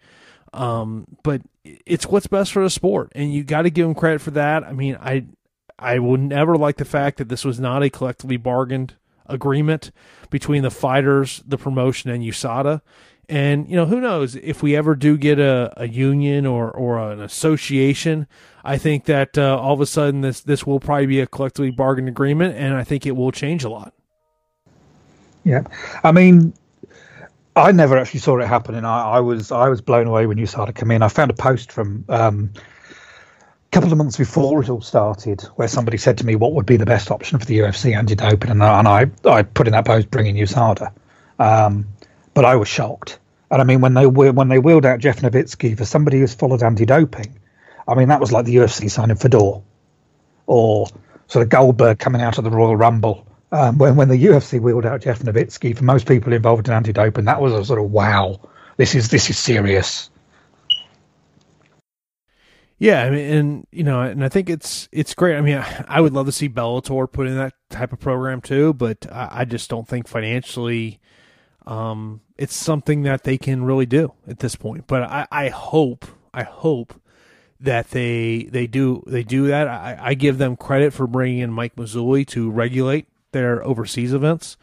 um, 0.53 1.05
but 1.23 1.41
it's 1.63 2.07
what's 2.07 2.27
best 2.27 2.51
for 2.51 2.63
the 2.63 2.69
sport, 2.69 3.11
and 3.13 3.33
you 3.33 3.43
got 3.43 3.63
to 3.63 3.69
give 3.69 3.87
him 3.87 3.95
credit 3.95 4.21
for 4.21 4.31
that. 4.31 4.63
I 4.63 4.73
mean, 4.73 4.97
I 4.99 5.25
I 5.79 5.99
will 5.99 6.17
never 6.17 6.57
like 6.57 6.77
the 6.77 6.85
fact 6.85 7.17
that 7.17 7.29
this 7.29 7.45
was 7.45 7.59
not 7.59 7.83
a 7.83 7.89
collectively 7.89 8.37
bargained 8.37 8.95
agreement 9.25 9.91
between 10.29 10.63
the 10.63 10.71
fighters, 10.71 11.41
the 11.47 11.57
promotion, 11.57 12.09
and 12.09 12.23
USADA. 12.23 12.81
And 13.29 13.69
you 13.69 13.75
know, 13.75 13.85
who 13.85 14.01
knows 14.01 14.35
if 14.35 14.63
we 14.63 14.75
ever 14.75 14.95
do 14.95 15.17
get 15.17 15.39
a, 15.39 15.71
a 15.77 15.87
union 15.87 16.45
or 16.45 16.71
or 16.71 16.97
an 16.97 17.21
association, 17.21 18.27
I 18.63 18.77
think 18.77 19.05
that 19.05 19.37
uh, 19.37 19.57
all 19.57 19.73
of 19.73 19.81
a 19.81 19.85
sudden 19.85 20.21
this 20.21 20.41
this 20.41 20.65
will 20.65 20.79
probably 20.79 21.05
be 21.05 21.19
a 21.21 21.27
collectively 21.27 21.71
bargained 21.71 22.09
agreement, 22.09 22.55
and 22.55 22.73
I 22.73 22.83
think 22.83 23.05
it 23.05 23.15
will 23.15 23.31
change 23.31 23.63
a 23.63 23.69
lot. 23.69 23.93
Yeah, 25.43 25.61
I 26.03 26.11
mean, 26.11 26.53
I 27.55 27.71
never 27.71 27.97
actually 27.97 28.19
saw 28.21 28.39
it 28.39 28.47
happening. 28.47 28.83
I, 28.83 29.01
I 29.03 29.19
was 29.19 29.51
I 29.51 29.69
was 29.69 29.79
blown 29.79 30.07
away 30.07 30.25
when 30.25 30.37
USADA 30.37 30.73
come 30.73 30.89
in. 30.89 31.03
I 31.03 31.07
found 31.07 31.29
a 31.29 31.35
post 31.35 31.71
from 31.71 32.05
um, 32.09 32.51
a 33.69 33.75
couple 33.75 33.91
of 33.91 33.97
months 33.97 34.17
before 34.17 34.63
it 34.63 34.69
all 34.69 34.81
started 34.81 35.41
where 35.55 35.67
somebody 35.67 35.97
said 35.97 36.17
to 36.17 36.25
me, 36.25 36.35
"What 36.35 36.53
would 36.53 36.65
be 36.65 36.77
the 36.77 36.85
best 36.85 37.11
option 37.11 37.37
for 37.37 37.45
the 37.45 37.59
UFC 37.59 37.95
anti-doping?" 37.95 38.49
And, 38.49 38.63
and 38.63 38.87
I 38.87 39.11
I 39.25 39.43
put 39.43 39.67
in 39.67 39.73
that 39.73 39.85
post, 39.85 40.09
bringing 40.09 40.35
USADA. 40.35 40.91
Um, 41.37 41.87
but 42.33 42.45
I 42.45 42.55
was 42.55 42.67
shocked. 42.67 43.19
And 43.51 43.61
I 43.61 43.63
mean, 43.65 43.81
when 43.81 43.93
they 43.93 44.05
when 44.07 44.47
they 44.47 44.59
wheeled 44.59 44.85
out 44.85 44.99
Jeff 44.99 45.21
Novitzky 45.21 45.77
for 45.77 45.85
somebody 45.85 46.19
who's 46.19 46.33
followed 46.33 46.63
anti-doping, 46.63 47.39
I 47.87 47.95
mean 47.95 48.07
that 48.09 48.19
was 48.19 48.31
like 48.31 48.45
the 48.45 48.55
UFC 48.55 48.89
signing 48.89 49.17
Fedor, 49.17 49.61
or 50.47 50.87
sort 51.27 51.43
of 51.43 51.49
Goldberg 51.49 51.99
coming 51.99 52.21
out 52.21 52.37
of 52.37 52.43
the 52.43 52.51
Royal 52.51 52.75
Rumble 52.75 53.27
um, 53.51 53.77
when 53.77 53.95
when 53.95 54.09
the 54.09 54.25
UFC 54.25 54.59
wheeled 54.59 54.85
out 54.85 55.01
Jeff 55.01 55.19
Novitzky, 55.19 55.75
for 55.75 55.83
most 55.83 56.07
people 56.07 56.33
involved 56.33 56.67
in 56.67 56.73
anti-doping, 56.73 57.25
that 57.25 57.41
was 57.41 57.53
a 57.53 57.65
sort 57.65 57.79
of 57.79 57.91
wow, 57.91 58.39
this 58.77 58.95
is 58.95 59.09
this 59.09 59.29
is 59.29 59.37
serious. 59.37 60.09
Yeah, 62.79 63.03
I 63.03 63.09
mean, 63.09 63.33
and 63.33 63.67
you 63.71 63.83
know, 63.83 64.01
and 64.01 64.23
I 64.23 64.29
think 64.29 64.49
it's 64.49 64.87
it's 64.93 65.13
great. 65.13 65.35
I 65.35 65.41
mean, 65.41 65.57
I, 65.57 65.85
I 65.87 66.01
would 66.01 66.13
love 66.13 66.25
to 66.27 66.31
see 66.31 66.47
Bellator 66.47 67.11
put 67.11 67.27
in 67.27 67.35
that 67.35 67.53
type 67.69 67.91
of 67.91 67.99
program 67.99 68.39
too, 68.39 68.73
but 68.73 69.05
I, 69.11 69.41
I 69.41 69.45
just 69.45 69.69
don't 69.69 69.85
think 69.85 70.07
financially, 70.07 71.01
um, 71.67 72.21
it's 72.37 72.55
something 72.55 73.01
that 73.03 73.25
they 73.25 73.37
can 73.37 73.65
really 73.65 73.85
do 73.85 74.13
at 74.27 74.39
this 74.39 74.55
point. 74.55 74.87
But 74.87 75.03
I, 75.03 75.27
I 75.29 75.49
hope, 75.49 76.05
I 76.33 76.43
hope 76.43 76.93
that 77.59 77.91
they 77.91 78.43
they 78.49 78.65
do 78.65 79.03
they 79.05 79.23
do 79.23 79.47
that. 79.47 79.67
I, 79.67 79.97
I 79.99 80.13
give 80.13 80.37
them 80.37 80.55
credit 80.55 80.93
for 80.93 81.05
bringing 81.05 81.39
in 81.39 81.51
Mike 81.51 81.75
Mazzulli 81.75 82.25
to 82.27 82.49
regulate 82.49 83.07
their 83.33 83.61
overseas 83.61 84.13
events. 84.13 84.55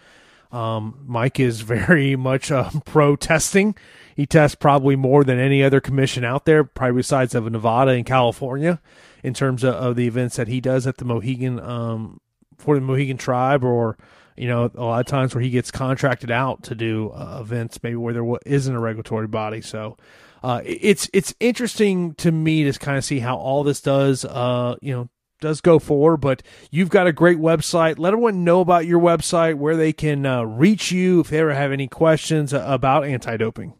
Um, 0.56 1.04
Mike 1.06 1.38
is 1.38 1.60
very 1.60 2.16
much 2.30 2.50
uh, 2.50 2.70
pro 2.86 3.14
testing. 3.14 3.76
He 4.14 4.24
tests 4.24 4.54
probably 4.54 4.96
more 4.96 5.22
than 5.22 5.38
any 5.38 5.62
other 5.62 5.80
commission 5.80 6.24
out 6.24 6.46
there, 6.46 6.64
probably 6.64 7.00
besides 7.00 7.34
of 7.34 7.50
Nevada 7.50 7.90
and 7.90 8.06
California, 8.06 8.80
in 9.22 9.34
terms 9.34 9.62
of, 9.62 9.74
of 9.74 9.96
the 9.96 10.06
events 10.06 10.36
that 10.36 10.48
he 10.48 10.62
does 10.62 10.86
at 10.86 10.96
the 10.96 11.04
Mohegan 11.04 11.60
um, 11.60 12.20
for 12.56 12.74
the 12.74 12.80
Mohegan 12.80 13.18
tribe, 13.18 13.62
or 13.62 13.98
you 14.36 14.48
know, 14.48 14.70
a 14.74 14.82
lot 14.82 15.00
of 15.00 15.06
times 15.06 15.34
where 15.34 15.42
he 15.42 15.50
gets 15.50 15.70
contracted 15.70 16.30
out 16.30 16.62
to 16.64 16.74
do 16.74 17.10
uh, 17.10 17.38
events, 17.42 17.82
maybe 17.82 17.96
where 17.96 18.14
there 18.14 18.24
isn't 18.46 18.74
a 18.74 18.80
regulatory 18.80 19.28
body. 19.28 19.60
So. 19.60 19.96
Uh, 20.42 20.60
it's 20.64 21.10
it's 21.12 21.34
interesting 21.40 22.14
to 22.14 22.30
me 22.30 22.70
to 22.70 22.78
kind 22.78 22.98
of 22.98 23.04
see 23.04 23.18
how 23.18 23.36
all 23.36 23.64
this 23.64 23.80
does, 23.80 24.24
uh, 24.24 24.76
you 24.80 24.92
know, 24.92 25.08
does 25.40 25.60
go 25.60 25.78
for, 25.78 26.16
but 26.16 26.42
you've 26.70 26.90
got 26.90 27.06
a 27.06 27.12
great 27.12 27.38
website. 27.38 27.98
Let 27.98 28.12
everyone 28.12 28.44
know 28.44 28.60
about 28.60 28.86
your 28.86 29.00
website, 29.00 29.54
where 29.56 29.76
they 29.76 29.92
can 29.92 30.26
uh, 30.26 30.42
reach 30.42 30.90
you 30.90 31.20
if 31.20 31.28
they 31.28 31.40
ever 31.40 31.54
have 31.54 31.72
any 31.72 31.88
questions 31.88 32.52
about 32.52 33.04
anti 33.04 33.36
doping. 33.36 33.74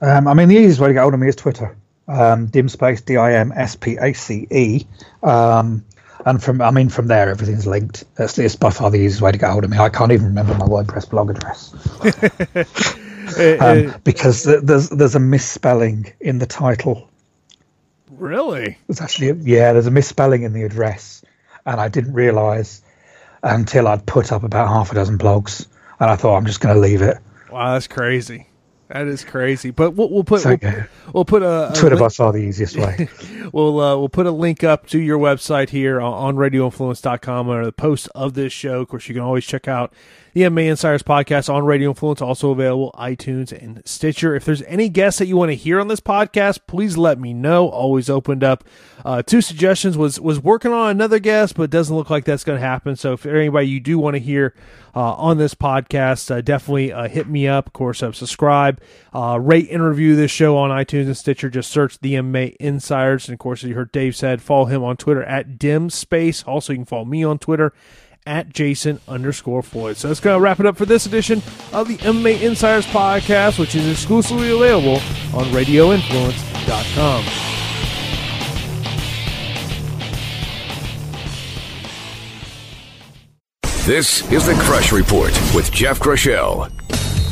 Um, 0.00 0.26
I 0.26 0.34
mean, 0.34 0.48
the 0.48 0.56
easiest 0.56 0.80
way 0.80 0.88
to 0.88 0.94
get 0.94 1.02
hold 1.02 1.14
of 1.14 1.20
me 1.20 1.28
is 1.28 1.36
Twitter. 1.36 1.76
Um, 2.08 2.46
dimspace, 2.46 3.00
D 3.02 3.16
I 3.16 3.34
M 3.34 3.52
S 3.54 3.76
P 3.76 3.96
A 4.00 4.12
C 4.12 4.46
E. 4.50 4.86
Um, 5.22 5.84
and 6.24 6.42
from, 6.42 6.60
I 6.60 6.70
mean, 6.70 6.88
from 6.88 7.08
there, 7.08 7.28
everything's 7.28 7.66
linked. 7.66 8.04
It's, 8.18 8.38
it's 8.38 8.56
by 8.56 8.70
far 8.70 8.90
the 8.90 8.98
easiest 8.98 9.22
way 9.22 9.32
to 9.32 9.38
get 9.38 9.50
hold 9.50 9.64
of 9.64 9.70
me. 9.70 9.78
I 9.78 9.88
can't 9.88 10.12
even 10.12 10.26
remember 10.26 10.54
my 10.54 10.66
WordPress 10.66 11.08
blog 11.10 11.30
address. 11.30 11.72
um, 13.60 13.94
because 14.04 14.44
there's 14.44 14.90
there's 14.90 15.14
a 15.14 15.20
misspelling 15.20 16.12
in 16.20 16.38
the 16.38 16.46
title 16.46 17.08
Really? 18.18 18.78
It's 18.88 19.00
actually 19.00 19.32
yeah. 19.42 19.72
There's 19.72 19.86
a 19.86 19.90
misspelling 19.90 20.42
in 20.42 20.52
the 20.52 20.62
address, 20.64 21.24
and 21.64 21.80
I 21.80 21.88
didn't 21.88 22.12
realise 22.12 22.82
until 23.42 23.88
I'd 23.88 24.06
put 24.06 24.32
up 24.32 24.44
about 24.44 24.68
half 24.68 24.92
a 24.92 24.94
dozen 24.94 25.18
blogs, 25.18 25.66
and 25.98 26.10
I 26.10 26.16
thought 26.16 26.36
I'm 26.36 26.46
just 26.46 26.60
going 26.60 26.74
to 26.74 26.80
leave 26.80 27.02
it. 27.02 27.18
Wow, 27.50 27.72
that's 27.72 27.88
crazy. 27.88 28.48
That 28.88 29.06
is 29.06 29.24
crazy. 29.24 29.70
But 29.70 29.92
we'll, 29.92 30.10
we'll 30.10 30.24
put 30.24 30.44
we'll, 30.44 30.58
we'll, 31.14 31.24
put 31.24 31.42
a, 31.42 31.72
a 31.72 31.74
Twitter 31.74 31.96
by 31.96 32.10
far 32.10 32.30
the 32.32 32.40
easiest 32.40 32.76
way. 32.76 33.08
we'll 33.52 33.80
uh, 33.80 33.96
we'll 33.96 34.10
put 34.10 34.26
a 34.26 34.30
link 34.30 34.62
up 34.62 34.86
to 34.88 35.00
your 35.00 35.18
website 35.18 35.70
here 35.70 35.98
on 35.98 36.36
radioinfluence.com 36.36 37.48
or 37.48 37.64
the 37.64 37.72
post 37.72 38.08
of 38.14 38.34
this 38.34 38.52
show. 38.52 38.82
Of 38.82 38.88
course, 38.88 39.08
you 39.08 39.14
can 39.14 39.22
always 39.22 39.46
check 39.46 39.66
out 39.66 39.94
the 40.32 40.42
MMA 40.42 40.70
Insiders 40.70 41.02
podcast 41.02 41.52
on 41.52 41.66
Radio 41.66 41.90
Influence, 41.90 42.22
also 42.22 42.52
available 42.52 42.94
iTunes 42.98 43.52
and 43.52 43.82
Stitcher. 43.84 44.34
If 44.34 44.46
there's 44.46 44.62
any 44.62 44.88
guests 44.88 45.18
that 45.18 45.26
you 45.26 45.36
want 45.36 45.50
to 45.50 45.56
hear 45.56 45.78
on 45.78 45.88
this 45.88 46.00
podcast, 46.00 46.60
please 46.66 46.96
let 46.96 47.18
me 47.18 47.34
know. 47.34 47.68
Always 47.68 48.08
opened 48.08 48.42
up. 48.42 48.64
Uh, 49.04 49.22
two 49.22 49.42
suggestions 49.42 49.96
was 49.96 50.18
was 50.18 50.40
working 50.40 50.72
on 50.72 50.90
another 50.90 51.18
guest, 51.18 51.56
but 51.56 51.68
doesn't 51.68 51.94
look 51.94 52.08
like 52.08 52.24
that's 52.24 52.44
going 52.44 52.58
to 52.58 52.66
happen. 52.66 52.96
So 52.96 53.12
if 53.12 53.26
anybody 53.26 53.68
you 53.68 53.80
do 53.80 53.98
want 53.98 54.14
to 54.14 54.20
hear 54.20 54.54
uh, 54.94 55.12
on 55.14 55.36
this 55.36 55.54
podcast, 55.54 56.30
uh, 56.30 56.40
definitely 56.40 56.92
uh, 56.92 57.08
hit 57.08 57.28
me 57.28 57.46
up. 57.46 57.66
Of 57.66 57.72
course, 57.74 58.02
uh, 58.02 58.12
subscribe, 58.12 58.80
uh, 59.12 59.38
rate 59.38 59.68
and 59.70 59.82
review 59.82 60.16
this 60.16 60.30
show 60.30 60.56
on 60.56 60.70
iTunes 60.70 61.06
and 61.06 61.16
Stitcher. 61.16 61.50
Just 61.50 61.70
search 61.70 61.98
the 61.98 62.14
MMA 62.14 62.56
Insiders, 62.56 63.28
and 63.28 63.34
of 63.34 63.38
course, 63.38 63.64
as 63.64 63.68
you 63.68 63.74
heard 63.74 63.92
Dave 63.92 64.16
said, 64.16 64.40
follow 64.40 64.64
him 64.64 64.82
on 64.82 64.96
Twitter 64.96 65.22
at 65.24 65.58
Dim 65.58 65.90
Space. 65.90 66.42
Also, 66.44 66.72
you 66.72 66.78
can 66.78 66.86
follow 66.86 67.04
me 67.04 67.22
on 67.22 67.38
Twitter 67.38 67.74
at 68.26 68.50
Jason 68.50 69.00
underscore 69.08 69.62
Floyd. 69.62 69.96
So 69.96 70.08
that's 70.08 70.20
going 70.20 70.36
to 70.36 70.40
wrap 70.40 70.60
it 70.60 70.66
up 70.66 70.76
for 70.76 70.86
this 70.86 71.06
edition 71.06 71.42
of 71.72 71.88
the 71.88 71.96
MMA 71.98 72.42
Insiders 72.42 72.86
podcast, 72.86 73.58
which 73.58 73.74
is 73.74 73.88
exclusively 73.90 74.50
available 74.50 74.96
on 75.36 75.46
RadioInfluence.com. 75.46 77.24
This 83.84 84.30
is 84.30 84.46
the 84.46 84.54
Crush 84.62 84.92
Report 84.92 85.32
with 85.54 85.72
Jeff 85.72 85.98
Crushell. 85.98 86.68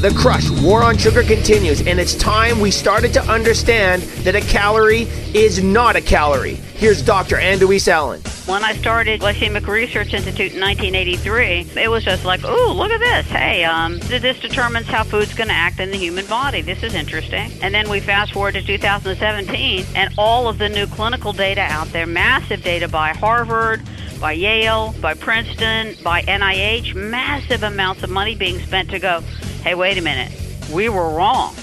The 0.01 0.11
crush, 0.17 0.51
war 0.63 0.83
on 0.83 0.97
sugar 0.97 1.23
continues, 1.23 1.87
and 1.87 2.01
it's 2.01 2.15
time 2.17 2.59
we 2.59 2.71
started 2.71 3.13
to 3.13 3.23
understand 3.25 4.03
that 4.25 4.35
a 4.35 4.41
calorie 4.41 5.03
is 5.35 5.63
not 5.63 5.95
a 5.95 6.01
calorie. 6.01 6.59
Here's 6.81 7.03
Dr. 7.03 7.37
Ann 7.37 7.59
de 7.59 7.67
Wees 7.67 7.87
Allen. 7.89 8.23
When 8.47 8.65
I 8.65 8.75
started 8.75 9.21
Glycemic 9.21 9.67
Research 9.67 10.15
Institute 10.15 10.55
in 10.55 10.63
1983, 10.63 11.73
it 11.77 11.91
was 11.91 12.05
just 12.05 12.25
like, 12.25 12.41
oh, 12.43 12.73
look 12.75 12.91
at 12.91 13.01
this. 13.01 13.27
Hey, 13.31 13.65
um, 13.65 13.99
this 13.99 14.41
determines 14.41 14.87
how 14.87 15.05
food's 15.05 15.35
going 15.35 15.49
to 15.49 15.55
act 15.55 15.79
in 15.79 15.91
the 15.91 15.99
human 15.99 16.25
body. 16.25 16.63
This 16.63 16.83
is 16.83 16.95
interesting. 16.95 17.53
And 17.61 17.75
then 17.75 17.91
we 17.91 18.01
fast 18.01 18.33
forward 18.33 18.55
to 18.55 18.63
2017, 18.63 19.85
and 19.95 20.15
all 20.17 20.49
of 20.49 20.57
the 20.57 20.71
new 20.71 20.87
clinical 20.87 21.35
data 21.35 21.61
out 21.61 21.89
there, 21.89 22.07
massive 22.07 22.63
data 22.63 22.89
by 22.89 23.11
Harvard, 23.11 23.83
by 24.19 24.33
Yale, 24.33 24.95
by 25.03 25.13
Princeton, 25.13 25.97
by 26.03 26.23
NIH, 26.23 26.95
massive 26.95 27.63
amounts 27.63 28.03
of 28.03 28.09
money 28.09 28.35
being 28.35 28.59
spent 28.59 28.89
to 28.89 28.99
go, 28.99 29.21
hey, 29.65 29.75
wait 29.75 29.99
a 29.99 30.03
minute, 30.03 30.33
we 30.73 30.89
were 30.89 31.11
wrong. 31.11 31.55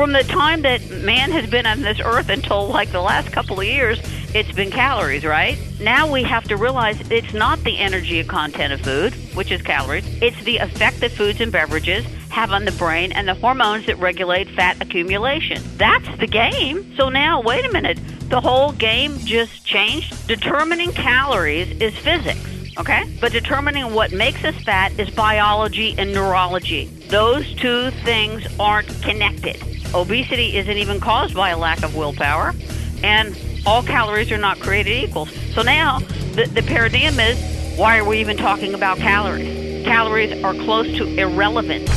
From 0.00 0.12
the 0.12 0.24
time 0.24 0.62
that 0.62 0.80
man 1.02 1.30
has 1.32 1.46
been 1.50 1.66
on 1.66 1.82
this 1.82 2.00
earth 2.02 2.30
until 2.30 2.68
like 2.68 2.90
the 2.90 3.02
last 3.02 3.32
couple 3.32 3.60
of 3.60 3.66
years, 3.66 4.00
it's 4.34 4.50
been 4.50 4.70
calories, 4.70 5.26
right? 5.26 5.58
Now 5.78 6.10
we 6.10 6.22
have 6.22 6.44
to 6.44 6.56
realize 6.56 6.98
it's 7.10 7.34
not 7.34 7.62
the 7.64 7.76
energy 7.76 8.24
content 8.24 8.72
of 8.72 8.80
food, 8.80 9.12
which 9.34 9.50
is 9.50 9.60
calories, 9.60 10.06
it's 10.22 10.42
the 10.44 10.56
effect 10.56 11.00
that 11.00 11.10
foods 11.10 11.42
and 11.42 11.52
beverages 11.52 12.06
have 12.30 12.50
on 12.50 12.64
the 12.64 12.72
brain 12.72 13.12
and 13.12 13.28
the 13.28 13.34
hormones 13.34 13.84
that 13.84 13.98
regulate 13.98 14.48
fat 14.48 14.80
accumulation. 14.80 15.62
That's 15.76 16.08
the 16.18 16.26
game. 16.26 16.96
So 16.96 17.10
now, 17.10 17.42
wait 17.42 17.66
a 17.66 17.70
minute 17.70 18.00
the 18.30 18.40
whole 18.40 18.72
game 18.72 19.18
just 19.18 19.66
changed? 19.66 20.26
Determining 20.26 20.92
calories 20.92 21.78
is 21.78 21.94
physics 21.98 22.46
okay? 22.78 23.04
But 23.20 23.32
determining 23.32 23.92
what 23.92 24.12
makes 24.12 24.42
us 24.44 24.54
fat 24.62 24.98
is 24.98 25.10
biology 25.10 25.94
and 25.98 26.14
neurology. 26.14 26.86
Those 27.08 27.52
two 27.54 27.90
things 27.90 28.46
aren't 28.58 28.88
connected. 29.02 29.79
Obesity 29.94 30.56
isn't 30.56 30.76
even 30.76 31.00
caused 31.00 31.34
by 31.34 31.50
a 31.50 31.58
lack 31.58 31.82
of 31.82 31.96
willpower, 31.96 32.54
and 33.02 33.36
all 33.66 33.82
calories 33.82 34.30
are 34.30 34.38
not 34.38 34.60
created 34.60 34.92
equal. 34.92 35.26
So 35.26 35.62
now 35.62 35.98
the, 36.34 36.48
the 36.52 36.62
paradigm 36.62 37.18
is 37.18 37.76
why 37.76 37.98
are 37.98 38.04
we 38.04 38.20
even 38.20 38.36
talking 38.36 38.74
about 38.74 38.98
calories? 38.98 39.84
Calories 39.84 40.44
are 40.44 40.54
close 40.54 40.86
to 40.98 41.06
irrelevant. 41.18 41.88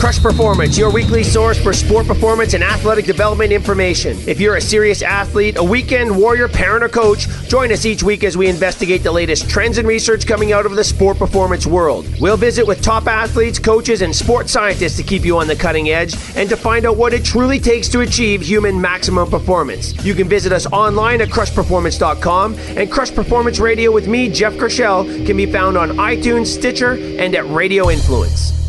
Crush 0.00 0.18
Performance, 0.18 0.78
your 0.78 0.90
weekly 0.90 1.22
source 1.22 1.62
for 1.62 1.74
sport 1.74 2.06
performance 2.06 2.54
and 2.54 2.64
athletic 2.64 3.04
development 3.04 3.52
information. 3.52 4.16
If 4.26 4.40
you're 4.40 4.56
a 4.56 4.60
serious 4.60 5.02
athlete, 5.02 5.58
a 5.58 5.62
weekend 5.62 6.16
warrior, 6.16 6.48
parent, 6.48 6.82
or 6.82 6.88
coach, 6.88 7.28
join 7.48 7.70
us 7.70 7.84
each 7.84 8.02
week 8.02 8.24
as 8.24 8.34
we 8.34 8.48
investigate 8.48 9.02
the 9.02 9.12
latest 9.12 9.50
trends 9.50 9.76
and 9.76 9.86
research 9.86 10.26
coming 10.26 10.52
out 10.52 10.64
of 10.64 10.74
the 10.74 10.82
sport 10.82 11.18
performance 11.18 11.66
world. 11.66 12.08
We'll 12.18 12.38
visit 12.38 12.66
with 12.66 12.80
top 12.80 13.08
athletes, 13.08 13.58
coaches, 13.58 14.00
and 14.00 14.16
sports 14.16 14.50
scientists 14.50 14.96
to 14.96 15.02
keep 15.02 15.22
you 15.22 15.36
on 15.36 15.46
the 15.46 15.54
cutting 15.54 15.90
edge 15.90 16.16
and 16.34 16.48
to 16.48 16.56
find 16.56 16.86
out 16.86 16.96
what 16.96 17.12
it 17.12 17.22
truly 17.22 17.58
takes 17.58 17.86
to 17.90 18.00
achieve 18.00 18.40
human 18.40 18.80
maximum 18.80 19.28
performance. 19.28 20.02
You 20.02 20.14
can 20.14 20.30
visit 20.30 20.50
us 20.50 20.64
online 20.72 21.20
at 21.20 21.28
crushperformance.com, 21.28 22.54
and 22.54 22.90
Crush 22.90 23.14
Performance 23.14 23.58
Radio 23.58 23.92
with 23.92 24.08
me, 24.08 24.30
Jeff 24.30 24.54
Kershell, 24.54 25.26
can 25.26 25.36
be 25.36 25.44
found 25.44 25.76
on 25.76 25.90
iTunes, 25.98 26.46
Stitcher, 26.46 26.92
and 26.92 27.34
at 27.34 27.46
Radio 27.50 27.90
Influence. 27.90 28.59